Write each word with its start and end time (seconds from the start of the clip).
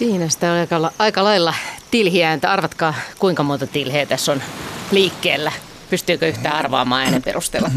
Siinä 0.00 0.28
sitä 0.28 0.52
on 0.52 0.58
aika, 0.58 0.92
aika 0.98 1.24
lailla 1.24 1.54
tilhiääntä. 1.90 2.52
Arvatkaa, 2.52 2.94
kuinka 3.18 3.42
monta 3.42 3.66
tilheä 3.66 4.06
tässä 4.06 4.32
on 4.32 4.42
liikkeellä. 4.90 5.52
Pystyykö 5.90 6.28
yhtään 6.28 6.56
arvaamaan 6.56 7.02
äänen 7.02 7.22
perusteella? 7.22 7.70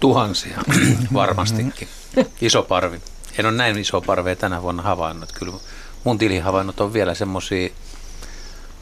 Tuhansia, 0.00 0.58
varmastikin. 1.12 1.88
Iso 2.40 2.62
parvi. 2.62 3.00
En 3.38 3.46
ole 3.46 3.54
näin 3.54 3.78
iso 3.78 4.00
parvea 4.00 4.36
tänä 4.36 4.62
vuonna 4.62 4.82
havainnut. 4.82 5.32
Kyllä 5.32 5.52
mun 6.04 6.18
tilihavainnot 6.18 6.80
on 6.80 6.92
vielä 6.92 7.14
semmoisia 7.14 7.68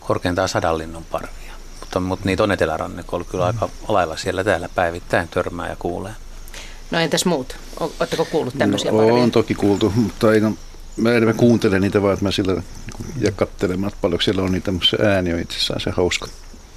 korkeintaan 0.00 0.48
sadanlinnun 0.48 1.04
parvia. 1.04 1.52
Mutta, 1.80 2.00
mutta 2.00 2.26
niitä 2.26 2.42
on 2.42 2.52
etelärannikolla 2.52 3.24
kyllä 3.24 3.46
aika 3.46 3.68
lailla 3.88 4.16
siellä 4.16 4.44
täällä 4.44 4.68
päivittäin 4.74 5.28
törmää 5.28 5.68
ja 5.68 5.76
kuulee. 5.78 6.12
No 6.90 6.98
entäs 6.98 7.24
muut? 7.24 7.56
Oletteko 7.80 8.24
kuullut 8.24 8.54
tämmöisiä 8.58 8.90
no, 8.90 8.98
parvia? 8.98 9.14
On 9.14 9.30
toki 9.30 9.54
kuultu, 9.54 9.92
mutta 9.96 10.32
ei, 10.32 10.40
no, 10.40 10.52
mä 10.96 11.10
enemmän 11.10 11.34
kuuntelen 11.36 11.80
niitä 11.82 12.02
vaan, 12.02 12.12
että 12.12 12.24
mä 12.24 12.30
sillä 12.30 12.62
ja 13.20 13.32
katselemaan, 13.32 13.88
että 13.88 14.00
paljon 14.00 14.22
siellä 14.22 14.42
on 14.42 14.52
niitä, 14.52 14.72
mutta 14.72 14.88
se 14.88 14.96
ääni 15.06 15.34
on 15.34 15.40
itsessään 15.40 15.80
se 15.80 15.90
hauska. 15.90 16.28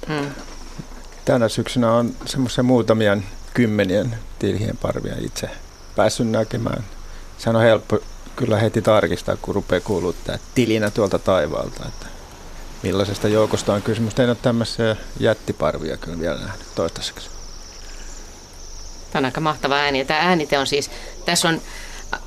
Hmm. 0.08 0.30
Tänä 1.24 1.48
syksynä 1.48 1.92
on 1.92 2.14
semmoisia 2.26 2.64
muutamia 2.64 3.16
kymmenien 3.54 4.14
tilhien 4.38 4.76
parvia 4.76 5.14
itse 5.20 5.50
päässyt 5.96 6.28
näkemään. 6.28 6.84
Sehän 7.38 7.56
on 7.56 7.62
helppo 7.62 7.98
kyllä 8.36 8.56
heti 8.56 8.82
tarkistaa, 8.82 9.36
kun 9.36 9.54
rupeaa 9.54 9.80
kuulua 9.80 10.14
tämä 10.24 10.38
tilinä 10.54 10.90
tuolta 10.90 11.18
taivaalta, 11.18 11.84
että 11.88 12.06
millaisesta 12.82 13.28
joukosta 13.28 13.74
on 13.74 13.82
kysymys. 13.82 14.18
En 14.18 14.28
ole 14.28 14.36
tämmöisiä 14.42 14.96
jättiparvia 15.20 15.96
kyllä 15.96 16.20
vielä 16.20 16.40
nähnyt 16.40 16.66
toistaiseksi. 16.74 17.30
Tämä 19.10 19.20
on 19.20 19.24
aika 19.24 19.40
mahtava 19.40 19.74
ääni. 19.74 20.04
Tämä 20.04 20.20
äänite 20.20 20.58
on 20.58 20.66
siis, 20.66 20.90
tässä 21.24 21.48
on 21.48 21.60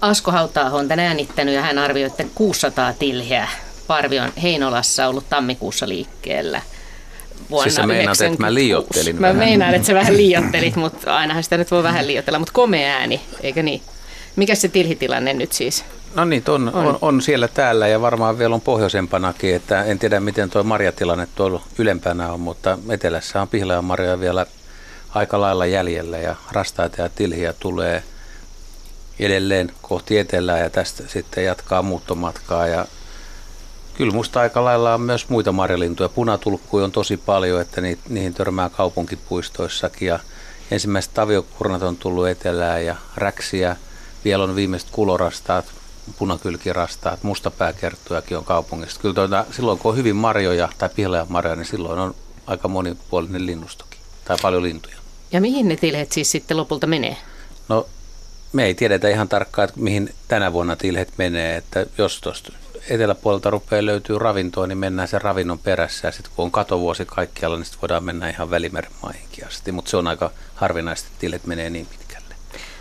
Asko 0.01 0.31
Hautaaho 0.31 0.77
on 0.77 0.87
tämän 0.87 1.05
äänittänyt 1.05 1.55
ja 1.55 1.61
hän 1.61 1.77
arvioi, 1.77 2.07
että 2.07 2.23
600 2.35 2.93
tilheä 2.93 3.47
parvi 3.87 4.19
on 4.19 4.31
Heinolassa 4.43 5.07
ollut 5.07 5.29
tammikuussa 5.29 5.87
liikkeellä 5.87 6.61
vuonna 7.49 7.63
siis 7.63 7.75
sä 7.75 7.87
meinaat, 7.87 8.21
että 8.21 8.39
mä 8.39 8.53
liiottelin 8.53 9.21
Mä 9.21 9.33
meinaan, 9.33 9.73
että 9.73 9.87
sä 9.87 9.93
vähän 9.93 10.17
liiottelit, 10.17 10.75
mutta 10.75 11.15
ainahan 11.15 11.43
sitä 11.43 11.57
nyt 11.57 11.71
voi 11.71 11.83
vähän 11.83 12.07
liiotella, 12.07 12.39
mutta 12.39 12.53
komea 12.53 12.93
ääni, 12.93 13.21
eikö 13.41 13.63
niin? 13.63 13.81
Mikä 14.35 14.55
se 14.55 14.67
tilhitilanne 14.67 15.33
nyt 15.33 15.53
siis? 15.53 15.85
No 16.15 16.25
niin, 16.25 16.43
on, 16.47 16.71
on. 16.73 16.85
On, 16.85 16.97
on 17.01 17.21
siellä 17.21 17.47
täällä 17.47 17.87
ja 17.87 18.01
varmaan 18.01 18.39
vielä 18.39 18.55
on 18.55 18.61
pohjoisempanakin, 18.61 19.55
että 19.55 19.83
en 19.83 19.99
tiedä 19.99 20.19
miten 20.19 20.49
tuo 20.49 20.63
marjatilanne 20.63 21.27
tuolla 21.35 21.61
ylempänä 21.77 22.31
on, 22.31 22.39
mutta 22.39 22.77
etelässä 22.89 23.41
on 23.41 23.47
pihlajanmarjoja 23.47 24.19
vielä 24.19 24.45
aika 25.09 25.41
lailla 25.41 25.65
jäljellä 25.65 26.17
ja 26.17 26.35
rastaita 26.51 27.01
ja 27.01 27.09
tilhiä 27.09 27.53
tulee 27.53 28.03
edelleen 29.19 29.71
kohti 29.81 30.17
etelää 30.17 30.59
ja 30.59 30.69
tästä 30.69 31.03
sitten 31.07 31.45
jatkaa 31.45 31.81
muuttomatkaa 31.81 32.67
ja 32.67 32.85
Kyllä 33.93 34.13
musta 34.13 34.39
aika 34.39 34.63
lailla 34.63 34.93
on 34.93 35.01
myös 35.01 35.29
muita 35.29 35.51
marjalintuja. 35.51 36.09
Punatulkkuja 36.09 36.85
on 36.85 36.91
tosi 36.91 37.17
paljon, 37.17 37.61
että 37.61 37.81
niihin 38.09 38.33
törmää 38.33 38.69
kaupunkipuistoissakin. 38.69 40.07
Ja 40.07 40.19
ensimmäiset 40.71 41.13
taviokurnat 41.13 41.81
on 41.81 41.97
tullut 41.97 42.27
etelään 42.27 42.85
ja 42.85 42.95
räksiä. 43.15 43.75
Vielä 44.25 44.43
on 44.43 44.55
viimeiset 44.55 44.89
kulorastaat, 44.91 45.65
punakylkirastaat, 46.17 47.23
mustapääkerttujakin 47.23 48.37
on 48.37 48.45
kaupungista. 48.45 48.99
Kyllä 49.01 49.15
tuota, 49.15 49.45
silloin 49.51 49.79
kun 49.79 49.91
on 49.91 49.97
hyvin 49.97 50.15
marjoja 50.15 50.69
tai 50.77 50.89
marjoja, 51.29 51.55
niin 51.55 51.65
silloin 51.65 51.99
on 51.99 52.15
aika 52.47 52.67
monipuolinen 52.67 53.45
linnustokin 53.45 53.99
tai 54.25 54.37
paljon 54.41 54.63
lintuja. 54.63 54.97
Ja 55.31 55.41
mihin 55.41 55.67
ne 55.67 55.75
tilhet 55.75 56.11
siis 56.11 56.31
sitten 56.31 56.57
lopulta 56.57 56.87
menee? 56.87 57.17
No 57.69 57.87
me 58.53 58.65
ei 58.65 58.73
tiedetä 58.73 59.09
ihan 59.09 59.29
tarkkaan, 59.29 59.69
että 59.69 59.79
mihin 59.79 60.13
tänä 60.27 60.53
vuonna 60.53 60.75
tilhet 60.75 61.09
menee. 61.17 61.57
Että 61.57 61.85
jos 61.97 62.21
tuosta 62.21 62.53
eteläpuolelta 62.89 63.49
rupeaa 63.49 63.85
löytyy 63.85 64.19
ravintoa, 64.19 64.67
niin 64.67 64.77
mennään 64.77 65.07
sen 65.07 65.21
ravinnon 65.21 65.59
perässä. 65.59 66.07
Ja 66.07 66.11
sitten 66.11 66.33
kun 66.35 66.45
on 66.45 66.51
katovuosi 66.51 67.05
kaikkialla, 67.05 67.57
niin 67.57 67.65
sitten 67.65 67.81
voidaan 67.81 68.03
mennä 68.03 68.29
ihan 68.29 68.49
välimeren 68.49 68.91
maihinkin 69.03 69.47
asti. 69.47 69.71
Mutta 69.71 69.91
se 69.91 69.97
on 69.97 70.07
aika 70.07 70.31
harvinaista, 70.55 71.07
että 71.07 71.19
tilet 71.19 71.45
menee 71.45 71.69
niin 71.69 71.85
pitkälle. 71.85 72.35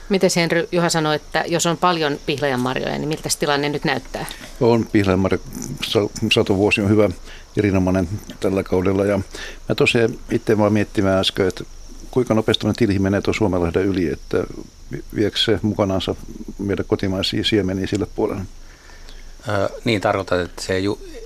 Miten 0.09 0.31
Henry 0.37 0.69
Juha 0.73 0.89
sanoi, 0.89 1.17
että 1.17 1.45
jos 1.47 1.67
on 1.67 1.77
paljon 1.77 2.19
pihlajanmarjoja, 2.27 2.99
niin 2.99 3.09
miltä 3.09 3.29
tilanne 3.39 3.69
nyt 3.69 3.85
näyttää? 3.85 4.27
On 4.61 4.87
pihlajanmarja, 4.93 5.39
satovuosi 6.33 6.81
on 6.81 6.89
hyvä, 6.89 7.11
erinomainen 7.57 8.09
tällä 8.41 8.63
kaudella. 8.63 9.05
Ja 9.05 9.19
mä 9.69 9.75
tosiaan 9.75 10.15
itse 10.31 10.59
vaan 10.59 10.73
miettimään 10.73 11.19
äsken, 11.19 11.49
että 11.49 11.65
kuinka 12.13 12.35
nopeasti 12.35 12.67
tilhi 12.77 12.99
menee 12.99 13.21
tuon 13.21 13.35
Suomenlahden 13.35 13.85
yli, 13.85 14.09
että 14.09 14.45
viekö 15.15 15.39
se 15.39 15.59
mukanaansa 15.63 16.15
meidän 16.59 16.85
kotimaisia 16.89 17.45
siemeniä 17.45 17.87
sille 17.87 18.07
puolelle? 18.17 18.43
niin 19.85 20.01
tarkoitat, 20.01 20.41
että 20.41 20.63
se 20.63 20.75
ei, 20.75 20.85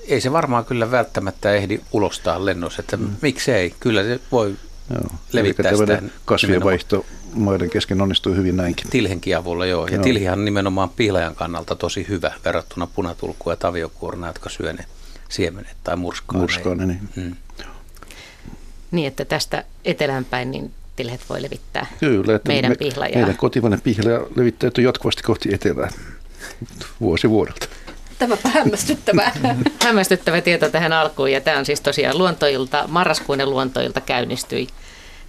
ei 0.09 0.21
se 0.21 0.33
varmaan 0.33 0.65
kyllä 0.65 0.91
välttämättä 0.91 1.55
ehdi 1.55 1.81
ulostaa 1.93 2.45
lennossa, 2.45 2.81
että 2.81 2.97
mm. 2.97 3.09
miksei, 3.23 3.75
kyllä 3.81 4.03
se 4.03 4.21
voi 4.33 4.57
joo. 4.91 5.11
levittää 5.33 5.71
Eli 5.71 5.79
sitä. 5.79 6.03
kasvien 6.25 6.65
vaihto 6.65 7.07
maiden 7.35 7.71
kesken 7.71 8.01
onnistuu 8.01 8.35
hyvin 8.35 8.57
näinkin. 8.57 8.91
Tilhenkin 8.91 9.37
avulla, 9.37 9.67
joo. 9.67 9.87
Ja 9.87 9.95
joo. 9.95 10.03
tilhihan 10.03 10.39
on 10.39 10.45
nimenomaan 10.45 10.91
pihlajan 10.91 11.35
kannalta 11.35 11.75
tosi 11.75 12.07
hyvä 12.09 12.33
verrattuna 12.45 12.87
punatulkkuun 12.87 13.53
ja 13.53 13.57
taviokuorna, 13.57 14.27
jotka 14.27 14.51
syö 14.51 14.73
ne 14.73 14.85
siemenet 15.29 15.77
tai 15.85 15.97
murskaan. 15.97 16.41
Murskaan, 16.41 16.79
niin. 16.79 17.09
Mm. 17.17 17.37
Niin, 18.91 19.09
että 19.09 19.25
tästä 19.25 19.65
etelänpäin 19.85 20.51
niin 20.51 20.73
tilhet 20.97 21.21
voi 21.29 21.43
levittää 21.43 21.87
Kyllä, 22.01 22.37
että 22.37 22.49
meidän 22.49 22.73
me, 22.73 22.77
pihlajaa. 22.77 23.19
Meidän 23.19 23.37
kotimainen 23.37 23.81
pihlaja 23.81 24.21
levittäytyy 24.37 24.85
jatkuvasti 24.85 25.23
kohti 25.23 25.55
etelää 25.55 25.91
vuosi 27.01 27.31
vuodelta. 27.31 27.67
Tämäpä 28.19 28.49
hämmästyttävää. 28.49 29.33
Hämmästyttävä 29.85 30.41
tieto 30.41 30.69
tähän 30.69 30.93
alkuun 30.93 31.33
ja 31.33 31.41
tämä 31.41 31.59
on 31.59 31.67
siis 31.67 31.81
tosiaan 31.81 32.19
luontoilta, 32.19 32.85
marraskuinen 32.89 33.51
luontoilta 33.51 34.01
käynnistyi. 34.01 34.67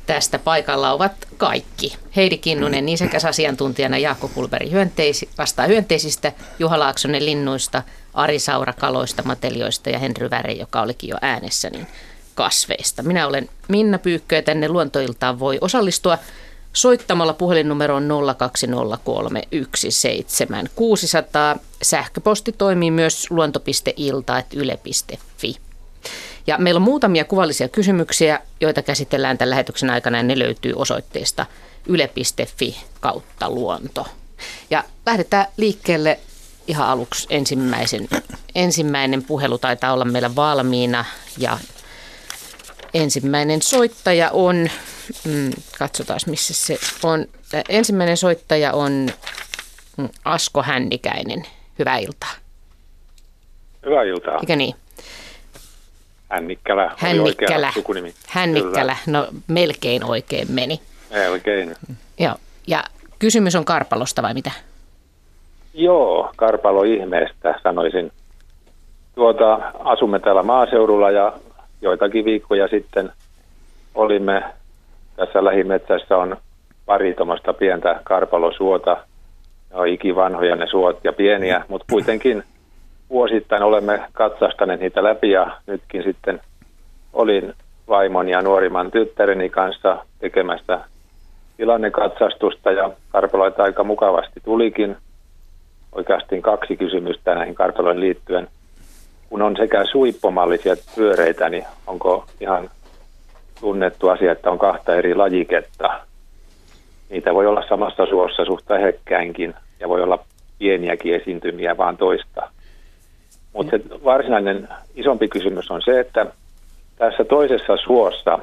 Tästä 0.06 0.40
paikalla 0.40 0.92
ovat 0.92 1.28
kaikki. 1.38 1.96
Heidi 2.16 2.38
Kinnunen, 2.38 2.86
nisäkäs 2.92 3.26
asiantuntijana 3.26 3.98
Jaakko 3.98 4.28
Kulberi 4.28 4.72
hyönteisi, 4.72 5.30
vastaa 5.38 5.68
hyönteisistä, 5.68 6.32
Juha 6.60 6.80
Laaksonen 6.80 7.26
linnuista, 7.26 7.84
Ari 8.14 8.40
Saura 8.40 8.74
kaloista, 8.74 9.24
matelioista 9.26 9.90
ja 9.90 10.00
Henry 10.00 10.30
Väre, 10.30 10.54
joka 10.54 10.82
olikin 10.82 11.10
jo 11.10 11.18
äänessä, 11.22 11.70
niin 11.70 11.88
kasveista. 12.38 13.04
Minä 13.04 13.28
olen 13.28 13.50
Minna 13.68 13.98
Pyykkö 13.98 14.36
ja 14.36 14.42
tänne 14.42 14.70
luontoiltaan 14.70 15.40
voi 15.40 15.58
osallistua 15.62 16.18
soittamalla 16.74 17.34
puhelinnumeroon 17.34 18.10
020317600. 21.56 21.60
Sähköposti 21.82 22.52
toimii 22.52 22.92
myös 22.92 23.32
luonto.ilta.yle.fi. 23.32 24.88
Ja 26.48 26.58
meillä 26.58 26.78
on 26.78 26.82
muutamia 26.82 27.26
kuvallisia 27.26 27.68
kysymyksiä, 27.70 28.40
joita 28.62 28.82
käsitellään 28.82 29.38
tämän 29.38 29.50
lähetyksen 29.50 29.90
aikana 29.90 30.18
ja 30.18 30.24
ne 30.24 30.40
löytyy 30.40 30.74
osoitteesta 30.76 31.46
yle.fi 31.88 32.78
kautta 33.00 33.50
luonto. 33.50 34.08
Ja 34.70 34.84
lähdetään 35.06 35.46
liikkeelle 35.58 36.20
ihan 36.68 36.88
aluksi 36.88 37.28
ensimmäisen. 37.30 38.08
Ensimmäinen 38.56 39.24
puhelu 39.24 39.58
taitaa 39.58 39.94
olla 39.94 40.06
meillä 40.06 40.36
valmiina 40.36 41.06
ja 41.38 41.58
ensimmäinen 42.94 43.62
soittaja 43.62 44.30
on 44.34 44.56
mm, 45.26 45.52
katsotaan 45.80 46.20
missä 46.28 46.54
se 46.54 46.78
on. 47.04 47.26
Ensimmäinen 47.70 48.18
soittaja 48.18 48.74
on 48.74 49.08
mm, 49.98 50.10
Asko 50.26 50.64
Hännikäinen. 50.64 51.44
Hyvää 51.80 51.98
iltaa. 51.98 52.32
Hyvää 53.86 54.04
iltaa. 54.04 54.38
Eikö 54.42 54.56
niin? 54.56 54.76
Hännikkälä, 56.30 56.92
Hännikkälä. 56.98 57.72
sukunimi. 57.74 58.14
Hännikkälä, 58.28 58.96
Kyllä. 59.06 59.20
no 59.20 59.28
melkein 59.48 60.04
oikein 60.04 60.52
meni. 60.52 60.82
Melkein. 61.12 61.76
Joo, 62.20 62.36
ja 62.68 62.84
kysymys 63.20 63.56
on 63.56 63.66
Karpalosta 63.66 64.22
vai 64.22 64.34
mitä? 64.34 64.52
Joo, 65.74 66.32
Karpalo 66.36 66.84
ihmeestä 66.84 67.60
sanoisin. 67.64 68.12
Tuota, 69.16 69.56
asumme 69.80 70.20
täällä 70.20 70.44
maaseudulla 70.44 71.12
ja 71.12 71.34
joitakin 71.82 72.26
viikkoja 72.26 72.68
sitten 72.68 73.12
olimme 73.96 74.44
tässä 75.16 75.44
lähimetsässä 75.44 76.18
on 76.18 76.38
pari 76.86 77.14
tuommoista 77.14 77.54
pientä 77.54 78.00
karpalosuota. 78.04 78.98
Ne 79.70 79.76
on 79.80 79.88
ikivanhoja 79.88 80.56
ne 80.56 80.68
suot 80.68 81.00
ja 81.04 81.14
pieniä, 81.14 81.66
mutta 81.68 81.86
kuitenkin 81.92 82.44
vuosittain 83.10 83.64
olemme 83.64 84.04
katsastaneet 84.14 84.80
niitä 84.80 85.04
läpi 85.04 85.32
ja 85.32 85.58
nytkin 85.68 86.04
sitten 86.04 86.42
olin 87.14 87.54
vaimon 87.88 88.30
ja 88.30 88.42
nuorimman 88.42 88.92
tyttäreni 88.92 89.50
kanssa 89.50 90.06
tekemästä 90.20 90.80
tilannekatsastusta 91.58 92.72
ja 92.72 92.92
karpaloita 93.12 93.64
aika 93.64 93.84
mukavasti 93.84 94.40
tulikin. 94.46 94.98
Oikeasti 95.92 96.42
kaksi 96.42 96.78
kysymystä 96.78 97.36
näihin 97.36 97.56
karpaloihin 97.56 98.02
liittyen. 98.02 98.48
Kun 99.30 99.42
on 99.42 99.56
sekä 99.58 99.86
suippomallisia 99.86 100.76
pyöreitä, 100.96 101.50
niin 101.50 101.66
onko 101.88 102.26
ihan 102.42 102.70
tunnettu 103.60 104.10
asia, 104.10 104.32
että 104.32 104.52
on 104.52 104.60
kahta 104.60 104.96
eri 104.96 105.16
lajiketta. 105.16 106.00
Niitä 107.10 107.34
voi 107.34 107.48
olla 107.48 107.64
samassa 107.70 108.06
suossa 108.06 108.46
suhta 108.46 108.78
hekkäinkin 108.78 109.54
ja 109.80 109.90
voi 109.90 110.04
olla 110.04 110.20
pieniäkin 110.60 111.16
esiintymiä 111.16 111.78
vaan 111.78 111.98
toista. 111.98 112.50
Mutta 113.54 113.78
se 113.78 113.84
varsinainen 114.04 114.68
isompi 114.96 115.28
kysymys 115.28 115.72
on 115.72 115.82
se, 115.82 116.00
että 116.00 116.26
tässä 116.98 117.24
toisessa 117.24 117.78
suossa 117.78 118.40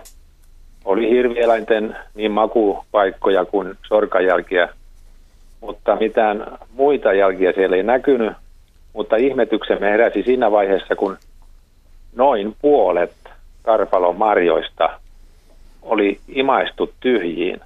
oli 0.84 1.10
hirvieläinten 1.10 1.96
niin 2.14 2.31
makupaikkoja 2.31 3.44
kuin 3.44 3.75
sorkajälkiä, 3.88 4.69
mutta 5.60 5.96
mitään 5.96 6.58
muita 6.72 7.12
jälkiä 7.12 7.52
siellä 7.52 7.76
ei 7.76 7.82
näkynyt. 7.82 8.32
Mutta 8.94 9.17
ihmetyksemme 9.17 9.91
heräsi 9.91 10.23
siinä 10.23 10.50
vaiheessa, 10.50 10.96
kun 10.96 11.17
noin 12.17 12.56
puolet 12.62 13.14
karpalon 13.62 14.17
marjoista 14.17 14.91
oli 15.82 16.20
imaistu 16.29 16.93
tyhjiin. 17.00 17.61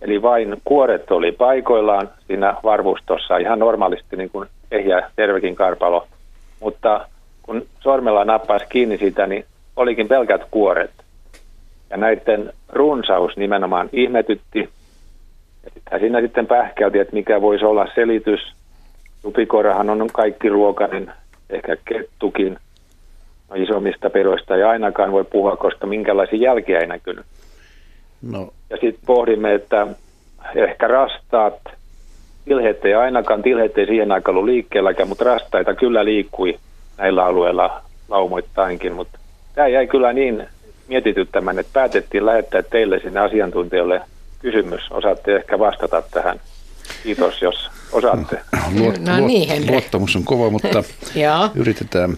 Eli 0.00 0.22
vain 0.22 0.56
kuoret 0.64 1.10
oli 1.10 1.32
paikoillaan 1.32 2.10
siinä 2.26 2.54
varvustossa 2.64 3.36
ihan 3.36 3.58
normaalisti 3.58 4.16
niin 4.16 4.30
kuin 4.30 4.48
ehjä 4.70 5.10
tervekin 5.16 5.54
karpalo. 5.56 6.06
Mutta 6.60 7.06
kun 7.42 7.66
sormella 7.80 8.24
nappasi 8.24 8.64
kiinni 8.68 8.98
sitä, 8.98 9.26
niin 9.26 9.44
olikin 9.76 10.08
pelkät 10.08 10.42
kuoret. 10.50 10.90
Ja 11.90 11.96
näiden 11.96 12.52
runsaus 12.68 13.36
nimenomaan 13.36 13.88
ihmetytti. 13.92 14.68
Ja 15.90 15.98
siinä 15.98 16.20
sitten 16.20 16.46
pähkäytiin, 16.46 17.02
että 17.02 17.14
mikä 17.14 17.40
voisi 17.40 17.64
olla 17.64 17.88
selitys. 17.94 18.57
Supikoirahan 19.28 19.90
on 19.90 20.08
kaikki 20.12 20.48
ruokainen, 20.48 21.12
ehkä 21.50 21.76
kettukin– 21.84 22.58
no 23.50 23.56
isommista 23.56 24.10
pedoista 24.10 24.56
ei 24.56 24.62
ainakaan 24.62 25.12
voi 25.12 25.24
puhua, 25.24 25.56
koska 25.56 25.86
minkälaisia 25.86 26.38
jälkiä 26.38 26.78
ei 26.78 26.86
näkynyt. 26.86 27.26
No. 28.22 28.52
Ja 28.70 28.76
sitten 28.76 29.02
pohdimme, 29.06 29.54
että 29.54 29.86
ehkä 30.54 30.86
rastaat, 30.86 31.54
tilheet 32.44 32.84
ei 32.84 32.94
ainakaan, 32.94 33.42
tilheet 33.42 33.78
ei 33.78 33.86
siihen 33.86 34.12
aikaan 34.12 34.36
ollut 34.36 34.50
liikkeelläkään, 34.50 35.08
mutta 35.08 35.24
rastaita 35.24 35.74
kyllä 35.74 36.04
liikkui 36.04 36.58
näillä 36.98 37.24
alueilla 37.24 37.82
laumoittainkin, 38.08 38.92
mutta 38.92 39.18
tämä 39.54 39.68
jäi 39.68 39.86
kyllä 39.86 40.12
niin 40.12 40.46
mietityttämään, 40.88 41.58
että 41.58 41.72
päätettiin 41.72 42.26
lähettää 42.26 42.62
teille 42.62 42.98
sinne 42.98 43.20
asiantuntijoille 43.20 44.00
kysymys. 44.38 44.82
Osaatte 44.90 45.36
ehkä 45.36 45.58
vastata 45.58 46.02
tähän. 46.10 46.40
Kiitos, 47.02 47.42
jos 47.42 47.70
osaatte. 47.92 48.40
Luot, 48.78 48.98
no 48.98 49.26
niin, 49.26 49.70
luottamus 49.70 50.16
on 50.16 50.24
kova, 50.24 50.50
mutta 50.50 50.84
yritetään. 51.54 52.16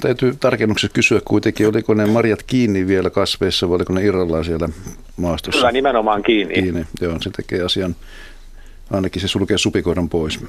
Täytyy 0.00 0.36
tarkennuksessa 0.40 0.94
kysyä 0.94 1.20
kuitenkin, 1.24 1.68
oliko 1.68 1.94
ne 1.94 2.06
marjat 2.06 2.42
kiinni 2.42 2.86
vielä 2.86 3.10
kasveissa 3.10 3.68
vai 3.68 3.76
oliko 3.76 3.92
ne 3.92 4.04
irrallaan 4.04 4.44
siellä 4.44 4.68
maastossa? 5.16 5.58
Kyllä 5.58 5.72
nimenomaan 5.72 6.22
kiinni. 6.22 6.54
kiinni. 6.54 6.86
Joo, 7.00 7.18
se 7.20 7.30
tekee 7.30 7.62
asian, 7.62 7.96
ainakin 8.90 9.22
se 9.22 9.28
sulkee 9.28 9.58
supikoiran 9.58 10.08
pois. 10.08 10.40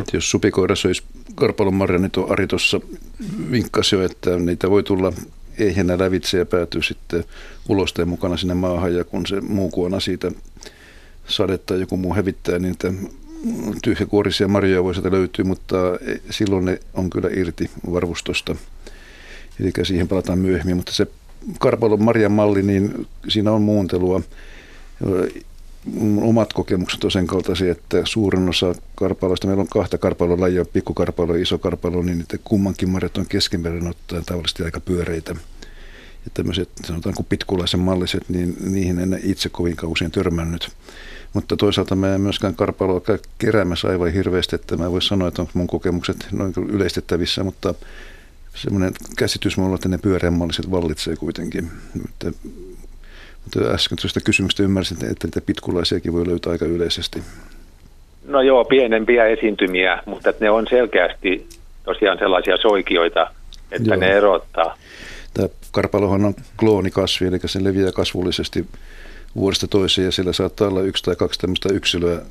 Että 0.00 0.16
jos 0.16 0.30
supikoira 0.30 0.76
söisi 0.76 1.02
karpalon 1.34 1.74
marja, 1.74 1.98
niin 1.98 2.10
tuo 2.10 2.26
Ari 2.30 2.46
tuossa 2.46 2.80
vinkkasi 3.50 3.94
jo, 3.96 4.02
että 4.02 4.36
niitä 4.36 4.70
voi 4.70 4.82
tulla 4.82 5.12
eihän 5.58 5.98
lävitse 5.98 6.38
ja 6.38 6.46
päätyy 6.46 6.82
sitten 6.82 7.24
ulosteen 7.68 8.08
mukana 8.08 8.36
sinne 8.36 8.54
maahan 8.54 8.94
ja 8.94 9.04
kun 9.04 9.26
se 9.26 9.40
muu 9.40 9.70
kuona 9.70 10.00
siitä 10.00 10.30
sade 11.28 11.58
tai 11.58 11.80
joku 11.80 11.96
muu 11.96 12.14
hävittää, 12.14 12.58
niin 12.58 12.76
tyhjäkuorisia 13.82 14.48
marjoja 14.48 14.84
voi 14.84 14.94
sieltä 14.94 15.10
löytyä, 15.10 15.44
mutta 15.44 15.76
silloin 16.30 16.64
ne 16.64 16.80
on 16.94 17.10
kyllä 17.10 17.28
irti 17.36 17.70
varvustosta. 17.92 18.56
Eli 19.60 19.72
siihen 19.82 20.08
palataan 20.08 20.38
myöhemmin, 20.38 20.76
mutta 20.76 20.92
se 20.92 21.06
karpalon 21.58 22.02
marjan 22.02 22.32
malli, 22.32 22.62
niin 22.62 23.06
siinä 23.28 23.52
on 23.52 23.62
muuntelua. 23.62 24.22
Omat 26.20 26.52
kokemukset 26.52 27.04
on 27.04 27.10
sen 27.10 27.26
kaltaisia, 27.26 27.72
että 27.72 28.00
suurin 28.04 28.48
osa 28.48 28.74
karpaloista, 28.94 29.46
meillä 29.46 29.60
on 29.60 29.68
kahta 29.68 29.98
karpalon 29.98 30.40
lajia, 30.40 30.64
pikkukarpalo 30.64 31.34
ja 31.34 31.42
iso 31.42 31.58
karpalo, 31.58 32.02
niin 32.02 32.20
että 32.20 32.38
kummankin 32.44 32.88
marjat 32.88 33.18
on 33.18 33.26
keskimäärin 33.26 33.86
ottaen 33.86 34.24
tavallisesti 34.24 34.62
aika 34.62 34.80
pyöreitä. 34.80 35.34
Ja 36.24 36.30
tämmöiset, 36.34 36.68
kuin 37.16 37.26
pitkulaisen 37.28 37.80
malliset, 37.80 38.28
niin 38.28 38.56
niihin 38.60 38.98
en 38.98 39.20
itse 39.22 39.48
kovin 39.48 39.76
kauan 39.76 40.10
törmännyt. 40.12 40.70
Mutta 41.32 41.56
toisaalta 41.56 41.94
mä 41.94 42.14
en 42.14 42.20
myöskään 42.20 42.54
karpaloa 42.54 43.00
keräämässä 43.38 43.88
aivan 43.88 44.12
hirveästi, 44.12 44.56
että 44.56 44.76
mä 44.76 44.90
voin 44.90 45.02
sanoa, 45.02 45.28
että 45.28 45.42
on 45.42 45.48
mun 45.54 45.66
kokemukset 45.66 46.16
noin 46.32 46.52
yleistettävissä, 46.68 47.44
mutta 47.44 47.74
semmoinen 48.54 48.92
käsitys 49.18 49.56
mulla, 49.56 49.74
että 49.74 49.88
ne 49.88 49.98
pyöreämmalliset 49.98 50.70
vallitsee 50.70 51.16
kuitenkin. 51.16 51.70
Mutta, 51.94 52.30
mutta 53.44 53.70
äsken 53.74 53.98
tuosta 54.00 54.20
kysymystä 54.20 54.62
ymmärsin, 54.62 54.96
että 55.10 55.26
niitä 55.26 55.40
pitkulaisiakin 55.40 56.12
voi 56.12 56.26
löytää 56.26 56.52
aika 56.52 56.64
yleisesti. 56.64 57.22
No 58.24 58.40
joo, 58.40 58.64
pienempiä 58.64 59.26
esiintymiä, 59.26 60.02
mutta 60.06 60.32
ne 60.40 60.50
on 60.50 60.66
selkeästi 60.70 61.48
tosiaan 61.84 62.18
sellaisia 62.18 62.56
soikioita, 62.56 63.30
että 63.72 63.90
joo. 63.90 64.00
ne 64.00 64.12
erottaa. 64.12 64.78
Tämä 65.34 65.48
karpalohan 65.72 66.24
on 66.24 66.34
kloonikasvi, 66.56 67.26
eli 67.26 67.38
se 67.46 67.64
leviää 67.64 67.92
kasvullisesti 67.92 68.66
vuodesta 69.36 69.68
toiseen 69.68 70.04
ja 70.04 70.12
siellä 70.12 70.32
saattaa 70.32 70.68
olla 70.68 70.82
yksi 70.82 71.04
tai 71.04 71.16
kaksi 71.16 71.40
tämmöistä 71.40 71.68
yksilöä, 71.72 72.22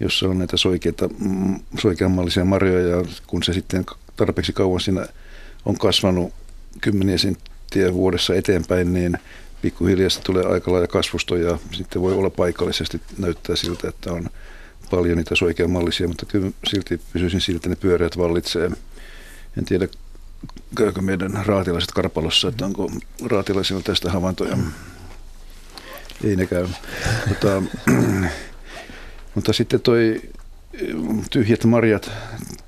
jossa 0.00 0.28
on 0.28 0.38
näitä 0.38 0.56
soikeita, 0.56 1.08
mm, 1.08 1.60
soikeammallisia 1.78 2.44
marjoja 2.44 2.96
ja 2.96 3.04
kun 3.26 3.42
se 3.42 3.52
sitten 3.52 3.86
tarpeeksi 4.16 4.52
kauan 4.52 4.80
siinä 4.80 5.06
on 5.64 5.78
kasvanut 5.78 6.32
kymmeniä 6.80 7.18
senttiä 7.18 7.94
vuodessa 7.94 8.34
eteenpäin, 8.34 8.92
niin 8.92 9.18
pikkuhiljaa 9.62 10.08
tulee 10.24 10.44
aika 10.44 10.72
lailla 10.72 10.86
kasvusto 10.86 11.36
ja 11.36 11.58
sitten 11.72 12.02
voi 12.02 12.14
olla 12.14 12.30
paikallisesti 12.30 13.00
näyttää 13.18 13.56
siltä, 13.56 13.88
että 13.88 14.12
on 14.12 14.28
paljon 14.90 15.16
niitä 15.16 15.34
soikeamallisia, 15.34 16.08
mutta 16.08 16.26
kyllä 16.26 16.50
silti 16.70 17.00
pysyisin 17.12 17.40
siltä, 17.40 17.56
että 17.56 17.68
ne 17.68 17.76
pyöreät 17.76 18.18
vallitsee. 18.18 18.70
En 19.58 19.64
tiedä, 19.64 19.88
käykö 20.76 21.00
meidän 21.00 21.42
raatilaiset 21.46 21.92
karpalossa, 21.92 22.48
että 22.48 22.66
onko 22.66 22.90
raatilaisilla 23.24 23.82
tästä 23.82 24.10
havaintoja. 24.10 24.58
Mm 26.22 26.30
ei 26.30 26.36
ne 26.36 26.46
käy. 26.46 26.68
Mutta, 27.28 27.62
mutta 29.34 29.52
sitten 29.52 29.80
toi 29.80 30.20
tyhjät 31.30 31.64
marjat 31.64 32.10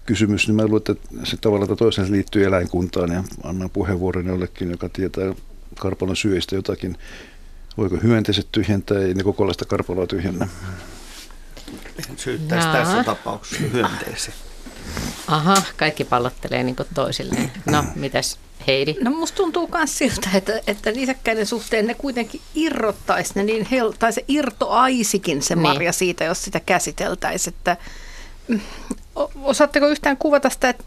kysymys, 0.06 0.46
niin 0.46 0.56
mä 0.56 0.66
luulen, 0.66 0.82
että 0.88 0.94
se 1.24 1.36
tavallaan 1.36 1.76
toisaalta 1.76 2.12
liittyy 2.12 2.44
eläinkuntaan 2.44 3.12
ja 3.12 3.24
annan 3.44 3.70
puheenvuoron 3.70 4.26
jollekin, 4.26 4.70
joka 4.70 4.88
tietää 4.88 5.34
karpalon 5.78 6.16
syöistä 6.16 6.54
jotakin. 6.54 6.98
Voiko 7.76 7.96
hyönteiset 8.02 8.48
tyhjentää, 8.52 8.98
ei 8.98 9.14
ne 9.14 9.22
kokonaista 9.22 9.64
karpaloa 9.64 10.06
tyhjennä? 10.06 10.48
Syyttäisi 12.16 12.68
tässä 12.68 13.04
tapauksessa 13.04 13.64
hyönteisiä. 13.72 14.34
Aha, 15.26 15.62
kaikki 15.76 16.04
pallottelee 16.04 16.62
niin 16.62 16.76
toisilleen. 16.94 17.52
No, 17.66 17.84
mitäs 17.94 18.38
Heidi? 18.68 18.94
No 19.00 19.10
musta 19.10 19.36
tuntuu 19.36 19.68
myös 19.74 19.98
siltä, 19.98 20.28
että, 20.34 20.60
että 20.66 20.90
nisäkkäiden 20.92 21.46
suhteen 21.46 21.86
ne 21.86 21.94
kuitenkin 21.94 22.40
irrottaisi 22.54 23.32
ne 23.34 23.42
niin 23.42 23.66
hel- 23.70 23.94
tai 23.98 24.12
se 24.12 24.24
irtoaisikin 24.28 25.42
se 25.42 25.54
niin. 25.54 25.62
marja 25.62 25.92
siitä, 25.92 26.24
jos 26.24 26.44
sitä 26.44 26.60
käsiteltäisiin. 26.66 27.54
Että, 27.54 27.76
mm, 28.48 28.60
osaatteko 29.42 29.88
yhtään 29.88 30.16
kuvata 30.16 30.50
sitä, 30.50 30.68
että 30.68 30.84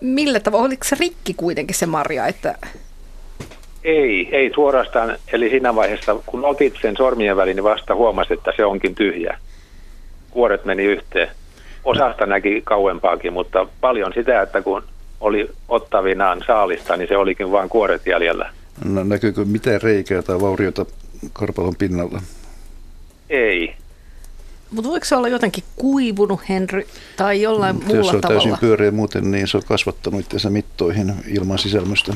millä 0.00 0.40
tavalla, 0.40 0.64
oliko 0.64 0.84
se 0.84 0.96
rikki 1.00 1.34
kuitenkin 1.34 1.76
se 1.76 1.86
marja, 1.86 2.26
että 2.26 2.54
ei, 3.84 4.28
ei 4.32 4.50
suorastaan. 4.54 5.18
Eli 5.32 5.50
siinä 5.50 5.74
vaiheessa, 5.74 6.16
kun 6.26 6.44
otit 6.44 6.74
sen 6.82 6.96
sormien 6.96 7.36
väliin, 7.36 7.56
niin 7.56 7.64
vasta 7.64 7.94
huomasit, 7.94 8.32
että 8.32 8.52
se 8.56 8.64
onkin 8.64 8.94
tyhjä. 8.94 9.38
Kuoret 10.30 10.64
meni 10.64 10.84
yhteen. 10.84 11.28
Osasta 11.84 12.26
näki 12.26 12.62
kauempaakin, 12.64 13.32
mutta 13.32 13.66
paljon 13.80 14.12
sitä, 14.14 14.42
että 14.42 14.62
kun 14.62 14.82
oli 15.22 15.50
ottavinaan 15.68 16.42
saalista, 16.46 16.96
niin 16.96 17.08
se 17.08 17.16
olikin 17.16 17.52
vain 17.52 17.68
kuoret 17.68 18.06
jäljellä. 18.06 18.52
No, 18.84 19.04
näkyykö 19.04 19.44
mitään 19.44 19.82
reikää 19.82 20.22
tai 20.22 20.40
vauriota 20.40 20.86
karpalon 21.32 21.76
pinnalla? 21.76 22.22
Ei. 23.30 23.74
Mutta 24.70 24.90
voiko 24.90 25.04
se 25.04 25.16
olla 25.16 25.28
jotenkin 25.28 25.64
kuivunut, 25.76 26.40
Henry, 26.48 26.86
tai 27.16 27.42
jollain 27.42 27.74
Mutta 27.74 27.86
muulla 27.86 28.00
jos 28.00 28.10
se 28.10 28.16
on 28.16 28.20
tavalla? 28.20 28.40
täysin 28.40 28.60
pyöreä 28.60 28.90
muuten, 28.90 29.30
niin 29.30 29.48
se 29.48 29.56
on 29.56 29.62
kasvattanut 29.66 30.20
itseänsä 30.20 30.50
mittoihin 30.50 31.14
ilman 31.26 31.58
sisälmöstä. 31.58 32.12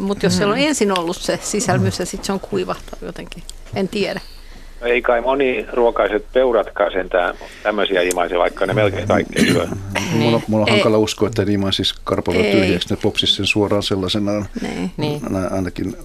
Mutta 0.00 0.26
jos 0.26 0.32
mm. 0.32 0.36
siellä 0.36 0.52
on 0.52 0.58
ensin 0.58 0.98
ollut 0.98 1.16
se 1.16 1.38
sisälmys 1.42 1.98
ja 1.98 2.06
sitten 2.06 2.26
se 2.26 2.32
on 2.32 2.40
kuivahtanut 2.40 3.02
jotenkin, 3.02 3.42
en 3.74 3.88
tiedä. 3.88 4.20
Ei 4.82 5.02
kai 5.02 5.20
moni 5.20 5.66
ruokaiset 5.72 6.26
peuratkaan 6.32 6.92
sentään 6.92 7.34
tämmöisiä 7.62 8.02
imaisia, 8.02 8.38
vaikka 8.38 8.66
ne 8.66 8.74
melkein 8.74 9.08
kaikki 9.08 9.40
syö. 9.40 9.66
Niin. 9.94 10.22
Mulla, 10.22 10.40
mulla 10.48 10.66
on 10.66 10.72
hankala 10.72 10.98
uskoa, 10.98 11.28
että 11.28 11.44
ne 11.44 11.52
imaisis 11.52 11.94
karpalo 12.04 12.42
tyhjäksi, 12.42 12.90
ne 12.90 12.98
popsis 13.02 13.36
sen 13.36 13.46
suoraan 13.46 13.82
sellaisenaan. 13.82 14.46
Niin. 14.62 14.90
niin. 14.96 15.20
Ainakin 15.50 15.96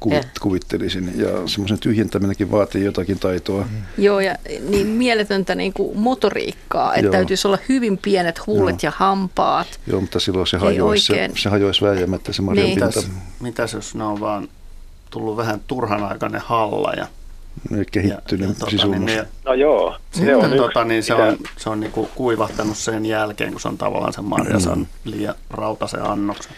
kuvit, 0.00 0.28
kuvittelisin. 0.40 1.12
Ja 1.16 1.28
semmoisen 1.46 1.78
tyhjentäminenkin 1.78 2.50
vaatii 2.50 2.84
jotakin 2.84 3.18
taitoa. 3.18 3.62
Mm. 3.62 3.82
Joo, 3.98 4.20
ja 4.20 4.34
niin 4.68 4.86
mieletöntä 4.86 5.54
niin 5.54 5.72
kuin 5.72 5.98
motoriikkaa, 5.98 6.94
että 6.94 7.06
Joo. 7.06 7.12
täytyisi 7.12 7.48
olla 7.48 7.58
hyvin 7.68 7.98
pienet 7.98 8.46
huulet 8.46 8.82
Joo. 8.82 8.88
ja 8.88 8.92
hampaat. 8.96 9.80
Joo, 9.86 10.00
mutta 10.00 10.20
silloin 10.20 10.46
se 10.46 10.56
hajoisi, 10.56 11.06
se, 11.06 11.30
se 11.36 11.48
hajoisi 11.48 11.84
väijämättä 11.84 12.32
se 12.32 12.42
marjan 12.42 12.66
niin. 12.66 12.84
Mitäs, 12.84 13.10
mitäs 13.40 13.72
jos 13.72 13.94
ne 13.94 14.04
on 14.04 14.20
vaan 14.20 14.48
tullut 15.10 15.36
vähän 15.36 15.60
turhanaikainen 15.66 16.40
halla 16.40 16.92
ja 16.92 17.06
kehittynyt 17.92 18.48
Ja- 18.48 18.66
ja 18.72 18.78
tota, 18.78 18.86
niin 18.86 19.06
ne- 19.06 19.26
No 19.44 19.54
joo, 19.54 19.96
se 20.10 20.16
Sitten 20.18 20.36
on 20.36 20.50
tota, 20.50 20.80
yksi, 20.80 20.88
niin 20.88 21.02
se 21.02 21.14
on, 21.14 21.36
se 21.56 21.70
on 21.70 21.80
niinku 21.80 22.08
kuivahtanut 22.14 22.76
sen 22.76 23.06
jälkeen, 23.06 23.52
kun 23.52 23.60
se 23.60 23.68
on 23.68 23.78
tavallaan 23.78 24.12
sen 24.12 24.24
marja 24.24 24.58
saanut 24.60 24.88
liian 25.04 25.34
rautaisen 25.50 26.02
annoksen. 26.02 26.52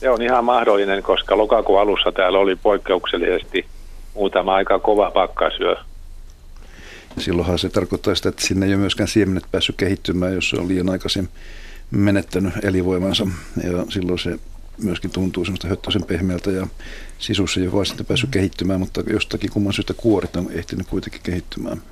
Se 0.00 0.10
on 0.10 0.22
ihan 0.22 0.44
mahdollinen, 0.44 1.02
koska 1.02 1.38
lokakuun 1.38 1.80
alussa 1.80 2.12
täällä 2.12 2.38
oli 2.38 2.56
poikkeuksellisesti 2.56 3.66
muutama 4.14 4.54
aika 4.54 4.78
kova 4.78 5.10
pakkasyö. 5.10 5.76
Silloinhan 7.18 7.58
se 7.58 7.68
tarkoittaa 7.68 8.14
sitä, 8.14 8.28
että 8.28 8.46
sinne 8.46 8.66
ei 8.66 8.72
ole 8.72 8.80
myöskään 8.80 9.08
siemenet 9.08 9.44
päässyt 9.52 9.76
kehittymään, 9.76 10.34
jos 10.34 10.50
se 10.50 10.56
on 10.56 10.68
liian 10.68 10.90
aikaisin 10.90 11.28
menettänyt 11.90 12.52
elinvoimansa. 12.64 13.26
Ja 13.64 13.84
silloin 13.88 14.18
se 14.18 14.38
myöskin 14.82 15.10
tuntuu 15.10 15.44
semmoista 15.44 15.68
höttöisen 15.68 16.04
pehmeältä 16.04 16.50
ja 16.50 16.66
sisussa 17.18 17.60
ei 17.60 17.68
ole 17.72 17.84
sitten 17.84 18.06
päässyt 18.06 18.30
kehittymään, 18.30 18.80
mutta 18.80 19.02
jostakin 19.10 19.50
kumman 19.50 19.72
syystä 19.72 19.94
kuoret 19.96 20.36
on 20.36 20.46
ehtinyt 20.52 20.86
kuitenkin 20.86 21.20
kehittymään. 21.22 21.82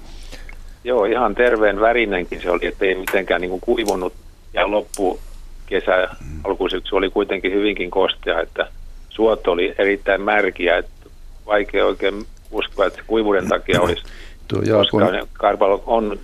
Joo, 0.85 1.05
ihan 1.05 1.35
terveen 1.35 1.81
värinenkin 1.81 2.43
se 2.43 2.51
oli, 2.51 2.67
ettei 2.67 2.95
mitenkään 2.95 3.41
niin 3.41 3.51
kuin 3.51 3.61
kuivunut. 3.61 4.13
Ja 4.55 4.71
loppu 4.71 5.21
kesä, 5.67 6.09
alkusyksy 6.45 6.97
oli 6.97 7.11
kuitenkin 7.11 7.53
hyvinkin 7.53 7.91
kostea, 7.91 8.41
että 8.41 8.69
suot 9.09 9.47
oli 9.47 9.75
erittäin 9.79 10.23
märkiä. 10.23 10.79
Että 10.79 11.11
vaikea 11.47 11.87
oikein 11.87 12.27
uskoa, 12.51 12.87
että 12.87 12.99
se 12.99 13.05
kuivuuden 13.07 13.49
takia 13.49 13.81
olisi, 13.81 14.03
Tuo 14.49 14.59
koska 14.59 15.01
Jaakon, 15.01 15.29
karpalo 15.33 15.83
on 15.87 16.19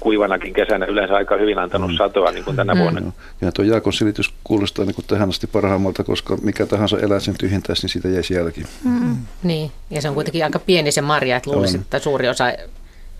kuivanakin 0.00 0.54
kesänä 0.54 0.86
yleensä 0.86 1.14
aika 1.16 1.36
hyvin 1.36 1.58
antanut 1.58 1.90
satoa, 1.98 2.30
niin 2.30 2.44
kuin 2.44 2.56
tänä 2.56 2.76
vuonna. 2.78 3.00
Joo. 3.00 3.12
Ja 3.40 3.52
tuo 3.52 3.64
Jaakon 3.64 3.92
selitys 3.92 4.34
kuulostaa 4.44 4.84
niin 4.84 4.94
kuin 4.94 5.04
tähän 5.06 5.28
asti 5.28 5.46
parhaimmalta, 5.46 6.04
koska 6.04 6.36
mikä 6.42 6.66
tahansa 6.66 6.98
eläin 6.98 7.20
sen 7.20 7.34
tyhjentäisi, 7.38 7.82
niin 7.82 7.90
siitä 7.90 8.08
jäisi 8.08 8.34
jälki. 8.34 8.62
Niin, 9.42 9.70
ja 9.90 10.02
se 10.02 10.08
on 10.08 10.14
kuitenkin 10.14 10.44
aika 10.44 10.58
pieni 10.58 10.92
se 10.92 11.00
marja, 11.00 11.36
että 11.36 11.50
luulisin, 11.50 11.76
On. 11.80 11.82
että 11.82 11.98
suuri 11.98 12.28
osa 12.28 12.52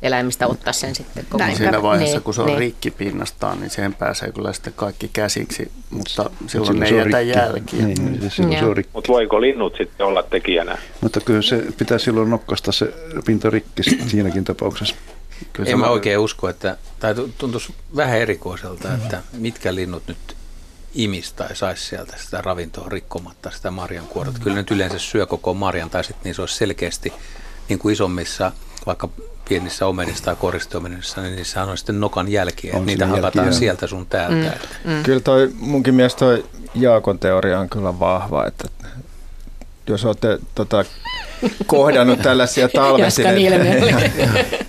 eläimistä 0.03 0.47
ottaa 0.47 0.73
sen 0.73 0.95
sitten 0.95 1.25
koko 1.31 1.39
Näin. 1.45 1.57
Siinä 1.57 1.83
vaiheessa, 1.83 2.17
Niin, 2.17 2.23
kun 2.23 2.35
se 2.35 2.41
on 2.41 2.47
niin. 2.47 2.59
rikki 2.59 2.91
pinnastaan, 2.91 3.61
niin 3.61 3.71
siihen 3.71 3.95
pääsee 3.95 4.33
kyllä 4.33 4.53
sitten 4.53 4.73
kaikki 4.77 5.11
käsiksi, 5.13 5.71
mutta 5.91 6.23
Mut 6.41 6.51
silloin 6.51 6.81
ne 6.81 6.87
se 6.87 6.95
ei 6.95 7.01
on 7.01 7.07
jätä 7.07 7.19
rikki. 7.55 7.77
jälkiä. 7.77 7.87
Niin, 7.87 8.05
niin 8.21 8.31
silloin 8.31 8.55
se 8.59 8.61
Joo. 8.61 8.71
on 8.71 8.77
rikki. 8.77 8.91
Mutta 8.95 9.13
voiko 9.13 9.41
linnut 9.41 9.75
sitten 9.79 10.07
olla 10.07 10.23
tekijänä? 10.23 10.79
Mutta 11.01 11.21
kyllä 11.21 11.43
se 11.43 11.65
pitää 11.79 11.99
silloin 11.99 12.31
nokkasta 12.31 12.73
se 12.73 12.93
pinta 13.27 13.51
rikki 13.51 13.83
siinäkin 13.83 14.45
tapauksessa. 14.45 14.95
Kyllä 15.53 15.67
En 15.71 15.73
se 15.73 15.77
mä 15.77 15.89
oikein 15.89 16.19
usko, 16.19 16.49
että, 16.49 16.77
tai 17.01 17.15
tu- 17.15 17.31
tuntuisi 17.39 17.75
vähän 17.97 18.19
erikoiselta, 18.19 18.95
että 18.95 19.23
mitkä 19.33 19.75
linnut 19.75 20.03
nyt 20.07 20.37
imis 20.95 21.33
tai 21.33 21.57
saisi 21.57 21.85
sieltä 21.85 22.15
sitä 22.17 22.41
ravintoa 22.43 22.89
rikkomatta 22.89 23.51
sitä 23.51 23.71
marjan 23.71 24.07
kuorta. 24.07 24.39
Kyllä 24.43 24.57
nyt 24.57 24.71
yleensä 24.71 24.99
syö 24.99 25.27
koko 25.27 25.55
marjan 25.55 25.91
tai 25.91 26.05
sitten 26.05 26.25
niissä 26.25 26.43
olisi 26.43 26.55
selkeästi 26.55 27.13
niin 27.69 27.79
kuin 27.79 27.93
isommissa, 27.93 28.53
vaikka 28.87 29.09
pienissä 29.49 29.87
omenissa 29.87 30.25
tai 30.25 30.37
koristeomenissa, 30.37 31.23
niin 31.23 31.37
niissä 31.37 31.63
on 31.65 31.79
sitten 31.79 32.01
nokan 32.01 32.33
jälkiä. 32.33 32.73
On 32.73 32.79
että 32.79 32.87
Niitä 32.87 33.07
hakataan 33.07 33.55
sieltä 33.55 33.87
sun 33.87 34.07
täältä. 34.07 34.35
Mm. 34.35 34.47
Että 34.47 34.69
Mm. 34.85 35.03
Kyllä 35.03 35.21
toi, 35.21 35.51
munkin 35.59 35.95
mielestä 35.95 36.19
toi 36.19 36.45
Jaakon 36.75 37.19
teoria 37.19 37.61
on 37.61 37.69
kyllä 37.69 37.99
vahva, 38.01 38.47
että 38.47 38.69
jos 39.87 40.05
olette 40.05 40.39
tota, 40.55 40.85
kohdannut 41.67 42.23
tällaisia 42.23 42.69
talvehtineita, 42.69 44.01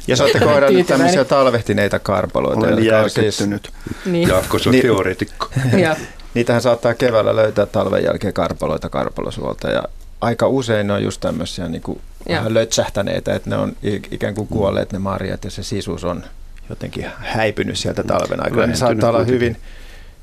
jos 0.08 0.22
olette 0.22 0.40
kohdannut 0.40 0.88
tämmöisiä 0.88 1.26
talvehtineita 1.26 2.00
karpaloita, 2.00 2.60
Olen 2.68 2.86
jotka 2.86 3.00
on 3.00 3.10
siis, 3.10 3.40
järkyttynyt. 3.40 3.72
niin. 4.06 4.30
Jaakko, 4.30 4.60
se 4.60 4.70
on 4.70 4.76
teoreetikko. 4.82 5.50
Ja, 5.78 5.96
niitähän 6.34 6.62
saattaa 6.62 6.94
keväällä 6.94 7.36
löytää 7.36 7.66
talven 7.66 8.04
jälkeen 8.04 8.34
karpaloita 8.34 8.90
karpalosuolta 8.90 9.70
ja 9.70 9.84
aika 10.22 10.48
usein 10.48 10.88
ne 10.88 10.94
on 10.94 11.04
just 11.04 11.22
tämmöisiä 11.22 11.68
niin 11.68 11.82
kuin 11.82 12.02
vähän 12.30 12.54
lötsähtäneitä, 12.54 13.36
että 13.36 13.50
ne 13.50 13.58
on 13.58 13.76
ikään 14.12 14.36
kuin 14.36 14.48
kuolleet 14.48 14.92
ne 14.92 15.00
marjat 15.00 15.44
ja 15.44 15.52
se 15.52 15.64
sisus 15.64 16.04
on 16.04 16.24
jotenkin 16.70 17.06
häipynyt 17.18 17.78
sieltä 17.78 18.04
talven 18.04 18.44
aikana. 18.44 18.68
Ne 18.68 18.76
saattaa 18.76 19.10
olla 19.10 19.20
kuitenkin. 19.20 19.42
hyvin, 19.42 19.58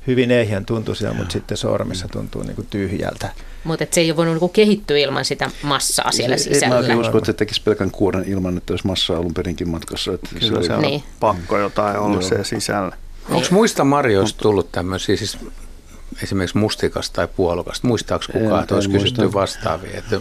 hyvin 0.07 0.31
ehjän 0.31 0.65
tuntuisia, 0.65 1.13
mutta 1.13 1.33
sitten 1.33 1.57
sormissa 1.57 2.07
tuntuu 2.07 2.43
niin 2.43 2.55
kuin 2.55 2.67
tyhjältä. 2.69 3.29
mutta 3.63 3.85
se 3.91 4.01
ei 4.01 4.11
ole 4.11 4.17
voinut 4.17 4.33
niinku 4.33 4.47
kehittyä 4.49 4.97
ilman 4.97 5.25
sitä 5.25 5.51
massaa 5.63 6.11
siellä 6.11 6.37
sisällä. 6.37 6.81
mäkin 6.81 6.95
usko, 6.97 7.17
että 7.17 7.25
se 7.25 7.33
tekisi 7.33 7.61
pelkän 7.61 7.91
kuoren 7.91 8.23
ilman, 8.27 8.57
että 8.57 8.73
olisi 8.73 8.87
massaa 8.87 9.17
alun 9.17 9.33
perinkin 9.33 9.69
matkassa. 9.69 10.13
Että 10.13 10.29
Kyllä 10.39 10.63
se 10.63 10.73
on 10.73 10.81
Niin. 10.81 11.03
pakko 11.19 11.57
jotain 11.57 11.97
olla 11.97 12.13
Joo. 12.13 12.21
se 12.21 12.43
sisällä. 12.43 12.97
Onko 13.29 13.47
muista 13.51 13.83
marjoista 13.83 14.41
tullut 14.41 14.71
tämmöisiä, 14.71 15.17
siis 15.17 15.37
esimerkiksi 16.23 16.57
mustikasta 16.57 17.15
tai 17.15 17.27
puolukasta? 17.35 17.87
Muistaako 17.87 18.25
En, 18.33 18.41
kukaan, 18.41 18.61
että 18.61 18.75
olisi 18.75 18.89
kysytty 18.89 19.33
vastaavia, 19.33 19.97
että 19.97 20.19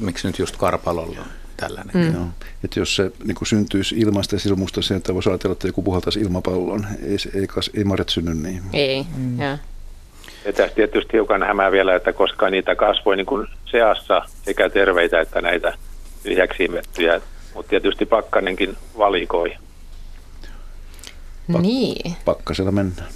miksi 0.00 0.26
nyt 0.28 0.38
just 0.38 0.56
karpalolla 0.56 1.16
on 1.20 1.26
tällainen? 1.60 1.96
Mm. 1.96 2.14
Joo. 2.14 2.24
Että 2.64 2.80
jos 2.80 2.96
se 2.96 3.12
niin 3.24 3.34
kuin 3.34 3.48
syntyisi 3.48 3.98
ilmasta 3.98 4.34
ja 4.34 4.38
silmusta, 4.40 4.82
sen, 4.82 4.96
että 4.96 5.14
voisi 5.14 5.28
ajatella, 5.28 5.52
että 5.52 5.68
joku 5.68 5.82
puhaltaisi 5.82 6.20
ilmapallon. 6.20 6.86
Ei, 7.02 7.18
se- 7.18 7.30
ei, 7.34 7.46
kas, 7.46 7.70
ei 7.74 7.84
marjat 7.84 8.08
synny 8.08 8.34
niin. 8.34 8.62
Ei, 8.72 9.06
mm. 9.16 9.40
ja. 9.40 9.58
Ja 10.44 10.52
tässä 10.52 10.74
tietysti 10.74 11.12
hiukan 11.12 11.42
hämää 11.42 11.72
vielä, 11.72 11.94
että 11.96 12.12
koska 12.12 12.50
niitä 12.50 12.74
kasvoi 12.74 13.16
niin 13.16 13.26
kuin 13.26 13.46
seassa 13.70 14.22
sekä 14.44 14.70
terveitä 14.70 15.20
että 15.20 15.40
näitä 15.40 15.72
tyhjäksi 16.22 16.64
imettyjä, 16.64 17.20
mutta 17.54 17.70
tietysti 17.70 18.06
pakkanenkin 18.06 18.76
valikoi. 18.98 19.56
Niin, 21.60 22.16
Pakkasella 22.24 22.72
mennään. 22.72 23.08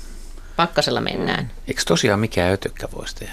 pakkasella 0.56 1.00
mennään. 1.00 1.50
Eikö 1.68 1.82
tosiaan 1.86 2.20
mikään 2.20 2.52
ötökkä 2.52 2.88
voisi 2.96 3.16
tehdä? 3.16 3.32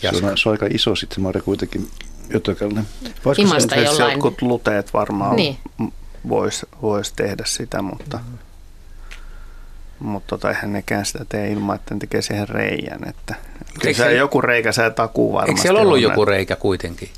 Se 0.00 0.08
on, 0.26 0.38
se 0.38 0.48
on 0.48 0.52
aika 0.52 0.66
iso 0.70 0.96
sitten 0.96 1.20
marja 1.22 1.42
kuitenkin 1.42 1.88
ötökälle. 2.36 2.80
Voisiko 3.24 3.48
Imasta 3.48 3.74
se, 3.74 3.80
jollain- 3.82 4.12
jotkut 4.12 4.42
luteet 4.42 4.94
varmaan 4.94 5.36
Niin. 5.36 5.56
niin. 5.78 5.92
voisi 6.28 6.66
vois 6.82 7.12
tehdä 7.12 7.42
sitä, 7.46 7.82
mutta, 7.82 8.18
mutta 9.98 10.26
tota, 10.28 10.48
eihän 10.50 10.72
nekään 10.72 11.06
sitä 11.06 11.24
tee 11.28 11.48
ilman, 11.52 11.76
että 11.76 11.94
ne 11.94 12.00
tekee 12.00 12.22
siihen 12.22 12.48
reijän. 12.48 13.08
Että, 13.08 13.34
Eikö 13.74 13.88
Eikö 13.88 14.02
se 14.02 14.04
se- 14.04 14.14
joku 14.14 14.40
reikä 14.40 14.72
se 14.72 14.90
takuu 14.90 15.32
varmasti 15.32 15.50
Eikö 15.50 15.60
siellä 15.62 15.80
ollut 15.80 15.94
on, 15.94 16.02
joku 16.02 16.24
reikä 16.24 16.56
kuitenkin? 16.56 17.08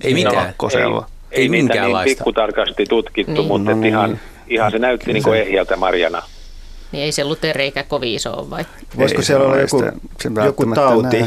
Ei 0.00 0.14
mitään. 0.14 0.36
Ei, 0.46 0.52
ei 0.82 0.88
niitä 0.88 1.04
niin 1.38 1.50
minkäänlaista. 1.50 2.16
pikkutarkasti 2.16 2.86
tutkittu, 2.88 3.32
Niin. 3.32 3.38
niin. 3.38 3.48
mutta 3.48 3.70
No 3.70 3.76
no 3.76 3.80
niin. 3.80 3.88
ihan, 3.90 4.20
ihan 4.48 4.70
se 4.70 4.78
näytti 4.78 5.12
niin 5.12 5.22
kuin 5.22 5.40
ehjältä 5.40 5.76
marjana. 5.76 6.22
Niin 6.92 7.04
ei 7.04 7.12
se 7.12 7.24
lutereikä 7.24 7.82
kovin 7.82 8.14
iso 8.14 8.32
ole 8.32 8.50
vai? 8.50 8.64
Voisiko 8.96 9.20
Ei 9.20 9.24
siellä 9.24 9.42
se 9.42 9.46
olla 9.46 9.54
ole 9.54 9.62
joku, 9.62 10.44
joku 10.44 10.74
tauti 10.74 11.24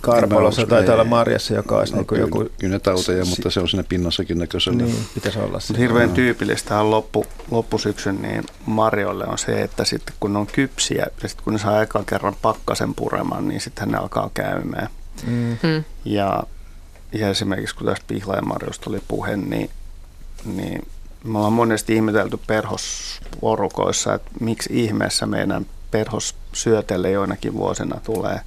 karpalossa, 0.00 0.62
usko, 0.62 0.76
olla 0.76 1.02
ei. 1.02 1.08
marjassa, 1.08 1.54
joka 1.54 1.78
olisi 1.78 1.92
No, 1.92 1.98
niin 1.98 2.06
kuin 2.06 2.20
joku... 2.20 2.50
kyllä 2.58 2.72
ne 2.72 2.78
tauteja, 2.78 3.24
mutta 3.24 3.50
se 3.50 3.60
on 3.60 3.68
siinä 3.68 3.84
pinnassakin 3.88 4.38
näköisellä. 4.38 4.82
Niin, 4.82 5.06
pitäisi 5.14 5.38
olla 5.38 5.60
se. 5.60 5.78
Hirveän 5.78 6.10
tyypillistä 6.10 6.80
on 6.80 6.90
loppu, 6.90 7.26
loppusyksyn 7.50 8.22
niin 8.22 8.44
marjoille 8.66 9.26
on 9.26 9.38
se, 9.38 9.62
että 9.62 9.84
sitten 9.84 10.14
kun 10.20 10.32
ne 10.32 10.38
on 10.38 10.46
kypsiä 10.46 11.06
ja 11.22 11.28
sitten 11.28 11.44
kun 11.44 11.52
ne 11.52 11.58
saa 11.58 11.82
ekan 11.82 12.04
kerran 12.06 12.36
pakkasen 12.42 12.94
puremaan, 12.94 13.48
niin 13.48 13.60
sitten 13.60 13.88
ne 13.88 13.98
alkaa 13.98 14.30
käymään. 14.34 14.88
Mm. 15.26 15.84
Ja, 16.04 16.42
ja 17.12 17.28
esimerkiksi 17.28 17.74
kun 17.74 17.86
tästä 17.86 18.04
pihlajanmarjosta 18.08 18.90
oli 18.90 19.00
puhe, 19.08 19.36
niin, 19.36 19.70
niin 20.44 20.86
me 21.24 21.38
ollaan 21.38 21.52
monesti 21.52 21.94
ihmetelty 21.94 22.38
perhosporukoissa, 22.46 24.14
että 24.14 24.30
miksi 24.40 24.84
ihmeessä 24.84 25.26
meidän 25.26 25.66
perhossyötelle 25.90 27.10
joinakin 27.10 27.54
vuosina 27.54 28.00
tulee, 28.04 28.40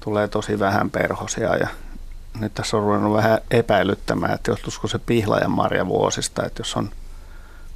tulee 0.00 0.28
tosi 0.28 0.58
vähän 0.58 0.90
perhosia. 0.90 1.56
Ja 1.56 1.68
nyt 2.40 2.54
tässä 2.54 2.76
on 2.76 2.82
ruvennut 2.82 3.16
vähän 3.16 3.38
epäilyttämään, 3.50 4.34
että 4.34 4.50
johtuisiko 4.50 4.88
se 4.88 4.98
pihlajanmarja 4.98 5.86
vuosista, 5.86 6.46
että 6.46 6.60
jos 6.60 6.76
on 6.76 6.90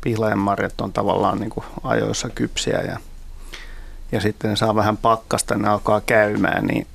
pihlajanmarjat 0.00 0.80
on 0.80 0.92
tavallaan 0.92 1.38
niin 1.38 1.50
kuin 1.50 1.64
ajoissa 1.85 2.28
kypsiä 2.28 2.80
ja, 2.80 2.99
ja 4.12 4.21
sitten 4.21 4.50
ne 4.50 4.57
saa 4.57 4.75
vähän 4.75 4.97
pakkasta, 4.97 5.54
ne 5.54 5.69
alkaa 5.69 6.00
käymään, 6.00 6.66
niin 6.66 6.87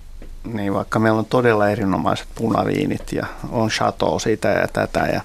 niin 0.54 0.74
vaikka 0.74 1.00
meillä 1.00 1.20
on 1.20 1.26
todella 1.26 1.70
erinomaiset 1.70 2.28
punaviinit 2.36 3.12
ja 3.12 3.26
on 3.52 3.70
chateau 3.70 4.20
sitä 4.20 4.48
ja 4.48 4.68
tätä, 4.68 5.00
ja, 5.00 5.22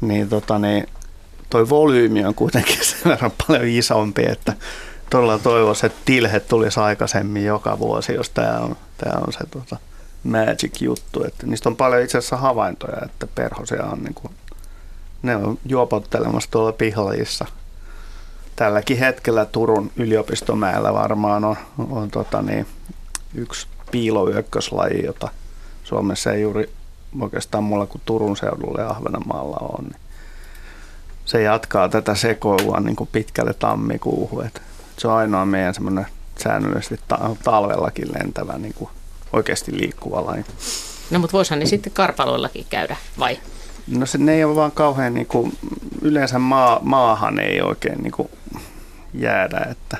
niin, 0.00 0.28
tota, 0.28 0.58
niin 0.58 0.86
toi 1.50 1.68
volyymi 1.68 2.24
on 2.24 2.34
kuitenkin 2.34 2.84
sen 2.84 2.98
verran 3.04 3.32
paljon 3.46 3.66
isompi, 3.66 4.22
että 4.26 4.52
todella 5.10 5.38
toivoisin, 5.38 5.86
että 5.86 5.98
tilhet 6.04 6.48
tulisi 6.48 6.80
aikaisemmin 6.80 7.44
joka 7.44 7.78
vuosi, 7.78 8.14
jos 8.14 8.30
tämä 8.30 8.58
on, 8.58 8.76
tää 8.98 9.20
on 9.26 9.32
se 9.32 9.38
tota, 9.50 9.76
magic 10.24 10.80
juttu. 10.80 11.24
Että 11.24 11.46
niistä 11.46 11.68
on 11.68 11.76
paljon 11.76 12.02
itse 12.02 12.18
asiassa 12.18 12.36
havaintoja, 12.36 12.98
että 13.04 13.26
perhosia 13.34 13.84
on 13.84 14.02
niin 14.02 14.14
kuin, 14.14 14.32
ne 15.22 15.36
on 15.36 15.58
juopottelemassa 15.66 16.50
tuolla 16.50 16.72
pihlajissa. 16.72 17.44
Tälläkin 18.56 18.98
hetkellä 18.98 19.44
Turun 19.44 19.90
yliopistomäellä 19.96 20.92
varmaan 20.92 21.44
on, 21.44 21.56
on 21.90 22.10
tota 22.10 22.42
niin, 22.42 22.66
yksi 23.34 23.66
piiloyökköslaji, 23.90 25.04
jota 25.04 25.28
Suomessa 25.84 26.32
ei 26.32 26.42
juuri 26.42 26.70
oikeastaan 27.20 27.64
muulla 27.64 27.86
kuin 27.86 28.02
Turun 28.04 28.36
seudulla 28.36 28.80
ja 28.80 28.90
Ahvenanmaalla 28.90 29.56
on. 29.60 29.84
Niin 29.84 30.00
se 31.24 31.42
jatkaa 31.42 31.88
tätä 31.88 32.14
sekoilua 32.14 32.80
niin 32.80 32.96
kuin 32.96 33.08
pitkälle 33.12 33.54
tammikuuhun. 33.54 34.46
Et 34.46 34.62
se 34.98 35.08
on 35.08 35.14
ainoa 35.14 35.46
meidän 35.46 35.74
semmoinen 35.74 36.06
säännöllisesti 36.38 37.00
ta- 37.08 37.36
talvellakin 37.44 38.08
lentävä 38.12 38.58
niin 38.58 38.74
kuin 38.74 38.90
oikeasti 39.32 39.80
liikkuva 39.80 40.26
laji. 40.26 40.44
No 41.10 41.18
mutta 41.18 41.32
voisihan 41.32 41.58
ne 41.58 41.66
sitten 41.66 41.92
karpaloillakin 41.92 42.66
käydä, 42.70 42.96
vai? 43.18 43.38
No 43.86 44.06
se, 44.06 44.18
ne 44.18 44.32
ei 44.32 44.44
ole 44.44 44.56
vaan 44.56 44.72
kauhean, 44.72 45.14
niin 45.14 45.26
kuin, 45.26 45.58
yleensä 46.02 46.38
maa, 46.38 46.78
maahan 46.82 47.40
ei 47.40 47.60
oikein 47.60 48.02
niin 48.02 48.12
kuin, 48.12 48.28
jäädä. 49.14 49.66
Että. 49.70 49.96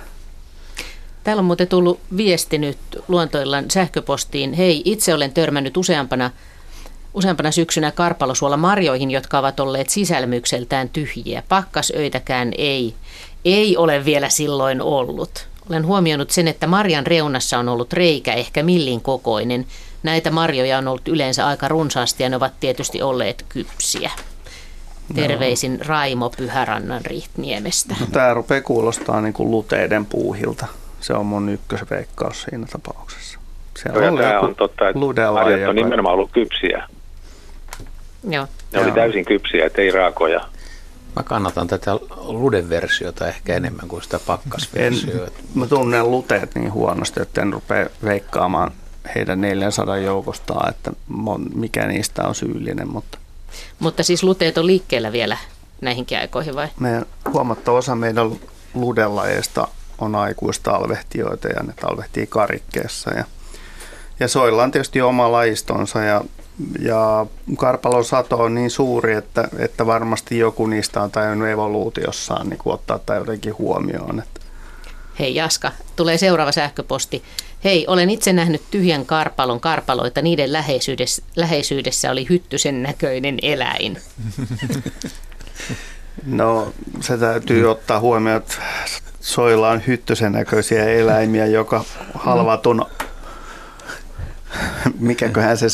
Täällä 1.25 1.41
on 1.41 1.47
muuten 1.47 1.69
tullut 1.69 2.01
viesti 2.17 2.59
nyt 2.59 2.79
luontoillan 3.09 3.71
sähköpostiin. 3.71 4.53
Hei, 4.53 4.83
itse 4.85 5.15
olen 5.15 5.33
törmännyt 5.33 5.77
useampana, 5.77 6.31
useampana 7.15 7.51
syksynä 7.51 7.91
karpalosuolla 7.91 8.57
marjoihin, 8.57 9.11
jotka 9.11 9.39
ovat 9.39 9.61
olleet 9.61 9.91
sisälmykseltään 9.91 10.89
tyhjiä. 10.89 11.43
Pakkasöitäkään 11.49 12.53
ei, 12.59 12.95
ei 13.45 13.77
ole 13.77 14.05
vielä 14.05 14.29
silloin 14.29 14.83
ollut. 14.83 15.49
Olen 15.71 15.87
huomioinut 15.87 16.31
sen, 16.31 16.49
että 16.49 16.67
marjan 16.67 17.07
reunassa 17.07 17.59
on 17.59 17.69
ollut 17.69 17.93
reikä, 17.93 18.33
ehkä 18.33 18.63
millin 18.63 19.01
kokoinen. 19.01 19.67
Näitä 20.03 20.31
marjoja 20.31 20.79
on 20.79 20.89
ollut 20.89 21.09
yleensä 21.09 21.47
aika 21.47 21.69
runsaasti 21.69 22.23
ja 22.23 22.29
ne 22.29 22.37
ovat 22.37 22.53
tietysti 22.61 23.03
olleet 23.03 23.45
kypsiä. 23.49 24.11
Terveisin 25.15 25.87
Raimo 25.87 26.31
Pyhärannan 26.31 27.05
Rihtniemestä. 27.05 27.95
No, 28.01 28.07
tämä 28.13 28.35
rupeaa 28.35 28.61
kuulostaa 28.61 29.21
niin 29.21 29.33
kuin 29.33 29.51
luteiden 29.51 30.07
puuhilta. 30.07 30.67
Se 31.01 31.13
on 31.13 31.27
mun 31.27 31.49
ykkösveikkaus 31.49 32.43
siinä 32.43 32.67
tapauksessa. 32.67 33.39
Se 33.77 33.89
on, 33.89 34.19
tämä 34.19 34.41
on 34.41 34.55
totta, 34.55 34.89
että 34.89 35.01
on 35.69 35.77
nimenomaan 35.77 36.15
ollut 36.15 36.31
kypsiä. 36.33 36.89
Joo. 38.25 38.45
Ne 38.45 38.49
Joo. 38.73 38.85
oli 38.85 38.93
täysin 38.93 39.25
kypsiä, 39.25 39.67
että 39.67 39.83
ei 39.83 39.91
raakoja. 39.91 40.49
Mä 41.17 41.23
kannatan 41.23 41.67
tätä 41.67 41.95
ludeversiota 42.17 43.29
ehkä 43.29 43.55
enemmän 43.55 43.89
kuin 43.89 44.03
sitä 44.03 44.19
pakkasversiota. 44.27 45.41
mä 45.55 45.67
tunnen 45.67 46.11
luteet 46.11 46.55
niin 46.55 46.73
huonosti, 46.73 47.23
että 47.23 47.43
en 47.43 47.53
rupea 47.53 47.87
veikkaamaan 48.05 48.73
heidän 49.15 49.41
400 49.41 49.97
joukostaan, 49.97 50.71
että 50.71 50.93
mikä 51.55 51.87
niistä 51.87 52.29
on 52.29 52.35
syyllinen. 52.35 52.89
Mutta, 52.89 53.19
mutta 53.79 54.03
siis 54.03 54.23
luteet 54.23 54.59
on 54.59 54.67
liikkeellä 54.67 55.13
vielä 55.13 55.37
näihinkin 55.81 56.19
aikoihin 56.19 56.55
vai? 56.55 56.69
Meidän 56.81 57.07
huomattava 57.33 57.79
osa 57.79 57.95
meidän 57.95 58.31
ludelajeista 58.75 59.69
on 59.99 60.15
aikuistalvehtijoita 60.15 61.49
ja 61.49 61.63
ne 61.63 61.73
talvehtii 61.81 62.27
karikkeessa. 62.27 63.11
Ja, 63.11 63.25
ja 64.21 64.29
soilla 64.29 64.63
on 64.63 64.71
tietysti 64.71 65.03
oma 65.03 65.33
lajistonsa 65.33 66.01
ja, 66.01 66.25
ja 66.79 67.27
karpalon 67.57 68.05
sato 68.05 68.37
on 68.37 68.55
niin 68.55 68.71
suuri, 68.71 69.15
että, 69.15 69.49
että 69.59 69.87
varmasti 69.87 70.39
joku 70.39 70.67
niistä 70.67 71.03
on 71.03 71.11
tajunnut 71.11 71.49
evoluutiossaan 71.49 72.49
niin 72.49 72.59
ottaa 72.65 72.99
tai 72.99 73.19
jotenkin 73.19 73.59
huomioon. 73.59 74.19
Että. 74.19 74.41
Hei 75.19 75.35
Jaska, 75.35 75.73
tulee 75.97 76.19
seuraava 76.19 76.53
sähköposti. 76.53 77.23
Hei, 77.65 77.85
olen 77.87 78.11
itse 78.11 78.33
nähnyt 78.33 78.63
tyhjän 78.71 79.07
karpalon 79.07 79.61
karpaloita. 79.61 80.23
Niiden 80.23 80.53
läheisyydessä, 80.53 81.23
läheisyydessä 81.37 82.11
oli 82.11 82.27
hyttysen 82.31 82.83
näköinen 82.83 83.39
eläin. 83.43 83.99
No, 86.27 86.73
se 87.01 87.19
täytyy 87.19 87.71
ottaa 87.71 88.01
huomioon, 88.01 88.43
että 88.43 88.55
soilla 89.21 89.71
on 89.71 89.83
hyttysen 89.87 90.33
näköisiä 90.33 90.85
eläimiä, 90.85 91.47
joka 91.47 91.85
halvatun, 92.15 92.87
mikäköhän 94.99 95.59
se 95.59 95.67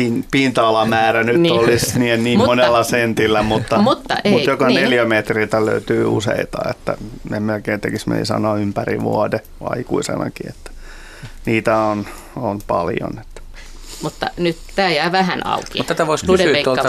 pin, 0.00 0.24
pinta-alamäärä 0.30 1.22
nyt 1.22 1.40
niin. 1.40 1.54
olisi 1.54 1.98
niin, 1.98 2.24
niin 2.24 2.38
mutta, 2.38 2.50
monella 2.50 2.84
sentillä, 2.84 3.42
mutta, 3.42 3.78
mutta, 3.78 4.16
ei, 4.24 4.32
mutta 4.32 4.50
joka 4.50 4.66
niin. 4.66 4.82
neliömetriltä 4.82 5.66
löytyy 5.66 6.04
useita, 6.04 6.58
että 6.70 6.96
me 7.30 7.40
melkein 7.40 7.80
tekisi 7.80 8.08
me 8.08 8.24
sanoa 8.24 8.56
ympäri 8.56 9.00
vuode 9.00 9.40
aikuisenakin, 9.60 10.48
että 10.48 10.70
niitä 11.46 11.78
on, 11.78 12.06
on 12.36 12.60
paljon. 12.66 13.18
Että. 13.20 13.40
Mutta 14.02 14.26
nyt 14.36 14.58
tämä 14.76 14.90
jää 14.90 15.12
vähän 15.12 15.46
auki. 15.46 15.78
Mutta 15.78 15.94
tätä 15.94 16.06
voisi 16.06 16.26
kysyä 16.26 16.62
tuolta 16.64 16.82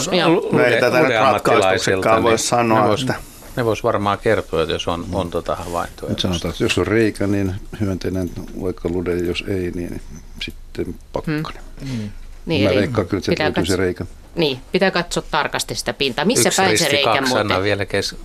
no 0.52 0.64
ei 0.64 0.80
tätä 0.80 1.00
nyt 1.00 2.24
voisi 2.24 2.48
sanoa. 2.48 2.82
Ne 2.82 2.88
vois, 2.88 3.02
että. 3.02 3.16
ne 3.56 3.66
vois 3.66 3.84
varmaan 3.84 4.18
kertoa, 4.18 4.62
että 4.62 4.74
jos 4.74 4.88
on, 4.88 5.06
on 5.14 5.32
tuota 5.32 5.56
havaintoja. 5.56 6.10
Nyt 6.10 6.20
sanotaan, 6.20 6.52
että 6.52 6.64
jos 6.64 6.78
on 6.78 6.88
reikä, 6.88 7.28
niin 7.28 7.56
hyönteinen, 7.80 8.30
vaikka 8.62 8.90
lude, 8.90 9.16
jos 9.16 9.44
ei, 9.48 9.72
niin 9.76 10.02
sitten 10.42 10.96
pakkanen. 11.14 11.44
Hmm. 11.80 11.98
Hmm. 11.98 12.10
Niin, 12.46 12.70
Mä 12.70 12.76
veikkaan 12.76 13.08
kyllä, 13.08 13.24
että 13.32 13.44
löytyy 13.44 13.66
se 13.66 13.76
reikä. 13.76 14.06
Niin, 14.36 14.60
pitää 14.72 14.92
katsoa 14.92 15.24
tarkasti 15.32 15.76
sitä 15.76 15.94
pintaa. 15.94 16.26
Missä 16.26 16.50
Yksi 16.50 16.62
päin 16.62 16.78
se 16.78 16.88
reikä 16.90 17.22
muuten? 17.28 17.64
vielä 17.64 17.86
kes- 17.86 18.16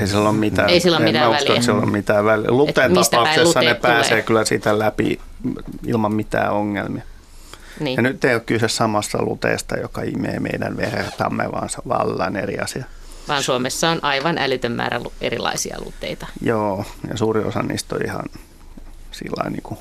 Ei 0.00 0.06
sillä 0.06 0.28
ole 0.28 0.36
mitään, 0.38 0.68
ei 0.70 0.80
sillä 0.80 0.96
ole 0.96 1.04
mitään 1.04 1.30
väliä. 1.30 1.52
Usko, 1.52 1.62
sillä 1.62 1.78
ole 1.82 1.90
mitään 1.90 2.24
väliä. 2.24 2.50
Luteen 2.50 2.94
tapauksessa 2.94 3.60
ne 3.60 3.74
pääsee 3.74 4.10
tulee. 4.10 4.22
kyllä 4.22 4.44
siitä 4.44 4.78
läpi 4.78 5.20
ilman 5.86 6.14
mitään 6.14 6.52
ongelmia. 6.52 7.02
Niin. 7.80 7.96
Ja 7.96 8.02
nyt 8.02 8.24
ei 8.24 8.34
ole 8.34 8.42
kyse 8.46 8.68
samasta 8.68 9.22
luteesta, 9.22 9.76
joka 9.78 10.02
imee 10.02 10.40
meidän 10.40 10.76
vertamme, 10.76 11.52
vaan 11.52 11.68
se 11.70 11.78
on 11.84 11.88
vallan 11.98 12.36
eri 12.36 12.58
asia. 12.58 12.84
Vaan 13.28 13.42
Suomessa 13.42 13.90
on 13.90 13.98
aivan 14.02 14.38
älytön 14.38 14.72
määrä 14.72 15.00
erilaisia 15.20 15.76
luteita. 15.84 16.26
Joo, 16.42 16.84
ja 17.10 17.16
suuri 17.16 17.40
osa 17.44 17.62
niistä 17.62 17.94
on 17.96 18.04
ihan 18.04 18.24
sillä 19.12 19.50
niin 19.50 19.62
kuin 19.62 19.78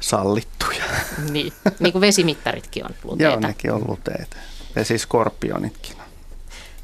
sallittuja. 0.00 0.84
Niin, 1.30 1.52
niin 1.80 1.92
kuin 1.92 2.00
vesimittaritkin 2.00 2.84
on 2.84 2.94
luteita. 3.04 3.32
Joo, 3.32 3.40
nekin 3.40 3.72
on 3.72 3.84
luteita. 3.88 4.36
Vesiskorpionitkin 4.76 5.96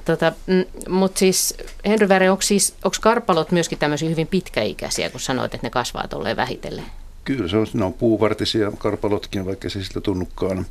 Tota, 0.07 0.33
mm, 0.47 0.65
Mutta 0.89 1.19
siis 1.19 1.55
Henry 1.87 2.09
Väre, 2.09 2.31
onko 2.31 2.43
siis, 2.43 2.75
karpalot 3.01 3.53
myöskin 3.53 3.79
tämmöisiä 3.79 4.09
hyvin 4.09 4.27
pitkäikäisiä, 4.27 5.11
kun 5.11 5.21
sanoit, 5.21 5.55
että 5.55 5.67
ne 5.67 5.71
kasvaa 5.71 6.09
tolleen 6.09 6.37
vähitellen? 6.37 6.85
Kyllä, 7.25 7.49
se 7.49 7.57
on, 7.57 7.67
ne 7.73 7.85
on 7.85 7.93
puuvartisia 7.93 8.73
karpalotkin, 8.79 9.47
vaikka 9.47 9.71
se 9.71 9.85
siltä 9.85 10.01
tunnukaan. 10.01 10.67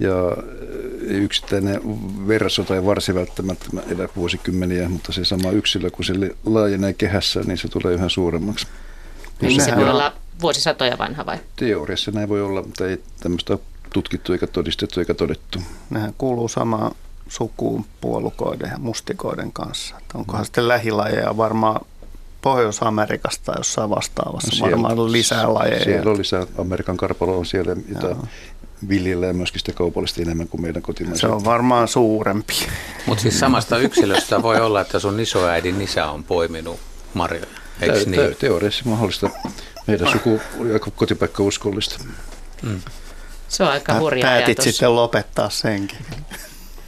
Ja 0.00 0.14
yksittäinen 1.00 1.80
verso 2.28 2.64
tai 2.64 2.84
varsi 2.84 3.14
välttämättä 3.14 3.66
elää 3.90 4.08
vuosikymmeniä, 4.16 4.88
mutta 4.88 5.12
se 5.12 5.24
sama 5.24 5.50
yksilö, 5.50 5.90
kun 5.90 6.04
se 6.04 6.14
laajenee 6.44 6.92
kehässä, 6.92 7.40
niin 7.40 7.58
se 7.58 7.68
tulee 7.68 7.94
yhä 7.94 8.08
suuremmaksi. 8.08 8.66
Niin 9.40 9.64
se 9.64 9.76
voi 9.76 9.90
olla 9.90 10.12
vuosisatoja 10.40 10.98
vanha 10.98 11.26
vai? 11.26 11.38
Teoriassa 11.56 12.10
näin 12.10 12.28
voi 12.28 12.42
olla, 12.42 12.62
mutta 12.62 12.86
ei 12.86 13.02
tämmöistä 13.20 13.58
tutkittu 13.92 14.32
eikä 14.32 14.46
todistettu 14.46 15.00
eikä 15.00 15.14
todettu. 15.14 15.58
Nehän 15.90 16.14
kuuluu 16.18 16.48
samaan 16.48 16.94
sukuun 17.28 17.84
puolukoiden 18.00 18.70
ja 18.70 18.78
mustikoiden 18.78 19.52
kanssa. 19.52 19.96
Että 19.98 20.18
onkohan 20.18 20.44
sitten 20.44 20.68
lähilajeja 20.68 21.36
varmaan 21.36 21.80
Pohjois-Amerikasta 22.42 23.52
jossain 23.56 23.90
vastaavassa, 23.90 24.48
no 24.48 24.56
siellä, 24.56 24.70
varmaan 24.70 25.12
lisää 25.12 25.54
lajeja. 25.54 25.84
Siellä 25.84 26.10
on 26.10 26.18
lisää, 26.18 26.46
Amerikan 26.58 26.96
karpalo 26.96 27.38
on 27.38 27.46
siellä, 27.46 27.76
jota 27.88 28.16
viljellään 28.88 29.36
myöskin 29.36 29.58
sitä 29.58 29.72
kaupallisesti 29.72 30.22
enemmän 30.22 30.48
kuin 30.48 30.60
meidän 30.60 30.82
kotimaiset. 30.82 31.20
Se 31.20 31.26
on 31.26 31.44
varmaan 31.44 31.88
suurempi. 31.88 32.54
Mutta 33.06 33.22
siis 33.22 33.40
samasta 33.40 33.78
yksilöstä 33.78 34.42
voi 34.42 34.60
olla, 34.60 34.80
että 34.80 34.98
sun 34.98 35.20
isoäidin 35.20 35.82
isä 35.82 36.10
on 36.10 36.24
poiminut 36.24 36.80
marjoja, 37.14 37.46
eikö 37.80 38.04
niin? 38.06 38.36
Teoriassa 38.38 38.84
mahdollista. 38.84 39.30
Meidän 39.88 40.12
suku 40.12 40.40
oli 40.58 40.72
aika 40.72 40.90
kotipaikka 40.90 41.42
uskollista. 41.42 42.04
Mm. 42.62 42.80
Se 43.48 43.62
on 43.62 43.70
aika 43.70 43.98
hurja 43.98 44.22
Päätit 44.22 44.48
ajatus. 44.48 44.64
sitten 44.64 44.96
lopettaa 44.96 45.50
senkin. 45.50 45.98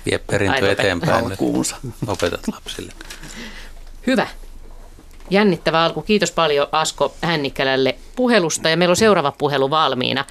Vie 0.07 0.19
perintö 0.19 0.73
eteenpäin 0.73 1.29
nyt. 1.29 1.39
Opetat 2.07 2.41
lapsille. 2.53 2.93
Hyvä. 4.07 4.27
Jännittävä 5.31 5.85
alku. 5.85 6.03
Kiitos 6.03 6.31
paljon 6.31 6.69
Asko 6.73 7.15
Hännikkälälle 7.23 7.97
puhelusta 8.17 8.69
ja 8.69 8.77
meillä 8.77 8.93
on 8.93 8.97
seuraava 8.97 9.33
puhelu 9.33 9.71
valmiina. 9.71 10.25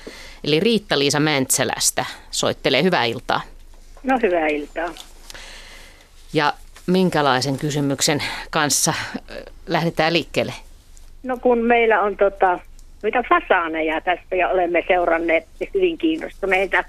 Eli 0.43 0.59
Riitta-Liisa 0.59 1.19
Mäntsälästä 1.19 2.05
soittelee. 2.31 2.83
Hyvää 2.83 3.05
iltaa. 3.05 3.41
No 4.03 4.19
hyvää 4.23 4.47
iltaa. 4.47 4.89
Ja 6.33 6.53
minkälaisen 6.85 7.57
kysymyksen 7.57 8.23
kanssa 8.49 8.93
lähdetään 9.67 10.13
liikkeelle? 10.13 10.53
No 11.23 11.37
kun 11.37 11.57
meillä 11.57 12.01
on 12.01 12.17
tota, 12.17 12.59
mitä 13.03 13.23
fasaaneja 13.29 14.01
tästä 14.01 14.35
ja 14.35 14.49
olemme 14.49 14.83
seuranneet 14.87 15.47
hyvin 15.73 15.97
kiinnostuneita, 15.97 16.83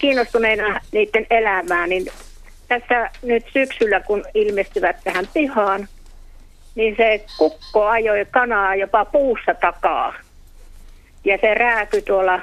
kiinnostuneina 0.00 0.80
niiden 0.92 1.26
elämää, 1.30 1.86
niin 1.86 2.06
tässä 2.68 3.10
nyt 3.22 3.44
syksyllä, 3.52 4.00
kun 4.00 4.24
ilmestyvät 4.34 4.96
tähän 5.04 5.28
pihaan, 5.34 5.88
niin 6.74 6.94
se 6.96 7.24
kukko 7.38 7.86
ajoi 7.86 8.26
kanaa 8.30 8.74
jopa 8.74 9.04
puussa 9.04 9.54
takaa. 9.54 10.14
Ja 11.24 11.38
se 11.40 11.54
rääky 11.54 12.02
tuolla 12.02 12.40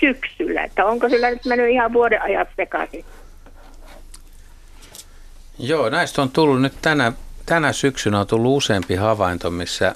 syksyllä, 0.00 0.64
että 0.64 0.84
onko 0.84 1.08
sillä 1.08 1.30
nyt 1.30 1.44
mennyt 1.44 1.70
ihan 1.70 1.92
vuoden 1.92 2.22
ajat 2.22 2.48
sekaisin? 2.56 3.04
Joo, 5.58 5.90
näistä 5.90 6.22
on 6.22 6.30
tullut 6.30 6.62
nyt 6.62 6.74
tänä, 6.82 7.12
tänä 7.46 7.72
syksynä 7.72 8.20
on 8.20 8.26
tullut 8.26 8.56
useampi 8.56 8.94
havainto, 8.94 9.50
missä 9.50 9.94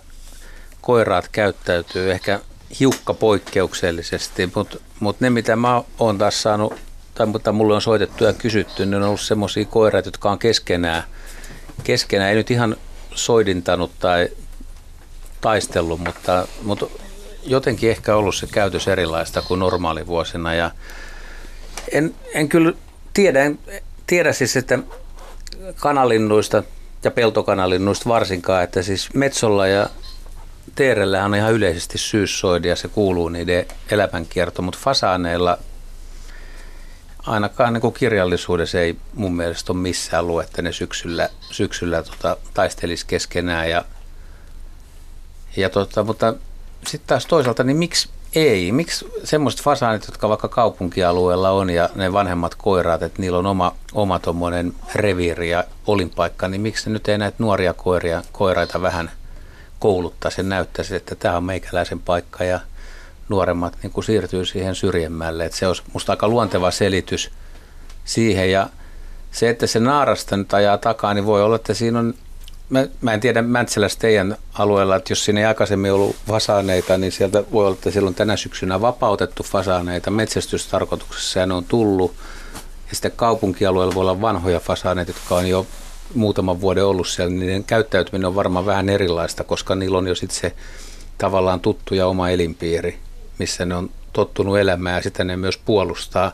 koiraat 0.80 1.28
käyttäytyy 1.28 2.10
ehkä 2.10 2.40
hiukka 2.80 3.14
poikkeuksellisesti, 3.14 4.50
mutta 4.54 4.78
mut 5.00 5.20
ne 5.20 5.30
mitä 5.30 5.56
mä 5.56 5.82
oon 5.98 6.18
taas 6.18 6.42
saanut, 6.42 6.74
tai 7.14 7.26
mutta 7.26 7.52
mulle 7.52 7.74
on 7.74 7.82
soitettu 7.82 8.24
ja 8.24 8.32
kysytty, 8.32 8.86
niin 8.86 8.94
on 8.94 9.02
ollut 9.02 9.20
semmoisia 9.20 9.64
koiraita, 9.64 10.08
jotka 10.08 10.30
on 10.30 10.38
keskenään, 10.38 11.02
keskenään, 11.84 12.30
ei 12.30 12.36
nyt 12.36 12.50
ihan 12.50 12.76
soidintanut 13.14 13.90
tai 13.98 14.28
taistellut, 15.40 16.00
mutta, 16.00 16.48
mutta 16.62 16.86
jotenkin 17.42 17.90
ehkä 17.90 18.16
ollut 18.16 18.34
se 18.34 18.46
käytös 18.46 18.88
erilaista 18.88 19.42
kuin 19.42 19.60
normaalivuosina. 19.60 20.54
Ja 20.54 20.70
en, 21.92 22.14
en 22.34 22.48
kyllä 22.48 22.72
tiedän, 23.14 23.58
tiedän 24.06 24.34
siis, 24.34 24.56
että 24.56 24.78
kanalinnuista 25.76 26.62
ja 27.04 27.10
peltokanalinnuista 27.10 28.08
varsinkaan, 28.08 28.64
että 28.64 28.82
siis 28.82 29.14
Metsolla 29.14 29.66
ja 29.66 29.88
Teerellä 30.74 31.24
on 31.24 31.34
ihan 31.34 31.52
yleisesti 31.52 31.98
syyssoidi 31.98 32.68
ja 32.68 32.76
se 32.76 32.88
kuuluu 32.88 33.28
niiden 33.28 33.66
elämänkiertoon, 33.90 34.64
mutta 34.64 34.80
fasaaneilla 34.82 35.58
ainakaan 37.26 37.72
niin 37.72 37.92
kirjallisuudessa 37.92 38.80
ei 38.80 38.96
mun 39.14 39.36
mielestä 39.36 39.72
ole 39.72 39.80
missään 39.80 40.26
luo, 40.26 40.40
että 40.40 40.62
ne 40.62 40.72
syksyllä, 40.72 41.28
syksyllä 41.50 42.02
tota, 42.02 42.36
taistelisi 42.54 43.06
keskenään. 43.06 43.70
Ja, 43.70 43.84
ja 45.56 45.70
tota, 45.70 46.04
mutta 46.04 46.34
sitten 46.86 47.08
taas 47.08 47.26
toisaalta, 47.26 47.64
niin 47.64 47.76
miksi 47.76 48.08
ei? 48.36 48.72
Miksi 48.72 49.06
semmoiset 49.24 49.62
fasaanit, 49.62 50.06
jotka 50.06 50.28
vaikka 50.28 50.48
kaupunkialueella 50.48 51.50
on 51.50 51.70
ja 51.70 51.88
ne 51.94 52.12
vanhemmat 52.12 52.54
koiraat, 52.54 53.02
että 53.02 53.22
niillä 53.22 53.38
on 53.38 53.46
oma, 53.46 53.76
oma 53.92 54.18
tuommoinen 54.18 54.72
reviiri 54.94 55.50
ja 55.50 55.64
olinpaikka, 55.86 56.48
niin 56.48 56.60
miksi 56.60 56.90
nyt 56.90 57.08
ei 57.08 57.18
näitä 57.18 57.36
nuoria 57.38 57.74
koiria, 57.74 58.22
koiraita 58.32 58.82
vähän 58.82 59.10
kouluttaa 59.78 60.30
sen 60.30 60.48
näyttäisi, 60.48 60.96
että 60.96 61.14
tämä 61.14 61.36
on 61.36 61.44
meikäläisen 61.44 62.00
paikka 62.00 62.44
ja 62.44 62.60
nuoremmat 63.28 63.76
niin 63.82 63.90
kuin 63.90 64.04
siirtyy 64.04 64.44
siihen 64.44 64.74
syrjemmälle. 64.74 65.44
Että 65.44 65.58
se 65.58 65.66
olisi 65.66 65.82
musta 65.92 66.12
aika 66.12 66.28
luonteva 66.28 66.70
selitys 66.70 67.30
siihen 68.04 68.52
ja 68.52 68.68
se, 69.32 69.48
että 69.48 69.66
se 69.66 69.80
naarasta 69.80 70.36
nyt 70.36 70.54
ajaa 70.54 70.78
takaa, 70.78 71.14
niin 71.14 71.26
voi 71.26 71.42
olla, 71.42 71.56
että 71.56 71.74
siinä 71.74 71.98
on 71.98 72.14
Mä, 72.68 72.86
mä 73.00 73.12
en 73.12 73.20
tiedä 73.20 73.42
Mäntsälässä 73.42 73.98
teidän 73.98 74.36
alueella, 74.54 74.96
että 74.96 75.12
jos 75.12 75.24
siinä 75.24 75.40
ei 75.40 75.46
aikaisemmin 75.46 75.92
ollut 75.92 76.16
fasaaneita, 76.26 76.98
niin 76.98 77.12
sieltä 77.12 77.44
voi 77.52 77.66
olla, 77.66 77.74
että 77.74 77.90
siellä 77.90 78.08
on 78.08 78.14
tänä 78.14 78.36
syksynä 78.36 78.80
vapautettu 78.80 79.42
fasaaneita 79.42 80.10
metsästystarkoituksessa 80.10 81.40
ja 81.40 81.46
ne 81.46 81.54
on 81.54 81.64
tullut. 81.64 82.14
Ja 82.88 82.94
sitten 82.94 83.12
kaupunkialueella 83.16 83.94
voi 83.94 84.00
olla 84.00 84.20
vanhoja 84.20 84.60
fasaaneita, 84.60 85.10
jotka 85.10 85.34
on 85.34 85.48
jo 85.48 85.66
muutaman 86.14 86.60
vuoden 86.60 86.84
ollut 86.84 87.08
siellä, 87.08 87.30
niin 87.30 87.40
niiden 87.40 87.64
käyttäytyminen 87.64 88.28
on 88.28 88.34
varmaan 88.34 88.66
vähän 88.66 88.88
erilaista, 88.88 89.44
koska 89.44 89.74
niillä 89.74 89.98
on 89.98 90.06
jo 90.06 90.14
sitten 90.14 90.38
se 90.40 90.52
tavallaan 91.18 91.60
tuttu 91.60 91.94
ja 91.94 92.06
oma 92.06 92.30
elinpiiri, 92.30 92.98
missä 93.38 93.64
ne 93.64 93.74
on 93.74 93.90
tottunut 94.12 94.58
elämään 94.58 94.96
ja 94.96 95.02
sitä 95.02 95.24
ne 95.24 95.36
myös 95.36 95.58
puolustaa. 95.58 96.32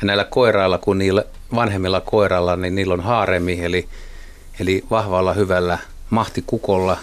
Ja 0.00 0.06
näillä 0.06 0.24
koirailla, 0.24 0.78
kun 0.78 0.98
niillä 0.98 1.24
vanhemmilla 1.54 2.00
koirailla, 2.00 2.56
niin 2.56 2.74
niillä 2.74 2.94
on 2.94 3.00
haaremi, 3.00 3.64
eli 3.64 3.88
Eli 4.60 4.84
vahvalla 4.90 5.32
hyvällä 5.32 5.78
mahtikukolla 6.10 6.96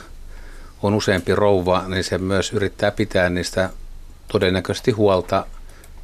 on 0.83 0.93
useampi 0.93 1.35
rouva, 1.35 1.83
niin 1.87 2.03
se 2.03 2.17
myös 2.17 2.53
yrittää 2.53 2.91
pitää 2.91 3.29
niistä 3.29 3.69
todennäköisesti 4.27 4.91
huolta 4.91 5.45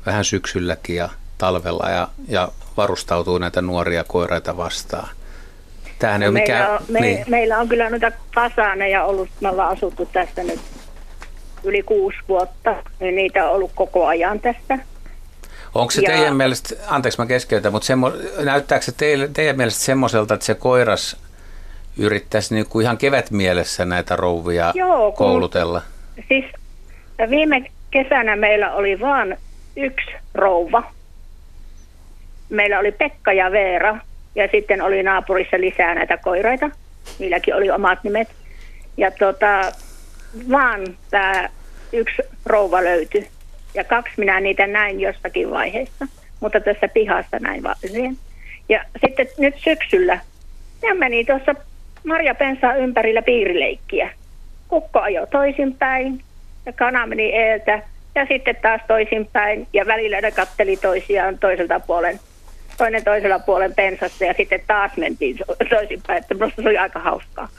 vähän 0.05 0.25
syksylläkin 0.25 0.95
ja 0.95 1.09
talvella 1.37 1.89
ja, 1.89 2.07
ja 2.27 2.51
varustautuu 2.77 3.37
näitä 3.37 3.61
nuoria 3.61 4.03
koiraita 4.03 4.57
vastaan. 4.57 5.09
Tämähän 5.99 6.23
ei 6.23 6.29
no 6.29 6.31
ole 6.31 6.39
meillä, 6.39 6.53
mikään, 6.53 6.71
on, 6.71 6.85
me, 6.89 6.99
niin. 6.99 7.25
meillä 7.27 7.57
on 7.57 7.67
kyllä 7.67 7.89
noita 7.89 8.11
fasaaneja 8.35 9.03
ollut, 9.03 9.29
me 9.41 9.49
ollaan 9.49 9.77
asuttu 9.77 10.05
tässä 10.05 10.43
nyt 10.43 10.59
yli 11.63 11.83
kuusi 11.83 12.17
vuotta, 12.29 12.75
niin 12.99 13.15
niitä 13.15 13.45
on 13.45 13.51
ollut 13.51 13.71
koko 13.75 14.07
ajan 14.07 14.39
tässä. 14.39 14.79
Onko 15.75 15.91
se 15.91 16.01
ja, 16.01 16.09
teidän 16.09 16.35
mielestä, 16.35 16.75
anteeksi 16.87 17.19
mä 17.19 17.25
keskeytän, 17.25 17.71
mutta 17.71 17.85
semmo, 17.85 18.11
näyttääkö 18.43 18.85
se 18.85 18.91
teille, 18.91 19.29
teidän 19.33 19.57
mielestä 19.57 19.83
semmoiselta, 19.83 20.33
että 20.33 20.45
se 20.45 20.55
koiras 20.55 21.17
yrittäisi 21.97 22.56
niin 22.56 22.65
kuin 22.69 22.84
ihan 22.84 22.97
kevätmielessä 22.97 23.86
näitä 23.86 24.15
rouvia 24.15 24.71
Joo, 24.75 25.12
koulutella? 25.12 25.82
Siis 26.27 26.45
viime 27.30 27.71
kesänä 27.91 28.36
meillä 28.36 28.71
oli 28.71 28.99
vain 28.99 29.38
yksi 29.75 30.12
rouva. 30.34 30.84
Meillä 32.49 32.80
oli 32.80 32.91
Pekka 32.91 33.34
ja 33.34 33.51
Veera 33.51 33.97
ja 34.36 34.47
sitten 34.51 34.82
oli 34.82 35.04
naapurissa 35.04 35.58
lisää 35.60 35.95
näitä 35.95 36.17
koiraita. 36.17 36.69
Niilläkin 37.19 37.56
oli 37.56 37.71
omat 37.71 38.04
nimet. 38.04 38.27
Ja 38.97 39.12
tota, 39.12 39.71
vaan 40.51 40.97
tämä 41.10 41.49
yksi 41.93 42.21
rouva 42.45 42.84
löytyi. 42.84 43.27
Ja 43.73 43.84
kaksi 43.84 44.13
minä 44.17 44.39
niitä 44.39 44.67
näin 44.67 44.99
jostakin 44.99 45.51
vaiheessa, 45.51 46.08
mutta 46.39 46.60
tässä 46.60 46.88
pihassa 46.88 47.39
näin 47.39 47.63
vaan 47.63 47.75
yhden. 47.84 48.17
Ja 48.69 48.86
sitten 49.06 49.27
nyt 49.38 49.56
syksyllä 49.58 50.19
ne 50.82 50.93
meni 50.93 51.25
tuossa 51.25 51.56
Marja 52.07 52.35
pensaa 52.35 52.75
ympärillä 52.75 53.21
piirileikkiä. 53.21 54.09
Kukko 54.67 54.99
ajoi 54.99 55.27
toisinpäin 55.27 56.23
ja 56.65 56.73
kana 56.73 57.07
meni 57.07 57.35
eeltä 57.35 57.81
ja 58.15 58.25
sitten 58.25 58.55
taas 58.61 58.81
toisinpäin 58.87 59.67
ja 59.73 59.85
välillä 59.85 60.21
ne 60.21 60.31
katteli 60.31 60.77
toisiaan 60.77 61.39
toiselta 61.39 61.79
puolen, 61.79 62.19
toinen 62.77 63.03
toisella 63.03 63.39
puolen 63.39 63.73
pensasta 63.75 64.25
ja 64.25 64.33
sitten 64.37 64.61
taas 64.67 64.91
mentiin 64.97 65.37
toisinpäin, 65.69 66.17
että 66.17 66.33
minusta 66.33 66.61
se 66.61 66.69
oli 66.69 66.77
aika 66.77 66.99
hauskaa. 66.99 67.49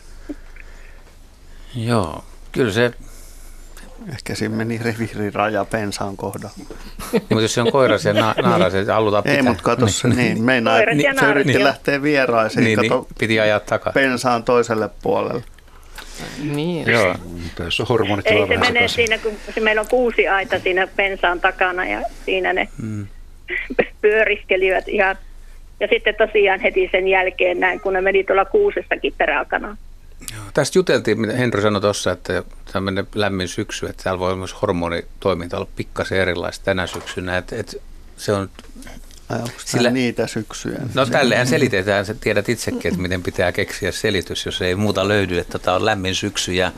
Joo, 1.74 2.24
kyllä 2.52 2.72
se 2.72 2.90
Ehkä 4.08 4.34
siinä 4.34 4.56
meni 4.56 4.80
reviiriraja 4.84 5.64
pensaan 5.64 6.16
kohdalla. 6.16 6.54
niin, 7.12 7.22
mutta 7.30 7.42
jos 7.42 7.54
se 7.54 7.60
on 7.60 7.72
koiras 7.72 8.04
ja 8.04 8.12
na- 8.12 8.34
naaras, 8.42 8.74
että 8.74 8.94
halutaan 8.94 9.22
pitää. 9.22 9.36
Ei, 9.36 9.42
mutta 9.42 9.62
kato 9.62 9.86
se, 9.86 10.08
niin, 10.08 10.18
niin 10.18 10.44
meinaa, 10.44 10.78
niin, 10.78 11.18
se 11.20 11.26
yritti 11.26 11.52
niin. 11.52 11.64
lähteä 11.64 12.02
vieraisiin, 12.02 12.64
niin, 12.64 12.76
kato, 12.76 12.94
niin, 13.00 13.06
piti 13.18 13.40
ajaa 13.40 13.60
takaa. 13.60 13.92
pensaan 13.92 14.44
toiselle 14.44 14.90
puolelle. 15.02 15.42
Niin. 16.54 16.90
Joo. 16.90 17.14
Tässä 17.54 17.82
on 17.82 17.86
hormonit 17.88 18.26
Ei 18.26 18.46
se 18.48 18.56
menee 18.56 18.88
siinä, 18.88 19.18
kun 19.18 19.32
se 19.54 19.60
meillä 19.60 19.80
on 19.80 19.88
kuusi 19.90 20.28
aita 20.28 20.58
siinä 20.58 20.86
pensaan 20.86 21.40
takana 21.40 21.86
ja 21.86 22.02
siinä 22.24 22.52
ne 22.52 22.68
mm. 22.82 23.06
pyöriskelivät 24.02 24.88
ihan. 24.88 25.16
Ja 25.80 25.88
sitten 25.90 26.14
tosiaan 26.14 26.60
heti 26.60 26.88
sen 26.92 27.08
jälkeen 27.08 27.60
näin, 27.60 27.80
kun 27.80 27.92
ne 27.92 28.00
meni 28.00 28.24
tuolla 28.24 28.44
kuusestakin 28.44 29.14
peräkanaan. 29.18 29.78
Tästä 30.54 30.78
juteltiin, 30.78 31.20
mitä 31.20 31.32
Henry 31.32 31.62
sanoi 31.62 31.80
tuossa, 31.80 32.12
että 32.12 32.42
tämmöinen 32.72 33.08
lämmin 33.14 33.48
syksy, 33.48 33.86
että 33.86 34.04
täällä 34.04 34.18
voi 34.18 34.36
myös 34.36 34.62
hormonitoiminta 34.62 35.56
olla 35.56 35.68
pikkasen 35.76 36.18
erilaista 36.18 36.64
tänä 36.64 36.86
syksynä. 36.86 37.38
Että, 37.38 37.56
että 37.56 37.76
se 38.16 38.32
on 38.32 38.50
sillä, 39.64 39.90
niitä 39.90 40.26
syksyjä? 40.26 40.78
No 40.94 41.06
tälleen 41.06 41.46
selitetään, 41.46 42.06
sä 42.06 42.14
tiedät 42.14 42.48
itsekin, 42.48 42.88
että 42.88 43.00
miten 43.00 43.22
pitää 43.22 43.52
keksiä 43.52 43.92
selitys, 43.92 44.46
jos 44.46 44.62
ei 44.62 44.74
muuta 44.74 45.08
löydy, 45.08 45.38
että 45.38 45.58
tota 45.58 45.74
on 45.74 45.84
lämmin 45.84 46.14
syksy 46.14 46.52
ja 46.52 46.72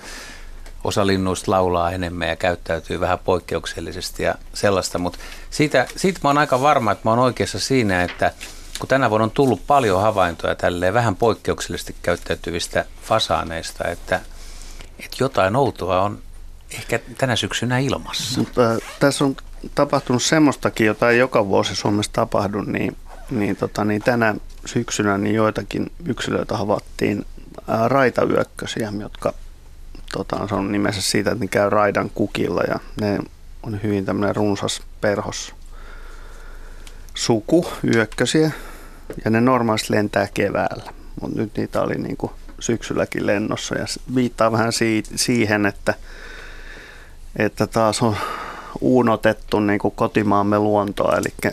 osa 0.84 1.06
linnuista 1.06 1.50
laulaa 1.50 1.90
enemmän 1.90 2.28
ja 2.28 2.36
käyttäytyy 2.36 3.00
vähän 3.00 3.18
poikkeuksellisesti 3.18 4.22
ja 4.22 4.34
sellaista, 4.54 4.98
mutta 4.98 5.18
siitä, 5.50 5.86
siitä 5.96 6.20
mä 6.22 6.28
oon 6.28 6.38
aika 6.38 6.60
varma, 6.60 6.92
että 6.92 7.02
mä 7.04 7.10
oon 7.10 7.18
oikeassa 7.18 7.60
siinä, 7.60 8.02
että 8.02 8.32
kun 8.84 8.88
tänä 8.88 9.10
vuonna 9.10 9.24
on 9.24 9.30
tullut 9.30 9.66
paljon 9.66 10.02
havaintoja 10.02 10.54
tälleen 10.54 10.94
vähän 10.94 11.16
poikkeuksellisesti 11.16 11.96
käyttäytyvistä 12.02 12.84
fasaaneista, 13.02 13.88
että, 13.88 14.20
että 14.98 15.16
jotain 15.20 15.56
outoa 15.56 16.02
on 16.02 16.18
ehkä 16.74 17.00
tänä 17.18 17.36
syksynä 17.36 17.78
ilmassa. 17.78 18.40
Mutta 18.40 18.70
äh, 18.70 18.78
tässä 19.00 19.24
on 19.24 19.36
tapahtunut 19.74 20.22
semmoistakin, 20.22 20.86
jota 20.86 21.10
ei 21.10 21.18
joka 21.18 21.46
vuosi 21.46 21.76
Suomessa 21.76 22.12
tapahdu, 22.12 22.60
niin, 22.60 22.96
niin, 23.30 23.56
tota, 23.56 23.84
niin 23.84 24.02
tänä 24.02 24.34
syksynä 24.66 25.18
niin 25.18 25.34
joitakin 25.34 25.92
yksilöitä 26.06 26.56
havaittiin 26.56 27.26
ää, 27.68 27.84
äh, 27.84 27.90
raitayökkösiä, 27.90 28.92
jotka 29.00 29.34
tota, 30.12 30.36
on 30.50 30.72
nimensä 30.72 31.02
siitä, 31.02 31.30
että 31.30 31.44
ne 31.44 31.48
käy 31.48 31.70
raidan 31.70 32.10
kukilla 32.10 32.62
ja 32.68 32.80
ne 33.00 33.18
on 33.62 33.80
hyvin 33.82 34.04
tämmöinen 34.04 34.36
runsas 34.36 34.82
perhos 35.00 35.54
suku 37.14 37.66
yökkösiä 37.94 38.50
ja 39.24 39.30
ne 39.30 39.40
normaalisti 39.40 39.94
lentää 39.94 40.28
keväällä, 40.34 40.92
mutta 41.20 41.38
nyt 41.38 41.56
niitä 41.56 41.82
oli 41.82 41.94
niin 41.94 42.16
kuin 42.16 42.32
syksylläkin 42.60 43.26
lennossa. 43.26 43.74
Ja 43.74 43.84
viittaa 44.14 44.52
vähän 44.52 44.72
siihen, 45.14 45.66
että, 45.66 45.94
että 47.36 47.66
taas 47.66 48.02
on 48.02 48.16
uunotettu 48.80 49.60
niin 49.60 49.78
kuin 49.78 49.94
kotimaamme 49.94 50.58
luontoa, 50.58 51.16
eli 51.16 51.52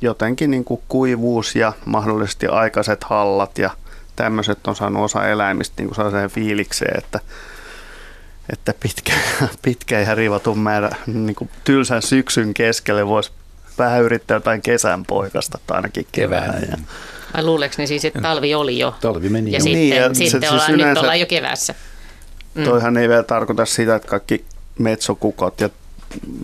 jotenkin 0.00 0.50
niin 0.50 0.64
kuin 0.64 0.82
kuivuus 0.88 1.56
ja 1.56 1.72
mahdollisesti 1.84 2.46
aikaiset 2.46 3.04
hallat 3.04 3.58
ja 3.58 3.70
tämmöiset 4.16 4.66
on 4.66 4.76
saanut 4.76 5.04
osa 5.04 5.28
eläimistä 5.28 5.82
niin 5.82 5.94
sellaiseen 5.94 6.30
fiilikseen, 6.30 6.98
että, 6.98 7.20
että 8.52 8.74
pitkä, 8.80 9.12
pitkä 9.64 10.00
ja 10.00 10.14
rivatun 10.14 10.58
määrä 10.58 10.90
niin 11.06 11.34
kuin 11.34 11.50
tylsän 11.64 12.02
syksyn 12.02 12.54
keskelle 12.54 13.06
voisi 13.06 13.32
vähän 13.78 14.02
yrittää 14.02 14.36
jotain 14.36 14.62
kesän 14.62 15.04
poikasta 15.04 15.58
tai 15.66 15.76
ainakin 15.76 16.06
kevään. 16.12 16.62
Ja... 16.70 16.76
Vai 17.34 17.44
luuleeko 17.44 17.74
ne 17.78 17.86
siis, 17.86 18.04
että 18.04 18.20
talvi 18.20 18.54
oli 18.54 18.78
jo? 18.78 18.94
Talvi 19.00 19.28
meni 19.28 19.52
ja 19.52 19.58
jo. 19.58 19.62
Sitten, 19.62 19.80
niin, 19.80 19.96
ja 19.96 20.14
sitten 20.14 20.40
se, 20.40 20.50
ollaan, 20.50 20.66
siis 20.66 20.78
nyt 20.78 20.98
ollaan 20.98 21.20
jo 21.20 21.26
keväässä. 21.26 21.74
Mm. 22.54 22.64
Toihan 22.64 22.96
ei 22.96 23.08
vielä 23.08 23.22
tarkoita 23.22 23.66
sitä, 23.66 23.94
että 23.94 24.08
kaikki 24.08 24.44
metsokukot 24.78 25.60
ja, 25.60 25.70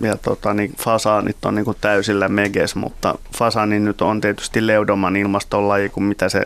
ja 0.01 0.17
tota, 0.17 0.55
niin 0.55 0.75
fasaanit 0.79 1.45
on 1.45 1.55
niin 1.55 1.65
kuin 1.65 1.77
täysillä 1.81 2.29
meges, 2.29 2.75
mutta 2.75 3.19
fasaani 3.37 3.81
nyt 3.81 4.01
on 4.03 4.21
tietysti 4.21 4.67
leudoman 4.67 5.17
ilmaston 5.17 5.69
laji 5.69 5.89
kuin 5.89 6.05
mitä 6.05 6.29
se 6.29 6.43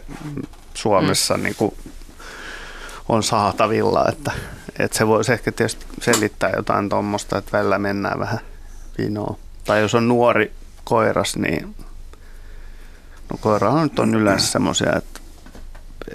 Suomessa 0.75 1.37
mm. 1.37 1.43
niin 1.43 1.55
kuin 1.55 1.75
on 3.09 3.23
saatavilla, 3.23 4.07
että, 4.09 4.33
että 4.79 4.99
se 4.99 5.07
voisi 5.07 5.33
ehkä 5.33 5.53
tietysti 5.53 5.87
selittää 6.01 6.53
jotain 6.57 6.89
tuommoista, 6.89 7.39
että 7.39 7.59
välillä 7.59 7.79
mennään 7.79 8.19
vähän 8.19 8.41
vinoon. 8.99 9.37
Tai 9.65 9.81
jos 9.81 9.95
on 9.95 10.09
nuori 10.09 10.53
koiras, 10.85 11.37
niin 11.37 11.75
No 13.31 13.39
koirahan 13.41 13.83
nyt 13.83 13.99
on 13.99 14.15
yleensä 14.15 14.47
semmoisia, 14.47 14.93
että 14.97 15.21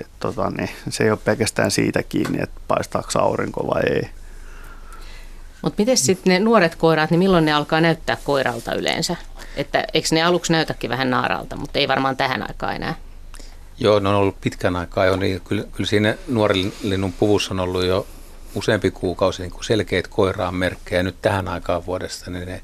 et, 0.01 0.07
tota, 0.19 0.49
niin, 0.49 0.69
se 0.89 1.03
ei 1.03 1.11
ole 1.11 1.19
pelkästään 1.25 1.71
siitä 1.71 2.03
kiinni, 2.03 2.37
että 2.41 2.61
paistaako 2.67 3.09
aurinko 3.15 3.67
vai 3.67 3.81
ei. 3.83 4.09
Mutta 5.61 5.81
miten 5.81 5.97
sitten 5.97 6.33
ne 6.33 6.39
nuoret 6.39 6.75
koiraat, 6.75 7.11
niin 7.11 7.19
milloin 7.19 7.45
ne 7.45 7.53
alkaa 7.53 7.81
näyttää 7.81 8.17
koiralta 8.23 8.73
yleensä? 8.73 9.15
Että 9.55 9.83
eikö 9.93 10.07
ne 10.11 10.23
aluksi 10.23 10.51
näytäkin 10.51 10.89
vähän 10.89 11.09
naaralta, 11.09 11.55
mutta 11.55 11.79
ei 11.79 11.87
varmaan 11.87 12.17
tähän 12.17 12.41
aikaan 12.41 12.75
enää. 12.75 12.95
Joo, 13.79 13.99
ne 13.99 14.09
on 14.09 14.15
ollut 14.15 14.41
pitkän 14.41 14.75
aikaa 14.75 15.05
jo, 15.05 15.15
niin 15.15 15.41
kyllä, 15.41 15.63
kyllä 15.71 15.89
siinä 15.89 16.15
nuoren 16.27 16.73
linnun 16.83 17.13
puvussa 17.13 17.53
on 17.53 17.59
ollut 17.59 17.85
jo 17.85 18.07
useampi 18.55 18.91
kuukausi 18.91 19.41
niin 19.41 19.51
selkeät 19.61 20.07
koiraan 20.07 20.55
merkkejä. 20.55 21.03
Nyt 21.03 21.21
tähän 21.21 21.47
aikaan 21.47 21.85
vuodesta 21.85 22.31
niin 22.31 22.47
ne 22.47 22.61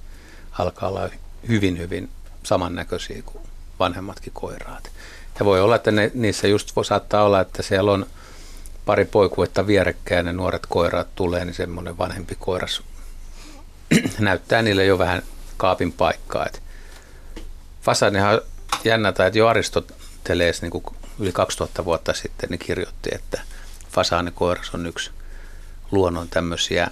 alkaa 0.51 0.89
olla 0.89 1.09
hyvin, 1.47 1.77
hyvin 1.77 2.09
samannäköisiä 2.43 3.21
kuin 3.25 3.43
vanhemmatkin 3.79 4.33
koiraat. 4.33 4.91
Ja 5.39 5.45
voi 5.45 5.61
olla, 5.61 5.75
että 5.75 5.91
ne, 5.91 6.11
niissä 6.13 6.47
just 6.47 6.75
voi, 6.75 6.85
saattaa 6.85 7.23
olla, 7.23 7.41
että 7.41 7.63
siellä 7.63 7.91
on 7.91 8.05
pari 8.85 9.05
poikuetta 9.05 9.67
vierekkäin 9.67 10.17
ja 10.17 10.23
ne 10.23 10.33
nuoret 10.33 10.65
koiraat 10.69 11.15
tulee, 11.15 11.45
niin 11.45 11.53
semmoinen 11.53 11.97
vanhempi 11.97 12.35
koiras 12.39 12.83
näyttää 14.19 14.61
niille 14.61 14.85
jo 14.85 14.97
vähän 14.97 15.21
kaapin 15.57 15.91
paikkaa. 15.91 16.45
Et 16.45 16.63
Fasanihan 17.81 18.41
jännätä, 18.83 19.25
että 19.25 19.39
jo 19.39 19.47
Aristoteles 19.47 20.61
niin 20.61 20.83
yli 21.19 21.31
2000 21.31 21.85
vuotta 21.85 22.13
sitten 22.13 22.49
niin 22.49 22.59
kirjoitti, 22.59 23.09
että 23.15 23.41
fasaanikoiras 23.91 24.73
on 24.73 24.85
yksi 24.85 25.11
luonnon 25.91 26.27
tämmöisiä 26.29 26.87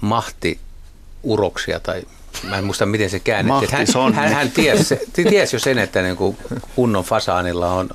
mahtiuroksia 0.00 1.80
tai 1.80 2.02
mä 2.42 2.58
en 2.58 2.64
muista 2.64 2.86
miten 2.86 3.10
se 3.10 3.20
käännettiin. 3.20 3.70
Hän, 3.72 4.14
hän, 4.14 4.32
hän 4.32 4.50
tiesi, 4.50 4.98
tiesi 5.12 5.56
jo 5.56 5.60
sen, 5.60 5.78
että 5.78 6.02
niin 6.02 6.16
kuin 6.16 6.36
kunnon 6.74 7.04
fasaanilla 7.04 7.72
on, 7.72 7.90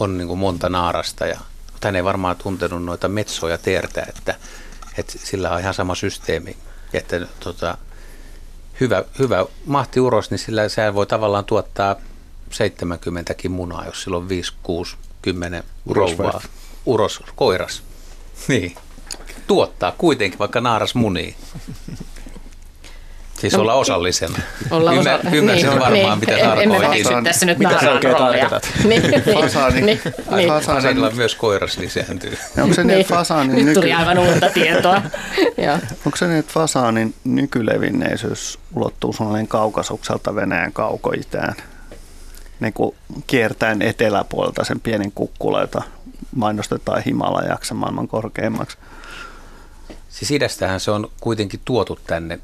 on 0.00 0.18
niin 0.18 0.28
kuin 0.28 0.38
monta 0.38 0.68
naarasta, 0.68 1.26
ja, 1.26 1.38
mutta 1.72 1.88
hän 1.88 1.96
ei 1.96 2.04
varmaan 2.04 2.36
tuntenut 2.36 2.84
noita 2.84 3.08
metsoja 3.08 3.58
teertä, 3.58 4.06
että, 4.08 4.34
että 4.98 5.12
sillä 5.24 5.50
on 5.50 5.60
ihan 5.60 5.74
sama 5.74 5.94
systeemi. 5.94 6.56
Että 6.92 7.26
tota, 7.40 7.78
hyvä, 8.80 9.04
hyvä 9.18 9.46
mahtiuros, 9.66 10.30
niin 10.30 10.38
sillä 10.38 10.68
sehän 10.68 10.94
voi 10.94 11.06
tavallaan 11.06 11.44
tuottaa 11.44 11.96
70kin 12.50 13.48
munaa, 13.48 13.86
jos 13.86 14.02
sillä 14.02 14.16
on 14.16 14.28
5, 14.28 14.52
6, 14.62 14.96
10 15.22 15.64
rouvaa. 15.90 16.40
Uros, 16.86 17.22
koiras. 17.36 17.82
Niin. 18.48 18.76
Tuottaa 19.46 19.92
kuitenkin, 19.98 20.38
vaikka 20.38 20.60
naaras 20.60 20.94
munii. 20.94 21.36
Siis 23.44 23.54
no, 23.54 23.60
olla 23.60 23.74
osallisena. 23.74 24.38
Olla 24.70 24.90
osa... 24.90 24.98
Ymmär, 25.00 25.34
ymmärsin 25.34 25.68
niin, 25.68 25.80
varmaan, 25.80 25.92
niin, 25.92 26.18
mitä 26.18 26.38
tarkoitin. 26.38 26.74
Emme 26.74 27.02
Fasaan, 27.02 27.24
tässä 27.24 27.46
nyt 27.46 27.58
mitä 27.58 27.70
naaran 27.70 28.02
roolia. 28.02 28.60
niin, 28.84 29.02
fasaani, 29.42 29.80
niin, 29.86 30.00
niin. 30.36 30.48
Fasaanilla 30.48 31.10
myös 31.10 31.34
koiras 31.34 31.78
lisääntyy. 31.78 32.38
onko 32.62 32.74
se 32.74 32.84
niin, 32.84 33.00
että 33.00 33.14
fasaanin 33.14 33.56
nyt 33.56 33.64
nyky... 33.64 33.80
tuli 33.80 33.92
aivan 33.92 34.18
uutta 34.18 34.50
tietoa. 34.54 34.94
onko 36.06 36.16
se 36.16 36.26
niin, 36.26 36.38
että 36.38 36.52
fasaanin 36.52 37.14
nykylevinneisyys 37.24 38.58
ulottuu 38.74 39.12
suunnilleen 39.12 39.48
kaukasukselta 39.48 40.34
Venäjän 40.34 40.72
kaukoitään? 40.72 41.54
Niin 42.60 42.72
kuin 42.72 42.96
kiertäen 43.26 43.82
eteläpuolelta 43.82 44.64
sen 44.64 44.80
pienen 44.80 45.12
kukkula, 45.12 45.68
mainostetaan 46.34 47.02
Himalajaksi 47.02 47.74
maailman 47.74 48.08
korkeimmaksi. 48.08 48.76
Siis 50.08 50.30
idästähän 50.30 50.80
se 50.80 50.90
on 50.90 51.10
kuitenkin 51.20 51.60
tuotu 51.64 51.98
tänne 52.06 52.38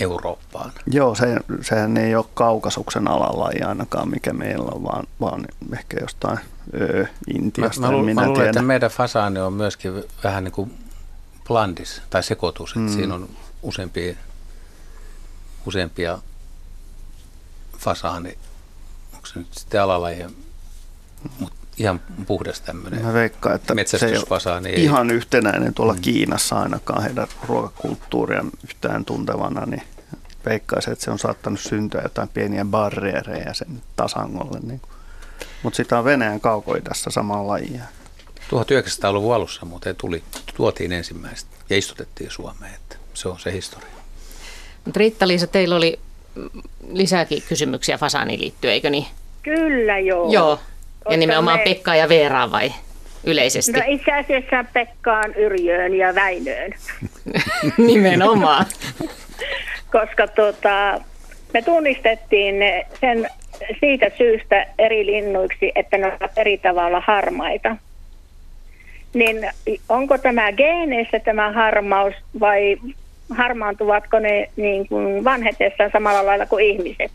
Eurooppaan. 0.00 0.72
Joo, 0.86 1.14
se, 1.14 1.36
sehän 1.60 1.96
ei 1.96 2.14
ole 2.14 2.24
kaukasuksen 2.34 3.08
alalaji 3.08 3.62
ainakaan, 3.62 4.10
mikä 4.10 4.32
meillä 4.32 4.70
on, 4.74 4.82
vaan, 4.82 5.06
vaan 5.20 5.46
ehkä 5.72 5.96
jostain 6.00 6.38
öö, 6.74 7.06
Intiasta. 7.34 7.80
Mä, 7.80 7.90
mä, 7.90 8.02
minä 8.02 8.20
mä 8.20 8.28
luulen, 8.28 8.46
että 8.46 8.62
meidän 8.62 8.90
fasaani 8.90 9.38
on 9.38 9.52
myöskin 9.52 10.04
vähän 10.24 10.44
niin 10.44 10.52
kuin 10.52 10.78
blandis 11.46 12.02
tai 12.10 12.22
sekoitus, 12.22 12.70
että 12.70 12.80
mm. 12.80 12.88
siinä 12.88 13.14
on 13.14 13.28
useampia, 13.62 14.14
useampia 15.66 16.18
fasaani, 17.78 18.38
onko 19.14 19.26
se 19.26 19.38
nyt 19.38 19.54
sitten 19.54 19.82
alalajia, 19.82 20.30
mutta 21.38 21.55
ihan 21.78 22.00
puhdas 22.26 22.60
tämmöinen 22.60 23.04
Mä 23.04 23.12
veikkaan, 23.12 23.54
että 23.54 23.74
se 23.86 24.06
ei 24.06 24.16
ole 24.16 24.70
ihan 24.76 25.10
yhtenäinen 25.10 25.74
tuolla 25.74 25.92
mm. 25.92 26.00
Kiinassa 26.00 26.58
ainakaan 26.58 27.02
heidän 27.02 27.26
ruokakulttuuria 27.48 28.44
yhtään 28.64 29.04
tuntevana, 29.04 29.66
niin 29.66 29.82
veikkaisin, 30.46 30.92
että 30.92 31.04
se 31.04 31.10
on 31.10 31.18
saattanut 31.18 31.60
syntyä 31.60 32.00
jotain 32.02 32.28
pieniä 32.28 32.64
barriereja 32.64 33.54
sen 33.54 33.82
tasangolle. 33.96 34.60
Niin. 34.62 34.80
Mutta 35.62 35.76
sitä 35.76 35.98
on 35.98 36.04
Venäjän 36.04 36.40
kaukoidassa 36.40 37.10
samaa 37.10 37.46
lajia. 37.46 37.82
1900-luvun 38.40 39.34
alussa 39.34 39.66
muuten 39.66 39.96
tuli, 39.96 40.22
tuotiin 40.56 40.92
ensimmäistä 40.92 41.50
ja 41.70 41.76
istutettiin 41.76 42.30
Suomeen, 42.30 42.74
että 42.74 42.96
se 43.14 43.28
on 43.28 43.40
se 43.40 43.52
historia. 43.52 43.88
Mutta 44.84 44.98
Riitta-Liisa, 44.98 45.46
teillä 45.46 45.76
oli 45.76 45.98
lisääkin 46.92 47.42
kysymyksiä 47.48 47.98
Fasaniin 47.98 48.40
liittyen, 48.40 48.74
eikö 48.74 48.90
niin? 48.90 49.06
Kyllä 49.42 49.98
joo. 49.98 50.32
Joo, 50.32 50.60
ja 51.10 51.16
nimenomaan 51.16 51.58
me... 51.58 51.64
Pekka 51.64 51.94
ja 51.94 52.08
Veeraan 52.08 52.52
vai 52.52 52.72
yleisesti? 53.24 53.72
No 53.72 53.82
itse 53.86 54.12
asiassa 54.12 54.64
Pekkaan, 54.72 55.34
Yrjöön 55.34 55.94
ja 55.94 56.14
Väinöön. 56.14 56.72
nimenomaan. 57.86 58.66
Koska 59.92 60.26
tota, 60.26 61.00
me 61.54 61.62
tunnistettiin 61.62 62.54
sen 63.00 63.28
siitä 63.80 64.06
syystä 64.18 64.66
eri 64.78 65.06
linnuiksi, 65.06 65.72
että 65.74 65.98
ne 65.98 66.06
ovat 66.06 66.30
eri 66.36 66.58
tavalla 66.58 67.02
harmaita. 67.06 67.76
Niin 69.14 69.50
onko 69.88 70.18
tämä 70.18 70.52
geeneissä 70.52 71.18
tämä 71.18 71.52
harmaus 71.52 72.14
vai 72.40 72.76
harmaantuvatko 73.30 74.18
ne 74.18 74.50
niin 74.56 74.88
kuin 74.88 75.24
vanhetessaan 75.24 75.90
samalla 75.92 76.26
lailla 76.26 76.46
kuin 76.46 76.64
ihmiset? 76.64 77.12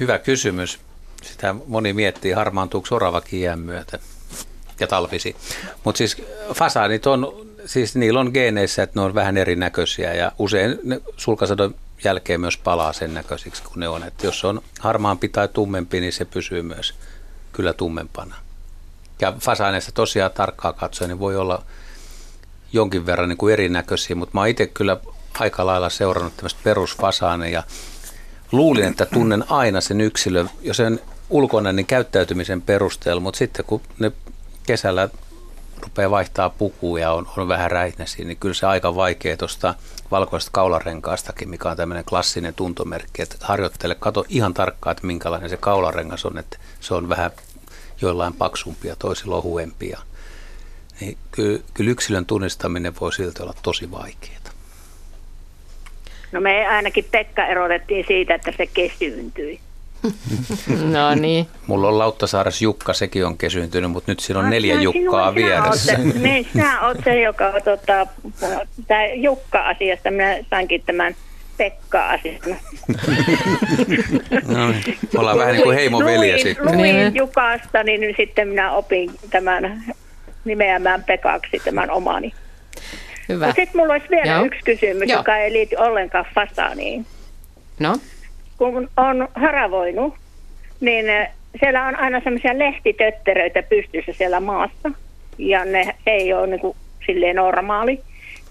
Hyvä 0.00 0.18
kysymys. 0.18 0.80
Sitä 1.22 1.54
moni 1.66 1.92
miettii, 1.92 2.32
harmaantuuko 2.32 2.94
oravakin 2.94 3.40
iän 3.40 3.58
myötä 3.58 3.98
ja 4.80 4.86
talvisi. 4.86 5.36
Mutta 5.84 5.98
siis 5.98 6.22
fasaanit 6.54 7.06
on, 7.06 7.46
siis 7.66 7.96
niillä 7.96 8.20
on 8.20 8.30
geeneissä, 8.34 8.82
että 8.82 9.00
ne 9.00 9.04
on 9.04 9.14
vähän 9.14 9.36
erinäköisiä 9.36 10.14
ja 10.14 10.32
usein 10.38 10.78
ne 10.84 11.00
sulkasadon 11.16 11.74
jälkeen 12.04 12.40
myös 12.40 12.56
palaa 12.56 12.92
sen 12.92 13.14
näköisiksi 13.14 13.62
kuin 13.62 13.80
ne 13.80 13.88
on. 13.88 14.04
Että 14.04 14.26
jos 14.26 14.44
on 14.44 14.62
harmaampi 14.80 15.28
tai 15.28 15.48
tummempi, 15.48 16.00
niin 16.00 16.12
se 16.12 16.24
pysyy 16.24 16.62
myös 16.62 16.94
kyllä 17.52 17.72
tummempana. 17.72 18.36
Ja 19.20 19.32
fasaaneissa 19.40 19.92
tosiaan 19.92 20.30
tarkkaa 20.30 20.72
katsoen 20.72 21.08
niin 21.08 21.18
voi 21.18 21.36
olla 21.36 21.62
jonkin 22.72 23.06
verran 23.06 23.28
niin 23.28 23.36
kuin 23.36 23.52
erinäköisiä, 23.52 24.16
mutta 24.16 24.34
mä 24.34 24.40
oon 24.40 24.48
itse 24.48 24.66
kyllä 24.66 24.96
aika 25.38 25.66
lailla 25.66 25.90
seurannut 25.90 26.36
tämmöistä 26.36 26.60
perusfasaaneja. 26.64 27.62
Luulin, 28.52 28.84
että 28.84 29.06
tunnen 29.06 29.44
aina 29.48 29.80
sen 29.80 30.00
yksilön, 30.00 30.50
jos 30.62 30.80
sen 31.32 31.38
ulkonäön 31.38 31.86
käyttäytymisen 31.86 32.62
perusteella, 32.62 33.20
mutta 33.20 33.38
sitten 33.38 33.64
kun 33.64 33.80
ne 33.98 34.12
kesällä 34.66 35.08
rupeaa 35.82 36.10
vaihtaa 36.10 36.50
pukua 36.50 37.00
ja 37.00 37.12
on, 37.12 37.28
on 37.36 37.48
vähän 37.48 37.70
räihnäisiä, 37.70 38.24
niin 38.24 38.36
kyllä 38.36 38.54
se 38.54 38.66
aika 38.66 38.94
vaikea 38.94 39.36
tuosta 39.36 39.74
valkoisesta 40.10 40.52
kaularenkaastakin, 40.52 41.48
mikä 41.48 41.68
on 41.68 41.76
tämmöinen 41.76 42.04
klassinen 42.04 42.54
tuntomerkki, 42.54 43.22
että 43.22 43.36
harjoittele, 43.40 43.94
kato 43.94 44.24
ihan 44.28 44.54
tarkkaan, 44.54 44.92
että 44.92 45.06
minkälainen 45.06 45.50
se 45.50 45.56
kaularengas 45.56 46.24
on, 46.24 46.38
että 46.38 46.58
se 46.80 46.94
on 46.94 47.08
vähän 47.08 47.30
joillain 48.00 48.34
paksumpia, 48.34 48.96
toisilla 48.96 49.36
ohuempia. 49.36 49.98
Niin 51.00 51.18
kyllä, 51.30 51.58
kyllä 51.74 51.90
yksilön 51.90 52.26
tunnistaminen 52.26 52.94
voi 53.00 53.12
silti 53.12 53.42
olla 53.42 53.54
tosi 53.62 53.90
vaikeaa. 53.90 54.42
No 56.32 56.40
me 56.40 56.66
ainakin 56.66 57.04
Pekka 57.10 57.46
erotettiin 57.46 58.04
siitä, 58.08 58.34
että 58.34 58.52
se 58.56 58.66
kesyyntyi. 58.66 59.60
No 60.92 61.14
niin. 61.14 61.46
Mulla 61.66 61.88
on 61.88 61.98
Lauttasaaras 61.98 62.62
Jukka, 62.62 62.92
sekin 62.92 63.26
on 63.26 63.38
kesyyntynyt, 63.38 63.90
mutta 63.90 64.12
nyt 64.12 64.20
siinä 64.20 64.38
on 64.38 64.44
no, 64.44 64.50
neljä 64.50 64.74
no, 64.74 64.80
Jukkaa 64.80 65.34
vieressä. 65.34 65.94
Sinä 65.94 66.04
oot, 66.06 66.14
niin, 66.14 66.48
sinä 66.52 66.86
oot 66.86 66.96
se, 67.04 67.20
joka 67.20 67.52
tota, 67.64 68.06
tämä 68.86 69.04
Jukka-asiasta, 69.14 70.10
minä 70.10 70.38
sainkin 70.50 70.82
tämän 70.86 71.16
Pekka-asiasta. 71.56 72.50
no, 74.46 74.70
niin. 74.70 74.98
ollaan 75.16 75.38
vähän 75.38 75.52
niin 75.52 75.62
kuin 75.62 75.76
heimoveliä 75.76 76.32
luin, 76.32 76.42
sitten. 76.42 76.66
Luin 76.66 76.96
niin. 76.96 77.16
Jukasta, 77.16 77.82
niin 77.82 78.14
sitten 78.16 78.48
minä 78.48 78.72
opin 78.72 79.10
tämän 79.30 79.84
nimeämään 80.44 81.04
Pekaksi 81.04 81.60
tämän 81.64 81.90
omani. 81.90 82.32
Hyvä. 83.28 83.46
Sitten 83.46 83.68
mulla 83.74 83.92
olisi 83.92 84.10
vielä 84.10 84.32
Joo. 84.32 84.44
yksi 84.44 84.60
kysymys, 84.64 85.08
Joo. 85.08 85.20
joka 85.20 85.36
ei 85.36 85.52
liity 85.52 85.76
ollenkaan 85.76 86.26
fasaaniin. 86.34 87.06
No? 87.78 87.96
Kun 88.70 88.88
on 88.96 89.28
haravoinut, 89.34 90.14
niin 90.80 91.10
eh, 91.10 91.30
siellä 91.60 91.86
on 91.86 91.96
aina 91.96 92.20
semmoisia 92.20 92.58
lehtitötteröitä 92.58 93.62
pystyssä 93.62 94.12
siellä 94.18 94.40
maassa. 94.40 94.90
Ja 95.38 95.64
ne 95.64 95.94
ei 96.06 96.32
ole 96.32 96.46
niin 96.46 96.60
kuin 96.60 96.76
silleen 97.06 97.36
normaali. 97.36 98.00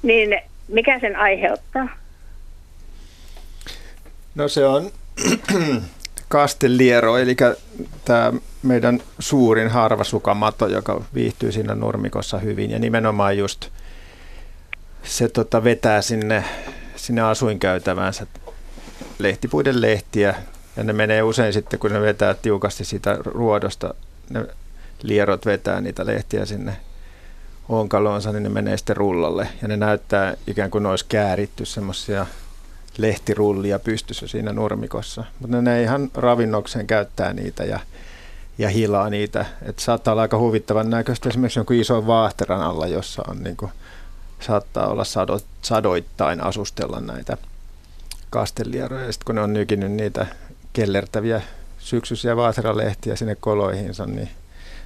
Niin 0.03 0.41
mikä 0.67 0.99
sen 0.99 1.15
aiheuttaa? 1.15 1.87
No 4.35 4.47
se 4.47 4.65
on 4.65 4.91
kasteliero, 6.27 7.17
eli 7.17 7.35
tämä 8.05 8.33
meidän 8.63 8.99
suurin 9.19 9.69
harvasukamato, 9.69 10.67
joka 10.67 11.03
viihtyy 11.13 11.51
siinä 11.51 11.75
nurmikossa 11.75 12.37
hyvin 12.37 12.71
ja 12.71 12.79
nimenomaan 12.79 13.37
just 13.37 13.69
se 15.03 15.27
tota, 15.27 15.63
vetää 15.63 16.01
sinne, 16.01 16.43
sinne 16.95 17.21
asuinkäytävänsä 17.21 18.27
lehtipuiden 19.19 19.81
lehtiä 19.81 20.35
ja 20.77 20.83
ne 20.83 20.93
menee 20.93 21.23
usein 21.23 21.53
sitten, 21.53 21.79
kun 21.79 21.91
ne 21.91 22.01
vetää 22.01 22.33
tiukasti 22.33 22.85
sitä 22.85 23.17
ruodosta, 23.25 23.93
ne 24.29 24.45
lierot 25.03 25.45
vetää 25.45 25.81
niitä 25.81 26.05
lehtiä 26.05 26.45
sinne 26.45 26.77
onkaloonsa, 27.69 28.31
niin 28.31 28.43
ne 28.43 28.49
menee 28.49 28.77
sitten 28.77 28.97
rullalle. 28.97 29.47
Ja 29.61 29.67
ne 29.67 29.77
näyttää 29.77 30.33
ikään 30.47 30.71
kuin 30.71 30.83
ne 30.83 30.89
olisi 30.89 31.05
kääritty 31.09 31.65
semmoisia 31.65 32.25
lehtirullia 32.97 33.79
pystyssä 33.79 34.27
siinä 34.27 34.53
nurmikossa. 34.53 35.23
Mutta 35.39 35.61
ne 35.61 35.81
ihan 35.81 36.09
ravinnokseen 36.13 36.87
käyttää 36.87 37.33
niitä 37.33 37.63
ja, 37.63 37.79
ja 38.57 38.69
hilaa 38.69 39.09
niitä. 39.09 39.45
Et 39.61 39.79
saattaa 39.79 40.11
olla 40.11 40.21
aika 40.21 40.37
huvittavan 40.37 40.89
näköistä 40.89 41.29
esimerkiksi 41.29 41.59
jonkun 41.59 41.75
ison 41.75 42.07
vaahteran 42.07 42.61
alla, 42.61 42.87
jossa 42.87 43.23
on 43.27 43.43
niin 43.43 43.57
kuin, 43.57 43.71
saattaa 44.39 44.87
olla 44.87 45.03
sado, 45.03 45.39
sadoittain 45.61 46.43
asustella 46.43 46.99
näitä 46.99 47.37
kastelieroja. 48.31 49.05
Ja 49.05 49.11
sitten 49.11 49.25
kun 49.25 49.35
ne 49.35 49.41
on 49.41 49.53
nykinyt 49.53 49.91
niitä 49.91 50.25
kellertäviä 50.73 51.41
syksyisiä 51.79 52.35
vaateralehtiä 52.35 53.15
sinne 53.15 53.35
koloihinsa, 53.35 54.05
niin 54.05 54.29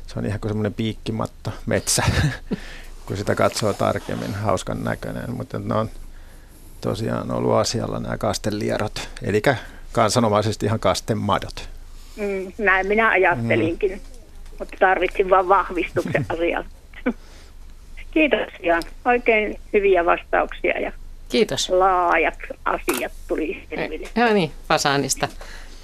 se 0.08 0.20
on 0.20 0.26
ihan 0.26 0.40
kuin 0.40 0.50
semmoinen 0.50 0.74
piikkimatto 0.74 1.52
metsä, 1.66 2.04
kun 3.06 3.18
sitä 3.18 3.36
katsoo 3.36 3.74
tarkemmin, 3.74 4.34
hauskan 4.34 4.84
näköinen. 4.84 5.32
Mutta 5.32 5.60
ne 5.60 5.76
on 5.76 5.90
tosiaan 6.82 7.32
ollut 7.32 7.54
asialla 7.54 8.00
nämä 8.00 8.18
kastelierot, 8.18 9.10
eli 9.22 9.42
kansanomaisesti 9.92 10.66
ihan 10.66 10.80
kastemadot. 10.80 11.70
Mm, 12.16 12.52
näin 12.58 12.88
minä 12.88 13.10
ajattelinkin, 13.10 13.92
mm. 13.92 14.00
mutta 14.60 14.78
tarvitsin 14.80 15.30
vain 15.30 15.50
vahvistuksen 15.50 16.26
asialle. 16.34 16.68
Kiitoksia. 18.12 18.80
Oikein 19.06 19.60
hyviä 19.74 20.06
vastauksia 20.06 20.80
ja 20.80 20.92
Kiitos. 21.30 21.70
laajat 21.70 22.38
asiat 22.66 23.12
tuli 23.28 23.68
selville. 23.70 24.10
Joo 24.16 24.34
niin, 24.34 24.52
fasaanista 24.68 25.28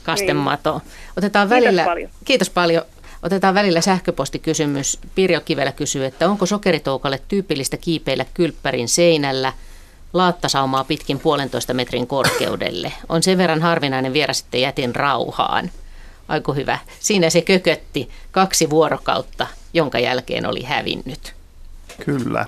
kastematoon. 0.03 0.81
Otetaan 1.17 1.47
kiitos 1.47 1.65
välillä, 1.65 1.83
paljon. 1.83 2.09
Kiitos 2.25 2.49
paljon. 2.49 2.83
Otetaan 3.23 3.53
välillä 3.53 3.81
sähköpostikysymys. 3.81 4.99
Pirjo 5.15 5.41
Kivelä 5.41 5.71
kysyy, 5.71 6.05
että 6.05 6.29
onko 6.29 6.45
sokeritoukalle 6.45 7.19
tyypillistä 7.27 7.77
kiipeillä 7.77 8.25
kylppärin 8.33 8.87
seinällä 8.87 9.53
laattasaumaa 10.13 10.83
pitkin 10.83 11.19
puolentoista 11.19 11.73
metrin 11.73 12.07
korkeudelle. 12.07 12.93
On 13.09 13.23
sen 13.23 13.37
verran 13.37 13.61
harvinainen 13.61 14.13
vieras, 14.13 14.39
että 14.39 14.57
jätin 14.57 14.95
rauhaan. 14.95 15.71
Aiku 16.27 16.53
hyvä. 16.53 16.79
Siinä 16.99 17.29
se 17.29 17.41
kökötti 17.41 18.09
kaksi 18.31 18.69
vuorokautta, 18.69 19.47
jonka 19.73 19.99
jälkeen 19.99 20.45
oli 20.45 20.63
hävinnyt. 20.63 21.33
Kyllä. 22.05 22.45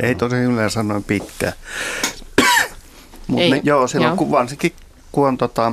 Ei 0.00 0.14
tosi 0.14 0.36
yleensä 0.36 0.82
noin 0.82 1.04
pitkä. 1.04 1.52
Mutta 3.26 3.56
joo, 3.62 3.88
silloin 3.88 4.10
joo. 4.10 4.16
kun 4.16 4.30
varsinkin 4.30 4.72
kun 5.12 5.28
on 5.28 5.38
tota, 5.38 5.72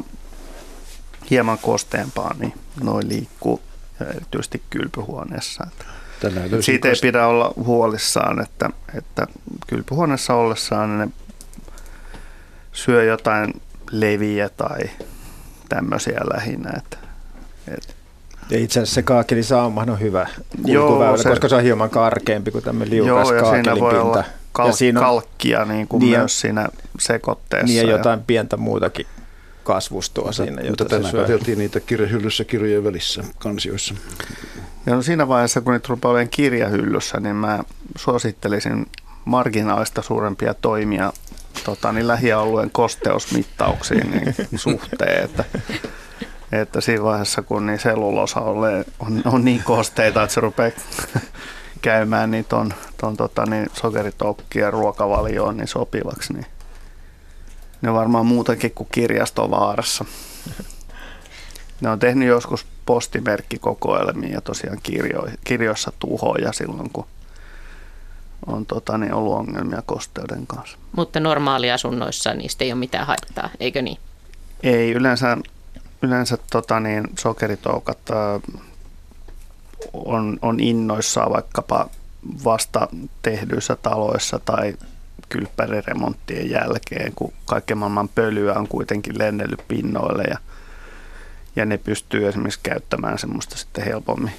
hieman 1.29 1.57
kosteampaa, 1.57 2.35
niin 2.39 2.53
noin 2.83 3.09
liikkuu 3.09 3.61
ja 3.99 4.05
erityisesti 4.05 4.63
kylpyhuoneessa. 4.69 5.67
Siitä 6.61 6.87
ei 6.87 6.95
pidä 7.01 7.27
olla 7.27 7.53
huolissaan, 7.55 8.41
että, 8.41 8.69
että 8.97 9.27
kylpyhuoneessa 9.67 10.33
ollessaan 10.33 10.99
ne 10.99 11.07
syö 12.73 13.03
jotain 13.03 13.61
leviä 13.91 14.49
tai 14.49 14.79
tämmöisiä 15.69 16.19
lähinnä. 16.33 16.71
Että, 16.77 16.97
että 17.67 17.93
ja 18.49 18.59
itse 18.59 18.79
asiassa 18.79 18.95
se 18.95 19.01
kaakelisaumahan 19.01 19.89
on 19.89 19.99
hyvä 19.99 20.27
Joo, 20.65 21.17
se, 21.17 21.29
koska 21.29 21.49
se 21.49 21.55
on 21.55 21.63
hieman 21.63 21.89
karkeampi 21.89 22.51
kuin 22.51 22.63
tämmöinen 22.63 22.93
liukas 22.95 23.29
Joo, 23.29 23.33
ja 23.33 23.51
siinä 23.51 23.79
voi 23.79 23.99
olla 23.99 24.23
kal- 24.51 24.67
ja 24.67 24.73
siinä 24.73 24.99
on, 24.99 25.05
kalkkia 25.05 25.65
niin 25.65 25.87
kuin 25.87 25.99
niin, 25.99 26.17
myös 26.17 26.41
siinä 26.41 26.69
sekoitteessa. 26.99 27.65
Niin 27.65 27.87
ja 27.87 27.91
jotain 27.91 28.23
pientä 28.27 28.57
muutakin 28.57 29.05
kasvustoa 29.63 30.25
mutta, 30.25 30.43
siinä. 30.43 30.61
Mutta 30.69 30.85
tänään 30.85 31.15
katseltiin 31.15 31.57
niitä 31.57 31.79
kirjahyllyssä 31.79 32.43
kirjojen 32.43 32.83
välissä 32.83 33.23
kansioissa. 33.39 33.93
Ja 34.85 34.95
no 34.95 35.01
siinä 35.01 35.27
vaiheessa, 35.27 35.61
kun 35.61 35.73
niitä 35.73 35.87
rupeaa 35.89 36.11
olemaan 36.11 36.29
kirjahyllyssä, 36.29 37.19
niin 37.19 37.35
mä 37.35 37.63
suosittelisin 37.97 38.85
marginaalista 39.25 40.01
suurempia 40.01 40.53
toimia 40.53 41.13
tota, 41.65 41.91
niin 41.91 42.07
lähialueen 42.07 42.71
kosteusmittauksiin 42.71 44.11
niin 44.11 44.35
suhteen, 44.55 45.23
että 45.25 45.45
että 46.51 46.81
siinä 46.81 47.03
vaiheessa, 47.03 47.41
kun 47.41 47.65
niin 47.65 47.79
sellulosa 47.79 48.39
on, 48.39 48.57
on, 48.99 49.21
on 49.25 49.45
niin 49.45 49.63
kosteita, 49.63 50.23
että 50.23 50.33
se 50.33 50.41
rupeaa 50.41 50.71
käymään 51.81 52.31
niin 52.31 52.45
ton, 52.45 52.73
ton 52.97 53.17
tota, 53.17 53.45
niin 53.45 53.67
sokeritokkia 53.73 54.71
ruokavalioon 54.71 55.57
niin 55.57 55.67
sopivaksi, 55.67 56.33
niin 56.33 56.45
ne 57.81 57.89
on 57.89 57.95
varmaan 57.95 58.25
muutakin 58.25 58.71
kuin 58.71 58.89
kirjastovaarassa. 58.91 60.05
Ne 61.81 61.89
on 61.89 61.99
tehnyt 61.99 62.27
joskus 62.27 62.65
postimerkkikokoelmia 62.85 64.33
ja 64.33 64.41
tosiaan 64.41 64.79
kirjo, 64.83 65.27
kirjoissa 65.43 65.91
tuhoja 65.99 66.53
silloin, 66.53 66.89
kun 66.93 67.05
on 68.47 68.65
tota, 68.65 68.97
niin 68.97 69.13
ollut 69.13 69.33
ongelmia 69.33 69.81
kosteuden 69.85 70.47
kanssa. 70.47 70.77
Mutta 70.95 71.19
normaaliasunnoissa 71.19 72.33
niistä 72.33 72.63
ei 72.63 72.71
ole 72.71 72.79
mitään 72.79 73.07
haittaa, 73.07 73.49
eikö 73.59 73.81
niin? 73.81 73.97
Ei, 74.63 74.91
yleensä 74.91 75.37
yleensä 76.01 76.37
tota 76.51 76.79
niin, 76.79 77.03
sokeritoukat 77.19 77.99
on, 79.93 80.39
on 80.41 80.59
innoissaan 80.59 81.31
vaikkapa 81.31 81.89
vasta 82.43 82.87
tehdyissä 83.21 83.75
taloissa 83.75 84.39
tai 84.45 84.77
kylppäriremonttien 85.29 86.49
jälkeen, 86.49 87.11
kun 87.15 87.33
kaiken 87.45 87.77
maailman 87.77 88.09
pölyä 88.09 88.53
on 88.53 88.67
kuitenkin 88.67 89.19
lennellyt 89.19 89.67
pinnoille 89.67 90.23
ja, 90.23 90.37
ja 91.55 91.65
ne 91.65 91.77
pystyy 91.77 92.27
esimerkiksi 92.27 92.59
käyttämään 92.63 93.19
semmoista 93.19 93.57
sitten 93.57 93.85
helpommin 93.85 94.33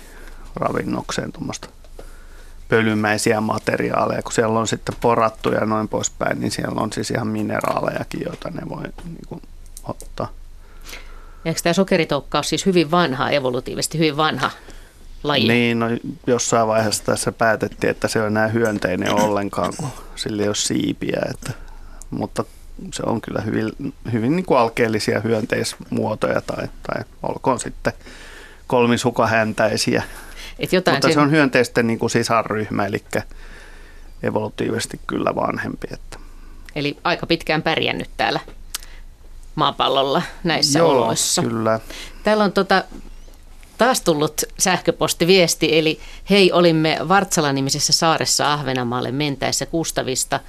ravinnokseen 0.57 1.33
tuommoista 1.33 1.69
pölymäisiä 2.69 3.41
materiaaleja, 3.41 4.23
kun 4.23 4.33
siellä 4.33 4.59
on 4.59 4.69
sitten 4.69 4.97
porattu 5.01 5.53
ja 5.53 5.67
noin 5.67 5.89
poispäin, 5.89 6.41
niin 6.41 6.51
siellä 6.51 6.81
on 6.81 6.93
siis 6.93 7.11
ihan 7.11 7.27
mineraalejakin, 7.27 8.23
joita 8.25 8.51
ne 8.51 8.69
voi 8.69 8.83
niin 9.05 9.27
kuin, 9.29 9.43
ottaa. 9.85 10.29
Eikö 11.45 11.61
tämä 11.63 11.73
sokeritoukka 11.73 12.39
ole 12.39 12.45
siis 12.45 12.67
hyvin 12.67 12.91
vanha, 12.91 13.31
evolutiivisesti 13.31 13.99
hyvin 13.99 14.17
vanha 14.17 14.51
laji? 15.23 15.49
Niin, 15.49 15.79
no 15.79 15.87
jossain 16.27 16.69
vaiheessa 16.69 17.05
tässä 17.05 17.33
päätettiin, 17.33 17.91
että 17.91 18.09
se 18.09 18.21
on 18.21 18.27
enää 18.27 18.49
hyönteinen 18.49 19.15
ollenkaan, 19.15 19.73
kun 19.77 19.89
sillä 20.17 20.43
ei 20.43 20.49
ole 20.49 20.55
siipiä. 20.55 21.21
Että, 21.31 21.53
mutta 22.11 22.45
se 22.95 23.03
on 23.07 23.21
kyllä 23.21 23.41
hyvin, 23.41 23.73
hyvin 24.13 24.37
niin 24.37 24.47
kuin 24.47 24.59
alkeellisia 24.59 25.21
hyönteismuotoja 25.21 26.41
tai, 26.41 26.69
tai 26.83 27.05
olkoon 27.23 27.61
sitten 27.61 27.93
kolmisukahäntäisiä. 28.67 30.03
Et 30.59 30.73
jotain 30.73 30.95
mutta 30.95 31.09
sen... 31.09 31.15
se 31.15 31.21
on 31.21 31.31
hyönteisten 31.31 31.87
niin 31.87 31.99
kuin 31.99 32.11
sisarryhmä, 32.11 32.87
eli 32.87 33.05
evolutiivisesti 34.23 35.01
kyllä 35.07 35.35
vanhempi. 35.35 35.89
Että. 35.93 36.19
Eli 36.75 36.97
aika 37.05 37.27
pitkään 37.27 37.63
pärjännyt 37.63 38.11
täällä 38.17 38.41
maapallolla 39.55 40.23
näissä 40.45 40.79
Joo, 40.79 40.91
oloissa. 40.91 41.43
kyllä. 41.43 41.81
Täällä 42.23 42.45
on 42.45 42.53
tota, 42.53 42.85
taas 43.79 44.01
tullut 44.01 44.43
sähköpostiviesti, 44.59 45.79
eli 45.79 46.01
hei, 46.31 46.53
olimme 46.53 46.99
Vartsala-nimisessä 47.09 47.93
saaressa 47.93 48.53
Ahvenanmaalle 48.53 49.13
mentäessä 49.13 49.67
Kustavista. 49.67 50.41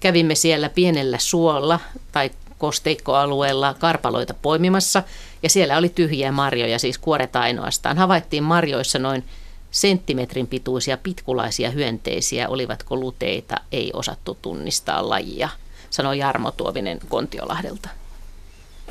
Kävimme 0.00 0.34
siellä 0.34 0.68
pienellä 0.68 1.18
suolla 1.18 1.80
tai 2.12 2.30
kosteikkoalueella 2.58 3.74
karpaloita 3.74 4.34
poimimassa 4.34 5.02
ja 5.42 5.50
siellä 5.50 5.76
oli 5.76 5.88
tyhjiä 5.88 6.32
marjoja, 6.32 6.78
siis 6.78 6.98
kuoret 6.98 7.36
ainoastaan. 7.36 7.98
Havaittiin 7.98 8.42
marjoissa 8.42 8.98
noin 8.98 9.24
senttimetrin 9.70 10.46
pituisia 10.46 10.96
pitkulaisia 10.96 11.70
hyönteisiä, 11.70 12.48
olivatko 12.48 12.96
luteita, 12.96 13.56
ei 13.72 13.90
osattu 13.94 14.38
tunnistaa 14.42 15.08
lajia, 15.08 15.48
sanoi 15.90 16.18
Jarmo 16.18 16.50
Tuovinen 16.50 16.98
Kontiolahdelta. 17.08 17.88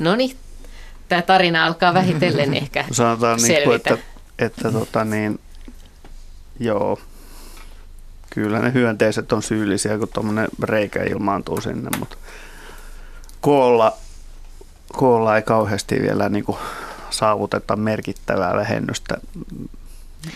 No 0.00 0.16
niin, 0.16 0.36
tämä 1.08 1.22
tarina 1.22 1.66
alkaa 1.66 1.94
vähitellen 1.94 2.54
ehkä 2.62 2.84
Sanotaan 2.92 3.40
selvitä. 3.40 3.90
Niin, 3.90 4.02
että, 4.38 4.44
että 4.46 4.72
tota 4.72 5.04
niin, 5.04 5.40
joo, 6.60 6.98
kyllä 8.30 8.58
ne 8.58 8.72
hyönteiset 8.72 9.32
on 9.32 9.42
syyllisiä, 9.42 9.98
kun 9.98 10.08
tuommoinen 10.14 10.48
reikä 10.62 11.02
ilmaantuu 11.02 11.60
sinne, 11.60 11.90
mutta 11.98 12.16
koolla, 13.40 13.96
koolla 14.92 15.36
ei 15.36 15.42
kauheasti 15.42 16.02
vielä 16.02 16.28
niin 16.28 16.44
kuin 16.44 16.58
saavuteta 17.10 17.76
merkittävää 17.76 18.56
vähennystä 18.56 19.16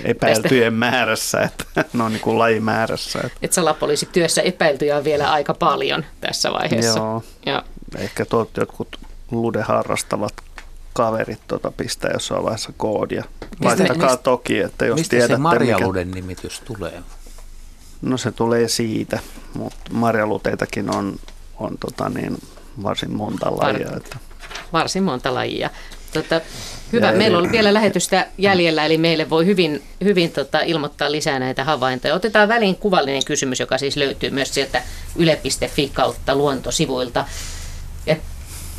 epäiltyjen 0.05 0.75
määrässä, 0.75 1.41
että 1.41 1.65
ne 1.93 2.03
on 2.05 2.13
niin 2.13 2.21
kuin 2.21 2.39
lajimäärässä. 2.39 3.21
Että. 3.25 3.39
Et 3.43 3.53
salapoliisityössä 3.53 4.43
epäiltyjä 4.43 4.97
on 4.97 5.05
vielä 5.05 5.33
aika 5.33 5.55
paljon 5.55 6.05
tässä 6.21 6.53
vaiheessa. 6.53 6.99
Joo, 6.99 7.23
ja. 7.47 7.65
ehkä 7.99 8.25
tuot 8.25 8.57
jotkut 8.57 8.99
lude 9.31 9.62
harrastavat 9.62 10.35
kaverit 10.93 11.41
tota, 11.49 11.70
pistää 11.70 12.11
jossain 12.12 12.45
vaiheessa 12.45 12.72
koodia. 12.76 13.24
Laittakaa 13.61 14.09
mistä, 14.09 14.16
toki, 14.16 14.59
että 14.59 14.87
jos 14.87 14.99
mistä 14.99 15.11
tiedätte, 15.11 15.35
se 15.35 15.39
marjaluden 15.39 16.09
mikä... 16.09 16.20
nimitys 16.20 16.61
tulee? 16.61 17.03
No 18.03 18.16
se 18.16 18.33
tulee 18.33 18.68
siitä, 18.68 19.18
mutta 19.55 19.76
marjaluteitakin 19.91 20.97
on, 20.97 21.16
on 21.57 21.78
tota 21.78 22.09
niin, 22.09 22.39
varsin 22.83 23.16
monta 23.16 23.57
lajia. 23.57 23.97
Että... 23.97 24.16
Varsin 24.72 25.03
monta 25.03 25.35
lajia. 25.35 25.70
Tota, 26.12 26.41
hyvä, 26.93 27.07
ja 27.07 27.16
meillä 27.18 27.39
on 27.39 27.53
vielä 27.53 27.74
lähetystä 27.74 28.26
jäljellä, 28.39 28.87
eli 28.87 28.99
meille 28.99 29.31
voi 29.31 29.47
hyvin, 29.47 29.83
hyvin 30.05 30.33
tota, 30.33 30.61
ilmoittaa 30.61 31.12
lisää 31.12 31.39
näitä 31.39 31.64
havaintoja. 31.64 32.14
Otetaan 32.14 32.49
väliin 32.49 32.76
kuvallinen 32.76 33.24
kysymys, 33.24 33.61
joka 33.61 33.78
siis 33.78 33.97
löytyy 33.97 34.31
myös 34.31 34.55
sieltä 34.55 34.83
yle.fi 35.16 35.91
kautta 35.95 36.35
luontosivuilta. 36.35 37.24
Ja 38.07 38.16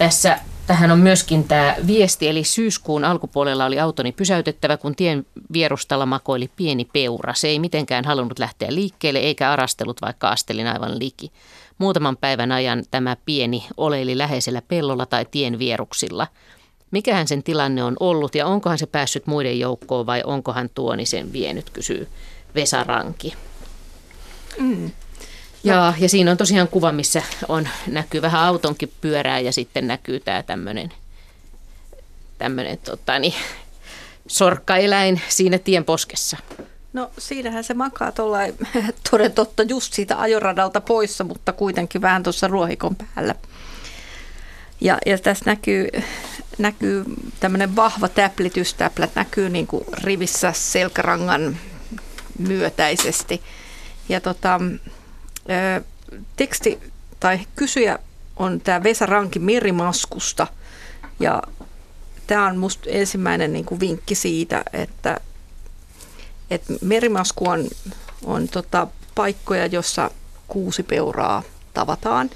tässä 0.02 0.40
Tähän 0.68 0.92
on 0.92 1.00
myöskin 1.00 1.44
tämä 1.44 1.76
viesti, 1.88 2.28
eli 2.28 2.44
syyskuun 2.44 3.06
alkupuolella 3.06 3.66
oli 3.66 3.80
autoni 3.80 4.12
pysäytettävä, 4.12 4.78
kun 4.78 4.96
tien 4.96 5.26
vierustalla 5.54 6.06
makoili 6.06 6.50
pieni 6.56 6.86
peura. 6.94 7.34
Se 7.34 7.48
ei 7.48 7.60
mitenkään 7.60 8.06
halunnut 8.06 8.40
lähteä 8.40 8.76
liikkeelle 8.76 9.20
eikä 9.20 9.52
arastellut, 9.52 10.02
vaikka 10.02 10.30
astelin 10.30 10.68
aivan 10.68 11.00
liki. 11.00 11.32
Muutaman 11.78 12.18
päivän 12.18 12.52
ajan 12.52 12.84
tämä 12.92 13.18
pieni 13.26 13.68
oleili 13.78 14.18
läheisellä 14.18 14.62
pellolla 14.62 15.06
tai 15.06 15.26
tien 15.32 15.60
vieruksilla. 15.60 16.28
Mikähän 16.92 17.28
sen 17.28 17.44
tilanne 17.44 17.84
on 17.84 17.98
ollut 18.00 18.36
ja 18.36 18.48
onkohan 18.48 18.78
se 18.78 18.86
päässyt 18.86 19.28
muiden 19.28 19.60
joukkoon 19.60 20.06
vai 20.06 20.24
onkohan 20.26 20.70
tuoni 20.76 21.06
sen 21.06 21.34
vienyt, 21.34 21.70
kysyy 21.70 22.08
Vesa 22.56 22.84
Ranki. 22.84 23.34
Mm. 24.60 24.92
Ja, 25.64 25.94
ja 26.00 26.10
siinä 26.10 26.32
on 26.32 26.38
tosiaan 26.38 26.68
kuva, 26.68 26.92
missä 26.92 27.22
on, 27.48 27.68
näkyy 27.88 28.22
vähän 28.22 28.42
autonkin 28.42 28.92
pyörää 29.02 29.40
ja 29.40 29.52
sitten 29.52 29.88
näkyy 29.88 30.20
tämä 30.20 30.44
tämmöinen 30.44 30.92
tämmöinen 32.38 32.78
tota, 32.78 33.20
niin, 33.20 33.34
sorkkaeläin 34.28 35.22
siinä 35.30 35.58
tien 35.58 35.86
poskessa. 35.86 36.38
No 36.94 37.12
siinähän 37.18 37.64
se 37.64 37.74
makaa 37.74 38.12
tuolla 38.12 38.38
toden 39.12 39.32
totta 39.32 39.64
just 39.64 39.94
siitä 39.94 40.20
ajoradalta 40.20 40.82
poissa, 40.82 41.24
mutta 41.24 41.54
kuitenkin 41.54 42.02
vähän 42.02 42.24
tuossa 42.24 42.48
ruohikon 42.48 42.96
päällä. 42.96 43.36
Ja, 44.82 44.98
ja 45.06 45.18
tässä 45.18 45.46
näkyy, 45.46 45.88
näkyy 46.58 47.04
tämmöinen 47.40 47.76
vahva 47.76 48.08
täplitys. 48.08 48.74
Täplät 48.74 49.16
näkyy 49.16 49.50
niin 49.50 49.68
kuin 49.68 49.86
rivissä 49.94 50.54
selkärangan 50.54 51.58
myötäisesti. 52.40 53.42
Ja 54.10 54.22
tota, 54.22 54.60
teksti 56.36 56.80
tai 57.20 57.40
kysyjä 57.56 58.00
on 58.38 58.62
tämä 58.62 58.84
Vesa 58.84 59.06
Ranki 59.06 59.40
Merimaskusta. 59.40 60.48
Ja 61.20 61.44
tämä 62.28 62.48
on 62.48 62.58
musta 62.58 62.90
ensimmäinen 62.90 63.54
niin 63.54 63.66
kuin 63.66 63.80
vinkki 63.80 64.16
siitä, 64.16 64.64
että, 64.74 65.20
että 66.50 66.74
merimasku 66.82 67.50
on, 67.50 67.68
on 68.24 68.48
tota 68.48 68.88
paikkoja, 69.16 69.66
jossa 69.66 70.12
kuusi 70.48 70.84
peuraa 70.84 71.44
tavataan. 71.74 72.30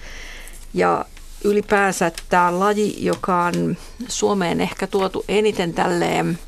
Ja 0.74 1.06
ylipäänsä 1.44 2.12
tämä 2.30 2.60
laji, 2.60 3.06
joka 3.06 3.44
on 3.44 3.78
Suomeen 4.08 4.62
ehkä 4.62 4.88
tuotu 4.88 5.26
eniten 5.28 5.74
tälleen 5.74 6.40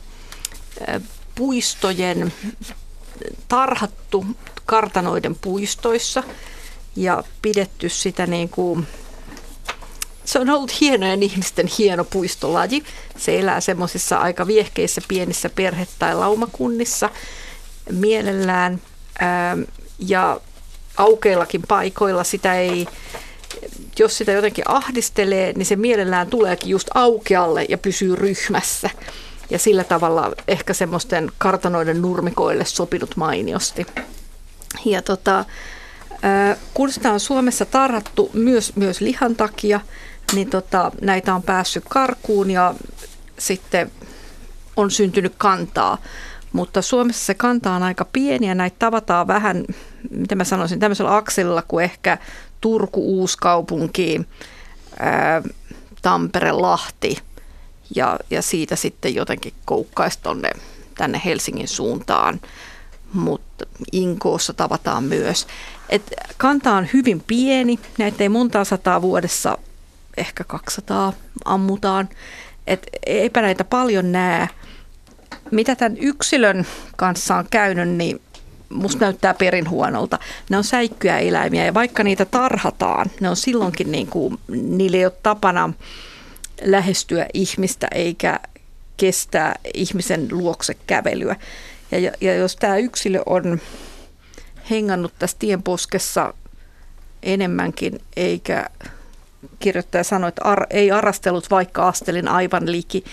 puistojen 1.36 2.34
tarhattu 3.48 4.26
kartanoiden 4.66 5.36
puistoissa 5.36 6.24
ja 6.98 7.24
pidetty 7.42 7.90
sitä 7.90 8.28
niin 8.28 8.50
kuin, 8.50 8.88
se 10.26 10.40
on 10.40 10.50
ollut 10.50 10.82
hienojen 10.82 11.24
ihmisten 11.24 11.70
hieno 11.78 12.04
puistolaji. 12.04 12.84
Se 13.18 13.40
elää 13.40 13.62
semmoisissa 13.62 14.18
aika 14.18 14.48
viehkeissä 14.48 15.02
pienissä 15.08 15.50
perhe- 15.50 15.88
tai 16.00 16.16
laumakunnissa 16.16 17.10
mielellään 17.92 18.82
ää, 19.20 19.58
ja 20.00 20.40
aukeillakin 20.98 21.62
paikoilla 21.68 22.24
sitä 22.24 22.60
ei, 22.60 22.88
jos 24.00 24.18
sitä 24.18 24.32
jotenkin 24.32 24.64
ahdistelee, 24.68 25.54
niin 25.54 25.66
se 25.66 25.76
mielellään 25.76 26.28
tuleekin 26.28 26.70
just 26.70 26.88
aukealle 26.94 27.66
ja 27.70 27.78
pysyy 27.78 28.16
ryhmässä. 28.16 28.90
Ja 29.50 29.60
sillä 29.60 29.84
tavalla 29.84 30.32
ehkä 30.48 30.74
semmoisten 30.74 31.32
kartanoiden 31.38 32.02
nurmikoille 32.02 32.66
sopinut 32.66 33.16
mainiosti. 33.16 33.86
Ja 34.86 35.02
tota, 35.02 35.46
kun 36.74 36.92
sitä 36.92 37.12
on 37.12 37.20
Suomessa 37.20 37.66
tarhattu 37.66 38.30
myös, 38.34 38.76
myös 38.76 39.02
lihan 39.02 39.36
takia, 39.36 39.80
niin 40.34 40.50
tota, 40.50 40.92
näitä 41.02 41.36
on 41.36 41.44
päässyt 41.44 41.84
karkuun 41.90 42.52
ja 42.52 42.74
sitten 43.40 43.92
on 44.76 44.92
syntynyt 44.92 45.34
kantaa. 45.38 45.98
Mutta 46.54 46.82
Suomessa 46.82 47.26
se 47.26 47.34
kanta 47.34 47.72
on 47.72 47.84
aika 47.84 48.06
pieni 48.14 48.48
ja 48.48 48.56
näitä 48.56 48.76
tavataan 48.80 49.28
vähän, 49.28 49.66
mitä 50.10 50.36
mä 50.36 50.44
sanoisin, 50.44 50.80
tämmöisellä 50.80 51.16
akselilla 51.16 51.64
kuin 51.68 51.84
ehkä 51.84 52.18
Turku, 52.62 53.20
Uuskaupunki, 53.20 54.22
ää, 55.00 55.42
Tampere, 56.02 56.52
Lahti 56.52 57.18
ja, 57.96 58.20
ja 58.30 58.42
siitä 58.42 58.76
sitten 58.76 59.16
jotenkin 59.16 59.54
koukkaisi 59.66 60.20
tonne 60.24 60.52
tänne 60.98 61.22
Helsingin 61.26 61.68
suuntaan 61.68 62.40
mutta 63.14 63.66
Inkoossa 63.92 64.54
tavataan 64.54 65.04
myös. 65.04 65.48
Et 65.90 66.14
kanta 66.38 66.74
on 66.74 66.88
hyvin 66.94 67.24
pieni, 67.28 67.80
näitä 67.98 68.24
ei 68.24 68.30
montaa 68.30 68.64
sataa 68.64 69.02
vuodessa, 69.02 69.58
ehkä 70.18 70.44
200 70.44 71.14
ammutaan. 71.46 72.10
Et 72.68 72.88
eipä 73.06 73.42
näitä 73.42 73.64
paljon 73.64 74.12
näe. 74.12 74.50
Mitä 75.52 75.76
tämän 75.76 75.98
yksilön 75.98 76.66
kanssa 76.96 77.36
on 77.36 77.46
käynyt, 77.50 77.90
niin 77.90 78.22
musta 78.70 79.06
näyttää 79.06 79.34
perin 79.34 79.70
huonolta. 79.70 80.20
Ne 80.50 80.58
on 80.58 80.64
säikkyjä 80.64 81.18
eläimiä 81.18 81.66
ja 81.66 81.74
vaikka 81.74 82.04
niitä 82.04 82.26
tarhataan, 82.26 83.12
ne 83.20 83.30
on 83.30 83.36
silloinkin 83.36 83.92
niin 83.92 84.08
kuin, 84.08 84.38
niillä 84.48 84.98
ei 84.98 85.06
ole 85.06 85.14
tapana 85.24 85.74
lähestyä 86.62 87.26
ihmistä 87.34 87.88
eikä 87.96 88.40
kestää 88.98 89.56
ihmisen 89.74 90.28
luokse 90.32 90.78
kävelyä. 90.88 91.36
Ja, 91.92 92.12
ja 92.22 92.36
jos 92.36 92.56
tämä 92.56 92.78
yksilö 92.78 93.22
on 93.26 93.60
hengannut 94.70 95.14
tässä 95.20 95.38
tienposkessa 95.40 96.34
enemmänkin, 97.24 98.00
eikä 98.16 98.70
kirjoittaja 99.60 100.04
sanoi, 100.04 100.28
että 100.28 100.44
ar, 100.44 100.68
ei 100.70 100.92
arastellut 100.92 101.52
vaikka 101.52 101.88
astelin 101.88 102.28
aivan 102.28 102.72
liki, 102.72 103.04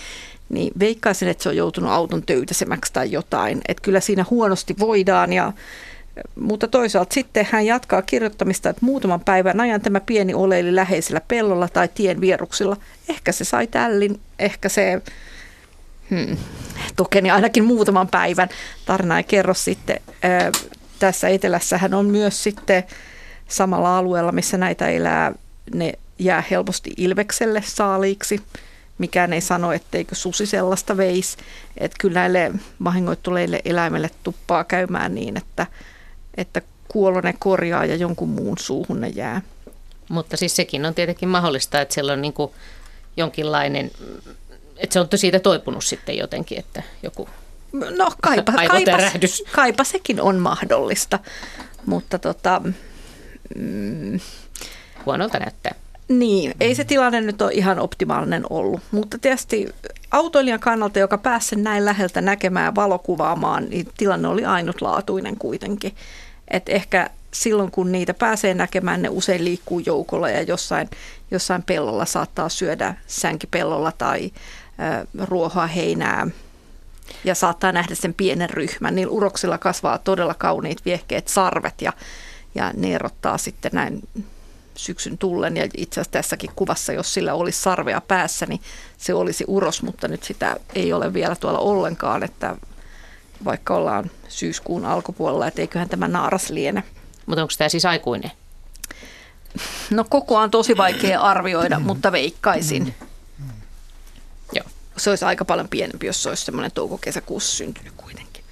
niin 0.48 0.72
veikkaisin, 0.78 1.28
että 1.28 1.42
se 1.42 1.48
on 1.48 1.56
joutunut 1.56 1.90
auton 1.90 2.22
töytäsemäksi 2.22 2.92
tai 2.92 3.12
jotain. 3.12 3.60
Että 3.68 3.82
kyllä 3.82 4.00
siinä 4.00 4.24
huonosti 4.30 4.74
voidaan 4.78 5.32
ja 5.32 5.52
mutta 6.34 6.68
toisaalta 6.68 7.14
sitten 7.14 7.48
hän 7.50 7.66
jatkaa 7.66 8.02
kirjoittamista, 8.02 8.70
että 8.70 8.84
muutaman 8.84 9.20
päivän 9.20 9.60
ajan 9.60 9.80
tämä 9.80 10.00
pieni 10.00 10.34
oleili 10.34 10.74
läheisellä 10.74 11.20
pellolla 11.28 11.68
tai 11.68 11.88
tien 11.94 12.20
vieruksilla. 12.20 12.76
Ehkä 13.08 13.32
se 13.32 13.44
sai 13.44 13.66
tällin, 13.66 14.20
ehkä 14.38 14.68
se 14.68 15.02
hmm, 16.10 16.36
tukeni 16.96 17.30
ainakin 17.30 17.64
muutaman 17.64 18.08
päivän. 18.08 18.48
Tarina 18.86 19.16
ei 19.16 19.24
kerro 19.24 19.54
sitten. 19.54 20.00
Tässä 20.98 21.28
etelässähän 21.28 21.94
on 21.94 22.06
myös 22.06 22.42
sitten 22.42 22.84
samalla 23.48 23.98
alueella, 23.98 24.32
missä 24.32 24.58
näitä 24.58 24.88
elää, 24.88 25.32
ne 25.74 25.92
jää 26.18 26.42
helposti 26.50 26.92
ilvekselle 26.96 27.62
saaliiksi. 27.66 28.40
Mikään 28.98 29.32
ei 29.32 29.40
sano, 29.40 29.72
etteikö 29.72 30.14
susi 30.14 30.46
sellaista 30.46 30.96
veisi. 30.96 31.36
Että 31.76 31.96
kyllä 32.00 32.20
näille 32.20 32.52
vahingoittuneille 32.84 33.60
eläimille 33.64 34.10
tuppaa 34.22 34.64
käymään 34.64 35.14
niin, 35.14 35.36
että, 35.36 35.66
että 36.36 36.62
kuolone 36.88 37.34
korjaa 37.38 37.84
ja 37.84 37.96
jonkun 37.96 38.28
muun 38.28 38.58
suuhun 38.58 39.00
ne 39.00 39.08
jää. 39.08 39.42
Mutta 40.08 40.36
siis 40.36 40.56
sekin 40.56 40.86
on 40.86 40.94
tietenkin 40.94 41.28
mahdollista, 41.28 41.80
että 41.80 41.94
siellä 41.94 42.12
on 42.12 42.22
niin 42.22 42.34
jonkinlainen 43.16 43.90
että 44.76 44.92
se 44.92 45.00
on 45.00 45.08
siitä 45.14 45.40
toipunut 45.40 45.84
sitten 45.84 46.16
jotenkin, 46.16 46.58
että 46.58 46.82
joku 47.02 47.28
No 47.74 48.12
kaipa, 48.22 48.52
kaipa, 48.52 48.98
kaipa 49.52 49.84
sekin 49.84 50.20
on 50.20 50.36
mahdollista, 50.36 51.18
mutta 51.86 52.18
tota... 52.18 52.62
Mm, 53.56 54.20
Huonolta 55.06 55.38
näyttää. 55.38 55.74
Niin, 56.08 56.54
ei 56.60 56.74
se 56.74 56.84
tilanne 56.84 57.20
nyt 57.20 57.42
ole 57.42 57.52
ihan 57.52 57.78
optimaalinen 57.78 58.44
ollut, 58.50 58.80
mutta 58.90 59.18
tietysti 59.18 59.74
autoilijan 60.10 60.60
kannalta, 60.60 60.98
joka 60.98 61.18
pääsi 61.18 61.56
näin 61.56 61.84
läheltä 61.84 62.20
näkemään 62.20 62.64
ja 62.64 62.74
valokuvaamaan, 62.74 63.64
niin 63.70 63.88
tilanne 63.96 64.28
oli 64.28 64.44
ainutlaatuinen 64.44 65.36
kuitenkin. 65.36 65.94
Et 66.48 66.68
ehkä 66.68 67.10
silloin, 67.32 67.70
kun 67.70 67.92
niitä 67.92 68.14
pääsee 68.14 68.54
näkemään, 68.54 69.02
ne 69.02 69.08
usein 69.08 69.44
liikkuu 69.44 69.78
joukolla 69.78 70.30
ja 70.30 70.42
jossain, 70.42 70.90
jossain 71.30 71.62
pellolla 71.62 72.04
saattaa 72.04 72.48
syödä 72.48 72.94
sänkipellolla 73.06 73.92
tai 73.92 74.30
ruohoa, 75.28 75.66
heinää 75.66 76.26
ja 77.24 77.34
saattaa 77.34 77.72
nähdä 77.72 77.94
sen 77.94 78.14
pienen 78.14 78.50
ryhmän. 78.50 78.94
Niillä 78.94 79.12
uroksilla 79.12 79.58
kasvaa 79.58 79.98
todella 79.98 80.34
kauniit 80.34 80.84
viehkeet 80.84 81.28
sarvet 81.28 81.82
ja, 81.82 81.92
ja 82.54 82.70
ne 82.76 82.94
erottaa 82.94 83.38
sitten 83.38 83.70
näin 83.74 84.00
syksyn 84.76 85.18
tullen. 85.18 85.56
Ja 85.56 85.68
itse 85.76 86.00
asiassa 86.00 86.12
tässäkin 86.12 86.50
kuvassa, 86.56 86.92
jos 86.92 87.14
sillä 87.14 87.34
olisi 87.34 87.62
sarvea 87.62 88.00
päässä, 88.00 88.46
niin 88.46 88.60
se 88.98 89.14
olisi 89.14 89.44
uros, 89.46 89.82
mutta 89.82 90.08
nyt 90.08 90.22
sitä 90.22 90.56
ei 90.74 90.92
ole 90.92 91.12
vielä 91.12 91.36
tuolla 91.36 91.58
ollenkaan, 91.58 92.22
että 92.22 92.56
vaikka 93.44 93.76
ollaan 93.76 94.10
syyskuun 94.28 94.84
alkupuolella, 94.84 95.46
että 95.46 95.60
eiköhän 95.60 95.88
tämä 95.88 96.08
naaras 96.08 96.50
liene. 96.50 96.82
Mutta 97.26 97.42
onko 97.42 97.54
tämä 97.58 97.68
siis 97.68 97.84
aikuinen? 97.84 98.30
No 99.90 100.04
koko 100.08 100.36
on 100.36 100.50
tosi 100.50 100.76
vaikea 100.76 101.20
arvioida, 101.20 101.78
mutta 101.88 102.12
veikkaisin. 102.12 102.94
Se 104.96 105.10
olisi 105.10 105.24
aika 105.24 105.44
paljon 105.44 105.68
pienempi, 105.68 106.06
jos 106.06 106.22
se 106.22 106.28
olisi 106.28 106.44
semmoinen 106.44 106.72
touko-kesäkuussa 106.72 107.56
syntynyt 107.56 107.92
kuitenkin. 107.96 108.44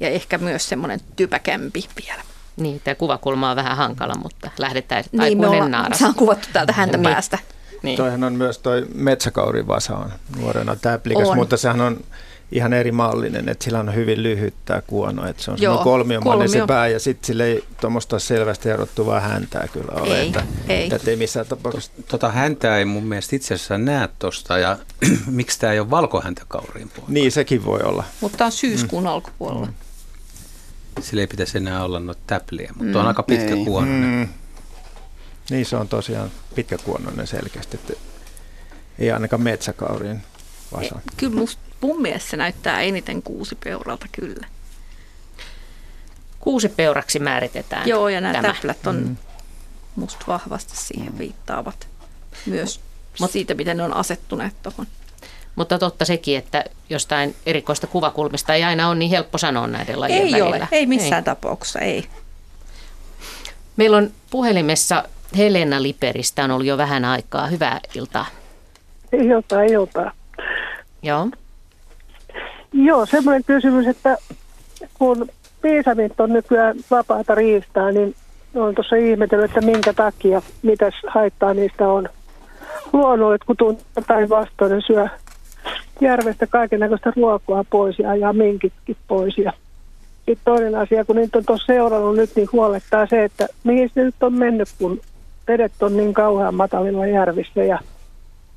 Ja 0.00 0.08
ehkä 0.08 0.38
myös 0.38 0.68
semmoinen 0.68 1.00
typäkämpi 1.16 1.84
vielä. 2.06 2.22
Niin, 2.56 2.80
tämä 2.84 2.94
kuvakulma 2.94 3.50
on 3.50 3.56
vähän 3.56 3.76
hankala, 3.76 4.14
mutta 4.14 4.50
lähdetään 4.58 5.04
Niin, 5.12 5.20
aikuinen 5.22 5.70
naaras. 5.70 5.98
se 5.98 6.06
on 6.06 6.14
kuvattu 6.14 6.48
täältä 6.52 6.72
häntä 6.72 6.96
Niin. 6.96 7.12
päästä. 7.12 7.38
Niin. 7.82 7.96
Toihan 7.96 8.24
on 8.24 8.32
myös 8.32 8.58
toi 8.58 8.86
metsäkaurivasa 8.94 9.96
on 9.96 10.12
nuorena 10.36 10.76
täplikäs, 10.76 11.28
mutta 11.34 11.56
sehän 11.56 11.80
on 11.80 12.04
ihan 12.52 12.72
eri 12.72 12.92
mallinen, 12.92 13.48
että 13.48 13.64
sillä 13.64 13.80
on 13.80 13.94
hyvin 13.94 14.22
lyhyt 14.22 14.54
tämä 14.64 14.82
kuono, 14.82 15.26
että 15.28 15.42
se 15.42 15.50
on 15.50 15.56
Joo, 15.60 15.84
kolmiomainen 15.84 16.48
kolmio. 16.48 16.62
se 16.62 16.66
pää 16.66 16.88
ja 16.88 17.00
sitten 17.00 17.26
sillä 17.26 17.44
ei 17.44 17.64
tuommoista 17.80 18.18
selvästi 18.18 18.68
erottuvaa 18.68 19.20
häntää 19.20 19.68
kyllä 19.72 19.92
ole, 20.02 20.20
Ei, 20.20 20.26
että, 20.26 20.46
ei. 20.68 20.94
että 20.94 21.10
ei 21.10 21.16
missään 21.16 21.46
tapauksessa. 21.46 21.92
Tota 22.08 22.30
häntää 22.32 22.78
ei 22.78 22.84
mun 22.84 23.04
mielestä 23.04 23.36
itse 23.36 23.54
asiassa 23.54 23.78
näe 23.78 24.08
tosta 24.18 24.58
ja 24.58 24.78
miksi 25.26 25.60
tämä 25.60 25.72
ei 25.72 25.80
ole 25.80 25.90
valkohäntäkauriin 25.90 26.88
puolella? 26.88 27.12
Niin, 27.12 27.32
sekin 27.32 27.64
voi 27.64 27.80
olla. 27.80 28.04
Mutta 28.20 28.44
on 28.44 28.52
syyskuun 28.52 29.02
mm. 29.02 29.08
alkupuolella. 29.08 29.68
Sillä 31.00 31.20
ei 31.20 31.26
pitäisi 31.26 31.58
enää 31.58 31.84
olla 31.84 32.00
noita 32.00 32.20
täpliä, 32.26 32.72
mutta 32.76 33.00
on 33.00 33.06
aika 33.06 33.22
pitkä 33.22 33.54
Ei. 33.54 33.64
kuononen. 33.64 34.10
Mm. 34.10 34.28
Niin, 35.50 35.66
se 35.66 35.76
on 35.76 35.88
tosiaan 35.88 36.30
pitkäkuonoinen 36.54 37.26
selkeästi, 37.26 37.76
että 37.76 37.92
ei 38.98 39.10
ainakaan 39.12 39.42
metsäkauriin 39.42 40.22
vasa. 40.72 41.00
Kyllä 41.16 41.36
must, 41.36 41.58
mun 41.80 42.02
mielestä 42.02 42.30
se 42.30 42.36
näyttää 42.36 42.80
eniten 42.80 43.22
kuusipeuralta 43.22 44.06
kyllä. 44.12 44.46
Kuusi 46.40 46.68
peuraksi 46.68 47.18
määritetään 47.18 47.88
Joo, 47.88 48.08
ja 48.08 48.20
nämä 48.20 48.34
tämä. 48.34 48.54
täplät 48.54 48.86
on 48.86 48.96
mm. 48.96 49.16
musta 49.96 50.24
vahvasti 50.28 50.76
siihen 50.76 51.18
viittaavat. 51.18 51.88
Myös 52.46 52.80
Mut, 53.20 53.30
siitä, 53.30 53.54
miten 53.54 53.76
ne 53.76 53.82
on 53.82 53.94
asettuneet 53.94 54.62
tuohon. 54.62 54.86
Mutta 55.56 55.78
totta 55.78 56.04
sekin, 56.04 56.38
että 56.38 56.64
jostain 56.90 57.34
erikoista 57.46 57.86
kuvakulmista 57.86 58.54
ei 58.54 58.64
aina 58.64 58.88
ole 58.88 58.98
niin 58.98 59.10
helppo 59.10 59.38
sanoa 59.38 59.66
näiden 59.66 60.00
lajien 60.00 60.22
Ei 60.22 60.32
välillä. 60.32 60.48
ole, 60.48 60.68
ei 60.72 60.86
missään 60.86 61.24
tapauksessa, 61.24 61.78
ei. 61.78 62.06
Meillä 63.76 63.96
on 63.96 64.10
puhelimessa 64.30 65.04
Helena 65.36 65.82
Liperistä 65.82 66.44
on 66.44 66.50
ollut 66.50 66.66
jo 66.66 66.78
vähän 66.78 67.04
aikaa. 67.04 67.46
Hyvää 67.46 67.80
iltaa. 67.94 68.26
Iltaa, 69.12 69.62
iltaa. 69.62 70.12
Joo. 71.02 71.28
Joo, 72.72 73.06
semmoinen 73.06 73.44
kysymys, 73.44 73.86
että 73.86 74.16
kun 74.98 75.28
piisamit 75.62 76.20
on 76.20 76.32
nykyään 76.32 76.76
vapaata 76.90 77.34
riistaa, 77.34 77.90
niin 77.90 78.14
olen 78.54 78.74
tuossa 78.74 78.96
ihmetellyt, 78.96 79.44
että 79.44 79.60
minkä 79.60 79.92
takia, 79.92 80.42
mitäs 80.62 80.94
haittaa 81.06 81.54
niistä 81.54 81.88
on. 81.88 82.08
Luonnolle, 82.92 83.38
kun 83.46 83.56
tuntuu 83.56 83.84
päinvastoin, 84.06 84.72
ne 84.72 84.80
syö 84.86 85.08
järvestä 86.00 86.46
kaiken 86.46 86.80
näköistä 86.80 87.12
ruokaa 87.16 87.64
pois 87.70 87.98
ja 87.98 88.10
ajaa 88.10 88.32
minkitkin 88.32 88.96
pois. 89.08 89.38
Ja 89.38 89.52
sitten 90.16 90.44
toinen 90.44 90.74
asia, 90.74 91.04
kun 91.04 91.16
niitä 91.16 91.38
on 91.38 91.44
tuossa 91.44 91.66
seurannut 91.66 92.16
nyt, 92.16 92.30
niin 92.36 92.48
huolettaa 92.52 93.06
se, 93.06 93.24
että 93.24 93.46
mihin 93.64 93.90
se 93.94 94.04
nyt 94.04 94.22
on 94.22 94.34
mennyt, 94.34 94.68
kun 94.78 95.00
vedet 95.48 95.82
on 95.82 95.96
niin 95.96 96.14
kauhean 96.14 96.54
matalilla 96.54 97.06
järvissä 97.06 97.64
ja 97.64 97.78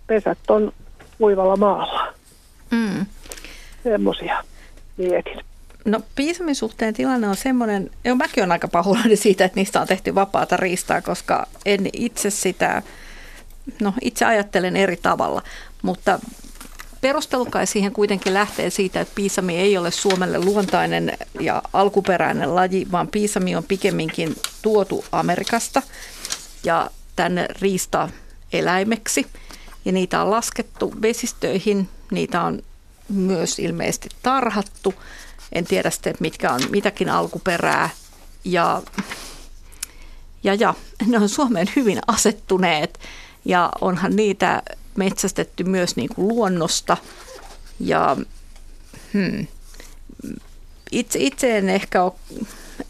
pesät 0.07 0.37
on 0.49 0.71
kuivalla 1.17 1.55
maalla. 1.55 2.13
Mm. 2.71 3.05
Semmoisia 3.83 4.43
mietin. 4.97 5.39
No 5.85 6.01
piisamin 6.15 6.55
suhteen 6.55 6.93
tilanne 6.93 7.27
on 7.27 7.35
semmoinen, 7.35 7.89
jo 8.03 8.15
mäkin 8.15 8.43
olen 8.43 8.51
aika 8.51 8.67
pahoillani 8.67 9.15
siitä, 9.15 9.45
että 9.45 9.55
niistä 9.55 9.81
on 9.81 9.87
tehty 9.87 10.15
vapaata 10.15 10.57
riistaa, 10.57 11.01
koska 11.01 11.47
en 11.65 11.89
itse 11.93 12.29
sitä, 12.29 12.81
no 13.81 13.93
itse 14.01 14.25
ajattelen 14.25 14.75
eri 14.77 14.97
tavalla, 14.97 15.41
mutta 15.81 16.19
perustelu 17.01 17.45
kai 17.45 17.67
siihen 17.67 17.91
kuitenkin 17.91 18.33
lähtee 18.33 18.69
siitä, 18.69 19.01
että 19.01 19.15
piisami 19.15 19.57
ei 19.57 19.77
ole 19.77 19.91
Suomelle 19.91 20.39
luontainen 20.39 21.17
ja 21.39 21.61
alkuperäinen 21.73 22.55
laji, 22.55 22.87
vaan 22.91 23.07
piisami 23.07 23.55
on 23.55 23.63
pikemminkin 23.63 24.35
tuotu 24.61 25.05
Amerikasta 25.11 25.81
ja 26.63 26.89
tänne 27.15 27.47
riistaeläimeksi. 27.61 29.27
Ja 29.85 29.91
niitä 29.91 30.21
on 30.21 30.31
laskettu 30.31 30.93
vesistöihin, 31.01 31.89
niitä 32.11 32.41
on 32.41 32.61
myös 33.11 33.59
ilmeisesti 33.59 34.09
tarhattu. 34.23 34.93
En 35.51 35.65
tiedä 35.65 35.89
sitten, 35.89 36.15
mitkä 36.19 36.51
on 36.51 36.61
mitäkin 36.69 37.09
alkuperää. 37.09 37.89
Ja, 38.45 38.81
ja, 40.43 40.53
ja 40.53 40.73
ne 41.05 41.17
on 41.17 41.29
Suomeen 41.29 41.67
hyvin 41.75 41.99
asettuneet 42.07 42.99
ja 43.45 43.71
onhan 43.81 44.15
niitä 44.15 44.63
metsästetty 44.95 45.63
myös 45.63 45.95
niin 45.95 46.09
kuin 46.15 46.27
luonnosta. 46.27 46.97
Ja 47.79 48.17
hmm, 49.13 49.47
itse, 50.91 51.19
itse 51.19 51.57
en 51.57 51.69
ehkä 51.69 52.03
ole, 52.03 52.13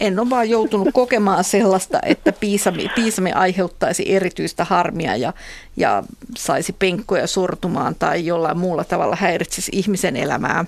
en 0.00 0.18
ole 0.18 0.30
vaan 0.30 0.50
joutunut 0.50 0.88
kokemaan 0.92 1.44
sellaista, 1.44 1.98
että 2.02 2.32
piisami, 2.32 2.88
piisami 2.94 3.32
aiheuttaisi 3.32 4.12
erityistä 4.14 4.64
harmia 4.64 5.16
ja, 5.16 5.32
ja 5.76 6.02
saisi 6.36 6.72
penkkoja 6.72 7.26
sortumaan 7.26 7.94
tai 7.94 8.26
jollain 8.26 8.58
muulla 8.58 8.84
tavalla 8.84 9.16
häiritsisi 9.16 9.72
ihmisen 9.74 10.16
elämää. 10.16 10.64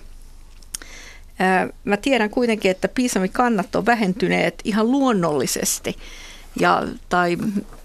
Ää, 1.38 1.68
Mä 1.84 1.96
tiedän 1.96 2.30
kuitenkin, 2.30 2.70
että 2.70 2.88
piisamikannat 2.88 3.76
on 3.76 3.86
vähentyneet 3.86 4.60
ihan 4.64 4.90
luonnollisesti 4.90 5.96
ja, 6.60 6.82
tai 7.08 7.36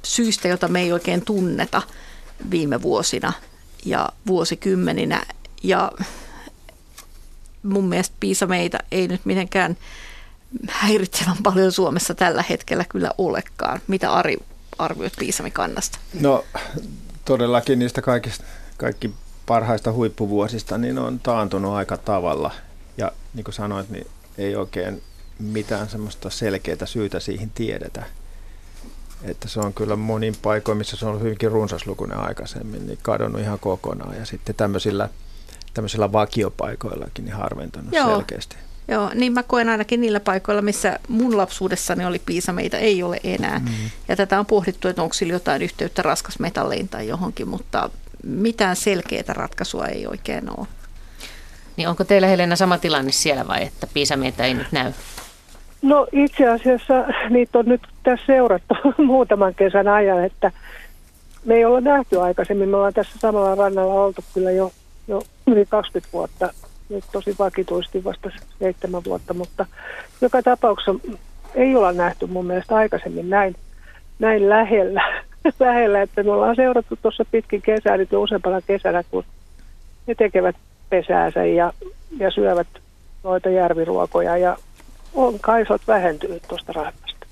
syystä, 0.04 0.48
jota 0.48 0.68
me 0.68 0.82
ei 0.82 0.92
oikein 0.92 1.26
tunneta 1.26 1.82
viime 2.52 2.82
vuosina 2.82 3.34
ja 3.86 4.10
vuosikymmeninä. 4.28 5.24
Ja 5.64 5.92
mun 7.64 7.90
mielestä 7.90 8.16
piisameita 8.20 8.78
ei 8.92 9.08
nyt 9.08 9.22
mitenkään 9.26 9.78
häiritsevän 10.70 11.38
paljon 11.44 11.72
Suomessa 11.72 12.14
tällä 12.16 12.44
hetkellä 12.50 12.86
kyllä 12.90 13.12
olekaan. 13.18 13.82
Mitä 13.88 14.14
Ari 14.14 14.38
arvioit 14.78 15.14
piisamikannasta? 15.20 16.00
No 16.20 16.46
todellakin 17.26 17.80
niistä 17.80 18.02
kaikista, 18.02 18.44
kaikki 18.78 19.14
parhaista 19.46 19.92
huippuvuosista 19.92 20.78
niin 20.78 21.00
on 21.00 21.20
taantunut 21.20 21.74
aika 21.74 21.98
tavalla. 21.98 22.52
Ja 22.98 23.12
niin 23.34 23.44
kuin 23.44 23.56
sanoit, 23.56 23.90
niin 23.90 24.08
ei 24.38 24.56
oikein 24.56 25.02
mitään 25.40 25.90
semmoista 25.90 26.30
selkeää 26.30 26.86
syytä 26.86 27.20
siihen 27.20 27.50
tiedetä. 27.56 28.04
Että 29.24 29.48
se 29.48 29.60
on 29.60 29.74
kyllä 29.74 29.96
monin 29.96 30.36
paikoin, 30.42 30.78
missä 30.78 30.98
se 30.98 31.06
on 31.06 31.10
ollut 31.10 31.24
hyvinkin 31.24 31.52
runsaslukuinen 31.52 32.18
aikaisemmin, 32.18 32.88
niin 32.88 33.00
kadonnut 33.02 33.42
ihan 33.42 33.60
kokonaan. 33.60 34.16
Ja 34.16 34.26
sitten 34.26 34.56
tämmöisillä, 34.56 35.10
tämmöisillä 35.74 36.12
vakiopaikoillakin 36.12 37.26
niin 37.26 37.36
harventanut 37.36 37.94
Joo. 37.94 38.10
selkeästi. 38.10 38.56
Joo, 38.90 39.12
niin 39.16 39.34
mä 39.34 39.44
koen 39.44 39.70
ainakin 39.70 40.02
niillä 40.02 40.20
paikoilla, 40.20 40.62
missä 40.62 41.00
mun 41.08 41.38
lapsuudessani 41.38 42.06
oli 42.06 42.22
piisameita, 42.26 42.78
ei 42.78 43.04
ole 43.04 43.20
enää. 43.24 43.60
Mm. 43.60 43.66
Ja 44.08 44.16
tätä 44.16 44.40
on 44.40 44.46
pohdittu, 44.46 44.88
että 44.88 45.02
onko 45.02 45.14
sillä 45.14 45.34
jotain 45.34 45.62
yhteyttä 45.62 46.02
raskasmetalleihin 46.02 46.90
tai 46.90 47.08
johonkin, 47.08 47.48
mutta 47.48 47.90
mitään 48.24 48.76
selkeää 48.76 49.24
ratkaisua 49.34 49.86
ei 49.86 50.08
oikein 50.08 50.60
ole. 50.60 50.68
Niin 51.78 51.90
onko 51.90 52.04
teillä 52.04 52.28
Helena 52.28 52.56
sama 52.56 52.78
tilanne 52.78 53.12
siellä 53.12 53.48
vai 53.48 53.64
että 53.64 53.88
piisameita 53.94 54.44
ei 54.44 54.54
nyt 54.54 54.72
näy? 54.72 54.92
No 55.82 56.08
itse 56.12 56.48
asiassa 56.48 56.94
niitä 57.30 57.60
on 57.60 57.66
nyt 57.66 57.82
tässä 58.04 58.26
seurattu 58.26 58.76
muutaman 58.98 59.56
kesän 59.56 59.88
ajan, 59.88 60.26
että 60.26 60.52
me 61.46 61.56
ei 61.56 61.66
olla 61.66 61.82
nähty 61.82 62.22
aikaisemmin. 62.22 62.70
Me 62.70 62.76
ollaan 62.76 62.94
tässä 62.94 63.20
samalla 63.20 63.56
rannalla 63.56 63.94
oltu 63.94 64.24
kyllä 64.34 64.52
jo, 64.52 64.72
jo 65.08 65.22
yli 65.48 65.66
20 65.66 66.14
vuotta, 66.14 66.54
nyt 66.90 67.04
tosi 67.12 67.36
vakituisesti 67.40 68.04
vasta 68.04 68.30
seitsemän 68.60 69.04
vuotta, 69.04 69.34
mutta 69.34 69.66
joka 70.22 70.42
tapauksessa 70.44 70.96
ei 71.56 71.76
olla 71.76 71.92
nähty 71.92 72.28
mun 72.28 72.46
mielestä 72.46 72.76
aikaisemmin 72.76 73.30
näin, 73.30 73.56
näin 74.20 74.50
lähellä, 74.50 75.24
lähellä, 75.60 76.02
että 76.02 76.24
me 76.24 76.32
ollaan 76.32 76.56
seurattu 76.56 76.96
tuossa 77.02 77.26
pitkin 77.32 77.62
kesää 77.62 77.98
nyt 77.98 78.12
jo 78.12 78.22
useampana 78.22 78.62
kesänä, 78.62 79.04
kun 79.12 79.24
ne 80.08 80.16
tekevät 80.16 80.56
pesäänsä 80.90 81.46
ja, 81.46 81.74
ja 82.18 82.32
syövät 82.32 82.68
noita 83.24 83.50
järviruokoja 83.50 84.38
ja 84.38 84.58
on 85.14 85.40
kaisot 85.40 85.82
vähentynyt 85.88 86.44
tuosta 86.48 86.74
rannasta. 86.74 87.26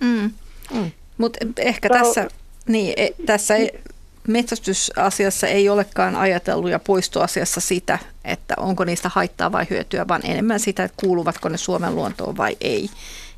Mm. 0.00 0.30
Mm. 0.74 0.90
Mutta 1.18 1.38
ehkä 1.58 1.88
on- 1.92 1.98
tässä, 1.98 2.28
niin, 2.68 2.94
e, 2.96 3.08
tässä 3.26 3.56
ei, 3.56 3.80
metsästysasiassa 4.28 5.46
ei 5.46 5.68
olekaan 5.68 6.16
ajatellut 6.16 6.70
ja 6.70 6.78
poistoasiassa 6.78 7.60
sitä, 7.60 7.98
että 8.24 8.54
onko 8.56 8.84
niistä 8.84 9.10
haittaa 9.14 9.52
vai 9.52 9.66
hyötyä, 9.70 10.08
vaan 10.08 10.22
enemmän 10.24 10.60
sitä, 10.60 10.84
että 10.84 10.96
kuuluvatko 11.00 11.48
ne 11.48 11.56
Suomen 11.56 11.94
luontoon 11.94 12.36
vai 12.36 12.56
ei. 12.60 12.82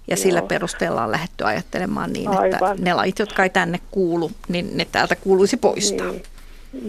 Ja 0.08 0.16
Joo. 0.16 0.22
sillä 0.22 0.42
perusteella 0.42 1.04
on 1.04 1.12
lähdetty 1.12 1.44
ajattelemaan 1.44 2.12
niin, 2.12 2.28
Aivan. 2.28 2.46
että 2.46 2.74
ne 2.78 2.94
lait, 2.94 3.18
jotka 3.18 3.42
ei 3.42 3.50
tänne 3.50 3.80
kuulu, 3.90 4.30
niin 4.48 4.70
ne 4.76 4.86
täältä 4.92 5.16
kuuluisi 5.16 5.56
poistaa. 5.56 6.10
Niin, 6.10 6.22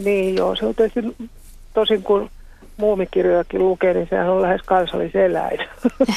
niin 0.03 0.35
joo, 0.35 0.55
se 0.55 0.65
on 0.65 0.75
tietysti 0.75 1.29
tosin 1.73 2.03
kun 2.03 2.29
muumikirjojakin 2.77 3.59
lukee, 3.59 3.93
niin 3.93 4.07
sehän 4.09 4.29
on 4.29 4.41
lähes 4.41 4.61
kansalliseläin. 4.65 5.59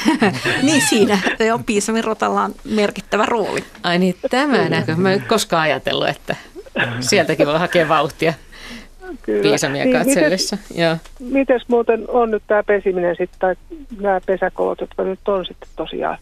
niin 0.63 0.81
siinä 0.89 1.19
on 1.53 1.63
Piisamin 1.63 2.03
rotalla 2.03 2.41
on 2.41 2.55
merkittävä 2.63 3.25
rooli. 3.25 3.63
Ai 3.83 3.99
niin, 3.99 4.15
tämä 4.29 4.69
näkö. 4.69 4.95
Mä 4.95 5.13
en 5.13 5.23
koskaan 5.27 5.61
ajatellut, 5.61 6.07
että 6.07 6.35
sieltäkin 6.99 7.47
voi 7.47 7.59
hakea 7.59 7.89
vauhtia. 7.89 8.33
Kyllä. 9.21 9.41
Piisamia 9.41 9.85
niin, 9.85 9.97
katsellessa. 9.97 10.57
Mites, 10.69 10.99
mites 11.19 11.61
muuten 11.67 12.05
on 12.07 12.31
nyt 12.31 12.43
tämä 12.47 12.63
pesiminen 12.63 13.15
sitten, 13.15 13.39
tai 13.39 13.55
nämä 13.99 14.21
pesäkolot, 14.25 14.81
jotka 14.81 15.03
nyt 15.03 15.27
on 15.27 15.45
sitten 15.45 15.69
tosiaan? 15.75 16.17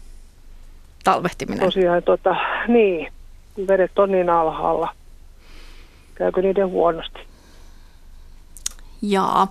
Talvehtiminen. 1.04 1.64
Tosiaan, 1.64 2.02
tota, 2.02 2.36
niin, 2.68 3.12
vedet 3.68 3.98
on 3.98 4.12
niin 4.12 4.30
alhaalla. 4.30 4.94
Käykö 6.14 6.42
niiden 6.42 6.68
huonosti? 6.68 7.20
Jaa, 9.02 9.48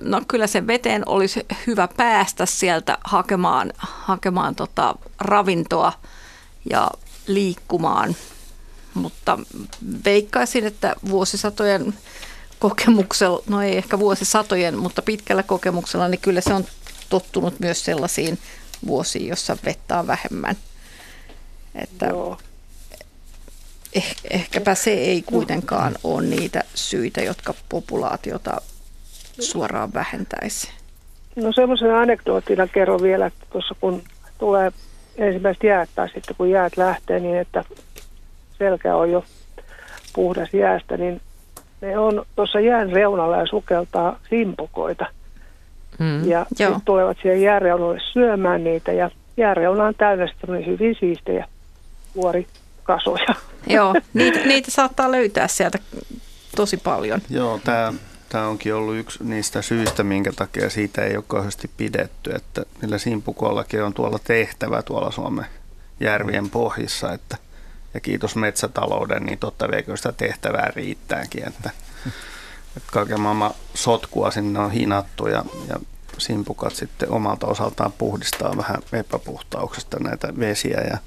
no 0.00 0.22
kyllä 0.28 0.46
se 0.46 0.66
veteen 0.66 1.02
olisi 1.06 1.46
hyvä 1.66 1.88
päästä 1.96 2.46
sieltä 2.46 2.98
hakemaan, 3.04 3.72
hakemaan 3.78 4.54
tota 4.54 4.94
ravintoa 5.20 5.92
ja 6.70 6.90
liikkumaan, 7.26 8.14
mutta 8.94 9.38
veikkaisin, 10.04 10.66
että 10.66 10.96
vuosisatojen 11.08 11.94
kokemuksella, 12.58 13.42
no 13.48 13.62
ei 13.62 13.76
ehkä 13.76 13.98
vuosisatojen, 13.98 14.78
mutta 14.78 15.02
pitkällä 15.02 15.42
kokemuksella, 15.42 16.08
niin 16.08 16.20
kyllä 16.20 16.40
se 16.40 16.54
on 16.54 16.64
tottunut 17.08 17.60
myös 17.60 17.84
sellaisiin 17.84 18.38
vuosiin, 18.86 19.28
jossa 19.28 19.56
vettä 19.64 19.98
on 19.98 20.06
vähemmän. 20.06 20.56
Että 21.74 22.06
Joo. 22.06 22.38
Eh, 23.94 24.16
ehkäpä 24.30 24.74
se 24.74 24.90
ei 24.90 25.22
kuitenkaan 25.22 25.94
ole 26.04 26.26
niitä 26.26 26.64
syitä, 26.74 27.20
jotka 27.20 27.54
populaatiota 27.68 28.60
suoraan 29.40 29.94
vähentäisi. 29.94 30.70
No 31.36 31.52
semmoisen 31.52 31.94
anekdoottina 31.94 32.66
kerron 32.66 33.02
vielä, 33.02 33.26
että 33.26 33.46
tuossa 33.50 33.74
kun 33.80 34.02
tulee 34.38 34.72
ensimmäiset 35.16 35.62
jäät 35.62 35.90
tai 35.94 36.08
sitten 36.08 36.36
kun 36.36 36.50
jäät 36.50 36.76
lähtee 36.76 37.20
niin, 37.20 37.38
että 37.38 37.64
selkä 38.58 38.96
on 38.96 39.10
jo 39.10 39.24
puhdas 40.14 40.54
jäästä, 40.54 40.96
niin 40.96 41.20
ne 41.80 41.98
on 41.98 42.26
tuossa 42.36 42.60
jään 42.60 42.92
reunalla 42.92 43.36
ja 43.36 43.46
sukeltaa 43.46 44.20
simpukoita. 44.30 45.06
Mm, 45.98 46.28
ja 46.28 46.46
sitten 46.54 46.80
tulevat 46.84 47.16
siihen 47.22 47.42
jääreunalle 47.42 48.00
syömään 48.12 48.64
niitä 48.64 48.92
ja 48.92 49.10
jääreuna 49.36 49.84
on 49.84 49.94
täynnä 49.94 50.26
sitten 50.26 50.66
hyvin 50.66 50.96
siistejä 51.00 51.48
vuorikasoja. 52.14 53.34
Joo, 53.66 53.94
niitä, 54.14 54.38
niitä 54.38 54.70
saattaa 54.70 55.10
löytää 55.12 55.48
sieltä 55.48 55.78
tosi 56.56 56.76
paljon. 56.76 57.20
Joo, 57.30 57.60
tämä 57.64 57.92
tämä 58.34 58.46
onkin 58.46 58.74
ollut 58.74 58.96
yksi 58.96 59.24
niistä 59.24 59.62
syistä, 59.62 60.04
minkä 60.04 60.32
takia 60.32 60.70
siitä 60.70 61.04
ei 61.04 61.16
ole 61.16 61.24
kauheasti 61.28 61.70
pidetty, 61.76 62.30
että 62.30 62.62
niillä 62.80 62.98
simpukollakin 62.98 63.82
on 63.82 63.94
tuolla 63.94 64.18
tehtävä 64.24 64.82
tuolla 64.82 65.10
Suomen 65.10 65.46
järvien 66.00 66.50
pohjissa, 66.50 67.12
että 67.12 67.36
ja 67.94 68.00
kiitos 68.00 68.36
metsätalouden, 68.36 69.22
niin 69.22 69.38
totta 69.38 69.70
veikö 69.70 69.96
sitä 69.96 70.12
tehtävää 70.12 70.72
riittääkin, 70.76 71.48
että, 71.48 71.70
että 72.76 72.92
kaiken 72.92 73.20
maailman 73.20 73.54
sotkua 73.74 74.30
sinne 74.30 74.58
on 74.58 74.70
hinattu 74.70 75.26
ja, 75.26 75.44
ja 75.68 75.80
simpukat 76.18 76.74
sitten 76.74 77.10
omalta 77.10 77.46
osaltaan 77.46 77.92
puhdistaa 77.92 78.56
vähän 78.56 78.82
epäpuhtauksesta 78.92 79.98
näitä 80.00 80.28
vesiä 80.38 80.80
ja 80.80 80.98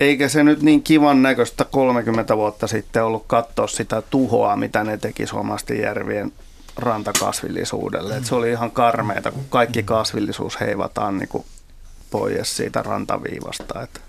eikä 0.00 0.28
se 0.28 0.44
nyt 0.44 0.62
niin 0.62 0.82
kivan 0.82 1.22
näköistä 1.22 1.64
30 1.64 2.36
vuotta 2.36 2.66
sitten 2.66 3.04
ollut 3.04 3.24
katsoa 3.26 3.66
sitä 3.66 4.02
tuhoa, 4.02 4.56
mitä 4.56 4.84
ne 4.84 4.96
teki 4.96 5.26
suomalaisten 5.26 5.80
järvien 5.80 6.32
rantakasvillisuudelle. 6.76 8.16
Et 8.16 8.24
se 8.24 8.34
oli 8.34 8.50
ihan 8.50 8.70
karmeita, 8.70 9.30
kun 9.30 9.44
kaikki 9.50 9.82
kasvillisuus 9.82 10.60
heivataan 10.60 11.18
niin 11.18 11.28
kuin 11.28 11.44
pois 12.10 12.56
siitä 12.56 12.82
rantaviivasta. 12.82 13.82
Et 13.82 14.00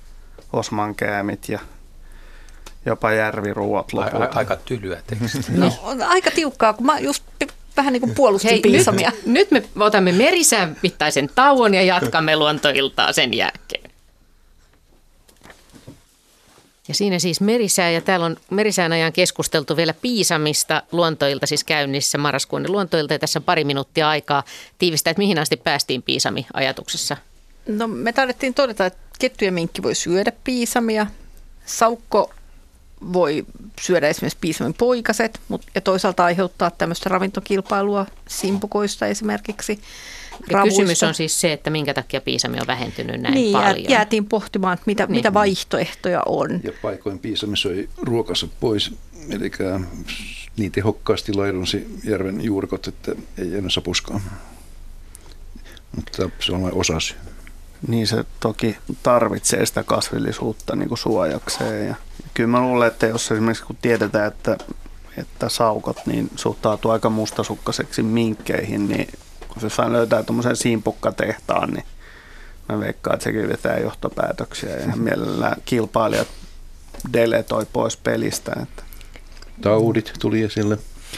Osman 0.53 0.95
käämit 0.95 1.49
ja 1.49 1.59
jopa 2.85 3.11
järviruot 3.11 3.93
lopulta. 3.93 4.17
Aika, 4.17 4.39
aika 4.39 4.55
tylyä 4.55 5.01
tekstiä. 5.07 5.55
No, 5.57 5.73
on 5.83 6.01
aika 6.01 6.31
tiukkaa, 6.31 6.73
kun 6.73 6.85
mä 6.85 6.99
just 6.99 7.23
vähän 7.77 7.93
niin 7.93 8.01
kuin 8.01 8.15
puolustin 8.15 8.51
Hei, 8.51 8.59
piisamia. 8.59 9.11
Nyt, 9.25 9.51
nyt 9.51 9.69
me 9.75 9.85
otamme 9.85 10.11
merisään 10.11 10.77
mittaisen 10.83 11.29
tauon 11.35 11.73
ja 11.73 11.81
jatkamme 11.81 12.35
luontoiltaa 12.35 13.13
sen 13.13 13.33
jälkeen. 13.33 13.89
Ja 16.87 16.95
siinä 16.95 17.19
siis 17.19 17.41
merisää 17.41 17.89
ja 17.89 18.01
täällä 18.01 18.25
on 18.25 18.37
merisään 18.49 18.91
ajan 18.91 19.13
keskusteltu 19.13 19.77
vielä 19.77 19.93
Piisamista 19.93 20.83
luontoilta 20.91 21.47
siis 21.47 21.63
käynnissä 21.63 22.17
marraskuun 22.17 22.71
luontoilta 22.71 23.13
ja 23.13 23.19
tässä 23.19 23.39
on 23.39 23.43
pari 23.43 23.63
minuuttia 23.63 24.09
aikaa 24.09 24.43
tiivistää, 24.77 25.11
että 25.11 25.19
mihin 25.19 25.39
asti 25.39 25.57
päästiin 25.57 26.03
Piisami 26.03 26.47
ajatuksessa. 26.53 27.17
No 27.67 27.87
me 27.87 28.13
tarvittiin 28.13 28.53
todeta, 28.53 28.85
että 28.85 28.99
kettu 29.19 29.45
ja 29.45 29.51
minkki 29.51 29.83
voi 29.83 29.95
syödä 29.95 30.31
piisamia, 30.43 31.07
saukko 31.65 32.33
voi 33.13 33.45
syödä 33.81 34.07
esimerkiksi 34.07 34.37
piisamin 34.41 34.73
poikaset 34.73 35.39
mutta, 35.47 35.67
ja 35.75 35.81
toisaalta 35.81 36.25
aiheuttaa 36.25 36.71
tämmöistä 36.71 37.09
ravintokilpailua 37.09 38.05
simpukoista 38.27 39.07
esimerkiksi. 39.07 39.79
Ja 40.51 40.63
kysymys 40.63 41.03
on 41.03 41.13
siis 41.13 41.41
se, 41.41 41.53
että 41.53 41.69
minkä 41.69 41.93
takia 41.93 42.21
piisami 42.21 42.59
on 42.59 42.67
vähentynyt 42.67 43.21
näin 43.21 43.33
niin, 43.33 43.51
paljon. 43.51 43.89
jäätiin 43.89 44.25
pohtimaan, 44.25 44.73
että 44.73 44.83
mitä, 44.85 45.05
niin. 45.05 45.15
mitä 45.15 45.33
vaihtoehtoja 45.33 46.23
on. 46.25 46.61
Ja 46.63 46.71
paikoin 46.81 47.19
piisami 47.19 47.57
söi 47.57 47.89
ruokansa 48.01 48.47
pois, 48.59 48.91
eli 49.29 49.51
niin 50.57 50.71
tehokkaasti 50.71 51.33
laidunsi 51.33 51.87
järven 52.03 52.41
juurkot, 52.41 52.87
että 52.87 53.11
ei 53.37 53.55
enää 53.55 53.69
sapuskaan. 53.69 54.21
Mutta 55.95 56.29
se 56.39 56.51
on 56.51 56.61
vain 56.61 56.73
osa 56.73 56.99
syy. 56.99 57.17
Niin 57.87 58.07
se 58.07 58.25
toki 58.39 58.77
tarvitsee 59.03 59.65
sitä 59.65 59.83
kasvillisuutta 59.83 60.75
niin 60.75 60.89
kuin 60.89 60.97
suojakseen. 60.97 61.87
Ja 61.87 61.95
kyllä 62.33 62.49
mä 62.49 62.61
luulen, 62.61 62.87
että 62.87 63.07
jos 63.07 63.31
esimerkiksi 63.31 63.63
kun 63.63 63.77
tiedetään, 63.81 64.27
että, 64.27 64.57
että 65.17 65.49
saukot 65.49 65.97
niin 66.05 66.29
suhtautuu 66.35 66.91
aika 66.91 67.09
mustasukkaiseksi 67.09 68.03
minkkeihin, 68.03 68.87
niin 68.87 69.07
kun 69.47 69.61
se 69.61 69.69
saa 69.69 69.91
löytää 69.91 70.23
tuommoisen 70.23 70.55
simpukkatehtaan, 70.55 71.69
niin 71.69 71.85
mä 72.69 72.79
veikkaan, 72.79 73.13
että 73.13 73.23
sekin 73.23 73.49
vetää 73.49 73.77
johtopäätöksiä 73.77 74.75
ja 74.75 74.95
mielellään 74.95 75.61
kilpailijat 75.65 76.27
deletoi 77.13 77.65
pois 77.73 77.97
pelistä. 77.97 78.51
Että. 78.61 78.83
Taudit 79.61 80.13
tuli 80.19 80.43
esille. 80.43 80.77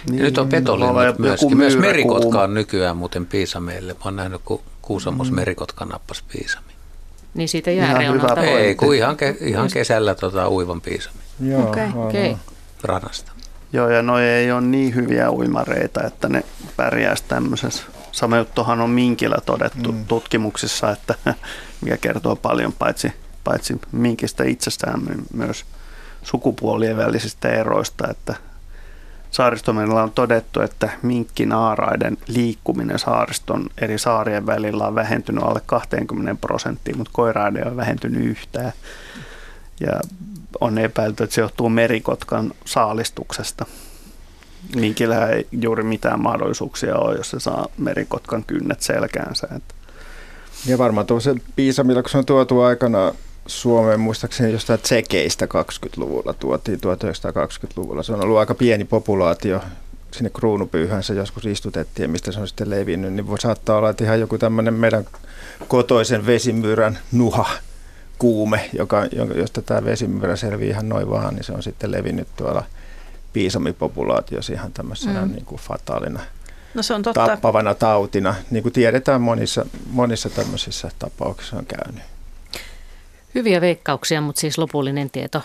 Niin, 0.09 0.22
nyt 0.22 0.38
on 0.38 0.49
petolinnut 0.49 1.20
myöskin. 1.20 1.57
Myös 1.57 1.78
merikotka 1.78 2.41
on 2.41 2.53
nykyään 2.53 2.97
muuten 2.97 3.26
piisameille. 3.26 3.93
Mä 3.93 3.99
oon 4.05 4.16
nähnyt, 4.16 4.41
kun 4.45 4.62
Kuusamos 4.82 5.32
mm. 5.32 5.36
merikotka 5.36 5.86
nappasi 5.86 6.24
piisami. 6.32 6.72
Niin 7.34 7.50
siitä 7.50 7.72
jää 7.72 8.00
Ei, 8.42 8.76
kun 8.76 8.96
ihan, 8.96 9.18
ke, 9.18 9.38
ihan 9.40 9.70
kesällä 9.74 10.16
tota, 10.16 10.50
uivan 10.50 10.82
piisami. 10.82 11.20
Joo, 11.40 11.70
okay, 11.70 11.90
okay. 11.96 12.36
Rannasta. 12.84 13.32
Joo, 13.74 13.90
ja 13.90 14.02
noi 14.02 14.24
ei 14.24 14.52
ole 14.52 14.62
niin 14.62 14.96
hyviä 14.96 15.32
uimareita, 15.32 16.04
että 16.08 16.30
ne 16.30 16.44
pärjäisi 16.78 17.24
tämmöisessä 17.28 17.84
Sama 18.12 18.38
juttuhan 18.38 18.82
on 18.82 18.90
minkillä 18.90 19.38
todettu 19.46 19.92
mm. 19.92 20.06
tutkimuksissa, 20.06 20.92
että 20.92 21.16
mikä 21.82 21.98
kertoo 21.98 22.36
paljon 22.36 22.74
paitsi, 22.74 23.14
paitsi 23.44 23.82
minkistä 23.92 24.44
itsestään, 24.44 25.04
niin 25.04 25.26
myös 25.34 25.66
sukupuolien 26.24 26.98
välisistä 26.98 27.50
eroista, 27.50 28.08
että 28.12 28.36
Saaristomerellä 29.32 30.04
on 30.04 30.12
todettu, 30.12 30.62
että 30.62 30.90
minkkinaaraiden 31.02 32.18
liikkuminen 32.28 33.00
saariston 33.00 33.70
eri 33.82 33.98
saarien 33.98 34.46
välillä 34.46 34.88
on 34.88 34.96
vähentynyt 34.96 35.44
alle 35.44 35.62
20 35.66 36.36
prosenttia, 36.42 36.96
mutta 36.96 37.12
koiraiden 37.14 37.68
on 37.68 37.78
vähentynyt 37.78 38.26
yhtään. 38.26 38.72
Ja 39.80 40.00
on 40.62 40.78
epäilty, 40.78 41.24
että 41.24 41.34
se 41.34 41.42
johtuu 41.42 41.70
merikotkan 41.70 42.52
saalistuksesta. 42.66 43.66
Minkillä 44.76 45.28
ei 45.28 45.48
juuri 45.52 45.84
mitään 45.84 46.22
mahdollisuuksia 46.22 46.96
ole, 46.96 47.18
jos 47.18 47.30
se 47.30 47.40
saa 47.40 47.68
merikotkan 47.78 48.44
kynnet 48.44 48.82
selkäänsä. 48.82 49.48
Ja 50.66 50.78
varmaan 50.78 51.08
tuossa 51.08 51.36
Piisamilla, 51.56 52.02
kun 52.02 52.10
se 52.10 52.18
on 52.18 52.26
tuotu 52.26 52.62
aikana 52.62 53.14
Suomeen 53.48 54.00
muistaakseni 54.00 54.52
jostain 54.52 54.80
tsekeistä 54.80 55.46
20-luvulla 55.46 56.34
tuotiin 56.34 56.80
1920-luvulla. 56.80 58.04
Se 58.04 58.14
on 58.14 58.24
ollut 58.24 58.38
aika 58.38 58.56
pieni 58.56 58.86
populaatio. 58.86 59.62
Sinne 60.12 60.30
kruunupyyhän 60.30 61.04
se 61.04 61.14
joskus 61.14 61.46
istutettiin, 61.46 62.12
mistä 62.12 62.32
se 62.32 62.39
on 62.39 62.48
sitten 62.48 62.70
levinnyt. 62.70 63.14
Niin 63.14 63.28
voi 63.28 63.39
saattaa 63.39 63.78
olla, 63.78 63.89
että 63.89 64.04
ihan 64.04 64.20
joku 64.20 64.38
tämmöinen 64.38 64.74
meidän 64.74 65.06
kotoisen 65.68 66.26
vesimyyrän 66.26 67.00
nuha 67.12 67.50
kuume, 68.20 68.70
joka, 68.74 69.06
josta 69.36 69.62
tämä 69.62 69.86
vesimyyrä 69.86 70.36
selvii 70.36 70.70
ihan 70.70 70.89
noin 70.89 71.10
vaan, 71.10 71.36
niin 71.36 71.44
se 71.44 71.54
on 71.54 71.64
sitten 71.64 71.92
levinnyt 71.92 72.28
tuolla– 72.36 72.64
piisamipopulaatiossa 73.34 74.54
ihan 74.54 74.74
tämmöisenä 74.74 75.26
mm. 75.26 75.32
niin 75.32 75.46
kuin 75.46 75.62
fataalina 75.62 76.20
no 76.74 76.84
se 76.84 76.94
on 76.94 77.02
totta. 77.02 77.28
tappavana 77.28 77.76
tautina, 77.76 78.36
niin 78.52 78.64
kuin 78.64 78.74
tiedetään 78.74 79.22
monissa, 79.22 79.66
monissa 79.89 80.30
tämmöisissä 80.30 80.92
tapauksissa 81.00 81.58
on 81.58 81.66
käynyt. 81.66 82.04
Hyviä 83.36 83.62
veikkauksia, 83.62 84.22
mutta 84.22 84.42
siis 84.42 84.58
lopullinen 84.58 85.10
tieto 85.10 85.42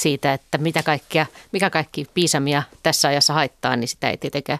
siitä, 0.00 0.32
että 0.32 0.58
mitä 0.58 0.82
kaikkia, 0.82 1.26
mikä 1.52 1.70
kaikki 1.70 2.06
piisamia 2.14 2.62
tässä 2.82 3.08
ajassa 3.08 3.32
haittaa, 3.32 3.76
niin 3.76 3.88
sitä 3.88 4.10
ei 4.10 4.16
tietenkään 4.16 4.58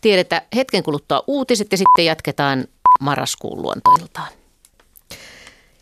tiedetä. 0.00 0.42
Hetken 0.56 0.82
kuluttua 0.82 1.24
uutiset 1.26 1.72
ja 1.72 1.78
sitten 1.78 2.04
jatketaan 2.04 2.64
marraskuun 3.00 3.62
luontoiltaan. 3.62 4.28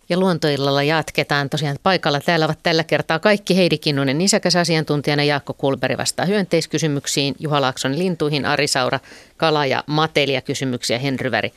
Ja 0.09 0.18
luontoillalla 0.18 0.83
jatketaan 0.83 1.51
tosiaan 1.51 1.76
paikalla. 1.83 2.20
Täällä 2.20 2.45
ovat 2.47 2.59
tällä 2.62 2.85
kertaa 2.85 3.18
kaikki 3.18 3.57
Heidi 3.57 3.79
Kinnunen 3.79 4.18
nisäkäs 4.18 4.57
asiantuntijana, 4.57 5.24
Jaakko 5.24 5.55
Kulberi 5.55 5.97
vastaa 5.97 6.26
hyönteiskysymyksiin, 6.26 7.35
Juha 7.39 7.61
Laakson 7.61 7.99
lintuihin, 7.99 8.47
Ari 8.47 8.66
Saura 8.66 9.01
kala- 9.37 9.66
ja 9.66 9.85
matelia 9.87 10.41
kysymyksiä, 10.41 10.99
Henry 10.99 11.31
Väri 11.31 11.53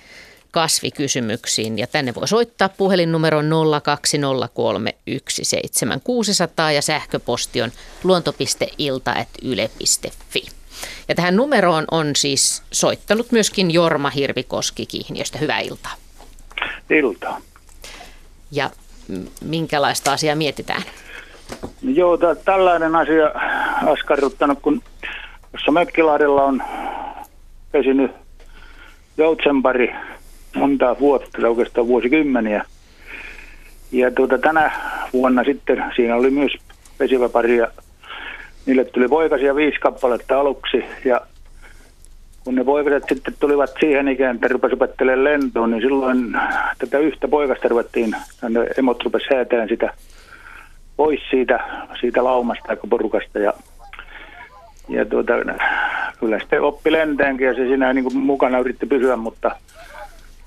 kasvikysymyksiin. 0.52 1.80
Ja 1.80 1.88
tänne 1.88 2.16
voi 2.16 2.28
soittaa 2.28 2.70
puhelinnumero 2.70 3.41
020317600 3.41 3.45
ja 6.76 6.82
sähköposti 6.82 7.62
on 7.62 7.72
luonto.ilta.yle.fi. 8.04 10.43
Ja 11.08 11.16
tähän 11.16 11.36
numeroon 11.36 11.86
on 11.91 12.16
siis 12.16 12.64
soittanut 12.72 13.32
myöskin 13.32 13.72
Jorma 13.72 14.10
Hirvikoski 14.10 14.86
Kihniöstä. 14.86 15.38
Hyvää 15.38 15.60
iltaa. 15.60 15.93
Iltaa. 16.89 17.41
Ja 18.52 18.70
minkälaista 19.41 20.12
asiaa 20.12 20.36
mietitään? 20.36 20.84
Joo, 21.82 22.18
t- 22.18 22.43
tällainen 22.45 22.95
asia 22.95 23.32
askarruttanut, 23.86 24.60
kun 24.62 24.82
tuossa 25.52 25.72
Mökkilahdella 25.72 26.43
on 26.43 26.64
pesinyt 27.72 28.12
joutsenpari 29.18 29.93
monta 30.56 30.95
vuotta, 30.99 31.47
oikeastaan 31.47 31.88
vuosikymmeniä. 31.88 32.66
Ja 33.91 34.12
tuota, 34.12 34.38
tänä 34.38 34.72
vuonna 35.14 35.43
sitten 35.43 35.84
siinä 35.95 36.16
oli 36.16 36.30
myös 36.30 36.52
pesivä 36.97 37.30
pari 37.30 37.58
ja 37.58 37.68
niille 38.66 38.86
tuli 38.86 39.08
poikasia 39.08 39.56
viisi 39.56 39.80
kappaletta 39.80 40.39
aluksi 40.39 40.84
ja 41.06 41.22
kun 42.43 42.56
ne 42.56 42.64
poikaset 42.64 43.04
sitten 43.10 43.34
tulivat 43.39 43.72
siihen 43.80 44.08
ikään, 44.08 44.36
että 44.36 44.47
rupesi 44.47 44.74
opettelemaan 44.74 45.24
lentoon, 45.24 45.72
niin 45.72 45.82
silloin 45.82 46.34
tätä 46.78 46.97
yhtä 46.97 47.28
poikasta 47.28 47.68
ruvettiin, 47.68 48.16
emot 48.78 49.04
rupesi 49.04 49.26
häätään 49.34 49.70
sitä 49.70 49.93
pois 50.97 51.20
siitä, 51.30 51.60
siitä 51.99 52.24
laumasta 52.24 52.64
tai 52.68 52.78
porukasta 52.89 53.39
ja, 53.39 53.54
ja 54.89 55.06
tuota, 55.06 55.34
kyllä 56.20 56.39
sitten 56.39 56.62
oppi 56.62 56.91
lentäänkin 56.91 57.47
ja 57.47 57.54
se 57.54 57.68
siinä 57.68 57.93
niin 57.93 58.18
mukana 58.18 58.60
yritti 58.60 58.86
pysyä, 58.86 59.16
mutta 59.16 59.56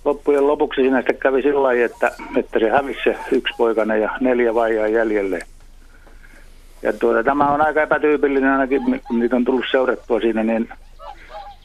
loppujen 0.05 0.47
lopuksi 0.47 0.81
siinä 0.81 0.99
sitten 0.99 1.17
kävi 1.17 1.43
sillä 1.43 1.63
lailla, 1.63 1.85
että, 1.85 2.13
että 2.37 2.59
se 2.59 2.71
hävisi 2.71 3.01
se 3.05 3.17
yksi 3.33 3.55
poikana 3.59 3.97
ja 3.97 4.11
neljä 4.21 4.55
vaijaa 4.55 4.87
jäljelle. 4.87 5.41
Ja 6.83 6.93
tuota, 6.93 7.25
tämä 7.25 7.51
on 7.51 7.61
aika 7.61 7.83
epätyypillinen 7.83 8.51
ainakin, 8.51 9.03
kun 9.09 9.19
niitä 9.19 9.37
on 9.37 9.45
tullut 9.45 9.65
seurattua 9.71 10.21
siinä, 10.21 10.43
niin 10.43 10.69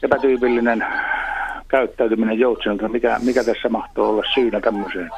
epätyypillinen 0.02 0.86
käyttäytyminen 1.68 2.38
joutsenilta, 2.38 2.88
mikä, 2.88 3.16
mikä 3.22 3.44
tässä 3.44 3.68
mahtoo 3.68 4.08
olla 4.08 4.22
syynä 4.34 4.60
tämmöiseen. 4.60 5.10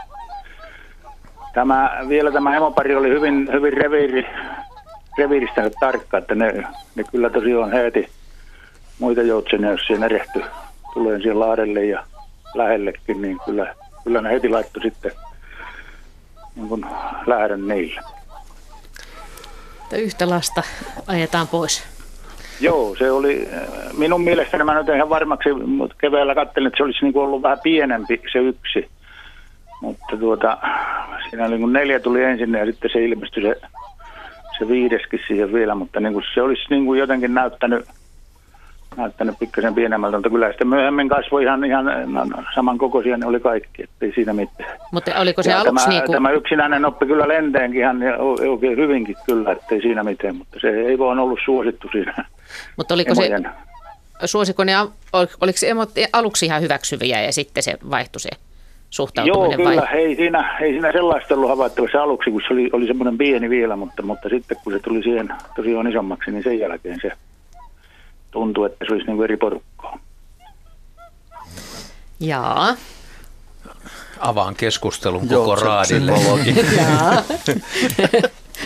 Tämä, 1.55 1.99
vielä 2.09 2.33
tämä 2.33 2.57
emopari 2.57 2.97
oli 2.97 3.09
hyvin, 3.09 3.49
hyvin 3.53 3.73
reviiri, 3.73 4.27
reviiristä 5.19 5.71
tarkka, 5.81 6.19
että 6.19 6.35
ne, 6.35 6.65
ne 6.95 7.05
kyllä 7.11 7.31
tosiaan 7.31 7.73
heti 7.73 8.09
muita 8.99 9.23
joutsenia, 9.23 9.71
jos 9.71 9.87
siinä 9.87 10.07
erehty 10.07 10.43
tulee 10.95 11.19
siihen 11.19 11.41
laadelle 11.41 11.85
ja 11.85 12.05
lähellekin, 12.55 13.23
niin 13.23 13.39
kyllä, 13.45 13.75
kyllä 14.05 14.21
ne 14.21 14.31
heti 14.31 14.49
laittoi 14.49 14.83
sitten 14.83 15.13
niin 16.57 16.69
kuin 16.69 16.87
lähdön 17.27 17.69
niille. 17.69 18.01
Yhtä 19.93 20.31
lasta 20.31 20.63
ajetaan 21.07 21.49
pois. 21.49 21.85
Joo, 22.61 22.97
se 22.99 23.11
oli, 23.11 23.49
minun 23.99 24.21
mielestäni 24.21 24.65
mä 24.65 24.75
nyt 24.75 24.89
ihan 24.97 25.09
varmaksi, 25.09 25.53
mutta 25.53 25.97
keväällä 26.01 26.35
katselin, 26.35 26.67
että 26.67 26.77
se 26.77 26.83
olisi 26.83 27.05
niin 27.05 27.17
ollut 27.17 27.43
vähän 27.43 27.61
pienempi 27.63 28.23
se 28.33 28.39
yksi. 28.39 28.89
Mutta 29.81 30.17
tuota, 30.17 30.59
siinä 31.31 31.49
niin 31.49 31.61
kuin 31.61 31.73
neljä 31.73 32.01
tuli 32.01 32.23
ensin 32.23 32.53
ja 32.53 32.67
sitten 32.67 32.91
se 32.93 33.05
ilmestyi 33.05 33.43
se, 33.43 33.61
se 34.59 34.69
viideskin 34.69 35.21
siihen 35.27 35.53
vielä, 35.53 35.75
mutta 35.75 36.01
niin 36.01 36.13
kuin 36.13 36.25
se 36.35 36.43
olisi 36.43 36.63
niin 36.71 36.85
kuin 36.85 36.99
jotenkin 37.01 37.35
näyttänyt, 37.35 37.87
näyttänyt 38.97 39.39
pikkasen 39.39 39.75
pienemmältä, 39.75 40.17
mutta 40.17 40.31
kyllä 40.31 40.49
sitten 40.49 40.69
myöhemmin 40.69 41.09
kasvoi 41.09 41.43
ihan, 41.43 41.65
ihan 41.65 41.87
samankokoisia, 42.55 43.17
ne 43.17 43.27
oli 43.27 43.41
kaikki, 43.41 43.83
ettei 43.83 44.13
siinä 44.15 44.33
mitään. 44.33 44.79
Mutta 44.93 45.19
oliko 45.19 45.43
se 45.43 45.51
Ja 45.51 45.61
aluksi 45.61 45.85
tämä, 45.85 45.95
niin 45.95 46.07
kuin... 46.07 46.15
tämä 46.15 46.31
yksinäinen 46.31 46.85
oppi 46.85 47.07
kyllä 47.07 47.29
lentäänkin 47.29 47.81
ihan 47.81 48.01
oikein 48.51 48.79
hyvinkin 48.79 49.17
kyllä, 49.27 49.53
ettei 49.53 49.83
siinä 49.83 50.05
mitään, 50.05 50.37
mutta 50.37 50.59
se 50.61 50.69
ei 50.69 50.99
vaan 50.99 51.19
ollut 51.19 51.39
suosittu 51.45 51.89
siinä. 51.93 52.25
Mutta 52.77 52.95
oliko 52.95 53.15
se, 53.15 53.27
emojen. 53.27 53.51
suosiko 54.25 54.65
ne, 54.65 54.73
ol- 55.13 55.27
oliko 55.41 55.59
se 55.59 55.71
emot 55.71 55.91
aluksi 56.13 56.47
ihan 56.47 56.63
hyväksyviä 56.63 57.23
ja 57.23 57.33
sitten 57.33 57.63
se 57.63 57.79
vaihtui 57.91 58.21
se 58.21 58.29
Joo, 58.33 58.91
suhtautuminen 58.91 59.57
kyllä. 59.57 59.83
vai? 59.83 59.99
Ei 59.99 60.17
siinä, 60.17 60.59
ei 60.61 60.73
siinä 60.73 60.93
sellaista 60.93 61.35
ollut 61.35 61.51
havaittavissa 61.51 62.03
aluksi, 62.03 62.31
kun 62.31 62.43
se 62.49 62.55
oli, 62.55 62.71
oli 62.73 62.87
semmoinen 62.87 63.19
pieni 63.19 63.51
vielä, 63.51 63.77
mutta, 63.77 64.03
mutta 64.03 64.29
sitten 64.29 64.57
kun 64.65 64.73
se 64.73 64.79
tuli 64.79 65.03
siihen 65.03 65.29
tosiaan 65.57 65.87
isommaksi, 65.87 66.31
niin 66.31 66.43
sen 66.43 66.59
jälkeen 66.59 66.99
se 67.03 67.13
tuntui, 68.33 68.67
että 68.67 68.85
se 68.89 68.93
olisi 68.93 69.07
niin 69.07 69.17
kuin 69.17 69.25
eri 69.25 69.37
porukkaa. 69.37 69.99
Jaa. 72.21 72.77
Avaan 74.19 74.55
keskustelun 74.55 75.29
koko 75.29 75.35
Joutsen 75.35 75.67
raadille. 75.67 76.13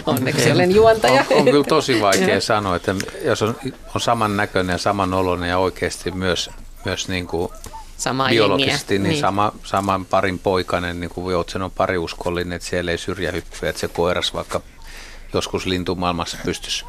Onneksi 0.06 0.52
olen 0.52 0.74
juontaja. 0.74 1.24
On, 1.30 1.38
on 1.38 1.44
kyllä 1.44 1.64
tosi 1.64 2.00
vaikea 2.00 2.40
sanoa, 2.40 2.76
että 2.76 2.94
jos 3.24 3.42
on, 3.42 3.56
on 3.94 4.00
samannäköinen 4.00 4.74
ja 4.74 4.78
samanoloinen 4.78 5.48
ja 5.48 5.58
oikeasti 5.58 6.10
myös, 6.10 6.50
myös 6.84 7.08
niin 7.08 7.26
kuin 7.26 7.52
Samaa 7.96 8.28
biologisesti 8.28 8.94
jengiä. 8.94 9.10
niin, 9.10 9.20
Sama, 9.20 9.52
saman 9.64 10.04
parin 10.04 10.38
poikainen, 10.38 11.00
niin 11.00 11.10
kuin 11.10 11.32
Joutsen 11.32 11.62
on 11.62 11.70
pariuskollinen, 11.70 12.52
että 12.52 12.68
siellä 12.68 12.90
ei 12.90 12.98
syrjähyppyä, 12.98 13.68
että 13.68 13.80
se 13.80 13.88
koiras 13.88 14.34
vaikka 14.34 14.60
joskus 15.34 15.66
lintumaailmassa 15.66 16.36
pystyisi, 16.44 16.84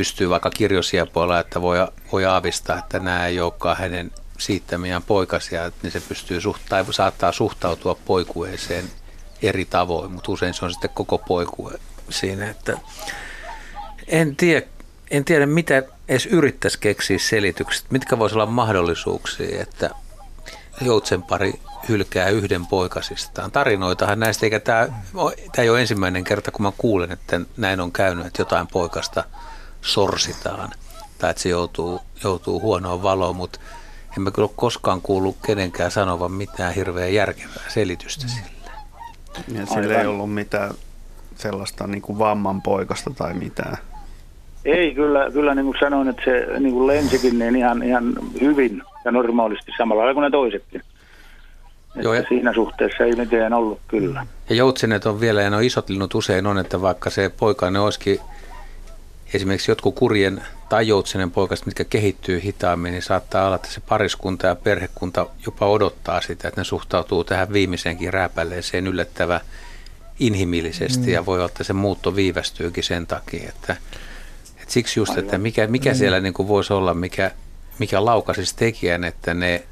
pystyy 0.00 0.30
vaikka 0.30 0.50
kirjosiepuolella, 0.50 1.40
että 1.40 1.60
voi, 1.60 1.78
voi 2.12 2.24
aavistaa, 2.24 2.78
että 2.78 2.98
nämä 2.98 3.26
ei 3.26 3.40
olekaan 3.40 3.76
hänen 3.76 4.10
siittämiään 4.38 5.02
poikasia, 5.02 5.70
niin 5.82 5.90
se 5.90 6.00
pystyy 6.00 6.40
suht, 6.40 6.62
tai 6.68 6.84
saattaa 6.90 7.32
suhtautua 7.32 7.96
poikueeseen 8.04 8.84
eri 9.42 9.64
tavoin, 9.64 10.12
mutta 10.12 10.32
usein 10.32 10.54
se 10.54 10.64
on 10.64 10.70
sitten 10.72 10.90
koko 10.94 11.18
poikue 11.18 11.72
siinä, 12.10 12.50
että 12.50 12.78
en 14.06 14.36
tiedä, 14.36 14.66
en 15.10 15.24
tiedä 15.24 15.46
mitä 15.46 15.82
edes 16.08 16.26
yrittäisi 16.26 16.78
keksiä 16.78 17.18
selitykset, 17.18 17.90
mitkä 17.90 18.18
voisi 18.18 18.34
olla 18.34 18.46
mahdollisuuksia, 18.46 19.62
että 19.62 19.90
joutsenpari 20.80 21.52
hylkää 21.88 22.28
yhden 22.28 22.66
poikasistaan. 22.66 23.52
Tarinoitahan 23.52 24.20
näistä, 24.20 24.46
eikä 24.46 24.60
tämä, 24.60 24.86
tämä 25.52 25.62
ei 25.62 25.70
ole 25.70 25.80
ensimmäinen 25.80 26.24
kerta, 26.24 26.50
kun 26.50 26.62
mä 26.62 26.72
kuulen, 26.78 27.12
että 27.12 27.40
näin 27.56 27.80
on 27.80 27.92
käynyt, 27.92 28.26
että 28.26 28.42
jotain 28.42 28.66
poikasta 28.66 29.24
sorsitaan 29.82 30.70
tai 31.18 31.30
että 31.30 31.42
se 31.42 31.48
joutuu, 31.48 32.00
joutuu 32.24 32.60
huonoon 32.60 33.02
valoon, 33.02 33.36
mutta 33.36 33.60
en 34.16 34.22
mä 34.22 34.30
kyllä 34.30 34.46
ole 34.46 34.54
koskaan 34.56 35.00
kuullut 35.02 35.36
kenenkään 35.46 35.90
sanovan 35.90 36.32
mitään 36.32 36.74
hirveän 36.74 37.14
järkevää 37.14 37.64
selitystä 37.68 38.28
sille. 38.28 38.50
Ja 39.60 39.66
sillä 39.66 40.00
ei 40.00 40.06
ollut 40.06 40.34
mitään 40.34 40.70
sellaista 41.36 41.86
niin 41.86 42.02
kuin 42.02 42.18
vamman 42.18 42.62
poikasta 42.62 43.10
tai 43.10 43.34
mitään. 43.34 43.76
Ei, 44.64 44.94
kyllä, 44.94 45.30
kyllä 45.32 45.54
niin 45.54 45.64
kuin 45.66 45.76
sanoin, 45.80 46.08
että 46.08 46.22
se 46.24 46.60
niin 46.60 46.72
kuin 46.74 46.86
lensikin 46.86 47.38
niin 47.38 47.56
ihan, 47.56 47.82
ihan 47.82 48.12
hyvin 48.40 48.82
ja 49.04 49.10
normaalisti 49.12 49.72
samalla 49.78 50.00
lailla 50.02 50.14
kuin 50.14 50.22
ne 50.24 50.30
toisetkin. 50.30 50.82
Joo, 51.94 52.14
ja- 52.14 52.24
Siinä 52.28 52.54
suhteessa 52.54 53.04
ei 53.04 53.12
mitään 53.16 53.52
ollut 53.52 53.80
kyllä. 53.88 54.26
Ja 54.48 54.54
joutsenet 54.56 55.06
on 55.06 55.20
vielä, 55.20 55.42
ja 55.42 55.50
no 55.50 55.58
isot 55.58 55.88
linnut 55.88 56.14
usein 56.14 56.46
on, 56.46 56.58
että 56.58 56.80
vaikka 56.82 57.10
se 57.10 57.28
poikainen 57.28 57.82
olisikin 57.82 58.18
esimerkiksi 59.34 59.70
jotkut 59.70 59.94
kurjen 59.94 60.42
tai 60.68 60.88
joutsenen 60.88 61.30
poikaset, 61.30 61.66
mitkä 61.66 61.84
kehittyy 61.84 62.42
hitaammin, 62.42 62.92
niin 62.92 63.02
saattaa 63.02 63.46
olla, 63.46 63.56
että 63.56 63.68
se 63.72 63.80
pariskunta 63.80 64.46
ja 64.46 64.54
perhekunta 64.54 65.26
jopa 65.46 65.68
odottaa 65.68 66.20
sitä, 66.20 66.48
että 66.48 66.60
ne 66.60 66.64
suhtautuu 66.64 67.24
tähän 67.24 67.52
viimeiseenkin 67.52 68.12
rääpäleeseen 68.12 68.86
yllättävän 68.86 69.40
inhimillisesti 70.20 71.06
mm. 71.06 71.12
ja 71.12 71.26
voi 71.26 71.38
olla, 71.38 71.46
että 71.46 71.64
se 71.64 71.72
muutto 71.72 72.16
viivästyykin 72.16 72.84
sen 72.84 73.06
takia, 73.06 73.48
että, 73.48 73.76
että 74.60 74.72
siksi 74.72 75.00
just, 75.00 75.18
että 75.18 75.38
mikä, 75.38 75.66
mikä 75.66 75.94
siellä 75.94 76.20
niin 76.20 76.34
kuin 76.34 76.48
voisi 76.48 76.72
olla, 76.72 76.94
mikä, 76.94 77.30
mikä 77.78 78.04
laukaisisi 78.04 78.56
tekijän, 78.56 79.04
että 79.04 79.34
ne 79.34 79.62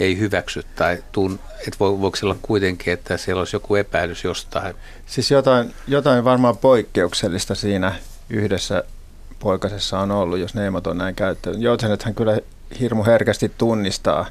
ei 0.00 0.18
hyväksy 0.18 0.64
tai 0.74 1.04
tun, 1.12 1.40
että 1.58 1.78
vo, 1.80 2.00
voiko 2.00 2.18
olla 2.22 2.36
kuitenkin, 2.42 2.92
että 2.92 3.16
siellä 3.16 3.40
olisi 3.40 3.56
joku 3.56 3.74
epäilys 3.74 4.24
jostain. 4.24 4.74
Siis 5.06 5.30
jotain, 5.30 5.74
jotain 5.88 6.24
varmaan 6.24 6.56
poikkeuksellista 6.56 7.54
siinä 7.54 7.94
yhdessä 8.32 8.84
poikasessa 9.38 9.98
on 9.98 10.10
ollut, 10.10 10.38
jos 10.38 10.54
ne 10.54 10.66
emot 10.66 10.86
on 10.86 10.98
näin 10.98 11.14
käyttänyt. 11.14 11.60
Joutsenethän 11.60 12.14
kyllä 12.14 12.38
hirmu 12.80 13.04
herkästi 13.04 13.52
tunnistaa 13.58 14.26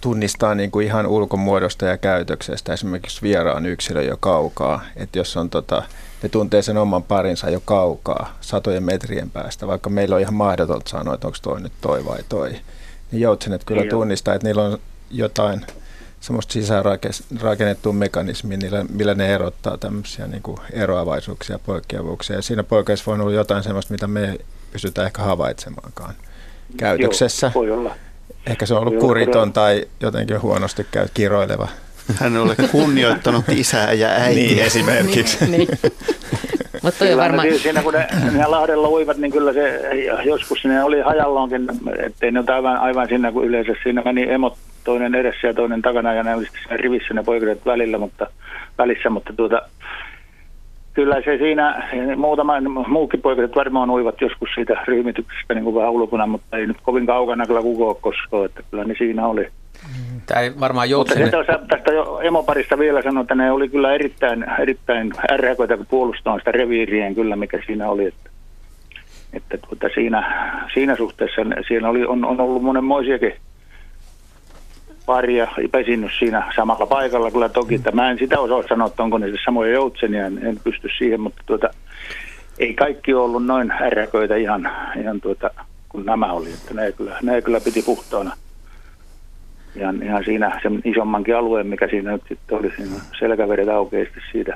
tunnistaa 0.00 0.54
niin 0.54 0.70
kuin 0.70 0.86
ihan 0.86 1.06
ulkomuodosta 1.06 1.86
ja 1.86 1.98
käytöksestä 1.98 2.72
esimerkiksi 2.72 3.22
vieraan 3.22 3.66
yksilö 3.66 4.02
jo 4.02 4.16
kaukaa. 4.20 4.84
Että 4.96 5.18
jos 5.18 5.36
on 5.36 5.50
tota, 5.50 5.82
ne 6.22 6.28
tuntee 6.28 6.62
sen 6.62 6.78
oman 6.78 7.02
parinsa 7.02 7.50
jo 7.50 7.60
kaukaa, 7.64 8.36
satojen 8.40 8.82
metrien 8.82 9.30
päästä, 9.30 9.66
vaikka 9.66 9.90
meillä 9.90 10.14
on 10.14 10.20
ihan 10.20 10.34
mahdotonta 10.34 10.90
sanoa, 10.90 11.14
että 11.14 11.26
onko 11.26 11.38
toi 11.42 11.60
nyt 11.60 11.72
toi 11.80 12.04
vai 12.04 12.18
toi. 12.28 12.50
Niin 13.12 13.22
joutsenet 13.22 13.64
kyllä 13.64 13.84
tunnistaa, 13.90 14.34
että 14.34 14.46
niillä 14.46 14.62
on 14.62 14.78
jotain 15.10 15.66
semmoista 16.22 16.52
sisäänrakennettua 16.52 17.92
mekanismia, 17.92 18.58
millä, 18.58 18.84
millä 18.92 19.14
ne 19.14 19.34
erottaa 19.34 19.78
tämmöisiä 19.78 20.26
niin 20.26 20.42
kuin 20.42 20.58
eroavaisuuksia 20.72 21.54
ja 21.54 21.60
poikkeavuuksia. 21.66 22.36
Ja 22.36 22.42
siinä 22.42 22.62
poikkeus 22.62 23.06
voi 23.06 23.20
olla 23.20 23.32
jotain 23.32 23.62
semmoista, 23.62 23.94
mitä 23.94 24.06
me 24.06 24.30
ei 24.30 24.38
pystytä 24.72 25.06
ehkä 25.06 25.22
havaitsemaankaan 25.22 26.14
käytöksessä. 26.76 27.46
Joo, 27.54 27.62
voi 27.62 27.70
olla. 27.70 27.94
Ehkä 28.46 28.66
se 28.66 28.74
on 28.74 28.80
ollut 28.80 28.98
kuriton 28.98 29.52
tai 29.52 29.84
jotenkin 30.00 30.42
huonosti 30.42 30.86
käy 30.90 31.06
kiroileva. 31.14 31.68
Hän 32.14 32.36
ole 32.36 32.56
kunnioittanut 32.70 33.48
isää 33.48 33.92
ja 33.92 34.08
äitiä. 34.08 34.46
Niin 34.46 34.58
esimerkiksi. 34.58 35.36
niin, 35.46 35.50
niin. 35.50 35.92
Mutta 36.82 37.04
varmaan... 37.16 37.58
Siinä 37.58 37.82
kun 37.82 37.92
ne, 37.92 38.06
ne 38.32 38.46
Lahdella 38.46 38.88
uivat, 38.88 39.16
niin 39.16 39.32
kyllä 39.32 39.52
se 39.52 39.80
joskus 40.24 40.64
ne 40.64 40.84
oli 40.84 41.00
hajalloonkin, 41.00 41.68
ettei 42.06 42.32
ne 42.32 42.40
ole 42.40 42.54
aivan, 42.54 42.76
aivan 42.76 43.08
siinä 43.08 43.32
kuin 43.32 43.48
yleensä. 43.48 43.72
Siinä 43.82 44.02
meni 44.04 44.30
emot 44.30 44.56
toinen 44.84 45.14
edessä 45.14 45.46
ja 45.46 45.54
toinen 45.54 45.82
takana 45.82 46.14
ja 46.14 46.22
ne 46.22 46.34
oli 46.34 46.44
sitten 46.44 46.80
rivissä 46.80 47.14
ne 47.14 47.22
poikaset 47.22 47.66
välillä, 47.66 47.98
mutta, 47.98 48.26
välissä, 48.78 49.10
mutta 49.10 49.32
tuota, 49.32 49.62
kyllä 50.94 51.22
se 51.24 51.38
siinä, 51.38 51.88
muutama 52.16 52.60
muukin 52.88 53.22
poikaset 53.22 53.56
varmaan 53.56 53.90
uivat 53.90 54.20
joskus 54.20 54.48
siitä 54.54 54.84
ryhmityksestä 54.86 55.54
niin 55.54 55.64
kuin 55.64 55.76
vähän 55.76 55.90
ulkona, 55.90 56.26
mutta 56.26 56.56
ei 56.56 56.66
nyt 56.66 56.76
kovin 56.82 57.06
kaukana 57.06 57.46
kyllä 57.46 57.62
kukaan 57.62 57.96
koskaan, 58.00 58.44
että 58.44 58.62
kyllä 58.70 58.84
ne 58.84 58.94
siinä 58.98 59.26
oli. 59.26 59.48
Tämä 60.26 60.40
ei 60.40 60.52
varmaan 60.60 60.90
joutsene... 60.90 61.24
Mutta 61.24 61.58
tästä 61.68 61.92
jo 61.92 62.20
emoparista 62.22 62.78
vielä 62.78 63.02
sanoa, 63.02 63.20
että 63.20 63.34
ne 63.34 63.52
oli 63.52 63.68
kyllä 63.68 63.94
erittäin, 63.94 64.44
erittäin 64.60 65.12
ärhäköitä 65.32 65.78
puolustaa 65.90 66.38
sitä 66.38 66.52
reviirien 66.52 67.14
kyllä, 67.14 67.36
mikä 67.36 67.58
siinä 67.66 67.88
oli. 67.88 68.06
Että, 68.06 68.30
että 69.32 69.58
tuota, 69.58 69.88
siinä, 69.94 70.50
siinä 70.74 70.96
suhteessa 70.96 71.42
siinä 71.68 71.88
oli, 71.88 72.04
on, 72.04 72.24
on 72.24 72.40
ollut 72.40 72.62
monenmoisiakin 72.62 73.34
paria 75.06 75.48
pesinyt 75.72 76.10
siinä 76.18 76.52
samalla 76.56 76.86
paikalla 76.86 77.30
kyllä 77.30 77.48
toki. 77.48 77.74
Että 77.74 77.92
mä 77.92 78.10
en 78.10 78.18
sitä 78.18 78.40
osaa 78.40 78.68
sanoa, 78.68 78.86
että 78.86 79.02
onko 79.02 79.18
ne 79.18 79.26
samoja 79.44 79.72
joutsenia, 79.72 80.26
en, 80.26 80.46
en 80.46 80.60
pysty 80.64 80.88
siihen, 80.98 81.20
mutta 81.20 81.42
tuota, 81.46 81.70
ei 82.58 82.74
kaikki 82.74 83.14
ollut 83.14 83.46
noin 83.46 83.70
ärräköitä 83.70 84.36
ihan, 84.36 84.70
ihan 85.00 85.20
tuota, 85.20 85.50
kuin 85.88 86.06
nämä 86.06 86.32
oli. 86.32 86.52
Että 86.52 86.74
ne, 86.74 86.92
kyllä, 86.92 87.18
ne 87.22 87.42
kyllä 87.42 87.60
piti 87.60 87.82
puhtaana 87.82 88.36
ihan, 89.76 90.02
ihan 90.02 90.24
siinä 90.24 90.60
sen 90.62 90.80
isommankin 90.84 91.36
alueen, 91.36 91.66
mikä 91.66 91.88
siinä 91.88 92.12
nyt 92.12 92.22
sitten 92.28 92.58
oli 92.58 92.72
siinä 92.76 92.96
selkäveret 93.18 93.68
aukeasti 93.68 94.20
siitä. 94.32 94.54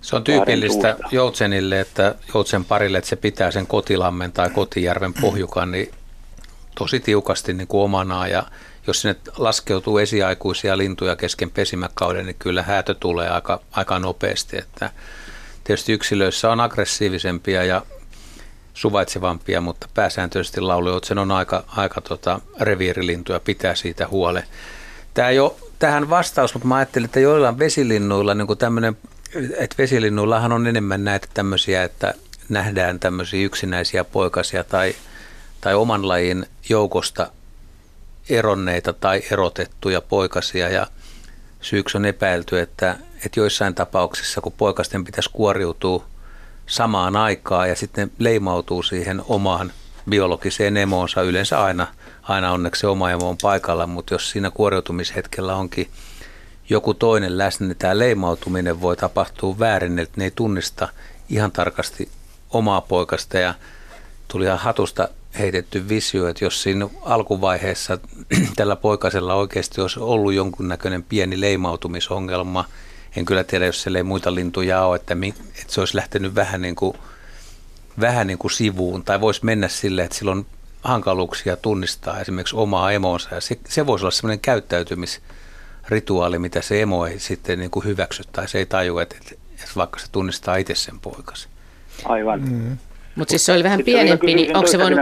Se 0.00 0.16
on 0.16 0.24
tyypillistä 0.24 0.96
joutsenille, 1.10 1.80
että 1.80 2.14
joutsen 2.34 2.64
parille, 2.64 2.98
että 2.98 3.10
se 3.10 3.16
pitää 3.16 3.50
sen 3.50 3.66
kotilammen 3.66 4.32
tai 4.32 4.50
kotijärven 4.50 5.14
pohjukan 5.20 5.70
niin 5.70 5.90
tosi 6.78 7.00
tiukasti 7.00 7.52
niin 7.52 7.68
kuin 7.68 7.82
omanaan 7.82 8.30
ja 8.30 8.42
jos 8.86 9.00
sinne 9.00 9.16
laskeutuu 9.36 9.98
esiaikuisia 9.98 10.78
lintuja 10.78 11.16
kesken 11.16 11.50
pesimäkauden, 11.50 12.26
niin 12.26 12.36
kyllä 12.38 12.62
häätö 12.62 12.94
tulee 12.94 13.28
aika, 13.28 13.60
aika 13.72 13.98
nopeasti. 13.98 14.58
Että 14.58 14.90
tietysti 15.64 15.92
yksilöissä 15.92 16.50
on 16.50 16.60
aggressiivisempia 16.60 17.64
ja 17.64 17.82
suvaitsevampia, 18.74 19.60
mutta 19.60 19.88
pääsääntöisesti 19.94 20.60
laulujoutsen 20.60 21.18
on 21.18 21.30
aika, 21.30 21.64
aika 21.76 22.00
tota, 22.00 22.40
reviirilintuja, 22.60 23.40
pitää 23.40 23.74
siitä 23.74 24.08
huole. 24.08 24.44
Tämä 25.14 25.30
jo 25.30 25.56
tähän 25.78 26.10
vastaus, 26.10 26.54
mutta 26.54 26.68
mä 26.68 26.76
ajattelin, 26.76 27.04
että 27.04 27.20
joillain 27.20 27.58
vesilinnuilla 27.58 28.34
niin 28.34 28.58
tämmöinen, 28.58 28.96
että 29.56 29.76
vesilinnuillahan 29.78 30.52
on 30.52 30.66
enemmän 30.66 31.04
näitä 31.04 31.28
tämmöisiä, 31.34 31.84
että 31.84 32.14
nähdään 32.48 33.00
tämmöisiä 33.00 33.46
yksinäisiä 33.46 34.04
poikasia 34.04 34.64
tai, 34.64 34.94
tai 35.60 35.74
oman 35.74 36.08
lajin 36.08 36.46
joukosta 36.68 37.30
eronneita 38.28 38.92
tai 38.92 39.22
erotettuja 39.30 40.00
poikasia 40.00 40.68
ja 40.68 40.86
syyksi 41.60 41.96
on 41.98 42.04
epäilty, 42.04 42.60
että, 42.60 42.96
että 43.26 43.40
joissain 43.40 43.74
tapauksissa, 43.74 44.40
kun 44.40 44.52
poikasten 44.52 45.04
pitäisi 45.04 45.30
kuoriutua 45.32 46.04
samaan 46.66 47.16
aikaan 47.16 47.68
ja 47.68 47.76
sitten 47.76 48.10
leimautuu 48.18 48.82
siihen 48.82 49.22
omaan 49.28 49.72
biologiseen 50.10 50.76
emoonsa, 50.76 51.22
yleensä 51.22 51.62
aina, 51.62 51.86
aina 52.22 52.52
onneksi 52.52 52.86
oma 52.86 53.10
emo 53.10 53.28
on 53.28 53.36
paikalla, 53.42 53.86
mutta 53.86 54.14
jos 54.14 54.30
siinä 54.30 54.50
kuoriutumishetkellä 54.50 55.54
onkin 55.54 55.90
joku 56.68 56.94
toinen 56.94 57.38
läsnä, 57.38 57.66
niin 57.66 57.78
tämä 57.78 57.98
leimautuminen 57.98 58.80
voi 58.80 58.96
tapahtua 58.96 59.58
väärin, 59.58 59.98
että 59.98 60.14
ne 60.16 60.24
ei 60.24 60.32
tunnista 60.34 60.88
ihan 61.28 61.52
tarkasti 61.52 62.08
omaa 62.50 62.80
poikasta. 62.80 63.38
Ja 63.38 63.54
tuli 64.28 64.44
ihan 64.44 64.58
hatusta 64.58 65.08
heitetty 65.38 65.88
visio, 65.88 66.28
että 66.28 66.44
jos 66.44 66.62
siinä 66.62 66.88
alkuvaiheessa 67.02 67.98
tällä 68.56 68.76
poikasella 68.76 69.34
oikeasti 69.34 69.80
olisi 69.80 70.00
ollut 70.00 70.34
jonkunnäköinen 70.34 71.02
pieni 71.02 71.40
leimautumisongelma, 71.40 72.64
en 73.16 73.24
kyllä 73.24 73.44
tiedä, 73.44 73.66
jos 73.66 73.82
siellä 73.82 73.98
ei 73.98 74.02
muita 74.02 74.34
lintuja 74.34 74.84
ole, 74.84 74.96
että, 74.96 75.16
että 75.60 75.72
se 75.72 75.80
olisi 75.80 75.96
lähtenyt 75.96 76.34
vähän 76.34 76.62
niin 76.62 76.74
kuin, 76.74 76.96
vähän 78.00 78.26
niin 78.26 78.38
kuin 78.38 78.50
sivuun, 78.50 79.04
tai 79.04 79.20
voisi 79.20 79.44
mennä 79.44 79.68
silleen, 79.68 80.04
että 80.04 80.16
silloin 80.16 80.46
hankaluuksia 80.82 81.56
tunnistaa 81.56 82.20
esimerkiksi 82.20 82.56
omaa 82.56 82.92
emonsa, 82.92 83.34
ja 83.34 83.40
se, 83.40 83.58
se 83.68 83.86
voisi 83.86 84.04
olla 84.04 84.10
semmoinen 84.10 84.40
käyttäytymisrituaali, 84.40 86.38
mitä 86.38 86.62
se 86.62 86.82
emo 86.82 87.06
ei 87.06 87.18
sitten 87.18 87.58
niin 87.58 87.70
kuin 87.70 87.84
hyväksy, 87.84 88.22
tai 88.32 88.48
se 88.48 88.58
ei 88.58 88.66
tajua, 88.66 89.02
että, 89.02 89.16
että 89.20 89.72
vaikka 89.76 89.98
se 89.98 90.06
tunnistaa 90.12 90.56
itse 90.56 90.74
sen 90.74 91.00
poikasi. 91.00 91.48
Aivan. 92.04 92.40
Mm. 92.40 92.78
Mutta 93.14 93.32
siis 93.32 93.46
se 93.46 93.52
oli 93.52 93.64
vähän 93.64 93.84
pienempi, 93.84 94.34
niin 94.34 94.56
onko 94.56 94.70
se 94.70 94.78
voinut, 94.78 95.00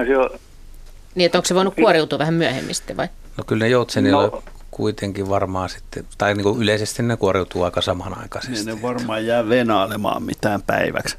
niin, 1.14 1.26
että 1.26 1.38
onko 1.38 1.46
se 1.46 1.54
voinut 1.54 1.74
kuoriutua 1.74 2.18
vähän 2.18 2.34
myöhemmin 2.34 2.74
sitten 2.74 2.96
vai? 2.96 3.08
No 3.36 3.44
kyllä 3.44 3.64
ne 3.64 3.68
joutsenilla 3.68 4.26
no. 4.26 4.42
kuitenkin 4.70 5.28
varmaan 5.28 5.68
sitten, 5.68 6.04
tai 6.18 6.34
niin 6.34 6.42
kuin 6.42 6.62
yleisesti 6.62 7.02
ne 7.02 7.16
kuoriutuu 7.16 7.62
aika 7.62 7.80
samanaikaisesti. 7.80 8.54
Niin 8.54 8.66
ne 8.66 8.82
varmaan 8.82 9.26
jää 9.26 9.48
venailemaan 9.48 10.22
mitään 10.22 10.62
päiväksi, 10.62 11.16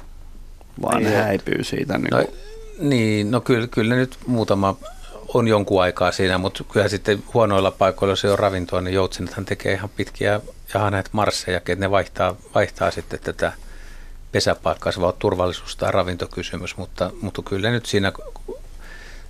vaan 0.82 1.02
ne 1.02 1.16
häipyy 1.16 1.64
siitä. 1.64 1.98
Niin, 1.98 2.10
no, 2.10 2.24
niin, 2.78 3.30
no 3.30 3.40
kyllä, 3.40 3.66
kyllä 3.66 3.94
nyt 3.94 4.16
muutama 4.26 4.76
on 5.34 5.48
jonkun 5.48 5.82
aikaa 5.82 6.12
siinä, 6.12 6.38
mutta 6.38 6.64
kyllä 6.72 6.88
sitten 6.88 7.22
huonoilla 7.34 7.70
paikoilla, 7.70 8.12
jos 8.12 8.24
ei 8.24 8.30
ole 8.30 8.36
ravintoa, 8.36 8.80
niin 8.80 8.94
joutsenethan 8.94 9.44
tekee 9.44 9.72
ihan 9.72 9.90
pitkiä 9.96 10.40
ja 10.74 10.90
näitä 10.90 11.10
marsseja, 11.12 11.56
että 11.56 11.74
ne 11.74 11.90
vaihtaa, 11.90 12.36
vaihtaa 12.54 12.90
sitten 12.90 13.20
tätä 13.20 13.52
pesäpaikkaa, 14.34 14.92
se 14.92 15.00
voi 15.00 15.06
olla 15.08 15.16
turvallisuus- 15.18 15.76
tai 15.76 15.92
ravintokysymys, 15.92 16.76
mutta, 16.76 17.10
mutta 17.20 17.42
kyllä 17.42 17.70
nyt 17.70 17.86
siinä 17.86 18.12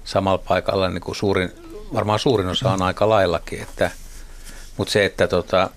samalla 0.05 0.39
paikalla 0.49 0.89
niin 0.89 1.01
kuin 1.01 1.17
suurin, 1.17 1.53
varmaan 1.95 2.19
suurin 2.19 2.47
osa 2.49 2.73
on 2.73 2.83
aika 2.83 3.09
laillakin, 3.09 3.63
että, 3.63 3.91
mutta 4.77 4.93
se, 4.93 5.05
että 5.05 5.29
tota, 5.29 5.71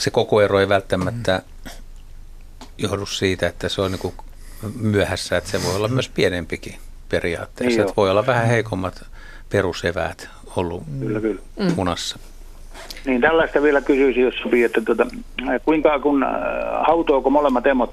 se 0.00 0.10
koko 0.10 0.40
ero 0.40 0.60
ei 0.60 0.68
välttämättä 0.68 1.42
johdu 2.78 3.06
siitä, 3.06 3.46
että 3.46 3.68
se 3.68 3.82
on 3.82 3.90
niin 3.90 3.98
kuin 3.98 4.14
myöhässä, 4.74 5.36
että 5.36 5.50
se 5.50 5.62
voi 5.62 5.74
olla 5.74 5.88
myös 5.88 6.08
pienempikin 6.08 6.78
periaatteessa, 7.08 7.76
niin 7.76 7.80
että 7.80 7.96
voi 7.96 8.10
olla 8.10 8.26
vähän 8.26 8.46
heikommat 8.46 9.04
peruseväät 9.48 10.28
ollut 10.56 10.82
kyllä, 11.00 11.20
kyllä. 11.20 11.40
munassa. 11.76 12.18
Niin 13.06 13.20
tällaista 13.20 13.62
vielä 13.62 13.80
kysyisin, 13.80 14.22
jos 14.22 14.34
sopii, 14.42 14.64
että 14.64 14.80
tuota, 14.80 15.06
kuinka 15.64 15.98
kun 15.98 16.22
äh, 16.22 16.30
hautoako 16.86 17.30
molemmat 17.30 17.66
emot 17.66 17.92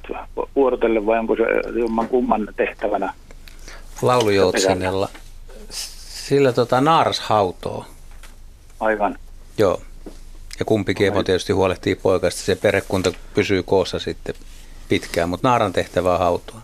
vuorotelle 0.56 1.06
vai 1.06 1.20
onko 1.20 1.36
se 1.36 1.44
jomman 1.80 2.08
kumman 2.08 2.48
tehtävänä? 2.56 3.14
Laulujoutsenella. 4.02 5.10
Sillä 5.70 6.54
tota, 6.54 6.82
naaras 6.82 7.20
hautoo. 7.20 7.86
Aivan. 8.80 9.18
Joo. 9.58 9.82
Ja 10.60 10.66
kumpikin 10.66 11.08
emo 11.08 11.24
tietysti 11.24 11.54
huolehtii 11.54 11.96
poikasta. 11.96 12.42
Se 12.42 12.56
perhekunta 12.56 13.12
pysyy 13.34 13.64
koossa 13.64 14.00
sitten 14.00 14.36
pitkään, 14.90 15.30
mutta 15.30 15.48
naaran 15.48 15.74
tehtävä 15.74 16.14
on 16.14 16.20
hautoa. 16.20 16.62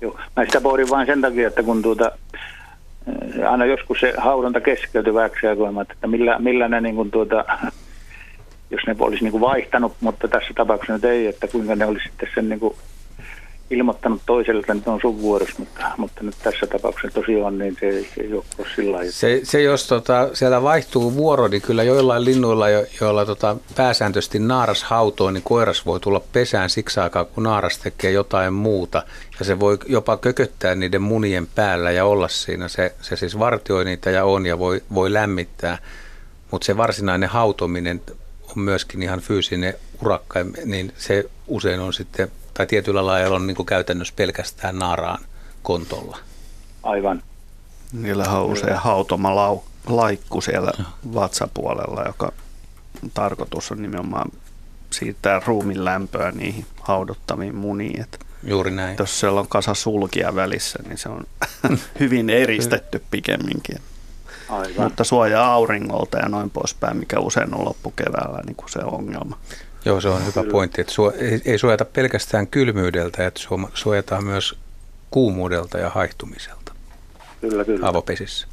Joo. 0.00 0.18
Mä 0.36 0.44
sitä 0.44 0.60
pohdin 0.60 0.90
vain 0.90 1.06
sen 1.06 1.20
takia, 1.20 1.48
että 1.48 1.62
kun 1.62 1.82
tuota, 1.82 2.10
aina 3.48 3.64
joskus 3.64 4.00
se 4.00 4.14
haudonta 4.16 4.60
keskeytyi 4.60 5.14
vähäksi 5.14 5.46
että 5.92 6.06
millä, 6.06 6.38
millä 6.38 6.68
ne 6.68 6.80
niin 6.80 6.94
kuin 6.94 7.10
tuota, 7.10 7.44
jos 8.70 8.80
ne 8.86 8.96
olisi 8.98 9.24
niin 9.24 9.32
kuin 9.32 9.40
vaihtanut, 9.40 9.92
mutta 10.00 10.28
tässä 10.28 10.52
tapauksessa 10.54 10.92
nyt 10.92 11.04
ei, 11.04 11.26
että 11.26 11.48
kuinka 11.48 11.76
ne 11.76 11.86
olisi 11.86 12.08
sitten 12.08 12.28
sen 12.34 12.48
niin 12.48 12.60
kuin 12.60 12.74
ilmoittanut 13.70 14.22
toiselle, 14.26 14.60
että 14.60 14.74
nyt 14.74 14.88
on 14.88 15.00
sun 15.00 15.20
vuorossa, 15.20 15.54
mutta, 15.58 15.90
mutta 15.96 16.24
nyt 16.24 16.34
tässä 16.42 16.66
tapauksessa 16.66 17.20
tosiaan 17.20 17.58
niin 17.58 17.76
se 17.80 18.02
se 18.14 18.20
ei 18.20 18.32
ole 18.32 18.44
sillä 18.76 18.96
lailla. 18.96 19.12
Se, 19.12 19.40
se 19.42 19.62
jos 19.62 19.86
tota, 19.86 20.28
siellä 20.32 20.62
vaihtuu 20.62 21.14
vuoro, 21.14 21.48
niin 21.48 21.62
kyllä 21.62 21.82
joillain 21.82 22.24
linnuilla, 22.24 22.68
jo, 22.68 22.84
joilla 23.00 23.26
tota, 23.26 23.56
pääsääntöisesti 23.76 24.38
naaras 24.38 24.84
hautoo, 24.84 25.30
niin 25.30 25.42
koiras 25.42 25.86
voi 25.86 26.00
tulla 26.00 26.20
pesään 26.32 26.70
siksi 26.70 27.00
aikaa, 27.00 27.24
kun 27.24 27.42
naaras 27.42 27.78
tekee 27.78 28.10
jotain 28.10 28.52
muuta. 28.52 29.02
Ja 29.38 29.44
se 29.44 29.60
voi 29.60 29.78
jopa 29.86 30.16
kököttää 30.16 30.74
niiden 30.74 31.02
munien 31.02 31.46
päällä 31.54 31.90
ja 31.90 32.04
olla 32.04 32.28
siinä. 32.28 32.68
Se, 32.68 32.94
se 33.00 33.16
siis 33.16 33.38
vartioi 33.38 33.84
niitä 33.84 34.10
ja 34.10 34.24
on 34.24 34.46
ja 34.46 34.58
voi, 34.58 34.82
voi 34.94 35.12
lämmittää. 35.12 35.78
Mutta 36.50 36.64
se 36.64 36.76
varsinainen 36.76 37.28
hautominen 37.28 38.00
on 38.56 38.62
myöskin 38.62 39.02
ihan 39.02 39.20
fyysinen 39.20 39.74
urakka, 40.02 40.40
niin 40.64 40.92
se 40.96 41.24
usein 41.46 41.80
on 41.80 41.92
sitten, 41.92 42.30
tai 42.58 42.66
tietyllä 42.66 43.06
lailla 43.06 43.36
on 43.36 43.46
niin 43.46 43.54
kuin 43.54 43.66
käytännössä 43.66 44.14
pelkästään 44.16 44.78
naaraan 44.78 45.18
kontolla. 45.62 46.18
Aivan. 46.82 47.22
Niillä 47.92 48.24
on 48.24 48.46
usein 48.46 48.76
hautoma 48.76 49.36
lau, 49.36 49.60
laikku 49.86 50.40
siellä 50.40 50.72
vatsapuolella, 51.14 52.02
joka 52.06 52.32
tarkoitus 53.14 53.72
on 53.72 53.82
nimenomaan 53.82 54.30
siirtää 54.90 55.40
ruumin 55.46 55.84
lämpöä 55.84 56.30
niihin 56.30 56.66
haudottaviin 56.80 57.54
muniin. 57.54 58.00
Et 58.00 58.26
Juuri 58.42 58.70
näin. 58.70 58.96
jos 58.98 59.20
siellä 59.20 59.40
on 59.40 59.48
kasa 59.48 59.74
sulkia 59.74 60.34
välissä, 60.34 60.78
niin 60.86 60.98
se 60.98 61.08
on 61.08 61.24
hyvin 62.00 62.30
eristetty 62.30 63.02
pikemminkin. 63.10 63.78
Aivan. 64.48 64.84
Mutta 64.84 65.04
suojaa 65.04 65.52
auringolta 65.52 66.18
ja 66.18 66.28
noin 66.28 66.50
poispäin, 66.50 66.96
mikä 66.96 67.20
usein 67.20 67.54
on 67.54 67.64
loppukeväällä 67.64 68.40
niin 68.46 68.56
kuin 68.56 68.70
se 68.70 68.78
ongelma. 68.78 69.38
Joo, 69.88 70.00
se 70.00 70.08
on 70.08 70.26
hyvä 70.26 70.44
pointti, 70.50 70.80
että 70.80 70.92
suo, 70.92 71.12
ei, 71.18 71.40
ei 71.44 71.58
suojata 71.58 71.84
pelkästään 71.84 72.46
kylmyydeltä, 72.46 73.26
että 73.26 73.40
suoma- 73.40 73.70
suojataan 73.74 74.24
myös 74.24 74.54
kuumuudelta 75.10 75.78
ja 75.78 75.90
haihtumiselta 75.90 76.72
Kyllä, 77.40 77.64
kyllä. 77.64 77.88
avopesissä. 77.88 78.46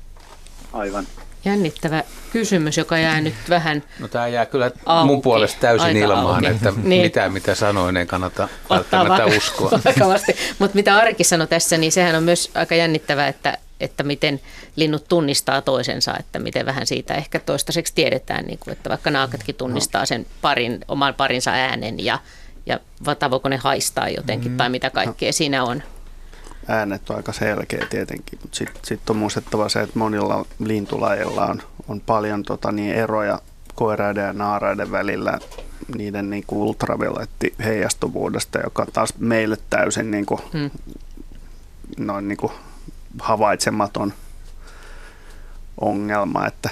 Aivan. 0.74 1.08
Jännittävä 1.46 2.04
kysymys, 2.32 2.78
joka 2.78 2.98
jää 2.98 3.22
nyt 3.22 3.34
vähän 3.50 3.84
No 4.00 4.08
tämä 4.08 4.28
jää 4.28 4.46
kyllä 4.46 4.72
Auki. 4.86 5.08
mun 5.08 5.22
puolesta 5.22 5.60
täysin 5.62 5.86
Aika 5.88 6.00
ilmaan, 6.00 6.36
auki. 6.36 6.48
että 6.48 6.74
Niin. 6.84 7.02
mitä 7.02 7.30
mitä 7.30 7.56
sanoin 7.56 7.98
ei 7.98 8.06
kannata 8.06 8.44
ottaa 8.70 8.78
välttämättä 9.00 9.26
va- 9.32 9.38
uskoa. 9.38 9.72
vakavasti. 9.86 10.36
Mutta 10.60 10.76
mitä 10.76 10.96
Arki 10.96 11.24
sanoi 11.24 11.48
tässä, 11.48 11.78
niin 11.78 11.92
sehän 11.92 12.16
on 12.16 12.24
myös 12.24 12.52
aika 12.56 12.76
jännittävää, 12.76 13.28
että, 13.28 13.58
että 13.80 14.04
miten 14.04 14.42
linnut 14.76 15.08
tunnistaa 15.08 15.62
toisensa, 15.62 16.18
että 16.20 16.40
miten 16.40 16.66
vähän 16.66 16.88
siitä 16.88 17.14
ehkä 17.14 17.40
toistaiseksi 17.40 17.94
tiedetään, 17.96 18.46
niin 18.46 18.60
kuin, 18.60 18.72
että 18.72 18.90
vaikka 18.90 19.12
naakatkin 19.12 19.56
tunnistaa 19.56 20.06
sen 20.06 20.26
parin, 20.42 20.80
oman 20.88 21.14
parinsa 21.14 21.52
äänen 21.52 22.06
ja, 22.06 22.20
ja 22.66 22.80
vata, 23.06 23.32
voiko 23.32 23.50
ne 23.50 23.58
haistaa 23.58 24.10
jotenkin 24.10 24.52
Mm. 24.52 24.58
tai 24.58 24.70
mitä 24.70 24.90
kaikkea 24.90 25.34
siinä 25.34 25.64
on. 25.64 25.84
Äänet 26.68 27.10
on 27.10 27.16
aika 27.16 27.34
selkeä 27.34 27.86
tietenkin, 27.90 28.40
mutta 28.42 28.58
sitten 28.58 28.82
sit 28.86 29.10
on 29.10 29.16
muistettava 29.16 29.70
se, 29.70 29.82
että 29.82 30.00
monilla 30.00 30.46
lintulajeilla 30.60 31.46
on, 31.46 31.62
on 31.88 32.02
paljon 32.02 32.44
tota, 32.44 32.72
niin 32.72 32.96
eroja 32.96 33.40
koiraiden 33.76 34.26
ja 34.26 34.34
naaraiden 34.34 34.92
välillä 34.92 35.40
niiden 35.98 36.30
niin 36.30 36.44
kuin 36.48 36.60
ultravioletti 36.60 37.54
heijastuvuudesta, 37.64 38.60
joka 38.64 38.86
taas 38.94 39.14
meille 39.20 39.58
täysin 39.70 40.12
niin 40.12 40.26
kuin, 40.26 40.42
Hmm. 40.54 40.70
noin 41.98 42.28
niin 42.28 42.38
kuin 42.38 42.52
havaitsematon 43.20 44.14
ongelma, 45.82 46.48
että 46.48 46.70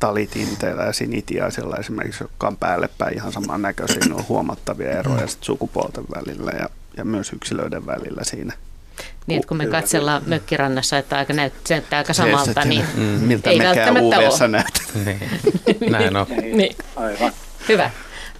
talitinteillä 0.00 0.82
ja 0.82 0.92
sinitiaisilla 0.92 1.76
esimerkiksi, 1.76 2.24
jotka 2.24 2.46
on 2.46 2.56
päälle 2.56 2.88
päin 2.98 3.14
ihan 3.14 3.32
saman 3.32 3.62
näköisiä, 3.62 4.00
niin 4.00 4.12
on 4.12 4.28
huomattavia 4.28 4.98
eroja 4.98 5.26
sit 5.26 5.44
sukupuolten 5.44 6.04
välillä 6.14 6.50
ja, 6.58 6.68
ja 6.96 7.04
myös 7.04 7.32
yksilöiden 7.32 7.86
välillä 7.86 8.24
siinä. 8.24 8.52
Niin, 9.26 9.36
että 9.36 9.48
kun 9.48 9.56
me 9.56 9.66
katsellaan 9.66 10.22
mökkirannassa, 10.26 10.98
että 10.98 11.16
aika 11.16 11.32
näyt, 11.32 11.52
se 11.64 11.74
näyttää 11.74 11.98
aika 11.98 12.12
samalta, 12.12 12.64
niin 12.64 12.84
mm, 12.94 13.02
miltä 13.02 13.50
ei 13.50 13.58
välttämättä 13.58 14.18
ole. 14.18 14.48
näytä. 14.48 14.80
Niin. 15.04 15.90
Näin 15.90 16.16
on. 16.16 16.26
Niin, 16.28 16.76
Aivan. 16.96 17.32
hyvä. 17.68 17.90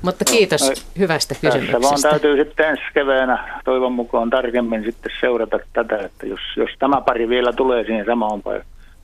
Mutta 0.02 0.24
kiitos 0.24 0.62
Ai, 0.62 0.74
hyvästä 0.98 1.34
Tässä 1.34 1.48
vaan 1.52 1.60
kysymyksestä. 1.62 2.10
täytyy 2.10 2.36
sitten 2.44 2.68
ensi 2.68 2.82
keväänä 2.94 3.60
toivon 3.64 3.92
mukaan 3.92 4.30
tarkemmin 4.30 4.84
sitten 4.84 5.12
seurata 5.20 5.58
tätä, 5.72 5.98
että 5.98 6.26
jos, 6.26 6.40
jos 6.56 6.70
tämä 6.78 7.00
pari 7.00 7.28
vielä 7.28 7.52
tulee 7.52 7.84
siihen 7.84 8.06
samaan 8.06 8.42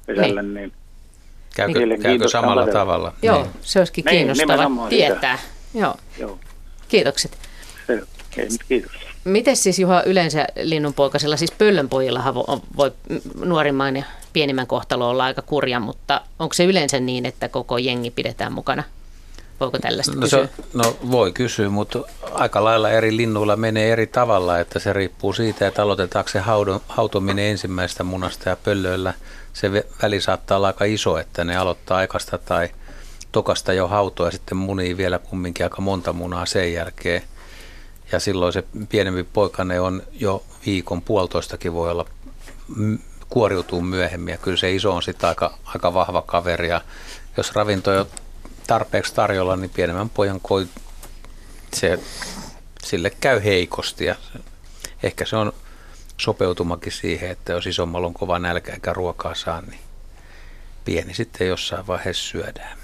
pesälle, 0.07 0.42
niin, 0.42 0.55
niin 0.55 0.72
Käykö, 1.57 1.86
Niin. 1.86 2.03
käykö 2.03 2.28
samalla 2.28 2.61
kaveria. 2.61 2.78
tavalla? 2.80 3.12
Joo, 3.22 3.42
Niin. 3.42 3.51
se 3.61 3.78
olisikin 3.78 4.05
Niin, 4.05 4.36
sitä. 4.36 4.57
tietää. 4.88 5.38
Joo, 5.74 5.94
joo, 6.18 6.38
kiitokset. 6.88 7.38
se, 7.86 7.92
ei, 8.38 8.49
nyt 8.49 8.61
kiitos. 8.68 8.92
Miten 9.24 9.57
siis 9.57 9.78
Juha 9.78 10.03
yleensä 10.03 10.46
linnunpoikasella, 10.62 11.36
siis 11.36 11.53
pöllönpojillahan 11.53 12.34
vo- 12.34 12.44
on- 12.46 12.62
voi 12.76 12.92
nuorimman 13.44 13.96
ja 13.96 14.03
pienimmän 14.32 14.66
kohtalo 14.66 15.11
olla 15.11 15.24
aika 15.24 15.42
kurja, 15.42 15.80
mutta 15.80 16.20
onko 16.38 16.55
se 16.55 16.64
yleensä 16.64 17.01
niin, 17.01 17.26
että 17.26 17.49
koko 17.49 17.78
jengi 17.78 18.11
pidetään 18.11 18.53
mukana? 18.53 18.82
Voiko 19.61 19.78
tällaista 19.78 20.12
No, 20.14 20.20
kysyä? 20.20 20.46
se, 20.46 20.62
no 20.74 20.96
voi 21.11 21.32
kysyä, 21.32 21.68
mutta 21.68 21.98
aika 22.32 22.64
lailla 22.64 22.90
eri 22.90 23.16
linnuilla 23.16 23.56
menee 23.56 23.92
eri 23.92 24.06
tavalla, 24.06 24.59
että 24.59 24.78
se 24.78 24.92
riippuu 24.92 25.32
siitä, 25.32 25.66
että 25.66 25.82
aloitetaanko 25.82 26.28
se 26.28 26.38
haudon, 26.38 26.80
hautominen 26.88 27.44
ensimmäistä 27.44 28.04
munasta 28.04 28.48
ja 28.48 28.56
pöllöillä 28.56 29.14
se 29.52 29.72
väli 30.02 30.20
saattaa 30.20 30.56
olla 30.56 30.66
aika 30.66 30.84
iso, 30.84 31.18
että 31.18 31.44
ne 31.44 31.56
aloittaa 31.56 31.98
aikasta 31.98 32.38
tai 32.38 32.68
tokasta 33.32 33.72
jo 33.72 33.88
hautoa 33.88 34.26
ja 34.26 34.30
sitten 34.30 34.59
munii 34.59 34.96
vielä 34.96 35.18
kumminkin 35.18 35.66
aika 35.66 35.80
monta 35.82 36.12
munaa 36.12 36.46
sen 36.46 36.72
jälkeen. 36.72 37.22
Ja 38.12 38.20
silloin 38.20 38.52
se 38.52 38.64
pienempi 38.88 39.22
poikane 39.22 39.80
on 39.80 40.02
jo 40.12 40.42
viikon 40.66 41.02
puolitoistakin 41.02 41.72
voi 41.72 41.90
olla 41.90 42.06
kuoriutuu 43.28 43.80
myöhemmin 43.80 44.32
ja 44.32 44.38
kyllä 44.38 44.56
se 44.56 44.72
iso 44.74 44.92
on 44.94 45.02
sitten 45.02 45.28
aika, 45.28 45.59
aika 45.64 45.94
vahva 45.94 46.22
kaveri 46.22 46.68
ja 46.68 46.80
jos 47.36 47.54
ravinto 47.54 47.90
tarpeeksi 48.69 49.14
tarjolla, 49.14 49.57
niin 49.57 49.71
pienemmän 49.71 50.11
pojan 50.11 50.41
koi, 50.43 50.66
se, 51.75 51.99
sille 52.85 53.11
käy 53.21 53.45
heikosti 53.45 54.05
ja 54.05 54.14
ehkä 55.03 55.25
se 55.25 55.37
on 55.37 55.53
sopeutumakin 56.16 56.93
siihen, 56.93 57.31
että 57.31 57.53
jos 57.53 57.66
isommalla 57.66 58.07
on 58.07 58.14
kova 58.14 58.39
nälkä 58.39 58.73
eikä 58.73 58.93
ruokaa 58.93 59.35
saa, 59.35 59.61
niin 59.61 59.81
pieni 60.85 61.14
sitten 61.14 61.49
jossain 61.49 61.87
vaiheessa 61.87 62.31
syödään. 62.31 62.79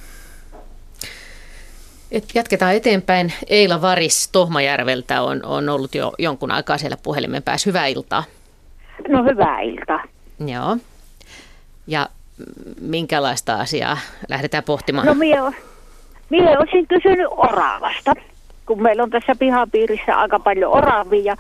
Et 2.11 2.25
jatketaan 2.35 2.75
eteenpäin. 2.75 3.33
Eila 3.47 3.81
Varis 3.81 4.29
Tohmajärveltä 4.29 5.23
on, 5.23 5.45
on 5.45 5.69
ollut 5.69 5.95
jo 5.95 6.13
jonkun 6.19 6.51
aikaa 6.51 6.79
siellä 6.79 6.97
puhelimen 6.97 7.43
päässä. 7.43 7.71
Hyvää 7.71 7.87
iltaa. 7.87 8.25
No 9.09 9.25
hyvää 9.25 9.61
iltaa. 9.61 10.05
Joo. 10.47 10.77
Ja 11.87 12.09
minkälaista 12.81 13.55
asiaa 13.55 13.99
lähdetään 14.29 14.65
pohtimaan? 14.65 15.07
No 15.07 15.15
mie, 15.15 15.37
mie 16.35 16.59
olisin 16.59 16.87
kysynyt 16.87 17.27
oravasta, 17.31 18.13
kun 18.67 18.83
meillä 18.83 19.03
on 19.03 19.11
tässä 19.11 19.33
pihapiirissä 19.39 20.17
aika 20.17 20.39
paljon 20.39 20.73
oravia. 20.73 21.37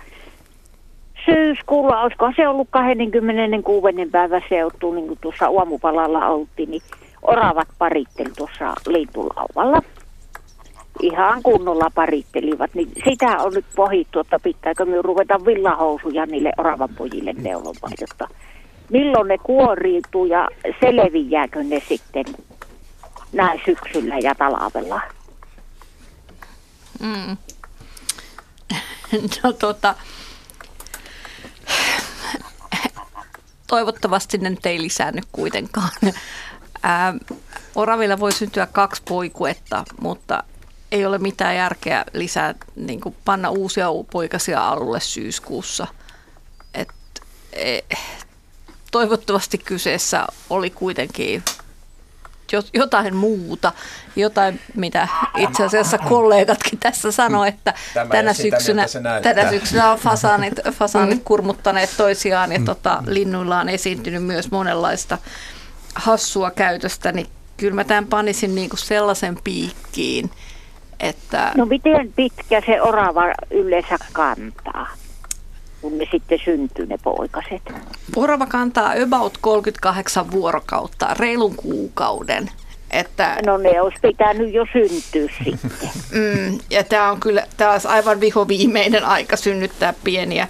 Syyskuulla, 1.24 2.00
olisiko 2.00 2.32
se 2.36 2.48
ollut 2.48 2.68
26. 2.70 3.94
päivä 4.12 4.40
seutu, 4.48 4.92
niin 4.92 5.06
kuin 5.06 5.18
tuossa 5.22 5.48
uomupalalla 5.48 6.26
oltiin, 6.26 6.70
niin 6.70 6.82
oravat 7.22 7.68
paritteli 7.78 8.30
tuossa 8.36 8.74
liitulauvalla. 8.86 9.82
Ihan 11.00 11.42
kunnolla 11.42 11.90
parittelivat, 11.94 12.70
niin 12.74 12.88
sitä 13.04 13.26
on 13.26 13.52
nyt 13.54 13.64
pohittu, 13.76 14.20
että 14.20 14.38
pitääkö 14.42 14.84
me 14.84 15.02
ruveta 15.02 15.44
villahousuja 15.46 16.26
niille 16.26 16.52
oravan 16.58 16.88
pojille 16.98 17.32
neulomaan, 17.32 17.92
jotta 18.00 18.28
milloin 18.90 19.28
ne 19.28 19.38
kuoriutuu 19.38 20.26
ja 20.26 20.48
selviääkö 20.80 21.62
ne 21.62 21.80
sitten 21.88 22.24
näin 23.34 23.60
syksyllä 23.64 24.18
ja 24.18 24.34
talvella. 24.34 25.00
Mm. 27.00 27.36
No 29.42 29.52
tota, 29.52 29.94
toivottavasti 33.66 34.38
ne 34.38 34.50
nyt 34.50 34.66
ei 34.66 34.82
lisäänny 34.82 35.20
kuitenkaan. 35.32 35.90
Ää, 36.82 37.14
oravilla 37.74 38.18
voi 38.18 38.32
syntyä 38.32 38.66
kaksi 38.66 39.02
poikuetta, 39.08 39.84
mutta 40.00 40.42
ei 40.92 41.06
ole 41.06 41.18
mitään 41.18 41.56
järkeä 41.56 42.04
lisää 42.12 42.54
niin 42.76 43.00
kuin 43.00 43.16
panna 43.24 43.50
uusia 43.50 43.88
poikasia 44.10 44.68
alulle 44.68 45.00
syyskuussa. 45.00 45.86
Et, 46.74 46.88
e, 47.52 47.80
toivottavasti 48.90 49.58
kyseessä 49.58 50.26
oli 50.50 50.70
kuitenkin 50.70 51.42
jotain 52.74 53.16
muuta, 53.16 53.72
jotain 54.16 54.60
mitä 54.74 55.08
itse 55.38 55.64
asiassa 55.64 55.98
kollegatkin 55.98 56.78
tässä 56.78 57.12
sanoi, 57.12 57.48
että 57.48 57.74
Tämä 57.94 58.10
tänä 58.10 58.32
syksynä, 58.32 58.86
tänä 59.22 59.50
syksynä 59.50 59.90
on 59.90 59.98
fasaanit, 59.98 60.54
fasaanit 60.72 61.22
kurmuttaneet 61.24 61.90
toisiaan 61.96 62.52
ja 62.52 62.60
tota, 62.64 63.02
linnuilla 63.06 63.60
on 63.60 63.68
esiintynyt 63.68 64.24
myös 64.24 64.50
monenlaista 64.50 65.18
hassua 65.94 66.50
käytöstä, 66.50 67.12
niin 67.12 67.26
kyllä 67.56 67.74
mä 67.74 67.84
tämän 67.84 68.06
panisin 68.06 68.54
niinku 68.54 68.76
sellaisen 68.76 69.38
piikkiin, 69.44 70.30
että 71.00 71.52
No 71.56 71.66
miten 71.66 72.12
pitkä 72.16 72.62
se 72.66 72.82
orava 72.82 73.22
yleensä 73.50 73.96
kantaa, 74.12 74.88
kun 75.84 75.98
ne 75.98 76.06
sitten 76.10 76.38
syntyy 76.44 76.86
ne 76.86 76.98
poikaset? 77.02 77.62
orava 78.16 78.46
kantaa 78.46 78.92
about 79.02 79.38
38 79.40 80.30
vuorokautta, 80.30 81.14
reilun 81.18 81.56
kuukauden. 81.56 82.50
Että, 82.90 83.36
No 83.46 83.56
ne 83.56 83.80
olisi 83.80 83.98
pitänyt 84.02 84.52
jo 84.52 84.66
syntyä 84.72 85.34
sitten. 85.44 85.90
mm, 86.18 86.58
ja 86.70 86.84
tämä 86.84 87.10
on 87.10 87.20
kyllä 87.20 87.46
tää 87.56 87.72
olisi 87.72 87.88
aivan 87.88 88.20
vihoviimeinen 88.20 89.04
aika 89.04 89.36
synnyttää 89.36 89.94
pieniä 90.04 90.48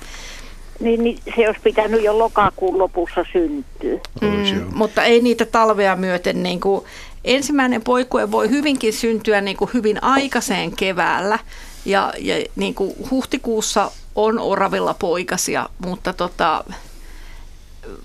Niin, 0.80 1.05
niin 1.05 1.18
se 1.37 1.47
olisi 1.47 1.61
pitänyt 1.64 2.03
jo 2.03 2.18
lokakuun 2.18 2.78
lopussa 2.78 3.24
syntyä. 3.32 4.01
Mm, 4.20 4.64
mutta 4.74 5.03
ei 5.03 5.20
niitä 5.22 5.45
talvea 5.45 5.97
myöten 5.97 6.43
niin 6.43 6.61
kuin, 6.61 6.85
ensimmäinen 7.24 7.82
poikue 7.82 8.30
voi 8.30 8.51
hyvinkin 8.51 8.93
syntyä 8.93 9.41
niin 9.41 9.57
kuin 9.57 9.70
hyvin 9.74 10.05
aikaiseen 10.05 10.76
keväällä 10.76 11.39
ja, 11.85 12.12
ja 12.18 12.45
niin 12.57 12.74
kuin 12.74 12.93
huhtikuussa 13.11 13.91
on 14.15 14.39
oravilla 14.39 14.95
poikasia, 14.95 15.69
mutta, 15.79 16.12
tota, 16.12 16.65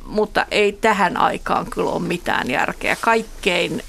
mutta 0.06 0.46
ei 0.52 0.72
tähän 0.72 1.18
aikaan 1.18 1.66
kyllä 1.70 1.90
ole 1.90 2.02
mitään 2.02 2.50
järkeä. 2.50 2.98
Kaikkein 3.02 3.84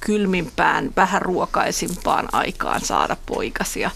kylmimpään, 0.00 0.90
vähän 0.96 1.22
ruokaisimpaan 1.22 2.28
aikaan 2.32 2.80
saada 2.80 3.16
poikasia. 3.26 3.90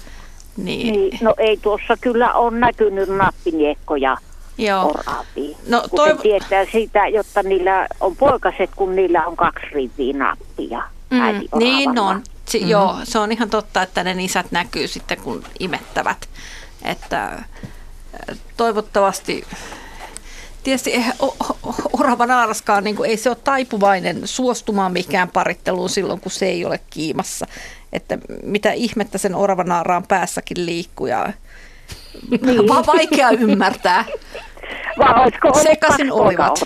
Niin. 0.57 0.93
niin 0.93 1.19
no 1.21 1.35
ei 1.39 1.57
tuossa 1.57 1.97
kyllä 2.01 2.33
ole 2.33 2.59
näkynyt 2.59 3.09
nappiniekkoja 3.09 4.17
Joo. 4.59 4.91
oraviin. 4.91 5.57
No, 5.69 5.83
se 6.07 6.23
tietää 6.23 6.65
sitä, 6.73 7.07
jotta 7.07 7.43
niillä 7.43 7.87
on 8.01 8.17
poikaset, 8.17 8.71
kun 8.77 8.97
niillä 8.97 9.27
on 9.27 9.37
kaksi 9.37 9.67
riviä 9.73 10.19
nappia. 10.19 10.83
Mm, 11.11 11.59
niin 11.59 11.99
on. 11.99 12.23
Si- 12.45 12.59
mm-hmm. 12.59 12.71
Joo, 12.71 12.97
se 13.05 13.19
on 13.19 13.33
ihan 13.33 13.51
totta, 13.51 13.83
että 13.83 14.05
ne 14.05 14.15
isät 14.19 14.47
näkyy 14.51 14.89
sitten, 14.89 15.19
kun 15.19 15.45
imettävät. 15.61 16.29
Että 16.85 17.43
toivottavasti 18.57 19.45
tietysti 20.63 20.93
eihän 20.93 21.15
orava 21.93 22.27
naaraskaan, 22.27 22.85
niin 22.85 22.97
kuin, 22.97 23.11
ei 23.11 23.17
se 23.17 23.29
ole 23.31 23.39
taipuvainen 23.45 24.27
suostumaan 24.27 24.93
mikään 24.93 25.29
paritteluun 25.29 25.91
silloin, 25.91 26.21
kun 26.21 26.33
se 26.33 26.47
ei 26.47 26.65
ole 26.65 26.81
kiimassa. 26.91 27.47
Että 27.93 28.19
mitä 28.43 28.73
ihmettä 28.73 29.19
sen 29.19 29.35
oravanaaraan 29.35 30.07
päässäkin 30.07 30.67
liikkuu 30.67 31.07
ja 31.07 31.33
niin. 32.41 32.69
vaan 32.69 32.87
vaikea 32.87 33.31
ymmärtää. 33.31 34.05
Vai 34.99 35.23
olisiko 35.23 35.59
Sekaisin 35.63 36.13
olivat. 36.13 36.61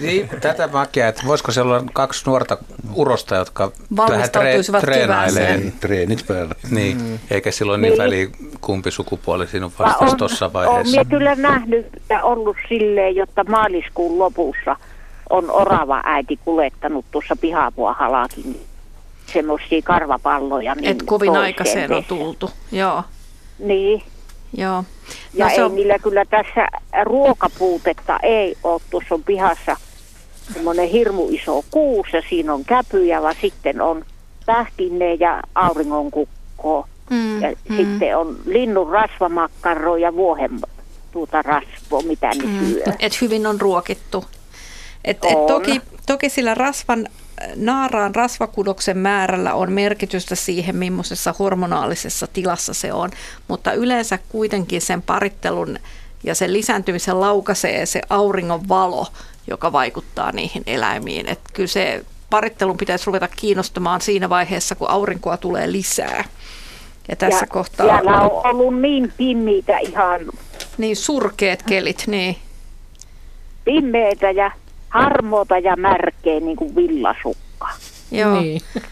Niin, 0.00 0.28
tätä 0.40 0.68
mäkin, 0.72 1.04
että 1.04 1.22
voisiko 1.26 1.52
siellä 1.52 1.74
olla 1.76 1.84
kaksi 1.92 2.22
nuorta 2.26 2.56
urosta, 2.94 3.34
jotka 3.34 3.72
valmistautuisivat 3.96 4.82
tre- 4.82 4.86
treenailee. 4.86 5.56
Niin, 5.56 5.72
treenit 5.80 6.26
päällä. 6.26 6.54
Niin, 6.70 6.96
mm. 6.96 7.18
eikä 7.30 7.50
silloin 7.50 7.82
niin, 7.82 7.90
niin 7.90 7.98
väliä 7.98 8.28
kumpi 8.60 8.90
sukupuoli 8.90 9.46
siinä 9.46 9.66
on 9.66 9.72
vasta 9.78 10.16
tuossa 10.16 10.52
vaiheessa. 10.52 10.96
Olen 10.96 11.08
kyllä 11.08 11.34
nähnyt 11.34 11.86
ja 12.08 12.22
ollut 12.22 12.56
silleen, 12.68 13.16
jotta 13.16 13.44
maaliskuun 13.44 14.18
lopussa 14.18 14.76
on 15.30 15.50
orava 15.50 16.00
äiti 16.04 16.38
kulettanut 16.44 17.04
tuossa 17.10 17.36
pihapuohalakin 17.40 18.60
semmoisia 19.32 19.82
karvapalloja. 19.84 20.74
Niin 20.74 20.90
Et 20.90 21.02
kovin 21.02 21.36
aikaiseen 21.36 21.92
on 21.92 22.04
tultu, 22.04 22.50
joo. 22.72 23.02
Niin. 23.58 24.02
Joo. 24.56 24.84
Ja 25.34 25.46
no, 25.46 25.52
ei 25.52 25.60
on... 25.60 25.74
niillä 25.74 25.98
kyllä 25.98 26.24
tässä 26.24 26.68
ruokapuutetta 27.04 28.18
ei 28.22 28.56
ole. 28.64 28.80
Tuossa 28.90 29.14
on 29.14 29.22
pihassa 29.22 29.76
semmoinen 30.52 30.88
hirmu 30.88 31.28
iso 31.30 31.64
kuus 31.70 32.06
ja 32.12 32.22
siinä 32.28 32.54
on 32.54 32.64
käpyjä, 32.64 33.22
vaan 33.22 33.36
sitten 33.40 33.80
on 33.80 34.04
pähkinne 34.46 35.14
ja 35.14 35.42
auringonkukko. 35.54 36.86
Mm, 37.10 37.42
ja 37.42 37.50
mm. 37.68 37.76
sitten 37.76 38.16
on 38.18 38.36
linnun 38.46 38.90
rasvamakkaro 38.90 39.96
ja 39.96 40.14
vuohen 40.14 40.60
tuota 41.12 41.42
rasvo, 41.42 42.02
mitä 42.02 42.28
ne 42.28 42.44
mm. 42.44 42.66
syö. 42.66 42.84
Et 42.98 43.20
hyvin 43.20 43.46
on 43.46 43.60
ruokittu. 43.60 44.24
Et, 45.04 45.24
et 45.24 45.46
toki, 45.46 45.80
toki 46.06 46.28
sillä 46.28 46.54
rasvan 46.54 47.08
naaraan 47.56 48.14
rasvakudoksen 48.14 48.98
määrällä 48.98 49.54
on 49.54 49.72
merkitystä 49.72 50.34
siihen, 50.34 50.76
millaisessa 50.76 51.34
hormonaalisessa 51.38 52.26
tilassa 52.26 52.74
se 52.74 52.92
on, 52.92 53.10
mutta 53.48 53.72
yleensä 53.72 54.18
kuitenkin 54.28 54.80
sen 54.80 55.02
parittelun 55.02 55.78
ja 56.24 56.34
sen 56.34 56.52
lisääntymisen 56.52 57.20
laukaisee 57.20 57.86
se 57.86 58.00
auringon 58.10 58.68
valo, 58.68 59.06
joka 59.46 59.72
vaikuttaa 59.72 60.32
niihin 60.32 60.62
eläimiin. 60.66 61.28
Et 61.28 61.40
kyllä 61.52 61.66
se 61.66 62.04
parittelun 62.30 62.76
pitäisi 62.76 63.06
ruveta 63.06 63.28
kiinnostamaan 63.28 64.00
siinä 64.00 64.28
vaiheessa, 64.28 64.74
kun 64.74 64.90
aurinkoa 64.90 65.36
tulee 65.36 65.72
lisää. 65.72 66.24
Ja 67.08 67.16
tässä 67.16 67.44
ja 67.44 67.46
kohtaa... 67.46 67.86
Siellä 67.86 68.20
on 68.20 68.46
ollut 68.46 68.80
niin 68.80 69.12
pimmiitä 69.16 69.78
ihan... 69.78 70.20
Niin, 70.78 70.96
surkeat 70.96 71.62
kelit, 71.62 72.04
niin. 72.06 72.36
Pimmeitä 73.64 74.30
ja 74.30 74.50
harmoota 74.90 75.58
ja 75.58 75.76
märkeä 75.76 76.40
niin 76.40 76.56
kuin 76.56 76.76
villasukka. 76.76 77.68
Joo. 78.10 78.40
Niin. 78.40 78.60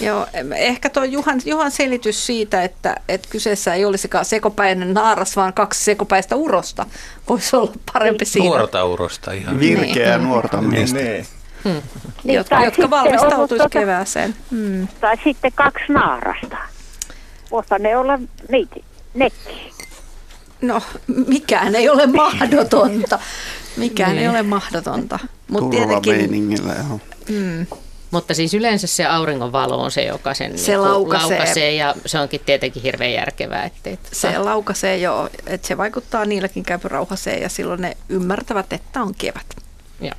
Joo, 0.00 0.26
ehkä 0.56 0.90
tuo 0.90 1.04
Juhan, 1.04 1.40
Juhan 1.44 1.70
selitys 1.70 2.26
siitä, 2.26 2.62
että, 2.62 2.96
että 3.08 3.28
kyseessä 3.30 3.74
ei 3.74 3.84
olisikaan 3.84 4.24
sekopäinen 4.24 4.94
naaras, 4.94 5.36
vaan 5.36 5.52
kaksi 5.52 5.84
sekopäistä 5.84 6.36
urosta, 6.36 6.86
voisi 7.28 7.56
olla 7.56 7.72
parempi 7.92 8.24
siinä. 8.24 8.48
Nuorta 8.48 8.84
urosta 8.84 9.32
ihan. 9.32 9.60
Virkeä 9.60 10.18
niin. 10.18 10.28
nuorta 10.28 10.62
miestä. 10.62 10.98
Niin. 10.98 11.26
Hmm. 11.64 11.82
Niin, 12.24 12.36
jotka, 12.36 12.64
jotka 12.64 12.90
valmistautuisi 12.90 13.48
tuota, 13.48 13.68
kevääseen. 13.68 14.34
Hmm. 14.50 14.88
Tai 15.00 15.16
sitten 15.24 15.52
kaksi 15.54 15.92
naarasta. 15.92 16.56
Voisi 17.50 17.74
ne 17.78 17.96
olla 17.96 18.18
niitä, 18.48 18.76
nekin. 19.14 19.72
No, 20.62 20.82
mikään 21.26 21.74
ei 21.74 21.88
ole 21.88 22.06
mahdotonta. 22.06 23.18
Mikään 23.76 24.10
niin. 24.10 24.22
ei 24.22 24.28
ole 24.28 24.42
mahdotonta. 24.42 25.18
Mut 25.48 25.70
tietenkin, 25.70 26.50
joo. 26.50 27.00
Mm. 27.28 27.66
Mutta 28.12 28.34
siis 28.34 28.54
yleensä 28.54 28.86
se 28.86 29.06
auringonvalo 29.06 29.76
on 29.76 29.90
se, 29.90 30.04
joka 30.04 30.34
sen 30.34 30.58
se 30.58 30.72
niin 30.72 30.82
laukaisee. 30.82 31.28
laukaisee 31.28 31.74
ja 31.74 31.94
se 32.06 32.18
onkin 32.18 32.40
tietenkin 32.46 32.82
hirveän 32.82 33.12
järkevää. 33.12 33.64
Ettei, 33.64 33.96
tota... 33.96 34.08
Se 34.12 34.38
laukaisee 34.38 34.98
joo, 34.98 35.28
että 35.46 35.68
se 35.68 35.78
vaikuttaa 35.78 36.24
niilläkin 36.24 36.62
käypyrauhaseen 36.62 37.42
ja 37.42 37.48
silloin 37.48 37.80
ne 37.80 37.96
ymmärtävät, 38.08 38.72
että 38.72 39.02
on 39.02 39.14
kevät. 39.18 39.46
Joo. 40.00 40.14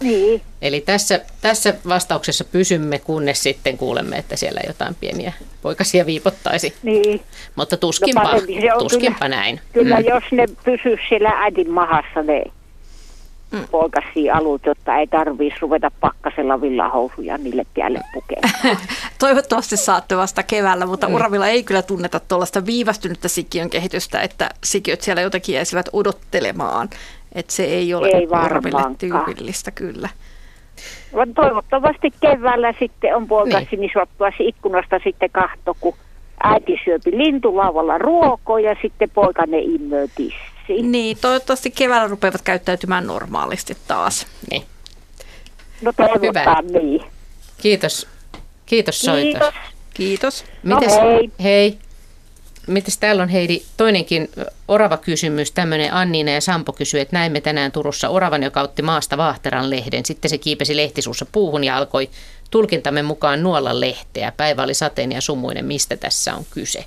Niin. 0.00 0.42
Eli 0.62 0.80
tässä, 0.80 1.20
tässä 1.40 1.74
vastauksessa 1.88 2.44
pysymme, 2.44 2.98
kunnes 2.98 3.42
sitten 3.42 3.78
kuulemme, 3.78 4.16
että 4.16 4.36
siellä 4.36 4.60
jotain 4.66 4.94
pieniä 4.94 5.32
poikasia 5.62 6.06
viipottaisi. 6.06 6.74
Niin. 6.82 7.22
Mutta 7.56 7.76
tuskinpa, 7.76 8.22
no 8.22 8.40
tuskinpa 8.78 9.18
kyllä, 9.24 9.36
näin. 9.36 9.60
Kyllä, 9.72 10.00
mm. 10.00 10.06
jos 10.06 10.24
ne 10.30 10.46
pysyisi 10.64 11.02
siellä 11.08 11.30
äidin 11.30 11.70
mahassa, 11.70 12.22
ne 12.22 12.44
mm. 13.52 13.68
poikasia 13.70 14.36
alut, 14.36 14.66
jotta 14.66 14.96
ei 14.96 15.06
tarvitsisi 15.06 15.60
ruveta 15.60 15.90
pakkasella 16.00 16.60
villahousuja 16.60 17.38
niille 17.38 17.62
päälle 17.76 18.00
pukemaan. 18.14 18.76
Toivottavasti 19.18 19.76
saatte 19.76 20.16
vasta 20.16 20.42
keväällä, 20.42 20.86
mutta 20.86 21.08
mm. 21.08 21.14
Uravilla 21.14 21.48
ei 21.48 21.64
kyllä 21.64 21.82
tunneta 21.82 22.20
tuollaista 22.20 22.66
viivästynyttä 22.66 23.28
sikiön 23.28 23.70
kehitystä, 23.70 24.20
että 24.20 24.50
sikiöt 24.64 25.00
siellä 25.00 25.22
jotenkin 25.22 25.54
jäisivät 25.54 25.86
odottelemaan. 25.92 26.88
Että 27.34 27.52
se 27.52 27.64
ei 27.64 27.94
ole 27.94 28.08
ei 28.08 28.26
Uraville 28.26 28.82
tyypillistä 28.98 29.70
kyllä. 29.70 30.08
Vaan 31.14 31.34
toivottavasti 31.34 32.10
keväällä 32.20 32.72
sitten 32.78 33.16
on 33.16 33.26
poikasi, 33.26 33.76
niin. 33.76 33.80
niin 33.80 34.48
ikkunasta 34.48 35.00
sitten 35.04 35.30
kahto, 35.30 35.76
kun 35.80 35.94
äiti 36.42 36.80
syöpi 36.84 37.10
lintulaavalla 37.10 37.98
ruokoa 37.98 38.60
ja 38.60 38.76
sitten 38.82 39.10
poikane 39.14 39.58
immöö 39.58 40.06
vissiin. 40.68 40.92
Niin, 40.92 41.18
toivottavasti 41.20 41.70
keväällä 41.70 42.08
rupeavat 42.08 42.42
käyttäytymään 42.42 43.06
normaalisti 43.06 43.76
taas. 43.88 44.26
Niin. 44.50 44.62
No 45.82 45.92
toivotaan 45.92 46.64
Hyvä. 46.64 46.80
niin. 46.80 47.00
Kiitos. 47.58 48.06
Kiitos 48.66 49.00
soitos. 49.00 49.54
Kiitos. 49.94 50.44
Mites, 50.62 50.92
no 50.92 51.02
hei. 51.02 51.30
hei. 51.42 51.78
Mites 52.66 52.98
täällä 52.98 53.22
on 53.22 53.28
Heidi 53.28 53.62
toinenkin 53.76 54.28
orava 54.68 54.96
kysymys, 54.96 55.52
tämmöinen 55.52 55.92
Anniina 55.92 56.30
ja 56.30 56.40
Sampo 56.40 56.72
kysyy, 56.72 57.00
että 57.00 57.16
näimme 57.16 57.40
tänään 57.40 57.72
Turussa 57.72 58.08
oravan, 58.08 58.42
joka 58.42 58.60
otti 58.60 58.82
maasta 58.82 59.16
vaahteran 59.16 59.70
lehden. 59.70 60.06
Sitten 60.06 60.28
se 60.28 60.38
kiipesi 60.38 60.76
lehtisuussa 60.76 61.26
puuhun 61.32 61.64
ja 61.64 61.76
alkoi 61.76 62.10
tulkintamme 62.50 63.02
mukaan 63.02 63.42
nuolla 63.42 63.80
lehteä. 63.80 64.32
Päivä 64.36 64.62
oli 64.62 64.74
sateen 64.74 65.12
ja 65.12 65.20
sumuinen. 65.20 65.64
Mistä 65.64 65.96
tässä 65.96 66.34
on 66.34 66.44
kyse? 66.50 66.84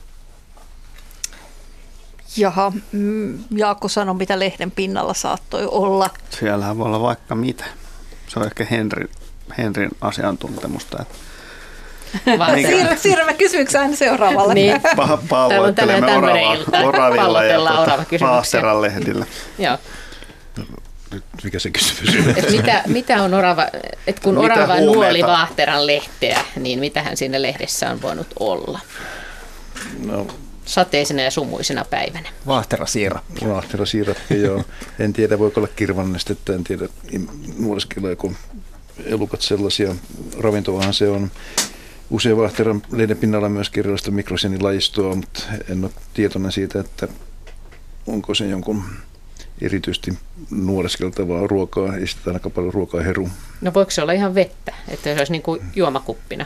Jaha, 2.38 2.72
mm, 2.92 3.40
Jaakko 3.56 3.88
sanoi, 3.88 4.16
mitä 4.16 4.40
lehden 4.40 4.72
pinnalla 4.72 5.14
saattoi 5.14 5.66
olla. 5.66 6.10
Siellähän 6.40 6.78
voi 6.78 6.86
olla 6.86 7.02
vaikka 7.02 7.36
mitä. 7.36 7.66
Se 8.28 8.40
on 8.40 8.46
ehkä 8.46 8.66
Henrin, 8.72 9.10
Henrin 9.58 9.92
asiantuntemusta. 10.02 11.02
Että 11.02 11.16
Siirrä, 12.56 12.96
siirrämme 12.96 13.34
kysymyksen 13.34 13.82
aina 13.82 13.96
seuraavalle. 13.96 14.54
Niin. 14.54 14.76
Pa- 14.98 15.20
palloittelemme 15.30 16.18
orava, 16.18 16.88
oravilla 16.88 17.44
ja 17.44 17.60
tuota, 17.60 18.82
lehdillä. 18.82 19.26
Joo. 19.60 19.78
Nyt 21.12 21.24
mikä 21.44 21.60
se 21.60 21.70
kysymys 21.72 22.38
Et 22.38 22.52
mitä, 22.52 22.84
mitä 22.88 23.24
on 23.24 23.34
orava, 23.34 23.68
et 24.08 24.20
kun 24.20 24.34
mitä 24.34 24.46
orava 24.46 24.74
huumeita? 24.76 24.96
nuoli 24.96 25.24
vaahteran 25.24 25.88
lehteä, 25.88 26.42
niin 26.56 26.80
mitähän 26.80 27.18
siinä 27.18 27.42
lehdessä 27.42 27.90
on 27.90 28.02
voinut 28.02 28.28
olla? 28.40 28.80
No, 30.06 30.28
sateisena 30.70 31.22
ja 31.22 31.32
sumuisena 31.32 31.86
päivänä. 31.86 32.30
Vaahterasiirappi. 32.48 33.40
Vaahterasiirappi, 33.48 34.42
joo. 34.42 34.64
En 35.00 35.14
tiedä, 35.14 35.40
voiko 35.40 35.60
olla 35.60 35.70
kirvannestettä, 35.76 36.54
en 36.54 36.64
tiedä, 36.64 36.90
nuoleskelee 37.60 38.18
elukat 39.06 39.42
sellaisia. 39.42 39.96
Ravintoahan 40.40 40.94
se 40.94 41.10
on. 41.10 41.32
Usein 42.10 42.38
vaahteran 42.38 42.82
leiden 42.92 43.18
pinnalla 43.18 43.50
myös 43.50 43.70
kirjallista 43.70 44.12
mikrosienilajistoa, 44.12 45.16
mutta 45.16 45.44
en 45.70 45.84
ole 45.84 45.92
tietoinen 46.14 46.52
siitä, 46.52 46.80
että 46.80 47.08
onko 48.08 48.36
se 48.36 48.48
jonkun 48.48 48.84
erityisesti 49.62 50.18
nuoreskeltavaa 50.52 51.48
ruokaa, 51.48 51.96
ei 51.96 52.08
sitä 52.08 52.32
aika 52.32 52.50
paljon 52.50 52.74
ruokaa 52.74 53.02
heru. 53.02 53.30
No 53.62 53.74
voiko 53.74 53.92
se 53.92 54.02
olla 54.02 54.12
ihan 54.14 54.36
vettä, 54.36 54.74
että 54.88 55.04
se 55.04 55.20
olisi 55.20 55.32
niin 55.32 55.42
kuin 55.42 55.62
juomakuppina? 55.76 56.46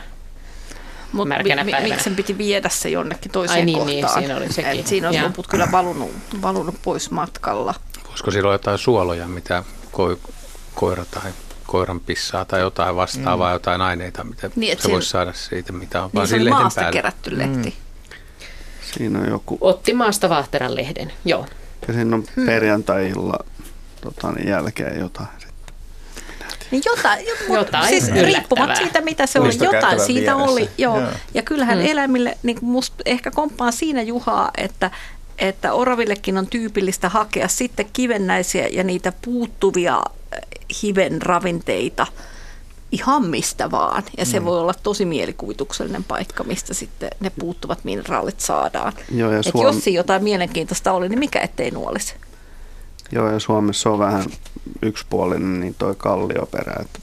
Mut 1.14 1.28
märkänä 1.28 1.64
mi- 1.64 1.70
päivänä. 1.70 1.94
miksi 1.94 2.04
sen 2.04 2.16
piti 2.16 2.38
viedä 2.38 2.68
se 2.68 2.88
jonnekin 2.88 3.32
toiseen 3.32 3.58
Ai 3.60 3.64
niin, 3.64 3.78
kohtaan? 3.78 3.96
niin, 3.96 4.08
siinä 4.08 4.36
oli 4.36 4.52
sekin. 4.52 4.80
Et 4.80 4.86
siinä 4.86 5.08
olisi 5.08 5.18
Joo. 5.20 5.28
loput 5.28 5.46
kyllä 5.46 5.68
valunut, 5.72 6.10
valunut 6.42 6.74
pois 6.82 7.10
matkalla. 7.10 7.74
Voisiko 8.08 8.30
sillä 8.30 8.46
olla 8.46 8.54
jotain 8.54 8.78
suoloja, 8.78 9.28
mitä 9.28 9.64
ko- 9.92 10.30
koira 10.74 11.04
tai 11.04 11.32
koiran 11.66 12.00
pissaa 12.00 12.44
tai 12.44 12.60
jotain 12.60 12.96
vastaavaa, 12.96 13.48
mm. 13.48 13.52
jotain 13.52 13.80
aineita, 13.80 14.24
mitä 14.24 14.46
Niin, 14.46 14.60
niin, 14.60 14.82
se 14.82 14.90
voisi 14.90 15.08
saada 15.08 15.32
siitä, 15.32 15.72
mitä 15.72 15.98
on 16.02 16.06
Niin 16.06 16.14
vaan 16.14 16.26
se 16.26 16.30
siinä 16.30 16.44
lehden 16.44 16.62
maasta 16.62 16.90
kerätty 16.90 17.38
lehti. 17.38 17.74
Siinä 18.94 19.18
on 19.18 19.28
joku, 19.28 19.58
Otti 19.60 19.94
maasta 19.94 20.28
vaahteran 20.28 20.74
lehden, 20.76 21.12
joo. 21.24 21.46
ja 21.88 21.94
siinä 21.94 22.16
on 22.16 22.24
perjantai-illa 22.46 23.38
tota, 24.00 24.32
niin 24.32 24.48
jälkeen 24.48 25.00
jotain. 25.00 25.28
Niin 26.74 26.82
jotain, 26.96 27.26
Jotain 27.48 27.88
siis 27.88 28.10
riippumatta 28.12 28.74
siitä, 28.76 29.00
mitä 29.00 29.26
se 29.26 29.38
oli, 29.38 29.46
Muistakaa 29.46 29.74
jotain 29.74 30.00
siitä 30.00 30.36
vieressä. 30.36 30.52
oli. 30.52 30.70
Joo. 30.78 31.00
Joo. 31.00 31.10
Ja 31.34 31.42
kyllähän 31.42 31.78
mm. 31.78 31.86
eläimille, 31.86 32.38
niin 32.42 32.58
musta 32.60 32.96
ehkä 33.06 33.30
komppaan 33.30 33.72
siinä 33.72 34.02
Juhaa, 34.02 34.50
että, 34.56 34.90
että 35.38 35.72
oravillekin 35.72 36.38
on 36.38 36.46
tyypillistä 36.46 37.08
hakea 37.08 37.48
sitten 37.48 37.86
kivennäisiä 37.92 38.66
ja 38.66 38.84
niitä 38.84 39.12
puuttuvia 39.24 39.96
äh, 39.96 40.40
hiven 40.82 41.22
ravinteita 41.22 42.06
ihan 42.92 43.26
mistä 43.26 43.70
vaan. 43.70 44.02
Ja 44.18 44.26
se 44.26 44.40
mm. 44.40 44.46
voi 44.46 44.60
olla 44.60 44.74
tosi 44.82 45.04
mielikuvituksellinen 45.04 46.04
paikka, 46.04 46.44
mistä 46.44 46.74
sitten 46.74 47.10
ne 47.20 47.30
puuttuvat 47.30 47.84
mineraalit 47.84 48.40
saadaan. 48.40 48.92
Joo, 49.14 49.32
ja 49.32 49.38
Et 49.38 49.46
Suom- 49.46 49.66
jos 49.66 49.84
siinä 49.84 49.96
jotain 49.96 50.24
mielenkiintoista 50.24 50.92
oli, 50.92 51.08
niin 51.08 51.18
mikä 51.18 51.40
ettei 51.40 51.70
nuolisi? 51.70 52.14
Joo, 53.12 53.30
ja 53.30 53.38
Suomessa 53.38 53.90
on 53.90 53.98
vähän 53.98 54.24
yksipuolinen 54.82 55.60
niin 55.60 55.74
toi 55.78 55.94
kallioperä, 55.94 56.76
että, 56.80 56.98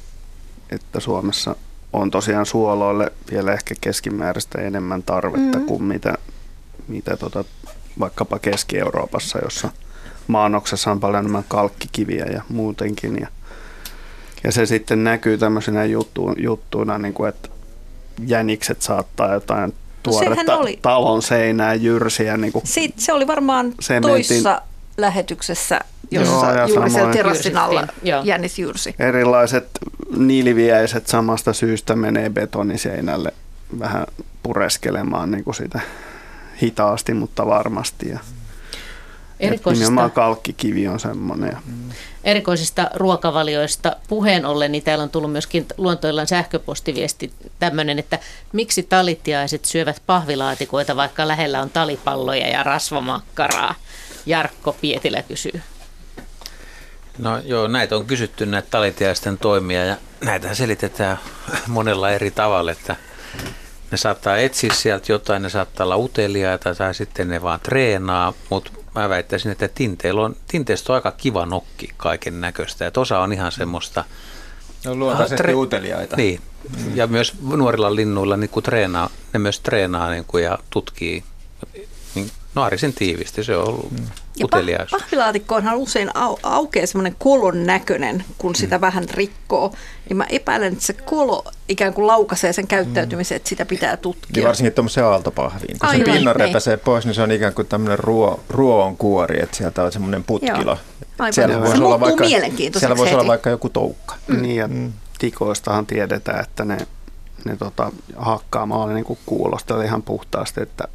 että 0.69 0.99
Suomessa 0.99 1.55
on 1.93 2.11
tosiaan 2.11 2.45
suoloille 2.45 3.11
vielä 3.31 3.53
ehkä 3.53 3.75
keskimääräistä 3.81 4.61
enemmän 4.61 5.03
tarvetta 5.03 5.57
mm. 5.57 5.65
kuin 5.65 5.83
mitä, 5.83 6.13
mitä 6.87 7.17
tota, 7.17 7.43
vaikkapa 7.99 8.39
Keski-Euroopassa, 8.39 9.39
jossa 9.43 9.69
maanoksessa 10.27 10.91
on 10.91 10.99
paljon 10.99 11.19
enemmän 11.19 11.45
kalkkikiviä 11.47 12.25
ja 12.25 12.41
muutenkin. 12.49 13.17
Ja, 13.21 13.27
ja 14.43 14.51
se 14.51 14.65
sitten 14.65 15.03
näkyy 15.03 15.37
tämmöisenä 15.37 15.85
juttu, 15.85 16.33
juttuina, 16.37 16.97
niin 16.97 17.13
kuin, 17.13 17.29
että 17.29 17.49
jänikset 18.27 18.81
saattaa 18.81 19.33
jotain 19.33 19.73
tuoretta 20.03 20.35
sehän 20.35 20.59
oli. 20.59 20.79
talon 20.81 21.21
seinää 21.21 21.73
jyrsiä. 21.73 22.37
Niin 22.37 22.53
kuin 22.53 22.67
Siitä, 22.67 22.95
se 22.97 23.13
oli 23.13 23.27
varmaan 23.27 23.73
Se 23.79 24.01
toissa 24.01 24.61
lähetyksessä, 25.01 25.81
jossa 26.11 26.45
Joo, 26.45 26.55
ja 26.55 26.67
juuri 26.67 26.89
siellä 26.89 27.13
terassin 27.13 27.57
alla 27.57 27.87
joo. 28.03 28.23
Jännis 28.23 28.59
jyrsi. 28.59 28.95
erilaiset 28.99 29.67
nilviäiset 30.17 31.07
samasta 31.07 31.53
syystä 31.53 31.95
menee 31.95 32.29
betoniseinälle 32.29 33.33
vähän 33.79 34.05
pureskelemaan 34.43 35.31
niin 35.31 35.43
kuin 35.43 35.55
sitä 35.55 35.79
hitaasti, 36.61 37.13
mutta 37.13 37.45
varmasti. 37.45 38.09
Ja, 38.09 38.19
Erikoisista, 39.39 39.85
nimenomaan 39.85 40.11
kalkkikivi 40.11 40.87
on 40.87 40.99
semmoinen. 40.99 41.57
Erikoisista 42.23 42.89
ruokavalioista 42.93 43.95
puheen 44.07 44.45
ollen, 44.45 44.71
niin 44.71 44.83
täällä 44.83 45.03
on 45.03 45.09
tullut 45.09 45.31
myöskin 45.31 45.65
luontoillan 45.77 46.27
sähköpostiviesti 46.27 47.33
tämmöinen, 47.59 47.99
että 47.99 48.19
miksi 48.53 48.83
talitiaiset 48.83 49.65
syövät 49.65 50.01
pahvilaatikoita, 50.05 50.95
vaikka 50.95 51.27
lähellä 51.27 51.61
on 51.61 51.69
talipalloja 51.69 52.47
ja 52.47 52.63
rasvamakkaraa? 52.63 53.75
Jarkko 54.25 54.73
Pietilä 54.81 55.23
kysyy. 55.23 55.61
No 57.17 57.37
joo, 57.37 57.67
näitä 57.67 57.95
on 57.95 58.05
kysytty 58.05 58.45
näitä 58.45 58.67
talitiaisten 58.71 59.37
toimia 59.37 59.85
ja 59.85 59.97
näitä 60.21 60.55
selitetään 60.55 61.19
monella 61.67 62.09
eri 62.11 62.31
tavalla, 62.31 62.71
että 62.71 62.95
ne 63.91 63.97
saattaa 63.97 64.37
etsiä 64.37 64.73
sieltä 64.73 65.11
jotain, 65.11 65.41
ne 65.41 65.49
saattaa 65.49 65.83
olla 65.85 65.97
uteliaita 65.97 66.75
tai 66.75 66.95
sitten 66.95 67.27
ne 67.29 67.41
vaan 67.41 67.59
treenaa, 67.59 68.33
mutta 68.49 68.71
mä 68.95 69.09
väittäisin, 69.09 69.51
että 69.51 69.67
tinteillä 69.67 70.21
on, 70.21 70.35
tinteistä 70.47 70.93
on 70.93 70.95
aika 70.95 71.11
kiva 71.11 71.45
nokki 71.45 71.89
kaiken 71.97 72.41
näköistä, 72.41 72.87
että 72.87 72.99
osa 72.99 73.19
on 73.19 73.33
ihan 73.33 73.51
semmoista, 73.51 74.03
Ne 74.85 74.91
on 74.91 74.99
luontaisesti 74.99 75.43
Tre- 75.43 75.55
uteliaita. 75.55 76.15
niin, 76.15 76.41
ja 76.95 77.07
myös 77.07 77.33
nuorilla 77.41 77.95
linnuilla 77.95 78.37
niin 78.37 78.49
kuin 78.49 78.63
treenaa, 78.63 79.09
ne 79.33 79.39
myös 79.39 79.59
treenaa 79.59 80.09
niin 80.09 80.25
kuin, 80.25 80.43
ja 80.43 80.57
tutkii 80.69 81.23
niin, 82.15 82.31
naarisen 82.55 82.93
tiivisti, 82.93 83.43
se 83.43 83.57
on 83.57 83.67
ollut 83.67 83.91
mm. 83.91 84.05
Uteliaisuus. 84.43 85.01
pah- 85.01 85.05
pahvilaatikkoonhan 85.05 85.75
usein 85.77 86.09
au- 86.09 86.39
aukeaa 86.43 86.85
semmoinen 86.85 87.15
kolon 87.19 87.65
näköinen, 87.65 88.23
kun 88.37 88.55
sitä 88.55 88.77
mm. 88.77 88.81
vähän 88.81 89.09
rikkoo. 89.09 89.73
Niin 90.09 90.17
mä 90.17 90.25
epäilen, 90.29 90.73
että 90.73 90.85
se 90.85 90.93
kolo 90.93 91.43
ikään 91.69 91.93
kuin 91.93 92.07
laukaisee 92.07 92.53
sen 92.53 92.67
käyttäytymisen, 92.67 93.35
että 93.35 93.49
sitä 93.49 93.65
pitää 93.65 93.97
tutkia. 93.97 94.31
Niin 94.35 94.47
varsinkin 94.47 94.73
tuommoiseen 94.73 95.05
aaltopahviin. 95.05 95.79
Kun 95.79 95.89
Aivan, 95.89 96.05
sen 96.05 96.13
pinnan 96.15 96.35
niin. 96.37 96.47
repäsee 96.47 96.77
pois, 96.77 97.05
niin 97.05 97.15
se 97.15 97.21
on 97.21 97.31
ikään 97.31 97.53
kuin 97.53 97.67
tämmöinen 97.67 97.99
ruo, 97.99 98.39
ruoon 98.49 98.97
kuori, 98.97 99.43
että 99.43 99.57
sieltä 99.57 99.83
on 99.83 99.91
semmoinen 99.91 100.23
putkilo. 100.23 100.77
Siellä 101.31 101.53
Se 101.53 101.59
voisi 101.59 101.71
muuttuu 101.71 101.85
olla 101.85 101.99
vaikka, 101.99 102.23
mielenkiintoiseksi 102.23 102.79
siellä 102.79 102.97
voisi 102.97 103.13
olla 103.13 103.27
vaikka 103.27 103.49
joku 103.49 103.69
toukka. 103.69 104.15
mm. 104.27 104.41
Niin, 104.41 104.55
ja 104.55 104.69
tikoistahan 105.19 105.85
tiedetään, 105.85 106.39
että 106.43 106.65
ne, 106.65 106.77
ne 107.45 107.57
tota, 107.57 107.91
hakkaamalla 108.15 108.93
niin 108.93 109.05
kuin 109.05 109.19
kuulostaa 109.25 109.83
ihan 109.83 110.03
puhtaasti, 110.03 110.61
että 110.61 110.87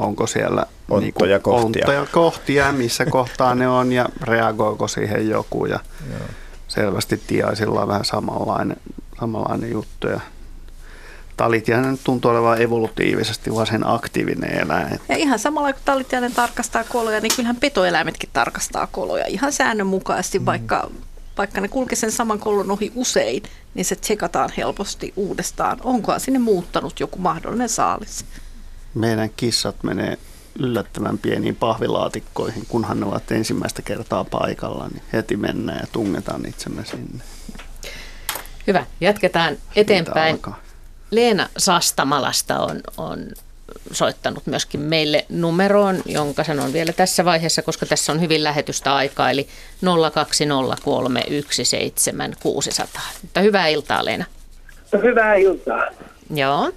onko 0.00 0.26
siellä 0.26 0.66
Onttoja 0.90 1.00
niin 1.00 1.42
kuin, 1.42 1.54
kohtia. 1.54 1.66
onttoja 1.66 2.06
kohtia, 2.12 2.72
missä 2.72 3.06
kohtaa 3.06 3.54
ne 3.54 3.68
on 3.68 3.92
ja 3.92 4.08
reagoiko 4.22 4.88
siihen 4.88 5.28
joku. 5.28 5.66
Ja 5.66 5.80
Joo. 6.10 6.20
selvästi 6.68 7.20
tiaisilla 7.26 7.82
on 7.82 7.88
vähän 7.88 8.04
samanlainen, 8.04 8.76
samanlainen 9.20 9.70
juttu. 9.70 10.06
Ja 10.08 10.20
talitiainen 11.36 11.98
tuntuu 12.04 12.30
olevan 12.30 12.62
evolutiivisesti 12.62 13.54
varsin 13.54 13.86
aktiivinen 13.86 14.58
eläin. 14.58 15.00
Ja 15.08 15.16
ihan 15.16 15.38
samalla 15.38 15.72
kun 15.72 15.82
talitiainen 15.84 16.34
tarkastaa 16.34 16.84
koloja, 16.84 17.20
niin 17.20 17.32
kyllähän 17.36 17.56
petoeläimetkin 17.56 18.30
tarkastaa 18.32 18.86
koloja 18.86 19.26
ihan 19.26 19.52
säännönmukaisesti, 19.52 20.38
mm. 20.38 20.46
vaikka, 20.46 20.90
vaikka 21.38 21.60
ne 21.60 21.68
kulkee 21.68 21.96
sen 21.96 22.12
saman 22.12 22.38
kolon 22.38 22.70
ohi 22.70 22.92
usein, 22.94 23.42
niin 23.74 23.84
se 23.84 23.96
tsekataan 23.96 24.50
helposti 24.56 25.12
uudestaan. 25.16 25.78
Onkohan 25.84 26.20
sinne 26.20 26.38
muuttanut 26.38 27.00
joku 27.00 27.18
mahdollinen 27.18 27.68
saalis? 27.68 28.24
Meidän 28.94 29.30
kissat 29.36 29.82
menee 29.82 30.18
yllättävän 30.58 31.18
pieniin 31.18 31.56
pahvilaatikkoihin, 31.56 32.66
kunhan 32.68 33.00
ne 33.00 33.06
ovat 33.06 33.30
ensimmäistä 33.30 33.82
kertaa 33.82 34.24
paikalla, 34.24 34.88
niin 34.88 35.02
heti 35.12 35.36
mennään 35.36 35.78
ja 35.80 35.86
tungetaan 35.92 36.46
itsemme 36.46 36.84
sinne. 36.84 37.24
Hyvä, 38.66 38.86
jatketaan 39.00 39.56
eteenpäin. 39.76 40.40
Leena 41.10 41.48
Sastamalasta 41.58 42.58
on, 42.58 42.80
on 42.96 43.26
soittanut 43.92 44.46
myöskin 44.46 44.80
meille 44.80 45.26
numeroon, 45.28 46.02
jonka 46.06 46.44
sanon 46.44 46.72
vielä 46.72 46.92
tässä 46.92 47.24
vaiheessa, 47.24 47.62
koska 47.62 47.86
tässä 47.86 48.12
on 48.12 48.20
hyvin 48.20 48.44
lähetystä 48.44 48.94
aikaa, 48.94 49.30
eli 49.30 49.48
020317600. 52.94 53.00
Mutta 53.22 53.40
hyvää 53.40 53.68
iltaa, 53.68 54.04
Leena. 54.04 54.24
No, 54.92 55.00
hyvää 55.00 55.34
iltaa. 55.34 55.84
Joo, 56.34 56.72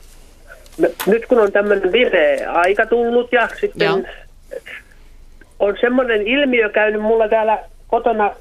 Nyt 1.07 1.25
kun 1.25 1.39
on 1.39 1.51
tämmöinen 1.51 1.91
vireä 1.91 2.51
aika 2.51 2.85
tullut 2.85 3.31
ja 3.31 3.47
sitten 3.59 3.85
Joo. 3.85 4.01
on 5.59 5.77
semmoinen 5.81 6.27
ilmiö 6.27 6.69
käynyt 6.69 7.01
mulla 7.01 7.27
täällä 7.27 7.59
kotona 7.87 8.31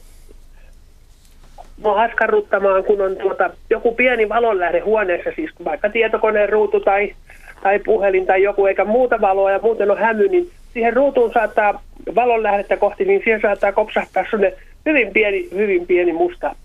mua 1.82 2.02
askarruttamaan, 2.02 2.84
kun 2.84 3.00
on 3.00 3.16
tuota, 3.16 3.50
joku 3.70 3.94
pieni 3.94 4.28
valonlähde 4.28 4.80
huoneessa, 4.80 5.30
siis 5.36 5.50
vaikka 5.64 5.88
tietokoneen 5.88 6.48
ruutu 6.48 6.80
tai, 6.80 7.14
tai 7.62 7.78
puhelin 7.78 8.26
tai 8.26 8.42
joku, 8.42 8.66
eikä 8.66 8.84
muuta 8.84 9.20
valoa 9.20 9.50
ja 9.50 9.60
muuten 9.62 9.90
on 9.90 9.98
hämy, 9.98 10.28
niin 10.28 10.50
siihen 10.72 10.92
ruutuun 10.92 11.32
saattaa 11.32 11.82
valonlähdettä 12.14 12.76
kohti, 12.76 13.04
niin 13.04 13.20
siihen 13.24 13.40
saattaa 13.40 13.72
kopsahtaa 13.72 14.24
sellainen 14.30 14.58
hyvin 14.86 15.12
pieni, 15.12 15.48
hyvin 15.54 15.86
pieni 15.86 16.12
musta 16.12 16.56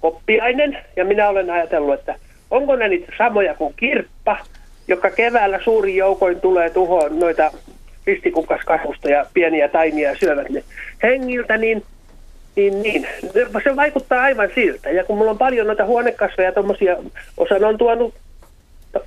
koppiainen. 0.00 0.78
Ja 0.96 1.04
minä 1.04 1.28
olen 1.28 1.50
ajatellut, 1.50 1.94
että 1.94 2.14
onko 2.50 2.76
ne 2.76 2.88
niitä 2.88 3.12
samoja 3.18 3.54
kuin 3.54 3.74
kirppa, 3.76 4.36
joka 4.88 5.10
keväällä 5.10 5.60
suurin 5.64 5.96
joukoin 5.96 6.40
tulee 6.40 6.70
tuhoon 6.70 7.18
noita 7.18 7.52
ristikukkaskasvusta 8.06 9.10
ja 9.10 9.26
pieniä 9.34 9.68
taimia 9.68 10.16
syövät 10.16 10.50
ne 10.50 10.64
hengiltä, 11.02 11.56
niin 11.56 11.82
niin, 12.56 12.82
niin. 12.82 13.06
Se 13.64 13.76
vaikuttaa 13.76 14.22
aivan 14.22 14.48
siltä. 14.54 14.90
Ja 14.90 15.04
kun 15.04 15.18
mulla 15.18 15.30
on 15.30 15.38
paljon 15.38 15.66
noita 15.66 15.84
huonekasveja, 15.84 16.52
tommosia, 16.52 16.96
osan 17.36 17.64
on 17.64 17.78
tuonut 17.78 18.14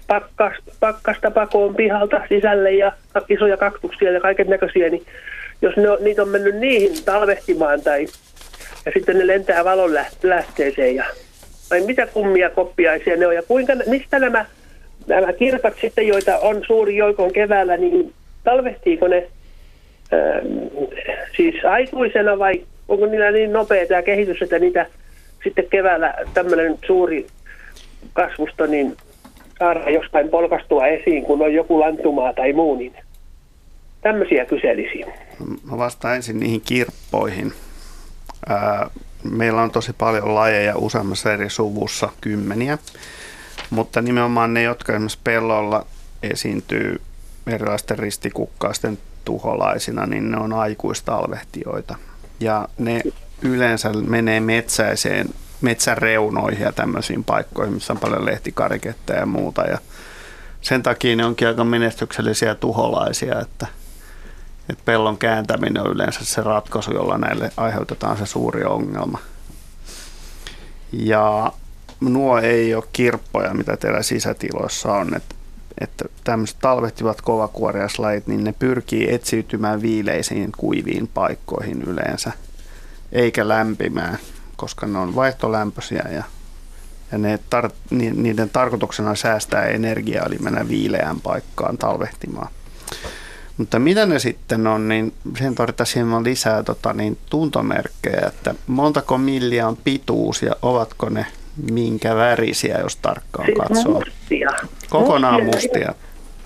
pakkas, 0.08 0.54
pakkasta 0.80 1.32
pakoon 1.32 1.76
pihalta 1.76 2.22
sisälle 2.30 2.72
ja 2.72 2.92
isoja 3.30 3.58
kaktuksia 3.58 4.12
ja 4.12 4.20
kaiken 4.20 4.50
näköisiä, 4.50 4.90
niin 4.90 5.06
jos 5.62 5.76
ne 5.78 5.90
on, 5.90 5.98
niitä 6.02 6.22
on 6.22 6.30
mennyt 6.30 6.56
niihin 6.56 7.04
talvehtimaan 7.06 7.82
tai 7.82 8.08
ja 8.86 8.92
sitten 8.94 9.18
ne 9.18 9.28
lentää 9.28 9.64
valon 9.64 9.94
läht- 9.94 10.20
lähteeseen 10.24 10.96
ja 10.96 11.06
vai 11.70 11.82
mitä 11.82 12.08
kummia 12.08 12.50
koppiaisia 12.50 13.16
ne 13.16 13.28
on 13.28 13.36
ja 13.36 13.44
kuinka, 13.44 13.74
mistä 13.86 14.20
nämä, 14.20 14.46
nämä 15.08 15.34
kirkat 15.34 15.74
sitten, 15.82 16.08
joita 16.08 16.38
on 16.38 16.62
suuri 16.68 16.96
joukon 16.96 17.34
keväällä, 17.34 17.78
niin 17.78 18.14
talvehtiiko 18.44 19.08
ne 19.08 19.28
ähm, 20.14 20.48
siis 21.38 21.66
aikuisena 21.66 22.40
vai 22.40 22.64
onko 22.88 23.06
niillä 23.06 23.32
niin 23.32 23.54
nopea 23.54 23.88
tämä 23.88 24.02
kehitys, 24.02 24.42
että 24.42 24.60
niitä 24.60 24.86
sitten 25.44 25.70
keväällä 25.70 26.14
tämmöinen 26.34 26.78
suuri 26.86 27.28
kasvusto, 28.14 28.66
niin 28.66 28.98
saadaan 29.60 29.94
jostain 29.94 30.30
polkastua 30.30 30.88
esiin, 30.88 31.24
kun 31.24 31.42
on 31.42 31.54
joku 31.54 31.80
lanttumaa 31.80 32.34
tai 32.34 32.54
muu, 32.54 32.76
niin 32.76 32.94
tämmöisiä 34.02 34.46
kyselisin. 34.46 35.06
Mä 35.72 35.78
vastaan 35.78 36.16
ensin 36.16 36.40
niihin 36.40 36.62
kirppoihin. 36.62 37.54
Ää, 38.50 38.90
meillä 39.32 39.62
on 39.62 39.72
tosi 39.72 39.94
paljon 39.98 40.36
lajeja 40.36 40.78
useammassa 40.78 41.34
eri 41.34 41.50
suvussa, 41.50 42.10
kymmeniä, 42.22 42.78
mutta 43.70 44.02
nimenomaan 44.02 44.54
ne, 44.54 44.64
jotka 44.64 44.94
esimerkiksi 44.94 45.20
pellolla 45.24 45.86
esiintyy 46.24 47.02
erilaisten 47.48 48.00
ristikukkaisten 48.00 48.98
tuholaisina, 49.26 50.06
niin 50.06 50.32
ne 50.32 50.38
on 50.38 50.54
aikuistalvehtijoita. 50.54 51.96
Ja 52.40 52.68
ne 52.78 53.02
yleensä 53.42 53.90
menee 53.90 54.40
metsäiseen, 54.40 55.30
metsän 55.62 55.98
reunoihin 55.98 56.62
ja 56.62 56.72
tämmöisiin 56.72 57.24
paikkoihin, 57.24 57.74
missä 57.74 57.94
on 57.94 58.00
paljon 58.00 58.26
lehtikariketta 58.26 59.14
ja 59.14 59.26
muuta. 59.26 59.62
Ja 59.62 59.78
sen 60.62 60.84
takia 60.84 61.16
ne 61.16 61.26
onkin 61.26 61.48
aika 61.48 61.64
menestyksellisiä 61.64 62.56
tuholaisia, 62.56 63.40
että, 63.40 63.68
että 64.70 64.84
pellon 64.86 65.18
kääntäminen 65.18 65.84
on 65.84 65.92
yleensä 65.92 66.26
se 66.26 66.42
ratkaisu, 66.42 66.94
jolla 66.94 67.18
näille 67.18 67.52
aiheutetaan 67.58 68.18
se 68.18 68.26
suuri 68.26 68.64
ongelma. 68.64 69.20
Ja 70.92 71.52
nuo 72.00 72.40
ei 72.40 72.76
ole 72.76 72.84
kirppoja, 72.94 73.54
mitä 73.54 73.78
teillä 73.78 74.02
sisätiloissa 74.02 74.94
on. 74.94 75.16
Että, 75.16 75.36
että 75.82 76.06
tämmöiset 76.24 76.58
talvehtivat 76.62 77.22
kovakuoriaislajit, 77.22 78.28
niin 78.28 78.44
ne 78.44 78.54
pyrkii 78.60 79.14
etsiytymään 79.14 79.82
viileisiin 79.82 80.52
kuiviin 80.58 81.08
paikkoihin 81.08 81.82
yleensä, 81.82 82.32
eikä 83.12 83.48
lämpimään, 83.48 84.18
koska 84.56 84.88
ne 84.88 85.00
on 85.00 85.16
vaihtolämpöisiä 85.16 86.06
ja, 86.12 86.24
ja 87.12 87.18
ne 87.18 87.40
tar, 87.50 87.70
niiden 87.92 88.50
tarkoituksena 88.50 89.10
on 89.10 89.18
säästää 89.18 89.66
energiaa, 89.66 90.26
eli 90.26 90.38
mennä 90.38 90.68
viileään 90.68 91.22
paikkaan 91.22 91.78
talvehtimaan. 91.78 92.48
Mutta 93.58 93.80
mitä 93.80 94.06
ne 94.06 94.20
sitten 94.20 94.68
on, 94.68 94.88
niin 94.88 95.14
sen 95.40 95.56
tarvitaan 95.56 95.88
hieman 95.96 96.24
lisää 96.24 96.64
tota, 96.64 96.94
niin, 96.94 97.18
tuntomerkkejä, 97.30 98.28
että 98.28 98.56
montako 98.68 99.18
milliä 99.18 99.68
on 99.68 99.78
pituus 99.78 100.42
ja 100.42 100.56
ovatko 100.62 101.10
ne 101.10 101.26
minkä 101.72 102.16
värisiä, 102.16 102.80
jos 102.84 102.96
tarkkaan 102.96 103.46
siis 103.46 103.58
katsoo. 103.58 103.94
Mustia. 103.94 104.50
Kokonaan 104.90 105.44
mustia. 105.44 105.62
mustia. 105.62 105.94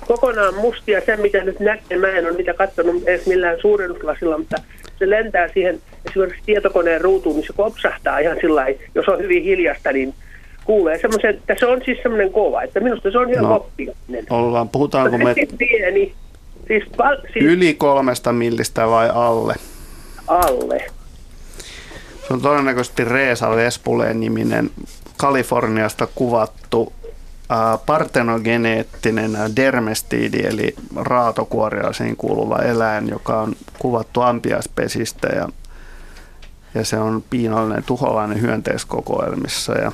Kokonaan 0.07 0.55
mustia. 0.55 1.01
Se, 1.05 1.17
mitä 1.17 1.43
nyt 1.43 1.59
näkee, 1.59 1.97
mä 1.97 2.07
en 2.07 2.25
ole 2.25 2.37
niitä 2.37 2.53
katsonut 2.53 3.03
edes 3.07 3.25
millään 3.25 3.57
suurennuslasilla, 3.61 4.37
mutta 4.37 4.57
se 4.99 5.09
lentää 5.09 5.47
siihen 5.53 5.81
esimerkiksi 6.09 6.41
tietokoneen 6.45 7.01
ruutuun, 7.01 7.35
niin 7.35 7.47
se 7.47 7.53
kopsahtaa 7.53 8.19
ihan 8.19 8.37
sillä 8.41 8.65
jos 8.95 9.07
on 9.07 9.19
hyvin 9.19 9.43
hiljasta, 9.43 9.91
niin 9.91 10.13
kuulee 10.65 10.99
semmoisen, 10.99 11.29
että 11.29 11.55
se 11.59 11.65
on 11.65 11.81
siis 11.85 11.97
semmoinen 12.03 12.31
kova, 12.31 12.61
että 12.61 12.79
minusta 12.79 13.11
se 13.11 13.17
on 13.17 13.29
ihan 13.29 13.43
no, 13.43 13.55
oppinen. 13.55 13.95
Ollaan, 14.29 14.69
puhutaanko 14.69 15.17
me... 15.17 15.35
Pieni. 15.57 16.13
Siis, 16.67 16.83
val, 16.97 17.17
siis... 17.33 17.45
Yli 17.45 17.73
kolmesta 17.73 18.33
millistä 18.33 18.87
vai 18.87 19.09
alle? 19.13 19.55
Alle. 20.27 20.85
Se 22.27 22.33
on 22.33 22.41
todennäköisesti 22.41 23.03
Reesa 23.03 23.55
Vespuleen 23.55 24.19
niminen 24.19 24.69
Kaliforniasta 25.17 26.07
kuvattu 26.15 26.93
partenogeneettinen 27.85 29.37
dermestiidi, 29.55 30.39
eli 30.39 30.75
raatokuoriaisiin 30.95 32.17
kuuluva 32.17 32.57
eläin, 32.57 33.09
joka 33.09 33.41
on 33.41 33.55
kuvattu 33.79 34.21
ampiaispesistä 34.21 35.27
ja, 35.27 35.49
ja 36.75 36.85
se 36.85 36.97
on 36.97 37.23
piinallinen 37.29 37.83
tuholainen 37.83 38.41
hyönteiskokoelmissa 38.41 39.73
ja, 39.73 39.91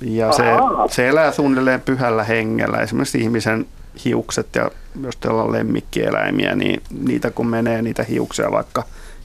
ja 0.00 0.32
se, 0.32 0.42
se 0.90 1.08
elää 1.08 1.32
suunnilleen 1.32 1.80
pyhällä 1.80 2.24
hengellä. 2.24 2.78
Esimerkiksi 2.78 3.20
ihmisen 3.20 3.66
hiukset 4.04 4.46
ja 4.54 4.70
jos 5.02 5.16
teillä 5.16 5.42
on 5.42 5.52
lemmikkieläimiä, 5.52 6.54
niin 6.54 6.82
niitä 7.00 7.30
kun 7.30 7.46
menee 7.46 7.82
niitä 7.82 8.02
hiuksia 8.02 8.50
vaikka 8.50 8.82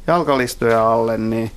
jalkalistoja 0.07 0.91
alle, 0.91 1.17
niin 1.17 1.51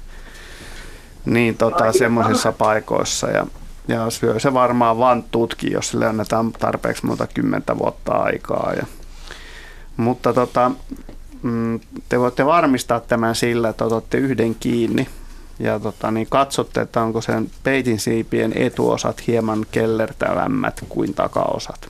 niin 1.25 1.57
tota, 1.57 1.93
semmoisissa 1.93 2.53
paikoissa. 2.53 3.31
Ja, 3.31 3.47
ja 3.89 4.11
syö 4.11 4.41
se 4.41 4.55
varmaan 4.55 4.99
vaan 4.99 5.23
tutki, 5.31 5.73
jos 5.73 5.89
sille 5.89 6.07
annetaan 6.07 6.53
tarpeeksi 6.53 7.07
muuta 7.07 7.27
kymmentä 7.35 7.79
vuotta 7.79 8.13
aikaa. 8.13 8.73
Ja, 8.77 8.87
mutta 9.97 10.33
tota, 10.33 10.71
mm, 11.43 11.81
te 12.09 12.21
voitte 12.21 12.47
varmistaa 12.47 13.01
tämän 13.01 13.35
sillä, 13.35 13.69
että 13.69 13.85
otatte 13.85 14.19
yhden 14.19 14.55
kiinni 14.55 15.09
ja 15.59 15.81
tota, 15.81 16.11
niin 16.11 16.27
katsotte, 16.31 16.81
että 16.81 17.03
onko 17.03 17.21
sen 17.21 17.51
peitin 17.63 18.01
siipien 18.01 18.53
etuosat 18.55 19.27
hieman 19.27 19.67
kellertävämmät 19.73 20.85
kuin 20.89 21.15
takaosat. 21.15 21.89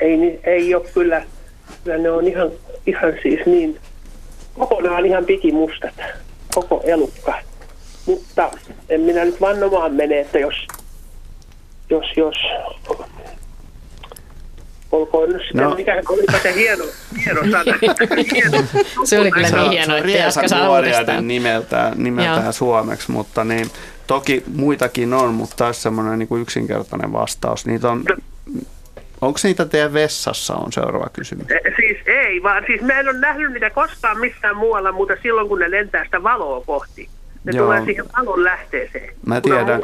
Ei, 0.00 0.40
ei 0.44 0.74
ole 0.74 0.84
kyllä, 0.94 1.24
kyllä 1.84 1.98
ne 1.98 2.10
on 2.10 2.26
ihan, 2.26 2.50
ihan 2.86 3.12
siis 3.22 3.40
niin 3.46 3.80
kokonaan 4.58 5.06
ihan 5.06 5.24
pikimustat 5.24 5.94
koko 6.54 6.80
elukka. 6.84 7.34
Mutta 8.06 8.50
en 8.88 9.00
minä 9.00 9.24
nyt 9.24 9.40
vannomaan 9.40 9.94
mene, 9.94 10.20
että 10.20 10.38
jos, 10.38 10.54
jos, 11.90 12.06
jos 12.16 12.34
olkoon 14.92 15.28
nyt 15.28 15.42
sitten, 15.42 15.64
no. 15.64 15.74
mikä 15.74 16.02
olipa 16.08 16.38
se 16.42 16.54
hieno, 16.54 16.84
hieno 17.24 17.40
sana. 17.40 17.78
hieno, 18.34 18.64
se 19.04 19.20
oli 19.20 19.30
kyllä 19.30 19.48
niin 19.48 19.70
hieno, 19.70 19.96
että 19.96 20.10
jatka 20.10 20.48
saa 20.48 21.20
nimeltään, 21.20 21.92
nimeltään 21.96 22.52
suomeksi, 22.52 23.10
mutta 23.12 23.44
niin, 23.44 23.70
toki 24.06 24.42
muitakin 24.54 25.14
on, 25.14 25.34
mutta 25.34 25.56
taas 25.56 25.82
semmoinen 25.82 26.18
niin 26.18 26.28
kuin 26.28 26.42
yksinkertainen 26.42 27.12
vastaus. 27.12 27.66
Niitä 27.66 27.90
on. 27.90 28.04
Onko 29.26 29.38
niitä 29.42 29.64
teidän 29.64 29.92
vessassa 29.92 30.54
on 30.54 30.72
seuraava 30.72 31.06
kysymys? 31.12 31.46
E, 31.50 31.60
siis 31.76 31.98
ei, 32.06 32.42
vaan 32.42 32.64
siis 32.66 32.82
mä 32.82 33.00
en 33.00 33.08
ole 33.08 33.18
nähnyt 33.18 33.52
niitä 33.52 33.70
koskaan 33.70 34.18
missään 34.20 34.56
muualla, 34.56 34.92
mutta 34.92 35.14
silloin 35.22 35.48
kun 35.48 35.58
ne 35.58 35.70
lentää 35.70 36.04
sitä 36.04 36.22
valoa 36.22 36.64
kohti. 36.66 37.08
Ne 37.44 37.52
Joo. 37.54 37.64
tulee 37.64 37.84
siihen 37.84 38.04
valon 38.16 38.44
lähteeseen. 38.44 39.14
Mä 39.26 39.40
tiedän, 39.40 39.80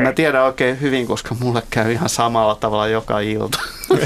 mä 0.00 0.12
tiedän 0.12 0.44
oikein 0.44 0.80
hyvin, 0.80 1.06
koska 1.06 1.34
mulle 1.40 1.62
käy 1.70 1.92
ihan 1.92 2.08
samalla 2.08 2.54
tavalla 2.54 2.88
joka 2.88 3.20
ilta. 3.20 3.60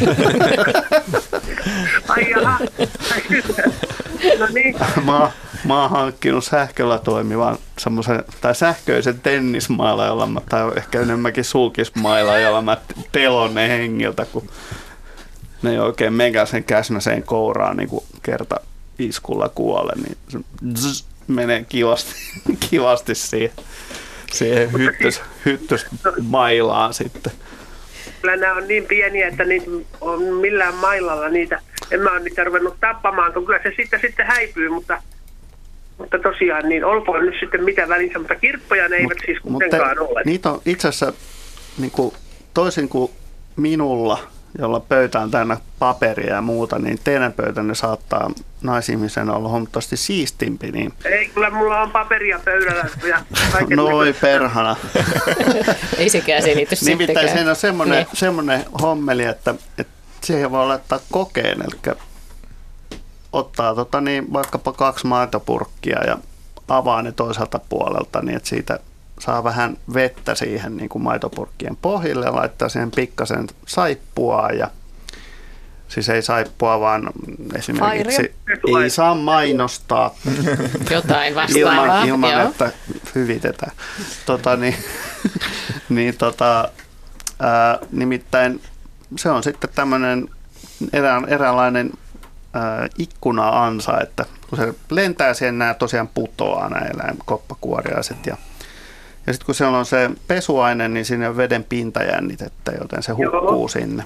Ai 2.08 2.30
jaha. 2.30 2.58
no 4.38 4.46
niin. 4.54 4.76
Mä, 5.04 5.30
mä 5.64 5.82
oon 5.82 5.90
hankkinut 5.90 6.44
sähköllä 6.44 6.98
toimivan 6.98 7.58
semmoisen, 7.78 8.24
tai 8.40 8.54
sähköisen 8.54 9.20
tennismailla, 9.20 10.06
jolla 10.06 10.26
mä, 10.26 10.40
tai 10.48 10.72
ehkä 10.76 11.00
enemmänkin 11.00 11.44
sulkismailla, 11.44 12.38
jolla 12.38 12.62
mä 12.62 12.76
telon 13.12 13.54
ne 13.54 13.68
hengiltä, 13.68 14.24
kun 14.24 14.48
ne 15.62 15.70
ei 15.70 15.78
oikein 15.78 16.12
megasen 16.12 16.64
käsmäseen 16.64 17.22
kouraan 17.22 17.76
niin 17.76 17.88
kuin 17.88 18.04
kerta 18.22 18.56
iskulla 18.98 19.48
kuole, 19.48 19.92
niin 19.96 20.44
zzz, 20.76 21.04
menee 21.28 21.64
kivasti, 21.68 22.14
kivasti 22.70 23.14
siihen, 23.14 23.50
siihen 24.32 24.72
hyttys, 24.72 25.22
hyttysmailaan 25.44 26.94
sitten. 26.94 27.32
Kyllä 28.20 28.36
nämä 28.36 28.54
on 28.54 28.68
niin 28.68 28.84
pieniä, 28.84 29.28
että 29.28 29.44
niitä 29.44 29.66
on 30.00 30.22
millään 30.22 30.74
mailalla 30.74 31.28
niitä, 31.28 31.60
en 31.90 32.00
mä 32.00 32.10
ole 32.10 32.20
niitä 32.20 32.44
ruvennut 32.44 32.76
tappamaan, 32.80 33.32
kun 33.32 33.46
kyllä 33.46 33.60
se 33.62 33.72
sitten, 33.76 34.00
sitten 34.00 34.26
häipyy, 34.26 34.68
mutta 34.68 35.02
mutta 35.98 36.18
tosiaan, 36.18 36.68
niin 36.68 36.84
olkoon 36.84 37.26
nyt 37.26 37.34
sitten 37.40 37.64
mitä 37.64 37.88
välissä, 37.88 38.18
mutta 38.18 38.34
kirppoja 38.34 38.88
ne 38.88 38.96
eivät 38.96 39.08
Mut, 39.08 39.22
siis 39.26 39.38
kuitenkaan 39.40 39.98
ole. 39.98 40.22
Niitä 40.24 40.50
on 40.50 40.60
itse 40.66 40.88
asiassa 40.88 41.12
niin 41.78 41.90
kuin, 41.90 42.14
toisin 42.54 42.88
kuin 42.88 43.12
minulla, 43.56 44.18
jolla 44.58 44.80
pöytään 44.80 45.30
täynnä 45.30 45.56
paperia 45.78 46.34
ja 46.34 46.42
muuta, 46.42 46.78
niin 46.78 46.98
teidän 47.04 47.32
pöytänne 47.32 47.74
saattaa 47.74 48.30
naisihmisen 48.62 49.30
olla 49.30 49.48
huomattavasti 49.48 49.96
siistimpi. 49.96 50.72
Niin... 50.72 50.92
Ei, 51.04 51.28
kyllä 51.28 51.50
mulla 51.50 51.80
on 51.80 51.90
paperia 51.90 52.40
pöydällä. 52.44 52.84
Ja 53.08 53.20
Noi 53.76 54.12
perhana. 54.20 54.76
Ei 55.98 56.08
sekään 56.08 56.42
selity 56.42 56.74
Nimittäin 56.84 57.28
siinä 57.28 57.50
on 57.50 57.56
semmoinen, 57.56 57.96
niin. 57.96 58.06
semmoinen 58.12 58.64
hommeli, 58.82 59.24
että, 59.24 59.54
että 59.78 59.92
siihen 60.20 60.50
voi 60.50 60.66
laittaa 60.66 61.00
kokeen, 61.10 61.58
eli 61.62 61.96
ottaa 63.34 63.74
tota 63.74 64.00
niin, 64.00 64.32
vaikkapa 64.32 64.72
kaksi 64.72 65.06
maitopurkkia 65.06 66.04
ja 66.06 66.18
avaa 66.68 67.02
ne 67.02 67.12
toiselta 67.12 67.60
puolelta 67.68 68.22
niin, 68.22 68.36
että 68.36 68.48
siitä 68.48 68.78
saa 69.20 69.44
vähän 69.44 69.76
vettä 69.94 70.34
siihen 70.34 70.76
niin 70.76 70.88
kuin 70.88 71.02
maitopurkkien 71.02 71.76
pohjille 71.76 72.26
ja 72.26 72.34
laittaa 72.34 72.68
siihen 72.68 72.90
pikkasen 72.90 73.46
saippua 73.66 74.48
ja 74.48 74.70
Siis 75.88 76.08
ei 76.08 76.22
saippua, 76.22 76.80
vaan 76.80 77.10
esimerkiksi 77.54 78.34
Fairia. 78.46 78.82
ei 78.82 78.90
saa 78.90 79.14
mainostaa 79.14 80.14
jotain 80.90 81.34
vastaavaa. 81.34 82.04
Ilman, 82.04 82.08
ilman 82.08 82.46
että 82.46 82.72
hyvitetään. 83.14 83.72
Tota, 84.26 84.56
niin, 84.56 84.74
niin, 85.88 86.16
tota, 86.16 86.68
ää, 87.40 87.78
nimittäin 87.92 88.60
se 89.16 89.30
on 89.30 89.42
sitten 89.42 89.70
tämmöinen 89.74 90.28
erään, 90.92 91.28
eräänlainen 91.28 91.90
ää, 91.92 92.03
ikkuna-ansa, 92.98 94.00
että 94.00 94.24
kun 94.48 94.58
se 94.58 94.74
lentää 94.90 95.34
siihen, 95.34 95.58
nämä 95.58 95.74
tosiaan 95.74 96.08
putoaa 96.08 96.68
nämä 96.68 96.86
eläinkoppakuoriaiset 96.86 98.26
ja 98.26 98.36
ja 99.26 99.32
sitten 99.32 99.46
kun 99.46 99.54
siellä 99.54 99.78
on 99.78 99.86
se 99.86 100.10
pesuaine, 100.28 100.88
niin 100.88 101.04
sinne 101.04 101.28
on 101.28 101.36
veden 101.36 101.64
pintajännitettä, 101.64 102.72
joten 102.80 103.02
se 103.02 103.12
hukkuu 103.12 103.58
Joo. 103.58 103.68
sinne. 103.68 104.04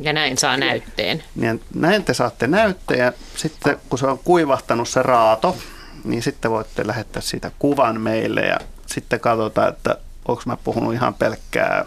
Ja 0.00 0.12
näin 0.12 0.38
saa 0.38 0.56
näytteen. 0.56 1.22
Niin 1.34 1.60
näin 1.74 2.04
te 2.04 2.14
saatte 2.14 2.46
näytteen 2.46 3.00
ja 3.00 3.12
sitten 3.36 3.76
kun 3.88 3.98
se 3.98 4.06
on 4.06 4.18
kuivahtanut 4.18 4.88
se 4.88 5.02
raato, 5.02 5.56
niin 6.04 6.22
sitten 6.22 6.50
voitte 6.50 6.86
lähettää 6.86 7.22
siitä 7.22 7.50
kuvan 7.58 8.00
meille 8.00 8.40
ja 8.40 8.58
sitten 8.86 9.20
katsotaan, 9.20 9.68
että 9.68 9.96
onko 10.28 10.42
mä 10.46 10.56
puhunut 10.64 10.94
ihan 10.94 11.14
pelkkää 11.14 11.84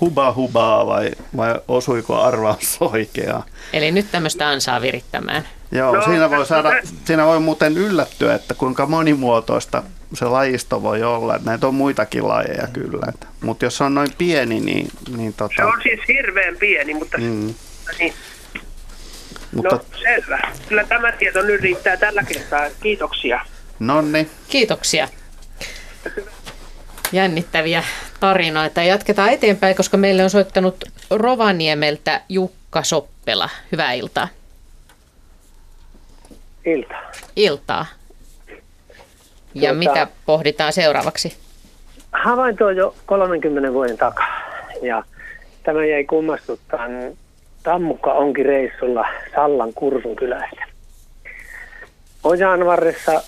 huba 0.00 0.32
hubaa 0.32 0.86
vai, 0.86 1.10
vai 1.36 1.54
osuiko 1.68 2.20
arvaus 2.20 2.76
oikeaa. 2.80 3.46
Eli 3.72 3.92
nyt 3.92 4.06
tämmöistä 4.12 4.48
ansaa 4.48 4.80
virittämään. 4.80 5.48
Joo, 5.72 5.96
no, 5.96 6.02
siinä, 6.02 6.30
voi 6.30 6.46
saada, 6.46 6.70
siinä 7.04 7.26
voi 7.26 7.40
muuten 7.40 7.78
yllättyä, 7.78 8.34
että 8.34 8.54
kuinka 8.54 8.86
monimuotoista 8.86 9.82
se 10.14 10.24
lajisto 10.24 10.82
voi 10.82 11.02
olla. 11.02 11.40
Näitä 11.44 11.66
on 11.66 11.74
muitakin 11.74 12.28
lajeja 12.28 12.68
kyllä. 12.72 13.12
Mutta 13.40 13.64
jos 13.64 13.76
se 13.76 13.84
on 13.84 13.94
noin 13.94 14.10
pieni, 14.18 14.60
niin... 14.60 14.88
niin 15.16 15.32
tota... 15.32 15.54
Se 15.56 15.64
on 15.64 15.80
siis 15.82 16.00
hirveän 16.08 16.56
pieni, 16.56 16.94
mutta... 16.94 17.18
Mm. 17.18 17.54
Niin. 17.98 18.12
Mutta... 19.54 19.76
No 19.76 19.84
selvä. 20.02 20.52
Kyllä 20.68 20.84
tämä 20.84 21.12
tieto 21.12 21.42
nyt 21.42 21.60
riittää 21.60 21.96
tällä 21.96 22.22
kertaa. 22.22 22.66
Kiitoksia. 22.82 23.40
Nonni. 23.78 24.28
Kiitoksia. 24.48 25.08
Jännittäviä 27.12 27.82
tarinoita. 28.20 28.82
Jatketaan 28.82 29.30
eteenpäin, 29.30 29.76
koska 29.76 29.96
meille 29.96 30.22
on 30.22 30.30
soittanut 30.30 30.84
Rovaniemeltä 31.10 32.20
Jukka 32.28 32.82
Soppela. 32.82 33.48
Hyvää 33.72 33.92
iltaa. 33.92 34.28
Iltaa. 36.64 37.02
Iltaa. 37.36 37.86
Ja 39.54 39.70
tuota, 39.70 39.74
mitä 39.74 40.06
pohditaan 40.26 40.72
seuraavaksi? 40.72 41.36
Havainto 42.12 42.66
on 42.66 42.76
jo 42.76 42.94
30 43.06 43.72
vuoden 43.72 43.98
takaa. 43.98 44.40
Ja 44.82 45.02
tämä 45.62 45.84
jäi 45.84 46.04
kummastuttaan. 46.04 46.90
Tammukka 47.62 48.12
onkin 48.12 48.46
reissulla 48.46 49.06
Sallan 49.34 49.74
Kursun 49.74 50.16
kylässä. 50.16 50.64
Ojan 52.24 52.66
varressa 52.66 53.22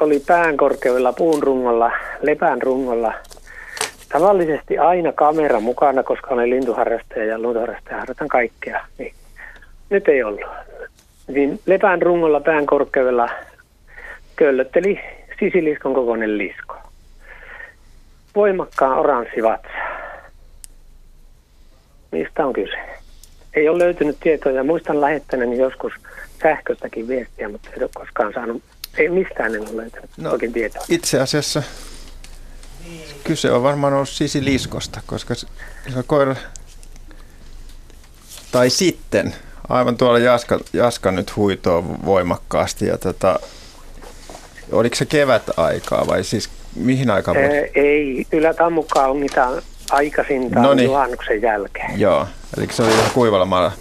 oli 0.00 0.20
pään 0.26 0.56
korkeudella 0.56 1.12
puun 1.12 1.42
rungolla, 1.42 1.92
lepän 2.22 2.62
rungolla. 2.62 3.14
Tavallisesti 4.12 4.78
aina 4.78 5.12
kamera 5.12 5.60
mukana, 5.60 6.02
koska 6.02 6.34
olen 6.34 6.50
lintuharrastaja 6.50 7.24
ja 7.24 7.38
luontoharrastaja 7.38 7.96
harrastan 7.96 8.28
kaikkea. 8.28 8.84
Niin. 8.98 9.14
Nyt 9.90 10.08
ei 10.08 10.22
ollut. 10.22 10.50
Niin 11.28 11.60
lepän 11.66 12.02
rungolla 12.02 12.40
pään 12.40 12.66
korkeudella 12.66 13.28
köllötteli 14.36 15.00
sisiliskon 15.40 15.94
kokoinen 15.94 16.38
lisko. 16.38 16.76
Voimakkaan 18.34 18.98
oranssi 18.98 19.42
vatsa. 19.42 19.68
Mistä 22.10 22.46
on 22.46 22.52
kyse? 22.52 22.76
Ei 23.54 23.68
ole 23.68 23.78
löytynyt 23.78 24.16
tietoja. 24.20 24.64
Muistan 24.64 25.00
lähettäneeni 25.00 25.58
joskus 25.58 25.92
sähköstäkin 26.42 27.08
viestiä, 27.08 27.48
mutta 27.48 27.70
ei 27.76 27.82
ole 27.82 27.90
koskaan 27.94 28.32
saanut, 28.32 28.62
ei 28.98 29.08
mistään 29.08 29.54
en 29.54 29.68
ole 29.68 29.90
no, 30.16 30.30
oikein 30.30 30.52
tietoa. 30.52 30.84
Itse 30.88 31.20
asiassa 31.20 31.62
kyse 33.24 33.52
on 33.52 33.62
varmaan 33.62 33.92
ollut 33.92 34.08
sisiliskosta, 34.08 35.00
koska 35.06 35.34
se 35.34 35.46
on 35.96 36.04
koira, 36.06 36.36
tai 38.52 38.70
sitten 38.70 39.34
aivan 39.68 39.96
tuolla 39.96 40.18
Jaska, 40.18 40.60
Jaska 40.72 41.10
nyt 41.10 41.36
huitoo 41.36 41.84
voimakkaasti 42.04 42.86
ja 42.86 42.98
tota, 42.98 43.40
Oliko 44.72 44.96
se 44.96 45.06
kevät 45.06 45.42
aikaa 45.56 46.06
vai 46.06 46.24
siis 46.24 46.50
mihin 46.76 47.10
aikaan? 47.10 47.36
Ää, 47.36 47.50
ei, 47.74 48.26
ylätammukkaa 48.32 49.08
on 49.08 49.16
mitä 49.16 49.48
aikaisintaan 49.90 50.62
Noniin. 50.62 50.86
juhannuksen 50.86 51.42
jälkeen. 51.42 52.00
Joo, 52.00 52.26
eli 52.56 52.66
se 52.70 52.82
oli 52.82 52.92
ihan 52.92 53.10
kuivalla 53.14 53.44
maalla. 53.44 53.72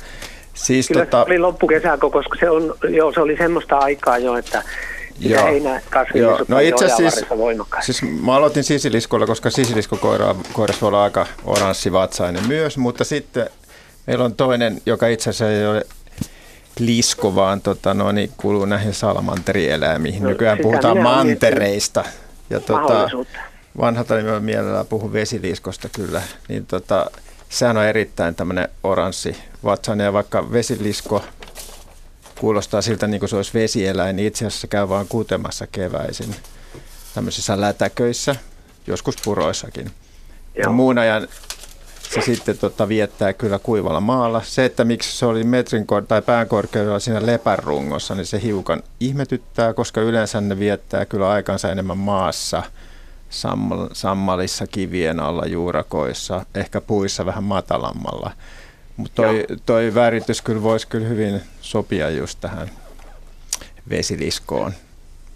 Siis 0.53 0.87
Kyllä 0.87 1.05
tota... 1.05 1.23
se 1.23 1.25
oli 1.25 1.39
loppukesäkö, 1.39 2.09
koska 2.09 2.37
se, 2.39 2.49
on, 2.49 2.75
joo, 2.89 3.13
se 3.13 3.19
oli 3.19 3.37
semmoista 3.37 3.77
aikaa 3.77 4.17
jo, 4.17 4.37
että 4.37 4.63
Joo. 5.19 5.47
Joo. 6.13 6.45
No 6.47 6.59
itse 6.59 6.89
siis, 6.97 7.25
siis 7.81 8.01
mä 8.21 8.35
aloitin 8.35 8.63
sisiliskolla, 8.63 9.25
koska 9.25 9.49
sisiliskokoira 9.49 10.35
koirassa 10.53 10.81
voi 10.81 10.87
olla 10.87 11.03
aika 11.03 11.25
oranssivatsainen 11.45 12.47
myös, 12.47 12.77
mutta 12.77 13.03
sitten 13.03 13.49
meillä 14.07 14.25
on 14.25 14.35
toinen, 14.35 14.81
joka 14.85 15.07
itse 15.07 15.29
asiassa 15.29 15.51
ei 15.51 15.67
ole 15.67 15.85
lisko, 16.79 17.35
vaan 17.35 17.61
tota, 17.61 17.93
no, 17.93 18.11
niin 18.11 18.31
kuuluu 18.37 18.65
näihin 18.65 18.93
salamanterieläimiin. 18.93 20.23
No, 20.23 20.29
Nykyään 20.29 20.57
puhutaan 20.61 20.97
mantereista. 20.97 22.03
Ja 22.49 22.59
tota, 22.59 23.09
vanhalta 23.77 24.15
nimellä 24.15 24.39
mielellään 24.39 24.85
puhun 24.87 25.13
vesiliskosta 25.13 25.89
kyllä. 25.89 26.21
Niin 26.47 26.65
tota, 26.65 27.11
sehän 27.49 27.77
on 27.77 27.85
erittäin 27.85 28.35
tämmöinen 28.35 28.69
oranssi 28.83 29.37
vatsainen 29.63 30.05
ja 30.05 30.13
vaikka 30.13 30.51
vesilisko 30.51 31.23
kuulostaa 32.39 32.81
siltä 32.81 33.07
niin 33.07 33.19
kuin 33.19 33.29
se 33.29 33.35
olisi 33.35 33.53
vesieläin, 33.53 34.15
niin 34.15 34.27
itse 34.27 34.45
asiassa 34.45 34.67
käy 34.67 34.89
vain 34.89 35.07
kutemassa 35.07 35.67
keväisin 35.67 36.35
tämmöisissä 37.15 37.61
lätäköissä, 37.61 38.35
joskus 38.87 39.15
puroissakin. 39.23 39.91
Ja 40.55 40.69
muun 40.69 40.97
ajan 40.97 41.27
se 42.13 42.21
sitten 42.21 42.57
tota, 42.57 42.87
viettää 42.87 43.33
kyllä 43.33 43.59
kuivalla 43.59 43.99
maalla. 43.99 44.41
Se, 44.45 44.65
että 44.65 44.85
miksi 44.85 45.17
se 45.17 45.25
oli 45.25 45.43
metrin 45.43 45.87
kor- 45.87 46.05
tai 46.05 46.21
päänkorkeudella 46.21 46.99
siinä 46.99 47.25
lepärungossa, 47.25 48.15
niin 48.15 48.25
se 48.25 48.41
hiukan 48.41 48.83
ihmetyttää, 48.99 49.73
koska 49.73 50.01
yleensä 50.01 50.41
ne 50.41 50.59
viettää 50.59 51.05
kyllä 51.05 51.29
aikansa 51.29 51.71
enemmän 51.71 51.97
maassa, 51.97 52.63
sammal- 53.29 53.89
sammalissa, 53.93 54.67
kivien 54.67 55.19
alla, 55.19 55.45
juurakoissa, 55.45 56.45
ehkä 56.55 56.81
puissa 56.81 57.25
vähän 57.25 57.43
matalammalla. 57.43 58.31
Mutta 58.97 59.21
toi, 59.21 59.45
toi 59.65 59.95
väritys 59.95 60.41
kyllä 60.41 60.63
voisi 60.63 60.87
kyllä 60.87 61.07
hyvin 61.07 61.41
sopia 61.61 62.09
just 62.09 62.39
tähän 62.41 62.71
vesiliskoon. 63.89 64.73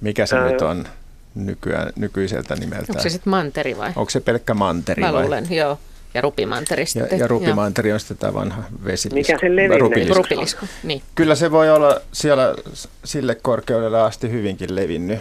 Mikä 0.01 0.25
se 0.25 0.35
Ää... 0.35 0.51
nyt 0.51 0.61
on 0.61 0.87
nykyään, 1.35 1.93
nykyiseltä 1.95 2.55
nimeltä? 2.55 2.85
Onko 2.89 3.01
se 3.01 3.09
sitten 3.09 3.31
manteri 3.31 3.77
vai? 3.77 3.91
Onko 3.95 4.09
se 4.09 4.19
pelkkä 4.19 4.53
manteri 4.53 5.03
Mä 5.03 5.13
vai? 5.13 5.21
luulen, 5.21 5.47
joo. 5.49 5.79
Ja 6.13 6.21
rupimanteri 6.21 6.85
sitten. 6.85 7.17
Ja, 7.17 7.23
ja 7.23 7.27
rupimanteri 7.27 7.93
on 7.93 7.99
sitten 7.99 8.17
tämä 8.17 8.33
vanha 8.33 8.63
vesilisko. 8.85 9.33
Mikä 9.33 9.47
se 9.47 9.55
levinne? 9.55 9.77
Rupilisko. 9.77 10.13
rupilisko. 10.13 10.65
Niin. 10.83 11.01
Kyllä 11.15 11.35
se 11.35 11.51
voi 11.51 11.69
olla 11.69 12.01
siellä 12.11 12.55
sille 13.03 13.35
korkeudelle 13.35 14.01
asti 14.01 14.31
hyvinkin 14.31 14.75
levinnyt. 14.75 15.19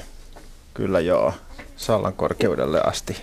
Kyllä 0.75 1.01
joo, 1.01 1.35
Sallan 1.77 2.13
korkeudelle 2.13 2.81
asti. 2.81 3.17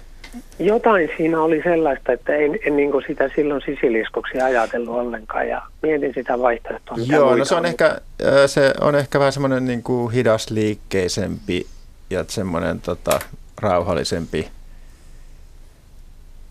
Jotain 0.59 1.09
siinä 1.17 1.41
oli 1.41 1.61
sellaista, 1.63 2.11
että 2.11 2.35
en, 2.35 2.59
en 2.65 2.77
niin 2.77 2.91
sitä 3.07 3.29
silloin 3.35 3.61
sisiliskoksi 3.65 4.41
ajatellut 4.41 4.95
ollenkaan 4.95 5.47
ja 5.47 5.61
mietin 5.81 6.13
sitä 6.13 6.39
vaihtoehtoa. 6.39 6.97
Joo, 7.07 7.35
no 7.35 7.45
se 7.45 7.55
on, 7.55 7.65
ehkä, 7.65 8.01
se 8.47 8.73
on 8.81 8.95
ehkä 8.95 9.19
vähän 9.19 9.33
semmoinen 9.33 9.65
niin 9.65 9.83
kuin 9.83 10.11
hidasliikkeisempi 10.11 11.67
ja 12.09 12.25
semmoinen 12.27 12.81
tota, 12.81 13.19
rauhallisempi 13.61 14.47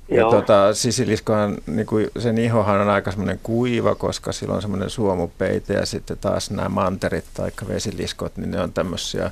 ja 0.08 0.30
tota, 0.30 0.74
sisiliskohan, 0.74 1.56
niin 1.66 1.86
kuin, 1.86 2.10
sen 2.18 2.38
ihohan 2.38 2.80
on 2.80 2.88
aika 2.88 3.10
semmoinen 3.10 3.40
kuiva, 3.42 3.94
koska 3.94 4.32
sillä 4.32 4.54
on 4.54 4.62
semmoinen 4.62 4.90
suomupeite 4.90 5.74
ja 5.74 5.86
sitten 5.86 6.18
taas 6.18 6.50
nämä 6.50 6.68
manterit 6.68 7.24
tai 7.34 7.50
vesiliskot, 7.68 8.36
niin 8.36 8.50
ne 8.50 8.60
on 8.60 8.72
tämmöisiä, 8.72 9.30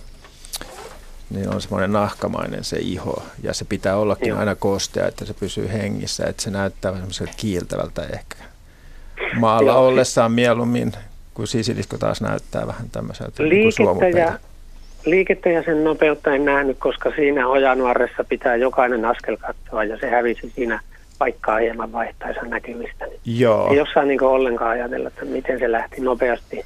niin 1.34 1.54
on 1.54 1.60
semmoinen 1.60 1.92
nahkamainen 1.92 2.64
se 2.64 2.76
iho 2.80 3.22
ja 3.42 3.54
se 3.54 3.64
pitää 3.64 3.96
ollakin 3.96 4.28
Joo. 4.28 4.38
aina 4.38 4.54
kostea, 4.54 5.06
että 5.06 5.24
se 5.24 5.34
pysyy 5.34 5.72
hengissä, 5.72 6.26
että 6.26 6.42
se 6.42 6.50
näyttää 6.50 6.92
semmoiselta 6.92 7.32
kiiltävältä 7.36 8.02
ehkä. 8.12 8.36
Maalla 9.40 9.72
Joo. 9.72 9.86
ollessaan 9.86 10.32
mieluummin, 10.32 10.92
kun 11.34 11.46
sisilisko 11.46 11.98
taas 11.98 12.20
näyttää 12.20 12.66
vähän 12.66 12.90
tämmöiseltä 12.90 13.42
Liikettä 13.42 14.04
niin 14.04 14.16
ja 14.16 14.38
liikettä 15.06 15.48
ja 15.48 15.62
sen 15.62 15.84
nopeutta 15.84 16.34
en 16.34 16.44
nähnyt, 16.44 16.78
koska 16.78 17.12
siinä 17.16 17.48
ojanuoressa 17.48 18.24
pitää 18.24 18.56
jokainen 18.56 19.04
askel 19.04 19.36
katsoa 19.36 19.84
ja 19.84 19.98
se 19.98 20.10
hävisi 20.10 20.52
siinä 20.54 20.80
paikkaa 21.18 21.58
hieman 21.58 21.92
vaihtaessa 21.92 22.42
näkymistä. 22.42 23.06
Joo. 23.24 23.70
Ei 23.70 23.76
jossain 23.76 24.08
niin 24.08 24.22
ollenkaan 24.22 24.70
ajatella, 24.70 25.08
että 25.08 25.24
miten 25.24 25.58
se 25.58 25.72
lähti 25.72 26.00
nopeasti 26.00 26.64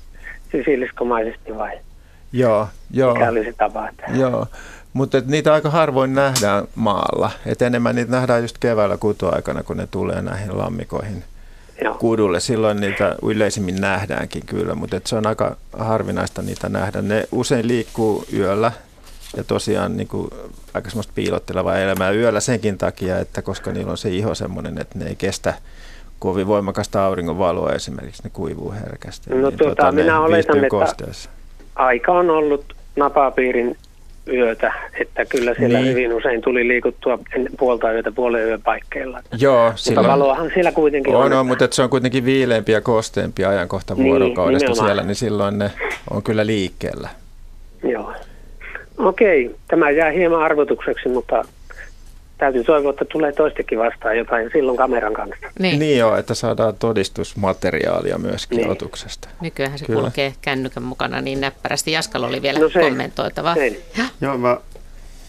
sisiliskomaisesti 0.52 1.56
vai 1.56 1.78
Joo, 2.32 2.68
joo. 2.90 3.14
mikä 3.14 3.28
oli 3.28 3.44
se 3.44 3.52
tapa. 3.52 3.88
Että... 3.88 4.02
Joo, 4.14 4.46
mutta 4.92 5.22
niitä 5.26 5.54
aika 5.54 5.70
harvoin 5.70 6.14
nähdään 6.14 6.64
maalla. 6.74 7.30
Et 7.46 7.62
enemmän 7.62 7.94
niitä 7.94 8.10
nähdään 8.10 8.42
just 8.42 8.58
keväällä 8.58 8.96
kutuaikana, 8.96 9.62
kun 9.62 9.76
ne 9.76 9.86
tulee 9.86 10.22
näihin 10.22 10.58
lammikoihin– 10.58 11.24
Joo. 11.84 11.94
kudulle. 11.94 12.40
Silloin 12.40 12.80
niitä 12.80 13.16
yleisimmin 13.22 13.80
nähdäänkin 13.80 14.46
kyllä, 14.46 14.74
mutta 14.74 15.00
se 15.04 15.16
on 15.16 15.26
aika 15.26 15.56
harvinaista 15.78 16.42
niitä 16.42 16.68
nähdä. 16.68 17.02
Ne 17.02 17.28
usein 17.32 17.68
liikkuu 17.68 18.24
yöllä 18.32 18.72
ja 19.36 19.44
tosiaan 19.44 19.96
niin 19.96 20.08
kuin, 20.08 20.30
aika 20.74 20.90
semmoista 20.90 21.12
piilottelevaa 21.14 21.78
elämää 21.78 22.10
yöllä 22.10 22.40
senkin 22.40 22.78
takia, 22.78 23.18
että 23.18 23.42
koska 23.42 23.72
niillä 23.72 23.90
on 23.90 23.98
se 23.98 24.10
iho 24.10 24.34
semmoinen, 24.34 24.78
että 24.78 24.98
ne 24.98 25.06
ei 25.06 25.16
kestä 25.16 25.54
kovin 26.18 26.46
voimakasta 26.46 27.06
auringonvaloa 27.06 27.72
esimerkiksi, 27.72 28.22
ne 28.22 28.30
kuivuu 28.30 28.72
herkästi. 28.72 29.30
No 29.30 29.36
niin, 29.36 29.58
tuota, 29.58 29.74
tuota, 29.74 29.92
minä 29.92 30.20
oletan, 30.20 30.64
että 30.64 31.04
aika 31.78 32.12
on 32.12 32.30
ollut 32.30 32.64
napapiirin 32.96 33.76
yötä, 34.32 34.72
että 35.00 35.24
kyllä 35.24 35.54
siellä 35.54 35.78
Niin. 35.78 35.90
hyvin 35.90 36.12
usein 36.14 36.40
tuli 36.42 36.68
liikuttua 36.68 37.18
puolta 37.58 37.92
yötä 37.92 38.12
puolen 38.12 38.46
yön 38.46 38.62
paikkeilla. 38.62 39.20
Joo, 39.38 39.64
Mutta 39.64 39.76
silloin, 39.82 40.06
valoahan 40.06 40.50
siellä 40.54 40.72
kuitenkin 40.72 41.14
on, 41.14 41.32
on. 41.32 41.46
mutta 41.46 41.64
että 41.64 41.74
se 41.74 41.82
on 41.82 41.90
kuitenkin 41.90 42.24
viileämpi 42.24 42.72
ja 42.72 42.80
kosteempi 42.80 43.44
ajankohta 43.44 43.94
Niin, 43.94 44.06
vuorokaudesta 44.06 44.64
nimenomaan. 44.68 44.88
siellä, 44.88 45.02
niin 45.02 45.14
silloin 45.14 45.58
ne 45.58 45.70
on 46.10 46.22
kyllä 46.22 46.46
liikkeellä. 46.46 47.08
Joo. 47.82 48.12
Okei, 48.98 49.54
tämä 49.68 49.90
jää 49.90 50.10
hieman 50.10 50.42
arvotukseksi, 50.42 51.08
mutta 51.08 51.44
täytyy 52.38 52.64
toivoa, 52.64 52.90
että 52.90 53.04
tulee 53.04 53.32
toistekin 53.32 53.78
vastaan 53.78 54.18
jotain 54.18 54.50
silloin 54.52 54.76
kameran 54.76 55.12
kanssa. 55.14 55.36
Niin. 55.58 55.78
Niin 55.78 55.98
joo, 55.98 56.16
että 56.16 56.34
saadaan 56.34 56.74
todistusmateriaalia 56.78 58.18
myöskin 58.18 58.56
Niin. 58.58 58.70
otuksesta. 58.70 59.28
Nykyään 59.40 59.78
se 59.78 59.84
Kyllä. 59.84 60.00
kulkee 60.00 60.32
kännykän 60.42 60.82
mukana 60.82 61.20
niin 61.20 61.40
näppärästi. 61.40 61.92
Jaskalla 61.92 62.26
oli 62.26 62.42
vielä 62.42 62.58
No 62.58 62.68
se- 62.68 62.80
kommentoitavaa. 62.80 63.54
se- 63.54 63.82
Joo, 64.20 64.38
mä 64.38 64.56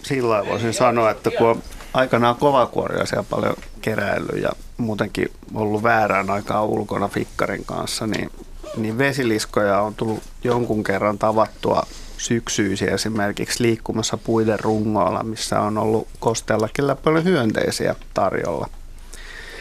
sillä 0.04 0.46
voisin 0.50 0.74
sanoa, 0.74 1.12
että 1.12 1.32
kun 1.38 1.48
on 1.48 1.62
aikanaan 1.94 2.36
kovakuoria 2.36 3.06
siellä 3.06 3.26
paljon 3.30 3.56
keräillyt 3.82 4.42
ja 4.44 4.50
muutenkin 4.78 5.28
ollut 5.54 5.84
väärään 5.84 6.30
aikaa 6.30 6.66
ulkona 6.66 7.08
fikkarin 7.08 7.66
kanssa, 7.66 8.08
niin, 8.08 8.30
niin 8.78 8.98
vesiliskoja 8.98 9.82
on 9.82 9.96
tullut 9.96 10.24
jonkun 10.44 10.84
kerran 10.84 11.18
tavattua 11.18 11.84
syksyisiä 12.20 12.94
esimerkiksi 12.94 13.64
liikkumassa 13.64 14.18
puiden 14.18 14.60
rungoilla, 14.60 15.24
missä 15.24 15.60
on 15.60 15.78
ollut 15.78 16.08
kosteella 16.20 16.70
kyllä 16.74 16.96
paljon 16.96 17.24
hyönteisiä 17.24 17.96
tarjolla. 18.14 18.70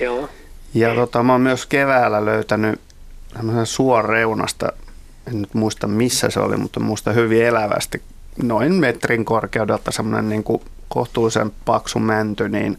Joo. 0.00 0.28
Ja 0.74 0.94
tota, 0.94 1.22
mä 1.22 1.32
oon 1.32 1.40
myös 1.40 1.66
keväällä 1.66 2.24
löytänyt 2.24 2.80
suon 3.64 4.04
reunasta, 4.04 4.72
en 5.28 5.40
nyt 5.40 5.54
muista 5.54 5.86
missä 5.86 6.30
se 6.30 6.40
oli, 6.40 6.56
mutta 6.56 6.80
muista 6.80 7.12
hyvin 7.12 7.44
elävästi, 7.44 8.02
noin 8.42 8.74
metrin 8.74 9.24
korkeudelta 9.24 9.92
semmoinen 9.92 10.28
niin 10.28 10.44
kuin 10.44 10.62
kohtuullisen 10.88 11.52
paksu 11.64 11.98
mänty, 11.98 12.48
niin, 12.48 12.78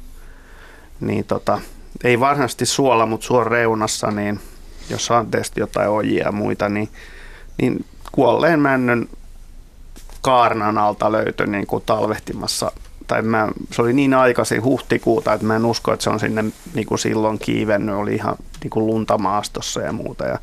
niin 1.00 1.26
tota, 1.26 1.62
ei 2.04 2.20
varsinaisesti 2.20 2.66
suola, 2.66 3.06
mutta 3.06 3.26
suon 3.26 3.48
reunassa, 3.48 4.12
niin 4.12 4.40
jos 4.90 5.12
on 5.12 5.32
tietysti 5.32 5.60
jotain 5.60 5.90
ojia 5.90 6.26
ja 6.26 6.32
muita, 6.32 6.70
niin, 6.70 6.90
niin 7.62 7.86
kuolleen 8.12 8.60
männyn 8.60 9.10
kaarnan 10.22 10.78
alta 10.78 11.12
löytyi 11.12 11.48
niin 11.48 11.68
kuin 11.68 11.84
talvehtimassa 11.86 12.72
tai 13.10 13.22
mä, 13.22 13.48
se 13.72 13.82
oli 13.82 13.94
niin 13.94 14.14
aikaisin 14.14 14.64
huhtikuuta, 14.64 15.34
että 15.34 15.46
mä 15.46 15.56
en 15.56 15.66
usko, 15.66 15.94
että 15.94 16.04
se 16.04 16.10
on 16.10 16.20
sinne 16.20 16.46
niin 16.74 16.88
kuin 16.88 17.00
silloin 17.00 17.40
kiivennyt, 17.40 17.96
oli 17.96 18.16
ihan 18.16 18.36
niin 18.64 18.70
kuin 18.70 18.88
lunta 18.88 19.18
maastossa 19.18 19.82
ja 19.82 19.92
muuta. 19.92 20.26
Ja, 20.26 20.40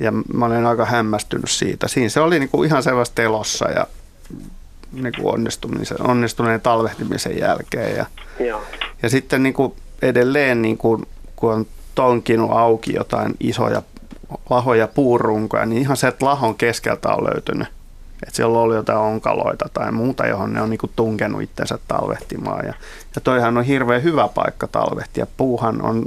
ja 0.00 0.12
mä 0.12 0.46
olen 0.46 0.66
aika 0.66 0.84
hämmästynyt 0.84 1.50
siitä. 1.50 1.88
Siinä 1.88 2.08
se 2.08 2.20
oli 2.20 2.38
niin 2.38 2.48
kuin 2.48 2.66
ihan 2.66 2.82
selvästi 2.82 3.22
elossa 3.22 3.70
ja 3.70 3.86
niin 4.92 5.12
kuin 5.16 5.34
onnistumisen, 5.34 6.02
onnistuneen 6.02 6.60
talvehtimisen 6.60 7.38
jälkeen. 7.38 7.96
Ja, 7.96 8.06
Joo. 8.46 8.62
ja 9.02 9.10
sitten 9.10 9.42
niin 9.42 9.54
kuin 9.54 9.72
edelleen, 10.02 10.62
niin 10.62 10.78
kuin, 10.78 11.06
kun 11.36 11.52
on 11.52 11.66
tonkinut 11.94 12.50
auki 12.50 12.94
jotain 12.94 13.34
isoja 13.40 13.82
lahoja 14.50 14.88
puurunkoja, 14.88 15.66
niin 15.66 15.82
ihan 15.82 15.96
se, 15.96 16.08
että 16.08 16.26
lahon 16.26 16.54
keskeltä 16.54 17.08
on 17.08 17.24
löytynyt. 17.24 17.68
Että 18.22 18.36
siellä 18.36 18.56
on 18.56 18.62
ollut 18.62 18.76
jotain 18.76 18.98
onkaloita 18.98 19.68
tai 19.74 19.92
muuta, 19.92 20.26
johon 20.26 20.52
ne 20.52 20.62
on 20.62 20.70
niin 20.70 20.80
tunkenut 20.96 21.42
itsensä 21.42 21.78
talvehtimaan. 21.88 22.66
Ja, 22.66 22.74
ja 23.14 23.20
toihan 23.20 23.58
on 23.58 23.64
hirveän 23.64 24.02
hyvä 24.02 24.28
paikka 24.28 24.66
talvehtia. 24.66 25.26
Puuhan 25.36 25.82
on 25.82 26.04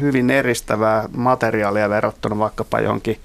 hyvin 0.00 0.30
eristävää 0.30 1.08
materiaalia 1.16 1.90
verrattuna 1.90 2.38
vaikkapa 2.38 2.80
johonkin 2.80 3.20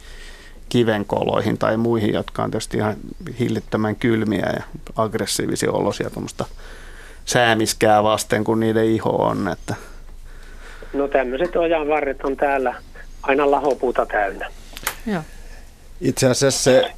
kivenkoloihin 0.70 1.58
tai 1.58 1.78
muihin, 1.78 2.14
jotka 2.14 2.44
on 2.44 2.52
tietysti 2.52 2.78
ihan 2.78 2.96
hillittömän 3.40 3.96
kylmiä 3.96 4.50
ja 4.56 4.64
aggressiivisia 4.96 5.72
olosia 5.72 6.10
tuommoista 6.10 6.46
säämiskää 7.26 8.04
vasten, 8.04 8.44
kun 8.44 8.60
niiden 8.60 8.86
iho 8.86 9.10
on. 9.10 9.48
Että 9.48 9.76
No 10.94 11.08
tämmöiset 11.08 11.56
ojan 11.56 11.88
varret 11.88 12.22
on 12.24 12.38
täällä 12.38 12.76
aina 13.24 13.52
lahopuuta 13.52 14.06
täynnä. 14.06 14.52
Joo. 15.06 15.22
Itse 16.02 16.28
asiassa 16.30 16.64
se 16.64 16.92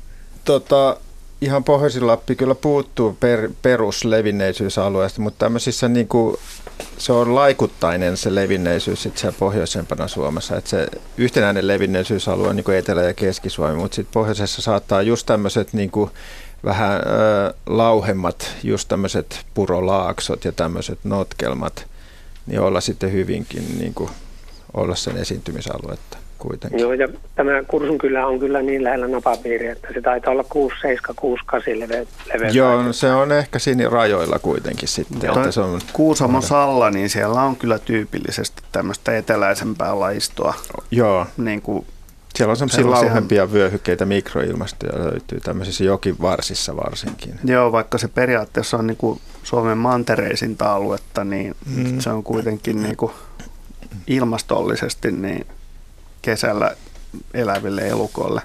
tota, 0.45 0.97
ihan 1.43 1.63
pohjoisin 1.63 2.07
Lappi 2.07 2.35
kyllä 2.35 2.55
puuttuu 2.55 3.17
per, 3.19 3.49
peruslevinneisyysalueesta, 3.61 5.21
mutta 5.21 5.45
tämmöisissä 5.45 5.87
niin 5.87 6.07
kuin, 6.07 6.37
se 6.97 7.13
on 7.13 7.35
laikuttainen 7.35 8.17
se 8.17 8.35
levinneisyys 8.35 9.03
sit 9.03 9.17
siellä 9.17 9.37
pohjoisempana 9.39 10.07
Suomessa. 10.07 10.57
että 10.57 10.69
se 10.69 10.87
yhtenäinen 11.17 11.67
levinneisyysalue 11.67 12.47
on 12.47 12.55
niin 12.55 12.63
kuin 12.63 12.77
Etelä- 12.77 13.03
ja 13.03 13.13
Keski-Suomi, 13.13 13.75
mutta 13.75 13.95
sitten 13.95 14.13
pohjoisessa 14.13 14.61
saattaa 14.61 15.01
just 15.01 15.25
tämmöiset 15.25 15.73
niin 15.73 15.91
vähän 16.65 16.95
ö, 16.95 17.53
lauhemmat, 17.65 18.55
just 18.63 18.87
tämmöiset 18.87 19.45
purolaaksot 19.53 20.45
ja 20.45 20.51
tämmöiset 20.51 20.99
notkelmat, 21.03 21.85
niin 22.45 22.59
olla 22.59 22.81
sitten 22.81 23.11
hyvinkin 23.11 23.79
niin 23.79 23.93
kuin, 23.93 24.09
olla 24.73 24.95
sen 24.95 25.17
esiintymisaluetta 25.17 26.22
kuitenkin. 26.47 26.79
Joo, 26.79 26.93
ja 26.93 27.07
tämä 27.35 27.51
Kursun 27.67 27.97
kylä 27.97 28.27
on 28.27 28.39
kyllä 28.39 28.61
niin 28.61 28.83
lähellä 28.83 29.07
napapiiriä, 29.07 29.71
että 29.71 29.87
se 29.93 30.01
taitaa 30.01 30.31
olla 30.31 30.43
6, 30.49 30.75
7, 30.81 31.15
6, 31.15 31.43
8 31.45 31.79
leve, 31.79 32.07
leveys. 32.33 32.55
Joo, 32.55 32.83
no 32.83 32.93
se 32.93 33.11
on 33.13 33.31
ehkä 33.31 33.59
siinä 33.59 33.89
rajoilla 33.89 34.39
kuitenkin 34.39 34.87
sitten. 34.89 35.19
Toi 35.19 35.29
Että 35.37 35.51
se 35.51 35.61
on, 35.61 35.79
Kuusamon 35.93 36.41
Salla, 36.43 36.89
niin 36.91 37.09
siellä 37.09 37.41
on 37.41 37.55
kyllä 37.55 37.79
tyypillisesti 37.79 38.61
tämmöistä 38.71 39.17
eteläisempää 39.17 39.99
laistoa. 39.99 40.53
joo, 40.91 41.25
Niin 41.37 41.61
kuin, 41.61 41.85
siellä 42.35 42.51
on 42.51 42.57
semmoisia 42.57 42.89
lauhempia 42.91 43.51
vyöhykkeitä, 43.51 44.05
mikroilmastoja 44.05 44.99
löytyy 45.03 45.39
tämmöisissä 45.39 45.83
jokivarsissa 45.83 46.75
varsinkin. 46.75 47.33
joo, 47.43 47.71
vaikka 47.71 47.97
se 47.97 48.07
periaatteessa 48.07 48.77
on 48.77 48.87
niin 48.87 48.97
kuin 48.97 49.19
Suomen 49.43 49.77
mantereisinta 49.77 50.73
aluetta, 50.75 51.23
niin 51.23 51.55
Mm. 51.75 51.99
se 51.99 52.09
on 52.09 52.23
kuitenkin 52.23 52.83
niin 52.83 52.97
kuin 52.97 53.11
ilmastollisesti 54.07 55.11
niin 55.11 55.45
kesällä 56.23 56.75
eläville 57.33 57.87
elukoille 57.87 58.41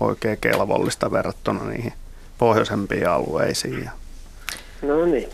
oikein 0.00 0.38
kelvollista 0.40 1.10
verrattuna 1.10 1.64
niihin 1.64 1.92
pohjoisempiin 2.38 3.08
alueisiin. 3.08 3.84
Ja 3.84 3.90
No 4.82 5.04
niin. 5.04 5.28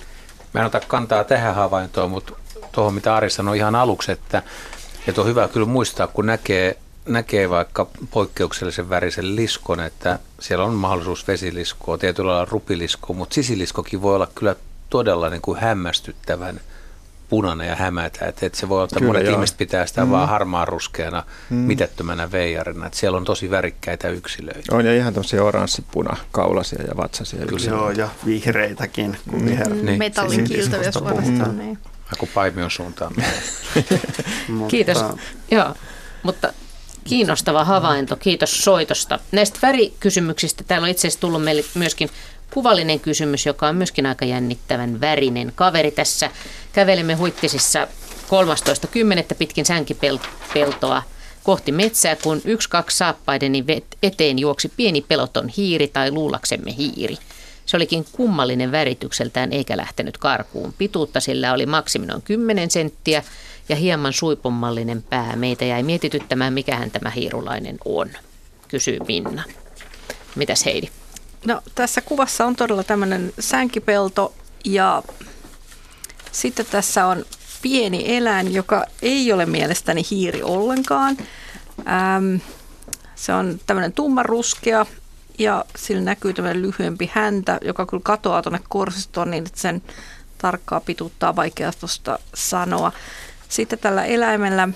Mä 0.55 0.61
en 0.61 0.67
ota 0.67 0.81
kantaa 0.81 1.25
tähän 1.25 1.55
havaintoon, 1.55 2.11
mutta 2.11 2.33
tuohon 2.73 2.95
mitä 2.95 3.17
Ari 3.17 3.31
sanoi 3.31 3.57
ihan 3.57 3.75
aluksi, 3.75 4.13
että, 4.13 4.43
että 5.09 5.21
on 5.21 5.27
hyvä 5.27 5.49
kyllä 5.49 5.67
muistaa, 5.67 6.07
kun 6.07 6.27
näkee, 6.27 6.77
näkee 7.07 7.51
vaikka 7.51 7.87
poikkeuksellisen 8.11 8.91
värisen 8.91 9.37
liskon, 9.37 9.81
että 9.81 10.19
siellä 10.41 10.65
on 10.65 10.75
mahdollisuus 10.75 11.29
vesiliskoa, 11.29 11.99
tietyllä 11.99 12.31
lailla 12.31 12.49
rupiliskoa, 12.51 13.17
mutta 13.17 13.35
sisiliskokin 13.35 14.03
voi 14.03 14.15
olla 14.15 14.29
kyllä 14.35 14.57
todella 14.91 15.31
niin 15.31 15.43
kuin 15.43 15.61
hämmästyttävän 15.61 16.61
punainen 17.29 17.69
ja 17.69 17.77
hämätä. 17.77 18.27
Että, 18.27 18.47
että 18.47 18.59
se 18.59 18.69
voi 18.69 18.77
olla, 18.77 18.85
että 18.85 18.99
Kyllä, 18.99 19.09
monet 19.13 19.25
joo. 19.27 19.35
ihmiset 19.35 19.57
pitää 19.57 19.87
sitä 19.87 20.05
Mm. 20.05 20.11
vaan 20.11 20.29
harmaan 20.29 20.69
ruskeana, 20.69 21.23
Mm. 21.51 21.57
mitättömänä 21.57 22.33
veijarina. 22.33 22.87
Että 22.87 22.99
siellä 22.99 23.19
on 23.19 23.25
tosi 23.25 23.51
värikkäitä 23.51 24.09
yksilöitä. 24.09 24.77
On 24.77 24.87
ja 24.87 24.95
ihan 24.97 25.15
tämmöisiä 25.15 25.45
oranssipuna 25.45 26.17
kaulasia 26.33 26.83
ja 26.89 26.97
vatsasia. 26.97 27.39
Kyllä. 27.39 27.53
yksilöitä. 27.53 27.83
Joo, 27.83 27.91
ja 27.91 28.09
vihreitäkin, 28.27 29.17
kun 29.31 29.41
Mm. 29.43 29.47
viher. 29.49 29.75
Niin. 29.75 29.99
Metallin 29.99 30.45
kiiltäviä 30.45 30.93
suorastaan. 30.93 31.59
Niin. 31.59 31.79
Joku 32.11 32.29
paimion 32.35 32.71
suuntaan. 32.71 33.13
Kiitos. 34.69 35.05
Joo, 35.51 35.75
mutta 36.23 36.53
kiinnostava 37.05 37.65
havainto. 37.65 38.17
Kiitos 38.17 38.65
soitosta. 38.65 39.19
Näistä 39.33 39.59
värikysymyksistä 39.63 40.65
täällä 40.65 40.85
on 40.85 40.91
itse 40.91 41.09
asiassa 41.09 41.21
tullut 41.21 41.45
meille 41.45 41.65
myöskin 41.75 42.11
kuvallinen 42.55 43.01
kysymys, 43.01 43.47
joka 43.47 43.69
on 43.69 43.77
myöskin 43.77 44.07
aika 44.07 44.25
jännittävän 44.25 45.01
värinen 45.01 45.53
kaveri 45.55 45.91
tässä. 45.91 46.31
Kävelemme 46.73 47.15
Huittisissa 47.15 47.89
13.10. 49.29 49.35
pitkin 49.39 49.65
sänkipeltoa 49.65 51.03
kohti 51.43 51.73
metsää, 51.73 52.17
kun 52.17 52.41
yksi 52.45 52.69
kaksi 52.69 52.97
saappaideni 52.97 53.65
eteen 54.03 54.39
juoksi 54.39 54.73
pieni 54.77 55.01
peloton 55.01 55.49
hiiri 55.49 55.89
tai 55.89 56.11
luulaksemme 56.11 56.77
hiiri. 56.77 57.17
Se 57.67 57.77
olikin 57.77 58.05
kummallinen 58.13 58.73
väritykseltään 58.73 59.53
eikä 59.53 59.77
lähtenyt 59.77 60.19
karkuun. 60.19 60.75
Pituutta 60.79 61.21
sillä 61.21 61.53
oli 61.53 61.67
maksimi 61.67 62.07
noin 62.07 62.23
10 62.23 62.71
senttiä 62.71 63.23
ja 63.69 63.77
hieman 63.77 64.13
suipummallinen 64.13 65.03
pää. 65.03 65.37
Meitä 65.37 65.65
jäi 65.65 65.83
mietityttämään, 65.83 66.53
mikähän 66.53 66.91
tämä 66.91 67.11
hiirulainen 67.11 67.79
on, 67.85 68.11
kysyy 68.69 68.99
Minna. 69.07 69.45
Mitäs 70.35 70.65
Heidi? 70.65 70.89
No, 71.49 71.63
tässä 71.75 72.01
kuvassa 72.01 72.47
on 72.47 72.57
todella 72.57 72.85
tämmöinen 72.85 73.33
sänkipelto 73.41 74.35
ja 74.65 75.03
sitten 76.33 76.67
tässä 76.67 77.07
on 77.07 77.25
pieni 77.63 78.17
eläin, 78.17 78.55
joka 78.55 78.85
ei 79.03 79.33
ole 79.33 79.47
mielestäni 79.47 80.03
hiiri 80.11 80.43
ollenkaan. 80.43 81.17
Ähm, 81.79 82.37
se 83.15 83.35
on 83.35 83.61
tämmöinen 83.67 83.93
tummaruskea 83.93 84.87
ja 85.39 85.65
sillä 85.77 86.03
näkyy 86.03 86.35
tämmöinen 86.35 86.63
lyhyempi 86.63 87.11
häntä, 87.13 87.59
joka 87.63 87.87
kyllä 87.87 88.03
katoaa 88.05 88.43
tuonne 88.43 88.61
korsistoon 88.69 89.31
niin, 89.31 89.47
että 89.47 89.61
sen 89.61 89.83
tarkkaa 90.39 90.81
pituuttaa 90.81 91.37
vaikea 91.37 91.73
tuosta 91.81 92.19
sanoa. 92.35 92.93
Sitten 93.49 93.79
tällä 93.79 94.05
eläimellä 94.05 94.69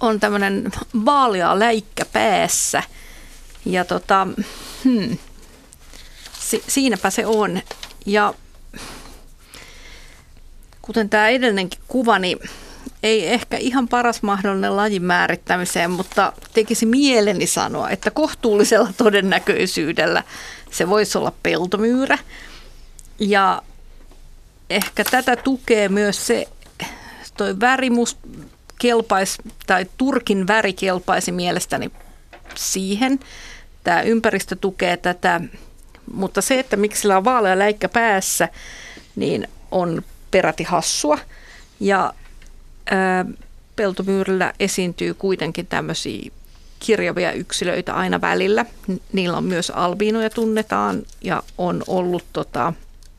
on 0.00 0.20
tämmöinen 0.20 0.72
vaalea 1.04 1.58
läikkä 1.58 2.04
päässä 2.04 2.82
ja 3.64 3.84
tota, 3.84 4.26
hmm, 4.84 5.18
si, 6.46 6.64
siinäpä 6.68 7.10
se 7.10 7.26
on. 7.26 7.62
Ja 8.06 8.34
kuten 10.82 11.08
tämä 11.08 11.28
edellinenkin 11.28 11.80
kuva, 11.88 12.18
niin 12.18 12.38
ei 13.02 13.28
ehkä 13.28 13.56
ihan 13.56 13.88
paras 13.88 14.22
mahdollinen 14.22 14.76
lajin 14.76 15.02
määrittämiseen, 15.02 15.90
mutta 15.90 16.32
tekisi 16.54 16.86
mieleni 16.86 17.46
sanoa, 17.46 17.90
että 17.90 18.10
kohtuullisella 18.10 18.92
todennäköisyydellä 18.96 20.22
se 20.70 20.88
voisi 20.88 21.18
olla 21.18 21.32
peltomyyrä. 21.42 22.18
Ja 23.18 23.62
ehkä 24.70 25.04
tätä 25.04 25.36
tukee 25.36 25.88
myös 25.88 26.26
se, 26.26 26.46
toi 27.36 27.60
värimus 27.60 28.16
kelpaisi, 28.78 29.42
tai 29.66 29.86
Turkin 29.96 30.46
väri 30.46 30.72
kelpaisi 30.72 31.32
mielestäni 31.32 31.90
siihen. 32.54 33.20
Tämä 33.84 34.02
ympäristö 34.02 34.56
tukee 34.56 34.96
tätä, 34.96 35.40
mutta 36.12 36.40
se, 36.40 36.58
että 36.58 36.76
miksi 36.76 37.00
sillä 37.00 37.16
on 37.16 37.24
vaalea 37.24 37.58
läikkä 37.58 37.88
päässä, 37.88 38.48
niin 39.16 39.48
on 39.70 40.02
peräti 40.30 40.62
hassua. 40.62 41.18
Ja 41.80 42.14
ää, 42.90 43.24
peltomyyrillä 43.76 44.52
esiintyy 44.60 45.14
kuitenkin 45.14 45.66
tämmöisiä 45.66 46.30
kirjavia 46.78 47.32
yksilöitä 47.32 47.94
aina 47.94 48.20
välillä. 48.20 48.66
Niillä 49.12 49.36
on 49.36 49.44
myös 49.44 49.70
albiinoja 49.70 50.30
tunnetaan 50.30 51.02
ja 51.20 51.42
on 51.58 51.82
ollut, 51.86 52.24
tota, 52.32 52.72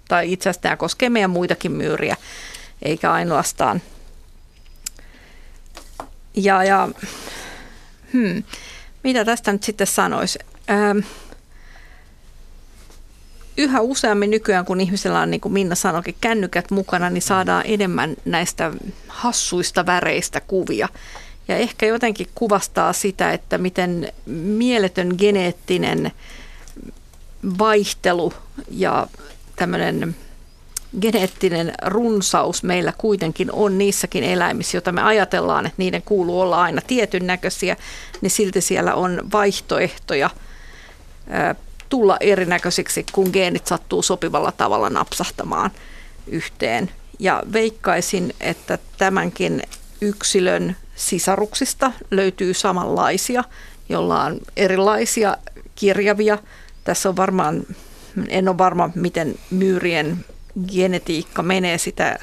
tai 0.07 0.33
itse 0.33 0.49
asiassa 0.49 0.61
tämä 0.61 0.77
koskee 0.77 1.09
meidän 1.09 1.29
muitakin 1.29 1.71
myyriä, 1.71 2.17
eikä 2.81 3.11
ainoastaan. 3.11 3.81
Ja, 6.35 6.63
ja 6.63 6.89
hmm, 8.13 8.43
mitä 9.03 9.25
tästä 9.25 9.51
nyt 9.51 9.63
sitten 9.63 9.87
sanoisi? 9.87 10.39
Ähm, 10.69 10.99
yhä 13.57 13.81
useammin 13.81 14.31
nykyään, 14.31 14.65
kun 14.65 14.81
ihmisellä 14.81 15.19
on, 15.19 15.31
niin 15.31 15.41
kuin 15.41 15.53
Minna 15.53 15.75
sanoikin, 15.75 16.15
kännykät 16.21 16.71
mukana, 16.71 17.09
niin 17.09 17.21
saadaan 17.21 17.63
enemmän 17.67 18.15
näistä 18.25 18.71
hassuista 19.07 19.85
väreistä 19.85 20.41
kuvia. 20.41 20.89
Ja 21.47 21.55
ehkä 21.57 21.85
jotenkin 21.85 22.27
kuvastaa 22.35 22.93
sitä, 22.93 23.31
että 23.31 23.57
miten 23.57 24.13
mieletön 24.25 25.15
geneettinen 25.17 26.11
vaihtelu 27.59 28.33
ja 28.71 29.07
tämmöinen 29.55 30.15
geneettinen 31.01 31.73
runsaus 31.85 32.63
meillä 32.63 32.93
kuitenkin 32.97 33.51
on 33.51 33.77
niissäkin 33.77 34.23
eläimissä, 34.23 34.77
joita 34.77 34.91
me 34.91 35.01
ajatellaan, 35.01 35.65
että 35.65 35.75
niiden 35.77 36.01
kuuluu 36.01 36.41
olla 36.41 36.61
aina 36.61 36.81
tietyn 36.87 37.27
näköisiä, 37.27 37.75
niin 38.21 38.31
silti 38.31 38.61
siellä 38.61 38.93
on 38.93 39.21
vaihtoehtoja 39.31 40.29
tulla 41.89 42.17
erinäköisiksi, 42.19 43.05
kun 43.11 43.29
geenit 43.33 43.67
sattuu 43.67 44.01
sopivalla 44.01 44.51
tavalla 44.51 44.89
napsahtamaan 44.89 45.71
yhteen. 46.27 46.91
Ja 47.19 47.43
veikkaisin, 47.53 48.35
että 48.39 48.77
tämänkin 48.97 49.63
yksilön 50.01 50.75
sisaruksista 50.95 51.91
löytyy 52.11 52.53
samanlaisia, 52.53 53.43
jolla 53.89 54.23
on 54.23 54.39
erilaisia 54.57 55.37
kirjavia. 55.75 56.37
Tässä 56.83 57.09
on 57.09 57.15
varmaan, 57.15 57.63
en 58.27 58.49
ole 58.49 58.57
varma, 58.57 58.89
miten 58.95 59.35
myyrien 59.51 60.25
genetiikka 60.73 61.43
menee 61.43 61.77
sitä, 61.77 62.19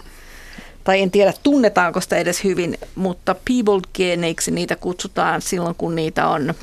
tai 0.85 1.01
en 1.01 1.11
tiedä 1.11 1.32
tunnetaanko 1.43 2.01
sitä 2.01 2.16
edes 2.16 2.45
hyvin, 2.45 2.78
mutta 2.95 3.35
people-geeneiksi 3.35 4.51
niitä 4.51 4.77
kutsutaan 4.77 5.43
silloin, 5.43 5.74
kun 5.74 5.95
niitä 5.95 6.28
on 6.28 6.55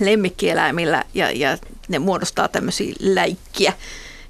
lemmikkieläimillä 0.00 1.04
ja, 1.14 1.30
ja 1.30 1.58
ne 1.88 1.98
muodostaa 1.98 2.48
tämmöisiä 2.48 2.94
läikkiä. 3.00 3.72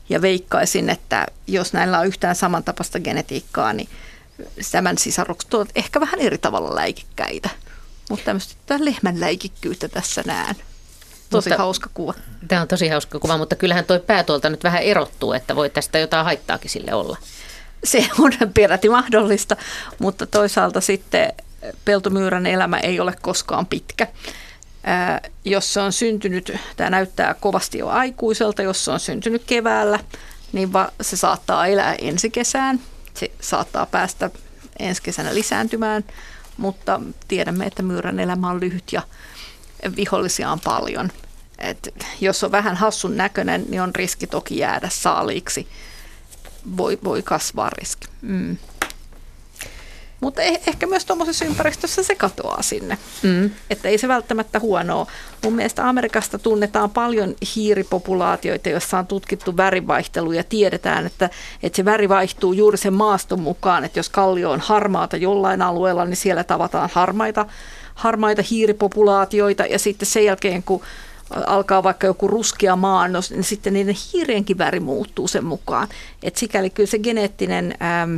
Ja 0.08 0.22
veikkaisin, 0.22 0.90
että 0.90 1.26
jos 1.46 1.72
näillä 1.72 1.98
on 1.98 2.06
yhtään 2.06 2.36
samantapaista 2.36 3.00
genetiikkaa, 3.00 3.72
niin 3.72 3.88
tämän 4.72 4.98
sisarukset 4.98 5.54
ovat 5.54 5.68
ehkä 5.74 6.00
vähän 6.00 6.20
eri 6.20 6.38
tavalla 6.38 6.74
läikikkäitä. 6.74 7.50
Mutta 8.10 8.24
tämmöistä 8.24 8.74
lehmän 8.78 9.20
läikikkyyttä 9.20 9.88
tässä 9.88 10.22
näen. 10.26 10.56
Tosi 11.30 11.50
mutta, 11.50 11.62
hauska 11.62 11.90
kuva. 11.94 12.14
Tämä 12.48 12.62
on 12.62 12.68
tosi 12.68 12.88
hauska 12.88 13.18
kuva, 13.18 13.38
mutta 13.38 13.56
kyllähän 13.56 13.84
tuo 13.84 13.98
pää 13.98 14.24
tuolta 14.24 14.50
nyt 14.50 14.64
vähän 14.64 14.82
erottuu, 14.82 15.32
että 15.32 15.56
voi 15.56 15.70
tästä 15.70 15.98
jotain 15.98 16.24
haittaakin 16.24 16.70
sille 16.70 16.94
olla. 16.94 17.16
Se 17.84 18.08
on 18.18 18.32
peräti 18.54 18.88
mahdollista, 18.88 19.56
mutta 19.98 20.26
toisaalta 20.26 20.80
sitten 20.80 21.32
peltomyyrän 21.84 22.46
elämä 22.46 22.78
ei 22.78 23.00
ole 23.00 23.14
koskaan 23.22 23.66
pitkä. 23.66 24.06
Jos 25.44 25.72
se 25.72 25.80
on 25.80 25.92
syntynyt, 25.92 26.52
tämä 26.76 26.90
näyttää 26.90 27.34
kovasti 27.34 27.78
jo 27.78 27.88
aikuiselta, 27.88 28.62
jos 28.62 28.84
se 28.84 28.90
on 28.90 29.00
syntynyt 29.00 29.44
keväällä, 29.44 29.98
niin 30.52 30.72
va, 30.72 30.92
se 31.00 31.16
saattaa 31.16 31.66
elää 31.66 31.94
ensi 31.94 32.30
kesään. 32.30 32.80
Se 33.14 33.30
saattaa 33.40 33.86
päästä 33.86 34.30
ensi 34.78 35.02
kesänä 35.02 35.34
lisääntymään, 35.34 36.04
mutta 36.56 37.00
tiedämme, 37.28 37.66
että 37.66 37.82
myyrän 37.82 38.20
elämä 38.20 38.50
on 38.50 38.60
lyhyt 38.60 38.92
ja 38.92 39.02
vihollisia 39.96 40.50
on 40.50 40.60
paljon. 40.60 41.12
Et 41.58 41.94
jos 42.20 42.44
on 42.44 42.52
vähän 42.52 42.76
hassun 42.76 43.16
näköinen, 43.16 43.64
niin 43.68 43.82
on 43.82 43.94
riski 43.94 44.26
toki 44.26 44.58
jäädä 44.58 44.88
saaliiksi. 44.92 45.68
Voi, 46.76 46.98
voi 47.04 47.22
kasvaa 47.22 47.70
riski. 47.70 48.06
Mm. 48.22 48.56
Mutta 50.24 50.42
eh- 50.42 50.60
ehkä 50.66 50.86
myös 50.86 51.04
tuommoisessa 51.04 51.44
ympäristössä 51.44 52.02
se 52.02 52.14
katoaa 52.14 52.62
sinne. 52.62 52.98
Mm. 53.22 53.50
Että 53.70 53.88
ei 53.88 53.98
se 53.98 54.08
välttämättä 54.08 54.60
huonoa. 54.60 55.06
Mun 55.44 55.52
mielestä 55.52 55.88
Amerikasta 55.88 56.38
tunnetaan 56.38 56.90
paljon 56.90 57.34
hiiripopulaatioita, 57.56 58.68
joissa 58.68 58.98
on 58.98 59.06
tutkittu 59.06 59.56
värivaihtelu 59.56 60.32
ja 60.32 60.44
tiedetään, 60.44 61.06
että, 61.06 61.30
että 61.62 61.76
se 61.76 61.84
väri 61.84 62.08
vaihtuu 62.08 62.52
juuri 62.52 62.78
sen 62.78 62.92
maaston 62.92 63.40
mukaan. 63.40 63.84
Että 63.84 63.98
jos 63.98 64.08
kallio 64.08 64.50
on 64.50 64.60
harmaata 64.60 65.16
jollain 65.16 65.62
alueella, 65.62 66.04
niin 66.04 66.16
siellä 66.16 66.44
tavataan 66.44 66.90
harmaita, 66.92 67.46
harmaita 67.94 68.42
hiiripopulaatioita 68.50 69.66
ja 69.66 69.78
sitten 69.78 70.06
sen 70.06 70.24
jälkeen, 70.24 70.62
kun 70.62 70.82
alkaa 71.46 71.82
vaikka 71.82 72.06
joku 72.06 72.28
ruskea 72.28 72.76
maannos, 72.76 73.30
niin 73.30 73.44
sitten 73.44 73.72
niiden 73.72 73.96
hiirienkin 74.12 74.58
väri 74.58 74.80
muuttuu 74.80 75.28
sen 75.28 75.44
mukaan. 75.44 75.88
Et 76.22 76.36
sikäli 76.36 76.70
kyllä 76.70 76.90
se 76.90 76.98
geneettinen... 76.98 77.74
Ähm, 77.82 78.16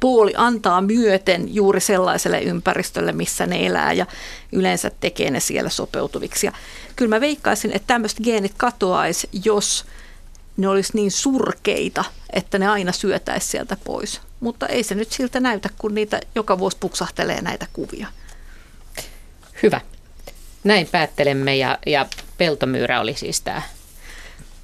puoli 0.00 0.32
antaa 0.36 0.80
myöten 0.80 1.54
juuri 1.54 1.80
sellaiselle 1.80 2.40
ympäristölle, 2.40 3.12
missä 3.12 3.46
ne 3.46 3.66
elää 3.66 3.92
ja 3.92 4.06
yleensä 4.52 4.90
tekee 5.00 5.30
ne 5.30 5.40
siellä 5.40 5.70
sopeutuviksi. 5.70 6.46
Ja 6.46 6.52
kyllä 6.96 7.08
mä 7.08 7.20
veikkaisin, 7.20 7.72
että 7.72 7.86
tämmöiset 7.86 8.18
geenit 8.24 8.54
katoaisi, 8.56 9.28
jos 9.44 9.84
ne 10.56 10.68
olisi 10.68 10.92
niin 10.94 11.10
surkeita, 11.10 12.04
että 12.32 12.58
ne 12.58 12.68
aina 12.68 12.92
syötäisi 12.92 13.46
sieltä 13.46 13.76
pois. 13.84 14.20
Mutta 14.40 14.66
ei 14.66 14.82
se 14.82 14.94
nyt 14.94 15.12
siltä 15.12 15.40
näytä, 15.40 15.68
kun 15.78 15.94
niitä 15.94 16.20
joka 16.34 16.58
vuosi 16.58 16.76
puksahtelee 16.80 17.40
näitä 17.40 17.66
kuvia. 17.72 18.06
Hyvä. 19.62 19.80
Näin 20.64 20.88
päättelemme 20.92 21.56
ja, 21.56 21.78
ja 21.86 22.06
peltomyyrä 22.38 23.00
oli 23.00 23.14
siis 23.14 23.40
tämä 23.40 23.62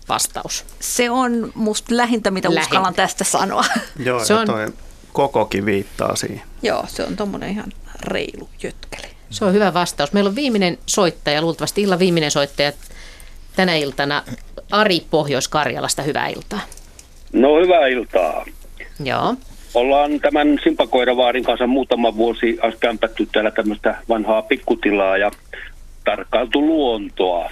vastaus. 0.08 0.64
Se 0.80 1.10
on 1.10 1.52
musta 1.54 1.96
lähintä, 1.96 2.30
mitä 2.30 2.48
lähintä. 2.48 2.66
uskallan 2.66 2.94
tästä 2.94 3.24
sanoa. 3.24 3.64
Joo, 3.98 4.24
se 4.24 4.34
on, 4.34 4.46
toi 4.46 4.72
kokokin 5.16 5.66
viittaa 5.66 6.16
siihen. 6.16 6.42
Joo, 6.62 6.84
se 6.88 7.02
on 7.04 7.16
tuommoinen 7.16 7.50
ihan 7.50 7.72
reilu 8.02 8.48
jötkeli. 8.62 9.12
Se 9.30 9.44
on 9.44 9.52
hyvä 9.52 9.74
vastaus. 9.74 10.12
Meillä 10.12 10.28
on 10.28 10.36
viimeinen 10.36 10.78
soittaja, 10.86 11.42
luultavasti 11.42 11.82
illan 11.82 11.98
viimeinen 11.98 12.30
soittaja 12.30 12.72
tänä 13.56 13.74
iltana. 13.76 14.22
Ari 14.70 15.00
Pohjois-Karjalasta, 15.10 16.02
hyvää 16.02 16.28
iltaa. 16.28 16.60
No 17.32 17.60
hyvää 17.60 17.86
iltaa. 17.86 18.44
Joo. 19.04 19.34
Ollaan 19.74 20.20
tämän 20.20 20.58
Simpakoiravaarin 20.64 21.44
kanssa 21.44 21.66
muutama 21.66 22.16
vuosi 22.16 22.58
kämpätty 22.80 23.28
täällä 23.32 23.50
tämmöistä 23.50 23.96
vanhaa 24.08 24.42
pikkutilaa 24.42 25.16
ja 25.16 25.30
tarkkailtu 26.04 26.66
luontoa 26.66 27.50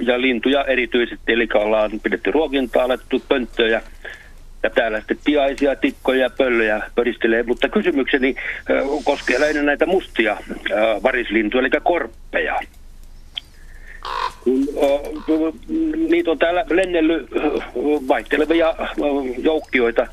ja 0.00 0.20
lintuja 0.20 0.64
erityisesti, 0.64 1.32
eli 1.32 1.48
ollaan 1.54 1.90
pidetty 2.02 2.30
ruokintaa, 2.30 2.84
alettu 2.84 3.22
pönttöjä 3.28 3.82
ja 4.62 4.70
täällä 4.70 4.98
sitten 4.98 5.18
tiaisia, 5.24 5.76
tikkoja 5.76 6.20
ja 6.20 6.30
pöllöjä 6.30 6.82
pöristelee, 6.94 7.42
mutta 7.42 7.68
kysymykseni 7.68 8.34
koskee 9.04 9.40
lähinnä 9.40 9.62
näitä 9.62 9.86
mustia 9.86 10.36
varislintuja, 11.02 11.60
eli 11.60 11.70
korppeja. 11.82 12.60
Niitä 16.08 16.30
on 16.30 16.38
täällä 16.38 16.64
lennellyt 16.70 17.30
vaihtelevia 18.08 18.74
joukkioita 19.38 20.06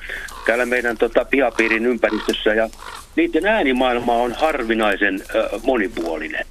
täällä 0.46 0.66
meidän 0.66 0.98
tota, 0.98 1.26
pihapiirin 1.26 1.86
ympäristössä 1.86 2.54
ja 2.54 2.70
niiden 3.16 3.46
äänimaailma 3.46 4.14
on 4.14 4.32
harvinaisen 4.32 5.20
monipuolinen. 5.64 6.46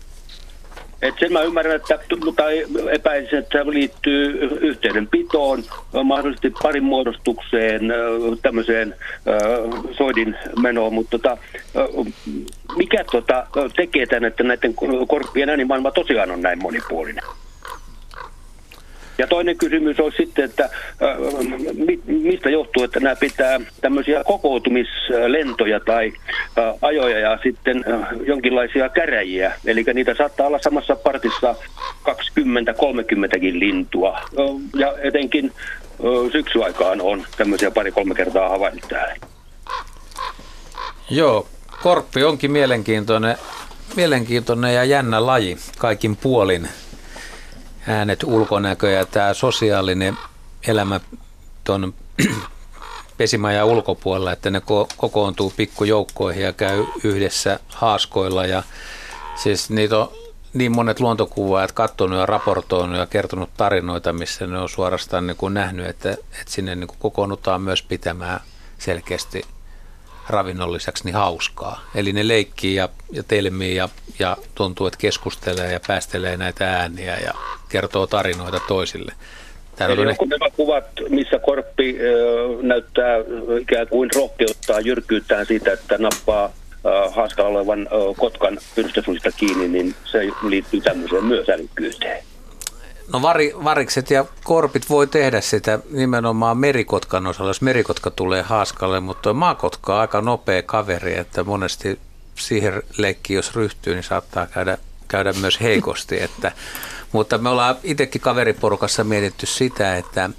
Et 1.03 1.15
sen 1.19 1.33
mä 1.33 1.43
ymmärrän, 1.43 1.77
että, 1.77 1.99
tai 2.37 2.67
epäisin, 2.91 3.39
että 3.39 3.59
se 3.59 3.71
liittyy 3.71 4.39
yhteydenpitoon, 4.61 5.63
mahdollisesti 6.05 6.53
parin 6.63 6.85
muodostukseen, 6.85 7.83
tämmöiseen 8.43 8.95
soidin 9.93 10.37
menoon, 10.63 10.95
mutta 10.95 11.19
tota, 11.19 11.39
mikä 12.77 13.05
tota, 13.13 13.47
tekee 13.77 14.07
tämän, 14.07 14.25
että 14.25 14.43
näiden 14.43 14.75
korppien 15.09 15.49
äänimaailma 15.49 15.91
tosiaan 15.91 16.31
on 16.31 16.43
näin 16.43 16.63
monipuolinen? 16.63 17.25
Ja 19.19 19.27
toinen 19.27 19.57
kysymys 19.57 20.01
on 20.01 20.13
sitten, 20.17 20.45
että 20.45 20.71
mistä 22.07 22.51
johtuu, 22.51 22.85
että 22.85 23.01
nämä 23.01 23.17
pitää 23.17 23.61
tämmöisiä 23.81 24.25
kokoutumislentoja 24.25 25.81
tai 25.81 26.13
ajoja 26.83 27.19
ja 27.19 27.39
sitten 27.43 27.85
jonkinlaisia 28.27 28.89
käräjiä. 28.89 29.53
Eli 29.67 29.85
niitä 29.95 30.15
saattaa 30.15 30.47
olla 30.47 30.59
samassa 30.63 30.97
partissa 30.97 31.55
20-30kin 32.09 33.59
lintua. 33.59 34.21
Ja 34.77 34.95
etenkin 35.03 35.53
syksyaikaan 36.33 37.01
on 37.01 37.25
tämmöisiä 37.37 37.71
pari-kolme 37.71 38.15
kertaa 38.15 38.49
havainnut 38.49 38.85
täällä. 38.89 39.17
Joo, 41.11 41.47
korppi 41.83 42.25
onkin 42.25 42.51
mielenkiintoinen, 42.51 43.37
mielenkiintoinen 43.97 44.75
ja 44.75 44.85
jännä 44.85 45.27
laji 45.27 45.57
kaikin 45.79 46.17
puolin 46.17 46.69
äänet, 47.87 48.25
ulkonäkö 48.25 48.91
ja 48.91 49.07
tämä 49.07 49.35
sosiaalinen 49.35 50.19
elämä 50.67 51.01
tuon 51.65 51.95
pesimajan 53.19 53.67
ulkopuolella, 53.67 54.33
että 54.33 54.51
ne 54.51 54.59
ko- 54.59 54.95
kokoontuu 54.97 55.53
pikkujoukkoihin 55.57 56.43
ja 56.43 56.53
käy 56.53 56.85
yhdessä 57.05 57.61
haaskoilla. 57.69 58.47
Ja 58.47 58.63
siis 59.35 59.71
niitä 59.71 59.99
on 59.99 60.13
niin 60.55 60.73
monet 60.73 61.01
luontokuvaajat 61.01 61.73
katsonut 61.73 62.19
ja 62.19 62.27
raportoinut 62.27 62.99
ja 62.99 63.07
kertonut 63.07 63.51
tarinoita, 63.57 64.13
missä 64.13 64.47
ne 64.47 64.59
on 64.59 64.69
suorastaan 64.69 65.27
niin 65.27 65.37
kuin 65.37 65.55
nähnyt, 65.55 65.87
että, 65.87 66.11
että 66.11 66.53
sinne 66.53 66.75
niin 66.75 66.89
kuin 66.89 66.99
kokoonnutaan 66.99 67.63
myös 67.63 67.83
pitämään 67.83 68.41
selkeästi 68.79 69.43
ravinnon 70.29 70.73
lisäksi 70.73 71.05
niin 71.05 71.15
hauskaa. 71.15 71.81
Eli 71.95 72.13
ne 72.13 72.29
leikkii 72.29 72.75
ja, 72.75 72.89
ja 73.13 73.23
telmii 73.23 73.77
ja, 73.77 73.89
ja 74.19 74.37
tuntuu, 74.55 74.87
että 74.87 74.99
keskustelee 74.99 75.73
ja 75.73 75.81
päästelee 75.87 76.37
näitä 76.37 76.71
ääniä 76.71 77.17
ja 77.17 77.35
kertoo 77.69 78.07
tarinoita 78.07 78.61
toisille. 78.69 79.13
Täällä 79.77 79.95
Eli 79.95 80.11
onko 80.11 80.25
nämä 80.25 80.51
kuvat, 80.57 80.85
missä 81.09 81.39
korppi 81.39 81.97
ö, 82.01 82.49
näyttää 82.63 83.17
ikään 83.61 83.89
kuin 83.89 84.11
rohkeuttaa 84.15 84.81
jyrkkyyttään 84.81 85.47
siitä, 85.47 85.73
että 85.73 85.99
nappaa 85.99 86.53
haaskalla 87.11 87.59
olevan 87.59 87.81
ö, 87.81 88.15
kotkan 88.17 88.59
pyrstösuista 88.75 89.33
kiinni, 89.33 89.69
niin 89.69 89.95
se 90.05 90.19
liittyy 90.49 90.81
tämmöiseen 90.81 91.25
myös 91.25 91.49
älykkyyteen. 91.49 92.25
No 93.13 93.23
vari, 93.23 93.53
varikset 93.65 94.11
ja 94.11 94.25
korpit 94.45 94.91
voi 94.91 95.07
tehdä 95.07 95.41
sitä 95.41 95.79
nimenomaan 95.91 96.59
merikotkan 96.59 97.27
osalla, 97.27 97.51
jos 97.51 97.63
merikotka 97.63 98.11
tulee 98.11 98.43
haaskalle, 98.43 99.01
mutta 99.01 99.33
maakotka 99.33 99.95
on 99.95 100.01
aika 100.01 100.21
nopea 100.21 100.63
kaveri, 100.63 101.19
että 101.19 101.45
monesti 101.45 102.01
siihen 102.35 102.83
leikki, 102.97 103.35
jos 103.35 103.55
ryhtyy, 103.55 103.95
niin 103.95 104.05
saattaa 104.05 104.47
käydä, 104.47 104.79
käydä 105.09 105.33
myös 105.33 105.61
heikosti. 105.61 106.23
Että, 106.23 106.53
mutta 107.13 107.39
me 107.39 107.49
ollaan 107.49 107.77
itsekin 107.83 108.21
kaveriporukassa 108.21 109.05
mietitty 109.05 109.47
sitä, 109.47 109.97
että, 109.97 110.31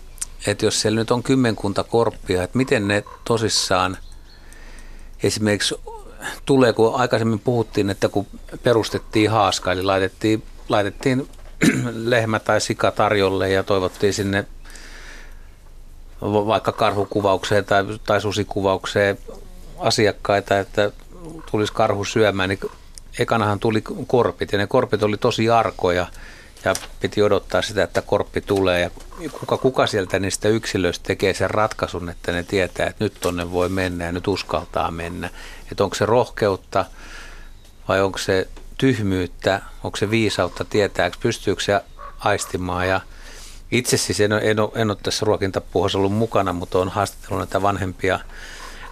että 0.47 0.65
jos 0.65 0.81
siellä 0.81 0.99
nyt 0.99 1.11
on 1.11 1.23
kymmenkunta 1.23 1.83
korppia, 1.83 2.43
että 2.43 2.57
miten 2.57 2.87
ne 2.87 3.03
tosissaan 3.23 3.97
esimerkiksi 5.23 5.75
tulee, 6.45 6.73
kun 6.73 6.95
aikaisemmin 6.95 7.39
puhuttiin, 7.39 7.89
että 7.89 8.09
kun 8.09 8.27
perustettiin 8.63 9.31
haaska, 9.31 9.71
eli 9.71 9.83
laitettiin, 9.83 10.43
laitettiin 10.69 11.27
lehmä 12.11 12.39
tai 12.39 12.61
sika 12.61 12.91
tarjolle 12.91 13.49
ja 13.49 13.63
toivottiin 13.63 14.13
sinne 14.13 14.45
vaikka 16.21 16.71
karhukuvaukseen 16.71 17.65
tai, 17.65 17.83
tai 18.05 18.21
susikuvaukseen 18.21 19.17
asiakkaita, 19.79 20.59
että 20.59 20.91
tulisi 21.51 21.73
karhu 21.73 22.05
syömään, 22.05 22.49
niin 22.49 22.59
ekanahan 23.19 23.59
tuli 23.59 23.81
korpit 24.07 24.51
ja 24.51 24.57
ne 24.57 24.67
korpit 24.67 25.03
oli 25.03 25.17
tosi 25.17 25.49
arkoja 25.49 26.05
ja 26.65 26.73
piti 26.99 27.23
odottaa 27.23 27.61
sitä, 27.61 27.83
että 27.83 28.01
korppi 28.01 28.41
tulee 28.41 28.81
ja 28.81 28.89
kuka, 29.39 29.57
kuka 29.57 29.87
sieltä 29.87 30.19
niistä 30.19 30.49
yksilöistä 30.49 31.03
tekee 31.07 31.33
sen 31.33 31.49
ratkaisun, 31.49 32.09
että 32.09 32.31
ne 32.31 32.43
tietää, 32.43 32.87
että 32.87 33.03
nyt 33.03 33.13
tonne 33.19 33.51
voi 33.51 33.69
mennä 33.69 34.05
ja 34.05 34.11
nyt 34.11 34.27
uskaltaa 34.27 34.91
mennä. 34.91 35.29
Että 35.71 35.83
onko 35.83 35.95
se 35.95 36.05
rohkeutta 36.05 36.85
vai 37.87 38.01
onko 38.01 38.17
se 38.17 38.47
tyhmyyttä, 38.77 39.61
onko 39.83 39.97
se 39.97 40.09
viisautta, 40.09 40.65
tietääkö, 40.65 41.17
pystyykö 41.21 41.63
se 41.63 41.81
aistimaan? 42.19 42.87
Ja 42.87 43.01
itse 43.71 43.97
siis 43.97 44.19
en, 44.19 44.31
en, 44.31 44.57
en 44.75 44.89
ole 44.89 44.97
tässä 45.03 45.25
ruokintapuheessa 45.25 45.97
ollut 45.97 46.13
mukana, 46.13 46.53
mutta 46.53 46.77
olen 46.77 46.89
haastatellut 46.89 47.39
näitä 47.39 47.61
vanhempia 47.61 48.19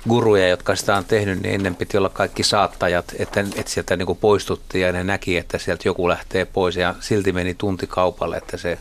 guruja, 0.10 0.48
jotka 0.48 0.76
sitä 0.76 0.98
on 0.98 1.06
tehnyt, 1.06 1.41
niin 1.41 1.56
ennen 1.56 1.76
piti 1.76 1.98
olla 1.98 2.10
kaikki 2.10 2.44
saattajat, 2.44 3.06
että, 3.20 3.40
että 3.56 3.72
sieltä 3.72 3.98
niin 3.98 4.06
kuin 4.06 4.18
poistuttiin 4.18 4.86
ja 4.86 4.91
ne 4.91 5.03
näki, 5.03 5.38
että 5.38 5.57
sieltä 5.57 5.88
joku 5.88 6.10
lähtee 6.10 6.45
pois. 6.45 6.76
Ja 6.76 6.95
silti 6.99 7.32
meni 7.32 7.53
tunti 7.53 7.88
kaupalle, 7.88 8.38
että 8.38 8.57
se 8.57 8.78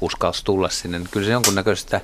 uskalsi 0.00 0.44
tulla 0.44 0.68
sinne. 0.68 1.00
Kyllä 1.10 1.26
se 1.26 1.32
jonkunnäköistä 1.32 2.00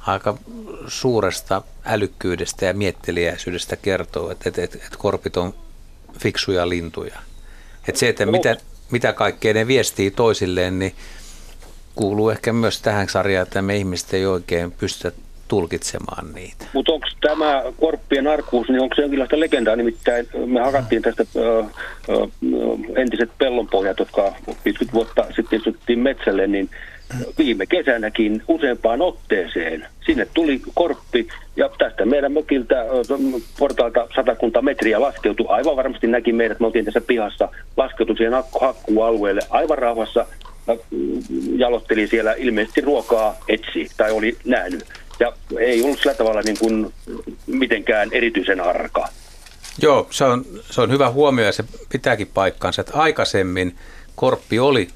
aika 0.00 0.38
suuresta 0.86 1.62
älykkyydestä 1.84 2.66
ja 2.66 2.74
mietteliäisyydestä 2.74 3.76
kertoo, 3.76 4.30
että, 4.30 4.48
että, 4.48 4.62
että 4.62 4.96
korpit 4.98 5.36
on 5.36 5.54
fiksuja 6.18 6.68
lintuja. 6.68 7.18
Että 7.88 7.98
se, 7.98 8.08
että 8.08 8.26
mitä, 8.26 8.56
mitä 8.90 9.12
kaikkea 9.12 9.54
ne 9.54 9.66
viestii 9.66 10.10
toisilleen, 10.10 10.78
niin 10.78 10.94
kuuluu 11.94 12.30
ehkä 12.30 12.52
myös 12.52 12.82
tähän 12.82 13.08
sarjaan, 13.08 13.46
että 13.46 13.62
me 13.62 13.76
ihmiset 13.76 14.14
ei 14.14 14.26
oikein 14.26 14.72
pystytä 14.72 15.16
tulkitsemaan 15.48 16.32
niitä. 16.34 16.64
Mutta 16.72 16.92
onko 16.92 17.06
tämä 17.20 17.62
korppien 17.80 18.26
arkuus, 18.26 18.68
niin 18.68 18.82
onko 18.82 18.94
se 18.94 19.02
jonkinlaista 19.02 19.40
legendaa? 19.40 19.76
Nimittäin 19.76 20.28
me 20.46 20.60
hakattiin 20.60 21.02
tästä 21.02 21.24
ö, 21.36 21.58
ö, 21.60 22.26
entiset 22.96 23.30
pellonpohjat, 23.38 23.98
jotka 23.98 24.34
50 24.64 24.92
vuotta 24.92 25.26
sitten 25.36 25.56
istuttiin 25.58 25.98
metsälle, 25.98 26.46
niin 26.46 26.70
viime 27.38 27.66
kesänäkin 27.66 28.42
useampaan 28.48 29.02
otteeseen. 29.02 29.86
Sinne 30.06 30.26
tuli 30.34 30.60
korppi 30.74 31.28
ja 31.56 31.70
tästä 31.78 32.06
meidän 32.06 32.32
mökiltä 32.32 32.74
portaalta 33.58 34.08
satakunta 34.14 34.62
metriä 34.62 35.00
laskeutui. 35.00 35.46
Aivan 35.48 35.76
varmasti 35.76 36.06
näki 36.06 36.32
meidät, 36.32 36.60
me 36.60 36.66
oltiin 36.66 36.84
tässä 36.84 37.00
pihassa, 37.00 37.48
laskeutui 37.76 38.16
siihen 38.16 38.42
hakkualueelle 38.60 39.40
aivan 39.50 39.78
rauhassa. 39.78 40.26
Jalotteli 41.56 42.06
siellä 42.06 42.32
ilmeisesti 42.32 42.80
ruokaa 42.80 43.36
etsi 43.48 43.88
tai 43.96 44.12
oli 44.12 44.36
nähnyt. 44.44 44.84
Ja 45.20 45.32
ei 45.58 45.82
ollut 45.82 45.98
sillä 45.98 46.14
tavalla 46.14 46.40
niin 46.40 46.58
kuin 46.58 46.92
mitenkään 47.46 48.08
erityisen 48.12 48.60
arka. 48.60 49.08
Joo, 49.82 50.06
se 50.10 50.24
on, 50.24 50.44
se 50.70 50.80
on 50.80 50.90
hyvä 50.90 51.10
huomio 51.10 51.44
ja 51.44 51.52
se 51.52 51.64
pitääkin 51.92 52.30
paikkaansa, 52.34 52.80
että 52.80 52.92
aikaisemmin 52.94 53.76
korppi 54.14 54.58
oli 54.58 54.88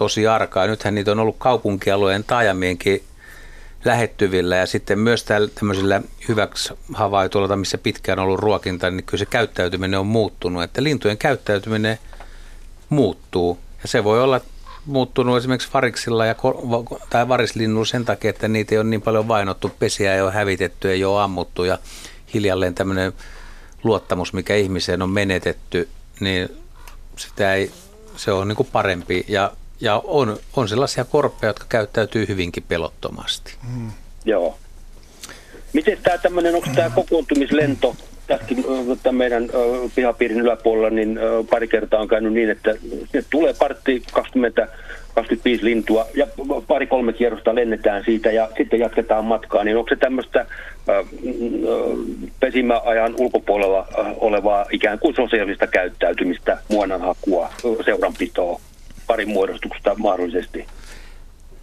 tosi 0.00 0.26
arkaa. 0.26 0.66
Nythän 0.66 0.94
niitä 0.94 1.12
on 1.12 1.18
ollut 1.18 1.36
kaupunkialueen 1.38 2.24
taajamienkin 2.24 3.02
lähettyvillä 3.84 4.56
ja 4.56 4.66
sitten 4.66 4.98
myös 4.98 5.24
tämmöisillä 5.54 6.02
hyväksi 6.28 6.74
havaituilla, 6.94 7.56
missä 7.56 7.78
pitkään 7.78 8.18
on 8.18 8.24
ollut 8.24 8.40
ruokinta, 8.40 8.90
niin 8.90 9.04
kyllä 9.04 9.18
se 9.18 9.26
käyttäytyminen 9.26 10.00
on 10.00 10.06
muuttunut, 10.06 10.62
että 10.62 10.82
lintujen 10.82 11.18
käyttäytyminen 11.18 11.98
muuttuu. 12.88 13.58
Ja 13.82 13.88
se 13.88 14.04
voi 14.04 14.22
olla 14.22 14.40
muuttunut 14.86 15.38
esimerkiksi 15.38 15.68
variksilla 15.74 16.26
ja, 16.26 16.34
tai 17.10 17.28
varislinnulla 17.28 17.84
sen 17.84 18.04
takia, 18.04 18.30
että 18.30 18.48
niitä 18.48 18.74
ei 18.74 18.78
ole 18.78 18.88
niin 18.88 19.02
paljon 19.02 19.28
vainottu, 19.28 19.72
pesiä 19.78 20.14
ei 20.14 20.20
ole 20.20 20.32
hävitetty, 20.32 20.90
ei 20.90 21.04
ole 21.04 21.22
ammuttu 21.22 21.64
ja 21.64 21.78
hiljalleen 22.34 22.74
tämmöinen 22.74 23.12
luottamus, 23.84 24.32
mikä 24.32 24.54
ihmiseen 24.54 25.02
on 25.02 25.10
menetetty, 25.10 25.88
niin 26.20 26.48
sitä 27.16 27.54
ei, 27.54 27.70
se 28.16 28.32
on 28.32 28.48
niin 28.48 28.56
kuin 28.56 28.68
parempi. 28.72 29.24
Ja 29.28 29.52
ja 29.80 30.02
on, 30.04 30.36
on 30.56 30.68
sellaisia 30.68 31.04
korppeja, 31.04 31.48
jotka 31.48 31.64
käyttäytyy 31.68 32.28
hyvinkin 32.28 32.62
pelottomasti. 32.68 33.54
Mm. 33.76 33.90
Joo. 34.24 34.58
Miten 35.72 35.98
tämä 36.02 36.18
tämmöinen, 36.18 36.54
onko 36.54 36.68
tämä 36.74 36.90
kokoontumislento 36.90 37.96
tässäkin 38.26 38.64
tämän 39.02 39.16
meidän 39.16 39.50
pihapiirin 39.94 40.40
yläpuolella, 40.40 40.90
niin 40.90 41.18
pari 41.50 41.68
kertaa 41.68 42.00
on 42.00 42.08
käynyt 42.08 42.32
niin, 42.32 42.50
että 42.50 42.74
sinne 42.80 43.24
tulee 43.30 43.54
partti 43.58 44.02
20 44.12 44.68
25 45.14 45.64
lintua 45.64 46.06
ja 46.14 46.26
pari-kolme 46.66 47.12
kierrosta 47.12 47.54
lennetään 47.54 48.04
siitä 48.04 48.32
ja 48.32 48.48
sitten 48.56 48.80
jatketaan 48.80 49.24
matkaa, 49.24 49.64
niin 49.64 49.76
onko 49.76 49.88
se 49.88 49.96
tämmöistä 49.96 50.46
pesimäajan 52.40 53.14
ulkopuolella 53.18 53.86
olevaa 54.16 54.66
ikään 54.70 54.98
kuin 54.98 55.14
sosiaalista 55.14 55.66
käyttäytymistä, 55.66 56.58
muonanhakua, 56.68 57.50
seuranpitoa? 57.84 58.60
Parin 59.10 59.28
muodostuksesta 59.28 59.94
mahdollisesti. 59.94 60.66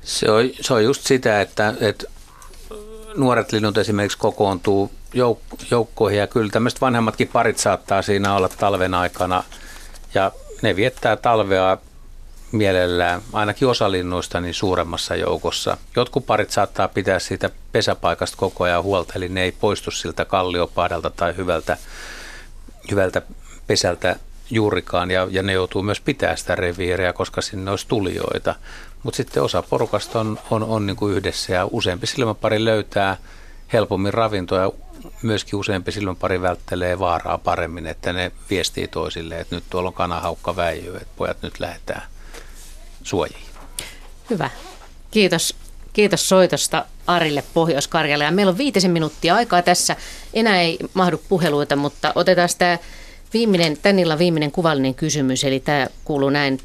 Se 0.02 0.32
on, 0.32 0.50
se 0.62 0.74
on 0.74 0.84
just 0.84 1.02
sitä, 1.06 1.42
että, 1.42 1.74
että 1.82 2.06
nuoret 3.16 3.52
linnut 3.52 3.78
esimerkiksi 3.78 4.18
kokoontuu 4.18 4.92
jouk- 5.16 5.66
joukkoihin 5.72 6.20
ja 6.20 6.28
kyllä 6.28 6.52
tämmöiset 6.52 6.82
vanhemmatkin 6.82 7.28
parit 7.28 7.58
saattaa 7.58 8.02
siinä 8.02 8.36
olla 8.36 8.50
talven 8.50 8.94
aikana 8.94 9.44
ja 10.14 10.32
ne 10.62 10.76
viettää 10.76 11.16
talvea 11.16 11.78
mielellään, 12.52 13.22
ainakin 13.34 13.68
osa 13.68 13.92
linnuista, 13.92 14.42
niin 14.42 14.54
suuremmassa 14.54 15.16
joukossa. 15.16 15.78
Jotkut 15.96 16.26
parit 16.26 16.52
saattaa 16.52 16.88
pitää 16.88 17.20
siitä 17.20 17.50
pesäpaikasta 17.72 18.38
koko 18.38 18.64
ajan 18.64 18.84
huolta, 18.84 19.14
eli 19.16 19.30
ne 19.30 19.44
ei 19.44 19.52
poistu 19.52 19.92
siltä 19.92 20.26
kalliopaadalta 20.26 21.10
tai 21.10 21.36
hyvältä, 21.38 21.78
hyvältä 22.92 23.22
pesältä 23.68 24.16
juurikaan 24.50 25.12
ja, 25.12 25.28
ja 25.32 25.44
ne 25.44 25.54
joutuu 25.54 25.84
myös 25.84 26.02
pitää 26.02 26.36
sitä 26.36 26.56
reviiriä, 26.56 27.14
koska 27.14 27.42
sinne 27.42 27.72
olisi 27.72 27.88
tulijoita. 27.88 28.56
Mutta 29.04 29.18
sitten 29.18 29.44
osa 29.44 29.62
porukasta 29.62 30.20
on, 30.20 30.40
on, 30.50 30.64
on 30.64 30.86
niin 30.86 30.98
kuin 30.98 31.16
yhdessä 31.16 31.54
ja 31.54 31.68
useampi 31.72 32.08
silmäpari 32.08 32.66
löytää 32.66 33.18
helpommin 33.74 34.14
ravintoa 34.14 34.60
ja 34.60 34.72
myöskin 35.22 35.60
useampi 35.60 35.92
silmäpari 35.92 36.42
välttelee 36.42 37.00
vaaraa 37.00 37.38
paremmin, 37.38 37.88
että 37.88 38.14
ne 38.14 38.32
viestii 38.50 38.88
toisille, 38.88 39.40
että 39.40 39.56
nyt 39.56 39.64
tuolla 39.70 39.88
on 39.88 39.94
kanahaukka 39.94 40.56
väijy, 40.56 40.96
että 40.96 41.14
pojat 41.18 41.42
nyt 41.42 41.60
lähdetään 41.60 42.02
suojiin. 43.04 43.46
Hyvä. 44.30 44.50
Kiitos, 45.12 45.56
kiitos 45.94 46.30
soitosta 46.30 46.86
Arille 47.08 47.44
pohjois 47.54 47.90
ja 48.20 48.32
Meillä 48.32 48.50
on 48.50 48.58
viitisen 48.58 48.92
minuuttia 48.92 49.36
aikaa 49.36 49.62
tässä. 49.62 49.96
Enää 50.34 50.62
ei 50.62 50.78
mahdu 50.94 51.22
puheluita, 51.30 51.76
mutta 51.76 52.12
otetaan 52.16 52.50
tämä 52.58 52.78
viimeinen, 53.34 53.78
tän 53.82 54.00
illan 54.00 54.20
viimeinen 54.20 54.52
kuvallinen 54.52 54.96
kysymys. 54.96 55.44
Eli 55.44 55.60
tämä 55.60 55.88
kuuluu 56.06 56.30
näin. 56.30 56.60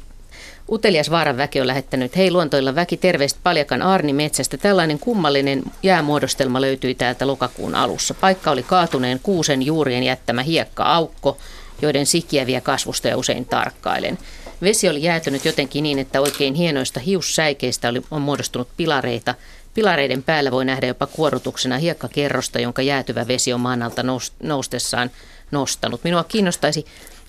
Utelias 0.69 1.11
Vaaran 1.11 1.37
väki 1.37 1.61
on 1.61 1.67
lähettänyt, 1.67 2.15
hei 2.15 2.31
luontoilla 2.31 2.75
väki, 2.75 2.97
terveistä 2.97 3.39
Paljakan 3.43 3.81
Arni 3.81 4.13
metsästä. 4.13 4.57
Tällainen 4.57 4.99
kummallinen 4.99 5.63
jäämuodostelma 5.83 6.61
löytyi 6.61 6.95
täältä 6.95 7.27
lokakuun 7.27 7.75
alussa. 7.75 8.13
Paikka 8.13 8.51
oli 8.51 8.63
kaatuneen 8.63 9.19
kuusen 9.23 9.61
juurien 9.61 10.03
jättämä 10.03 10.43
hiekka-aukko, 10.43 11.37
joiden 11.81 12.05
sikiäviä 12.05 12.61
kasvusta 12.61 13.07
ja 13.07 13.17
usein 13.17 13.45
tarkkailen. 13.45 14.17
Vesi 14.61 14.89
oli 14.89 15.03
jäätynyt 15.03 15.45
jotenkin 15.45 15.83
niin, 15.83 15.99
että 15.99 16.21
oikein 16.21 16.53
hienoista 16.53 16.99
hiussäikeistä 16.99 17.89
oli, 17.89 18.01
on 18.11 18.21
muodostunut 18.21 18.67
pilareita. 18.77 19.35
Pilareiden 19.73 20.23
päällä 20.23 20.51
voi 20.51 20.65
nähdä 20.65 20.87
jopa 20.87 21.07
kuorutuksena 21.07 21.77
hiekkakerrosta, 21.77 22.59
jonka 22.59 22.81
jäätyvä 22.81 23.27
vesi 23.27 23.53
on 23.53 23.59
maan 23.59 23.83
alta 23.83 24.03
noustessaan 24.43 25.11
nostanut. 25.53 26.03
Minua 26.03 26.23
kiinnostaisi, 26.23 26.85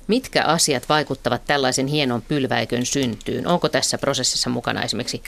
mitkä 0.07 0.45
asiat 0.45 0.89
vaikuttavat 0.89 1.45
tällaisen 1.47 1.87
hienon 1.87 2.23
pylväikön 2.23 2.87
syntyyn. 2.87 3.47
Onko 3.47 3.69
tässä 3.69 3.99
prosessissa 3.99 4.51
mukana 4.51 4.83
esimerkiksi 4.83 5.23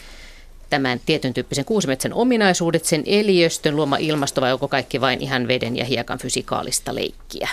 tämän 0.70 1.00
tietyn 1.06 1.34
tyyppisen 1.34 1.64
kuusimetsän 1.64 2.12
ominaisuudet, 2.12 2.84
sen 2.84 3.02
eliöstön 3.06 3.76
luoma 3.76 3.96
ilmasto 3.96 4.40
vai 4.40 4.52
onko 4.52 4.68
kaikki 4.68 5.00
vain 5.00 5.20
ihan 5.20 5.48
veden 5.48 5.76
ja 5.76 5.84
hiekan 5.84 6.18
fysikaalista 6.18 6.94
leikkiä? 6.94 7.48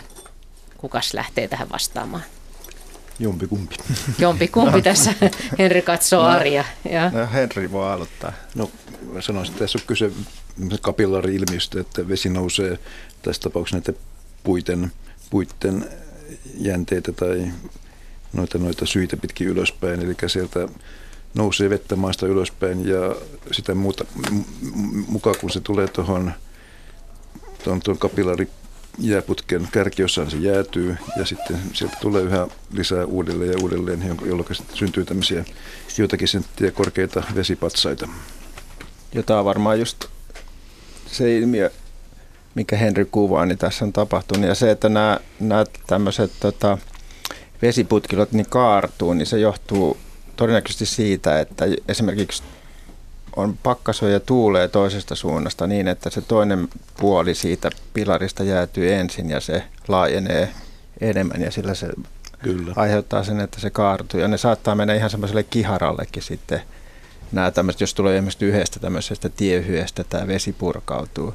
Kukas 0.78 1.14
lähtee 1.14 1.48
tähän 1.48 1.70
vastaamaan? 1.70 2.24
Jompi 3.20 3.48
kumpi. 3.48 3.76
Jompi 4.20 4.48
kumpi 4.48 4.82
tässä. 4.82 5.14
Henri 5.60 5.82
katsoo 5.82 6.24
no, 6.24 6.30
Arja. 6.30 6.64
Ja. 6.91 7.10
No, 7.10 7.28
Henri 7.34 7.72
voi 7.72 7.91
aloittaa. 7.91 8.34
No 8.56 8.72
sanoisin, 9.20 9.53
että 9.53 9.64
tässä 9.64 9.78
on 9.78 9.84
kyse 9.88 10.11
kapillari-ilmiöstä, 10.82 11.82
että 11.82 12.07
vesi 12.07 12.30
nousee 12.30 12.80
tässä 13.22 13.41
tapauksessa 13.41 13.78
näiden 13.78 14.02
puiden, 14.44 14.91
puiden 15.34 15.89
jänteitä 16.57 17.11
tai 17.11 17.47
noita, 18.34 18.57
noita 18.57 18.85
syitä 18.85 19.18
pitkin 19.18 19.47
ylöspäin. 19.47 19.99
Eli 20.01 20.15
sieltä 20.27 20.68
nousee 21.34 21.69
vettä 21.69 21.95
maasta 21.95 22.27
ylöspäin 22.27 22.88
ja 22.88 23.15
sitä 23.51 23.76
muuta, 23.76 24.05
mukaan 25.07 25.35
kun 25.41 25.49
se 25.49 25.60
tulee 25.60 25.88
tuohon 25.88 26.34
tuon, 27.64 27.81
tuon 27.81 27.97
kapillari 27.97 28.47
jääputken 28.99 29.68
kärkiosaan 29.72 30.31
se 30.31 30.38
jäätyy 30.38 30.97
ja 31.18 31.26
sitten 31.26 31.57
sieltä 31.73 31.97
tulee 32.01 32.23
yhä 32.23 32.47
lisää 32.72 33.05
uudelleen 33.05 33.51
ja 33.51 33.57
uudelleen, 33.61 34.18
jolloin 34.26 34.47
syntyy 34.73 35.05
tämmöisiä 35.05 35.45
joitakin 35.97 36.27
senttiä 36.27 36.72
korkeita 36.72 37.23
vesipatsaita. 37.35 38.10
Jota 39.14 39.45
varmaan 39.45 39.80
just 39.80 40.05
se 41.07 41.38
ilmiö, 41.38 41.72
mikä 42.55 42.77
Henri 42.77 43.05
kuvaa, 43.05 43.45
niin 43.45 43.57
tässä 43.57 43.85
on 43.85 43.93
tapahtunut. 43.93 44.47
Ja 44.47 44.55
se, 44.55 44.71
että 44.71 44.89
nämä, 44.89 45.19
nämä 45.39 45.65
tämmöiset 45.88 46.31
tota, 46.39 46.77
vesiputkilot 47.61 48.31
niin 48.31 48.45
kaartuu, 48.49 49.13
niin 49.13 49.25
se 49.25 49.39
johtuu 49.39 49.97
todennäköisesti 50.35 50.85
siitä, 50.85 51.39
että 51.39 51.65
esimerkiksi 51.88 52.43
on 53.35 53.57
pakkasoja 53.63 54.19
tuulee 54.19 54.67
toisesta 54.67 55.15
suunnasta 55.15 55.67
niin, 55.67 55.88
että 55.88 56.09
se 56.09 56.21
toinen 56.21 56.67
puoli 56.99 57.35
siitä 57.35 57.69
pilarista 57.93 58.43
jäätyy 58.43 58.93
ensin 58.93 59.30
ja 59.30 59.39
se 59.39 59.63
laajenee 59.88 60.49
enemmän 61.01 61.41
ja 61.41 61.51
sillä 61.51 61.73
se 61.73 61.88
Kyllä. 62.39 62.73
aiheuttaa 62.75 63.23
sen, 63.23 63.39
että 63.39 63.59
se 63.59 63.69
kaartuu. 63.69 64.19
Ja 64.19 64.27
ne 64.27 64.38
saattaa 64.38 64.75
mennä 64.75 64.93
ihan 64.93 65.09
semmoiselle 65.09 65.43
kiharallekin 65.43 66.23
sitten 66.23 66.61
nämä 67.31 67.51
tämmöiset, 67.51 67.81
jos 67.81 67.93
tulee 67.93 68.15
esimerkiksi 68.15 68.45
yhdestä 68.45 68.80
tämmöisestä 68.80 69.30
tiehyestä 69.30 70.03
tämä 70.03 70.27
vesi 70.27 70.53
purkautuu 70.53 71.34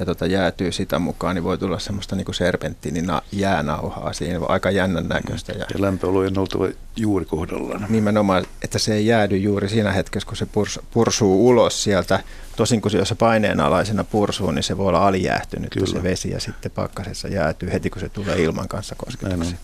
ja 0.00 0.06
tota 0.06 0.26
jäätyy 0.26 0.72
sitä 0.72 0.98
mukaan, 0.98 1.34
niin 1.34 1.44
voi 1.44 1.58
tulla 1.58 1.78
semmoista 1.78 2.16
niin 2.16 2.34
serpenttiinin 2.34 3.06
jäänauhaa 3.32 4.12
siinä, 4.12 4.40
aika 4.48 4.70
jännän 4.70 5.08
näköistä. 5.08 5.52
Ja, 5.52 5.66
ja 5.74 5.82
lämpöolojen 5.82 6.38
oltava 6.38 6.68
juuri 6.96 7.24
kohdallaan. 7.24 7.86
Nimenomaan, 7.88 8.46
että 8.64 8.78
se 8.78 8.94
ei 8.94 9.06
jäädy 9.06 9.36
juuri 9.36 9.68
siinä 9.68 9.92
hetkessä, 9.92 10.26
kun 10.26 10.36
se 10.36 10.46
purs, 10.46 10.80
pursuu 10.90 11.48
ulos 11.48 11.82
sieltä. 11.82 12.20
Tosin 12.56 12.80
kun 12.80 12.90
se, 12.90 12.98
jos 12.98 13.08
se 13.08 13.14
paineenalaisena 13.14 14.04
pursuu, 14.04 14.50
niin 14.50 14.62
se 14.62 14.76
voi 14.76 14.88
olla 14.88 15.06
alijäähtynyt 15.06 15.74
se 15.84 16.02
vesi 16.02 16.30
ja 16.30 16.40
sitten 16.40 16.70
pakkasessa 16.70 17.28
jäätyy 17.28 17.72
heti, 17.72 17.90
kun 17.90 18.00
se 18.00 18.08
tulee 18.08 18.42
ilman 18.42 18.68
kanssa 18.68 18.94
kosketuksi. 18.94 19.56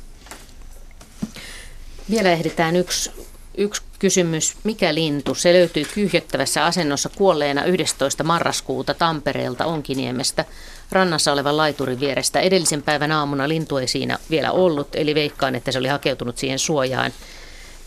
Vielä 2.10 2.32
ehditään 2.32 2.76
yksi 2.76 3.10
Yksi 3.56 3.82
kysymys, 3.98 4.56
mikä 4.64 4.94
lintu? 4.94 5.34
Se 5.34 5.52
löytyy 5.52 5.84
kyhjöttävässä 5.94 6.64
asennossa 6.64 7.08
kuolleena 7.08 7.64
11. 7.64 8.24
marraskuuta 8.24 8.94
Tampereelta 8.94 9.64
Onkiniemestä 9.64 10.44
rannassa 10.92 11.32
olevan 11.32 11.56
laiturin 11.56 12.00
vierestä. 12.00 12.40
Edellisen 12.40 12.82
päivän 12.82 13.12
aamuna 13.12 13.48
lintu 13.48 13.76
ei 13.76 13.88
siinä 13.88 14.18
vielä 14.30 14.52
ollut, 14.52 14.88
eli 14.94 15.14
veikkaan, 15.14 15.54
että 15.54 15.72
se 15.72 15.78
oli 15.78 15.88
hakeutunut 15.88 16.38
siihen 16.38 16.58
suojaan 16.58 17.12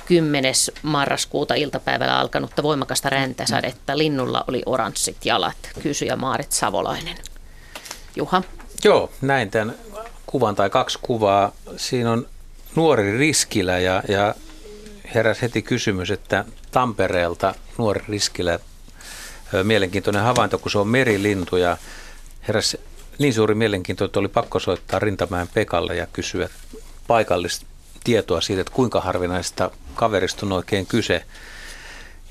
10. 0.05 0.53
marraskuuta 0.83 1.53
iltapäivällä 1.53 2.19
alkanutta 2.19 2.63
voimakasta 2.63 3.09
räntäsadetta. 3.09 3.97
Linnulla 3.97 4.43
oli 4.47 4.63
oranssit 4.65 5.25
jalat, 5.25 5.57
kysyjä 5.83 6.15
Maarit 6.15 6.51
Savolainen. 6.51 7.17
Juha? 8.15 8.43
Joo, 8.83 9.11
näin 9.21 9.51
tämän 9.51 9.75
kuvan 10.25 10.55
tai 10.55 10.69
kaksi 10.69 10.99
kuvaa. 11.01 11.51
Siinä 11.77 12.11
on 12.11 12.27
nuori 12.75 13.17
riskilä 13.17 13.79
ja, 13.79 14.03
ja 14.07 14.35
heräsi 15.15 15.41
heti 15.41 15.61
kysymys, 15.61 16.11
että 16.11 16.45
Tampereelta 16.71 17.55
nuori 17.77 18.03
riskillä 18.09 18.59
mielenkiintoinen 19.63 20.23
havainto, 20.23 20.57
kun 20.57 20.71
se 20.71 20.77
on 20.77 20.87
merilintu 20.87 21.57
ja 21.57 21.77
heräsi 22.47 22.79
niin 23.19 23.33
suuri 23.33 23.55
mielenkiinto, 23.55 24.05
että 24.05 24.19
oli 24.19 24.27
pakko 24.27 24.59
soittaa 24.59 24.99
Rintamäen 24.99 25.47
Pekalle 25.47 25.95
ja 25.95 26.07
kysyä 26.13 26.49
paikallista 27.07 27.65
tietoa 28.03 28.41
siitä, 28.41 28.61
että 28.61 28.73
kuinka 28.73 29.01
harvinaista 29.01 29.71
kaverista 29.95 30.45
on 30.45 30.51
oikein 30.51 30.85
kyse. 30.85 31.25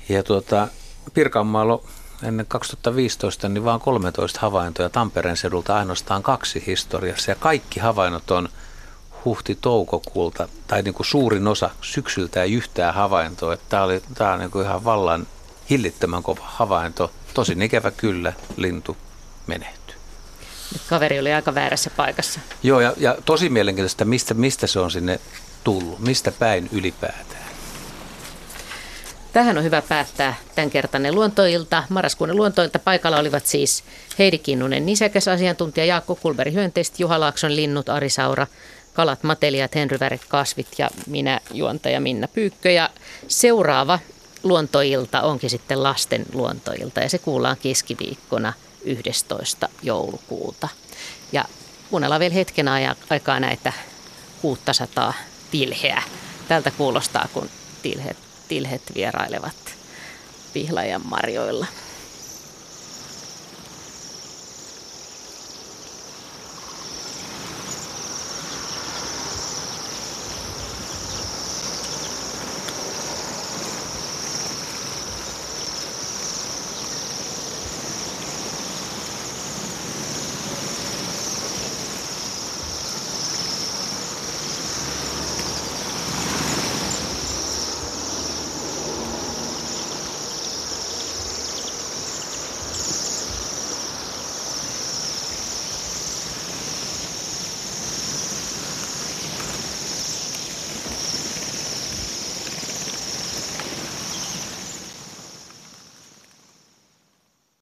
Ja 0.09 0.23
tuota, 0.23 0.67
Pirkanmaalla 1.13 1.81
ennen 2.23 2.45
2015 2.45 3.49
niin 3.49 3.63
vain 3.63 3.79
13 3.79 4.39
havaintoja 4.39 4.89
Tampereen 4.89 5.37
sedulta 5.37 5.75
ainoastaan 5.75 6.23
kaksi 6.23 6.63
historiassa 6.67 7.31
ja 7.31 7.35
kaikki 7.35 7.79
havainnot 7.79 8.31
on 8.31 8.49
huhti-toukokuulta, 9.25 10.47
tai 10.67 10.81
niin 10.81 10.93
kuin 10.93 11.07
suurin 11.07 11.47
osa 11.47 11.69
syksyltä 11.81 12.43
ei 12.43 12.53
yhtään 12.53 12.93
havaintoa. 12.93 13.53
Että 13.53 13.65
tämä, 13.69 13.83
oli, 13.83 14.01
tämä 14.13 14.33
on 14.33 14.39
niin 14.39 14.51
kuin 14.51 14.65
ihan 14.65 14.83
vallan 14.83 15.27
hillittömän 15.69 16.23
kova 16.23 16.43
havainto. 16.43 17.11
Tosi 17.33 17.57
ikävä 17.61 17.91
kyllä, 17.91 18.33
lintu 18.57 18.97
menehtyi. 19.47 19.95
Kaveri 20.89 21.19
oli 21.19 21.33
aika 21.33 21.55
väärässä 21.55 21.89
paikassa. 21.89 22.39
Joo, 22.63 22.79
ja, 22.79 22.93
ja 22.97 23.17
tosi 23.25 23.49
mielenkiintoista, 23.49 24.05
mistä, 24.05 24.33
mistä 24.33 24.67
se 24.67 24.79
on 24.79 24.91
sinne 24.91 25.19
tullut, 25.63 25.99
mistä 25.99 26.31
päin 26.31 26.69
ylipäätään. 26.71 27.49
Tähän 29.33 29.57
on 29.57 29.63
hyvä 29.63 29.81
päättää 29.81 30.35
tämänkertainen 30.55 31.15
luontoilta. 31.15 31.83
Marraskuun 31.89 32.35
luontoilta 32.35 32.79
paikalla 32.79 33.17
olivat 33.17 33.45
siis 33.45 33.83
Heidi 34.19 34.37
Kinnunen, 34.37 34.85
nisäkäs 34.85 35.27
asiantuntija 35.27 35.85
Jaakko 35.85 36.15
Kulberi 36.15 36.53
Hyönteistä, 36.53 36.95
Juha 36.99 37.19
Laakson 37.19 37.55
linnut, 37.55 37.89
Ari 37.89 38.09
Saura, 38.09 38.47
Kalat, 38.99 39.23
matelijat, 39.23 39.75
Henry 39.75 39.99
Väret, 39.99 40.25
kasvit 40.27 40.67
ja 40.77 40.89
minä 41.07 41.39
juontaja 41.51 41.99
Minna 41.99 42.27
Pyykkö. 42.27 42.71
Ja 42.71 42.89
seuraava 43.27 43.99
luontoilta 44.43 45.21
onkin 45.21 45.49
sitten 45.49 45.83
lasten 45.83 46.25
luontoilta 46.33 46.99
ja 46.99 47.09
se 47.09 47.17
kuullaan 47.17 47.57
keskiviikkona 47.57 48.53
11. 48.83 49.69
joulukuuta. 49.83 50.69
Ja 51.31 51.45
kuunnellaan 51.89 52.19
vielä 52.19 52.33
hetken 52.33 52.67
aikaa 53.09 53.39
näitä 53.39 53.73
600 54.41 55.13
tilheä. 55.51 56.03
Tältä 56.47 56.71
kuulostaa, 56.71 57.27
kun 57.33 57.49
tilhet, 57.81 58.17
tilhet 58.47 58.81
vierailevat 58.95 59.75
Pihlajan 60.53 61.01
marjoilla. 61.05 61.65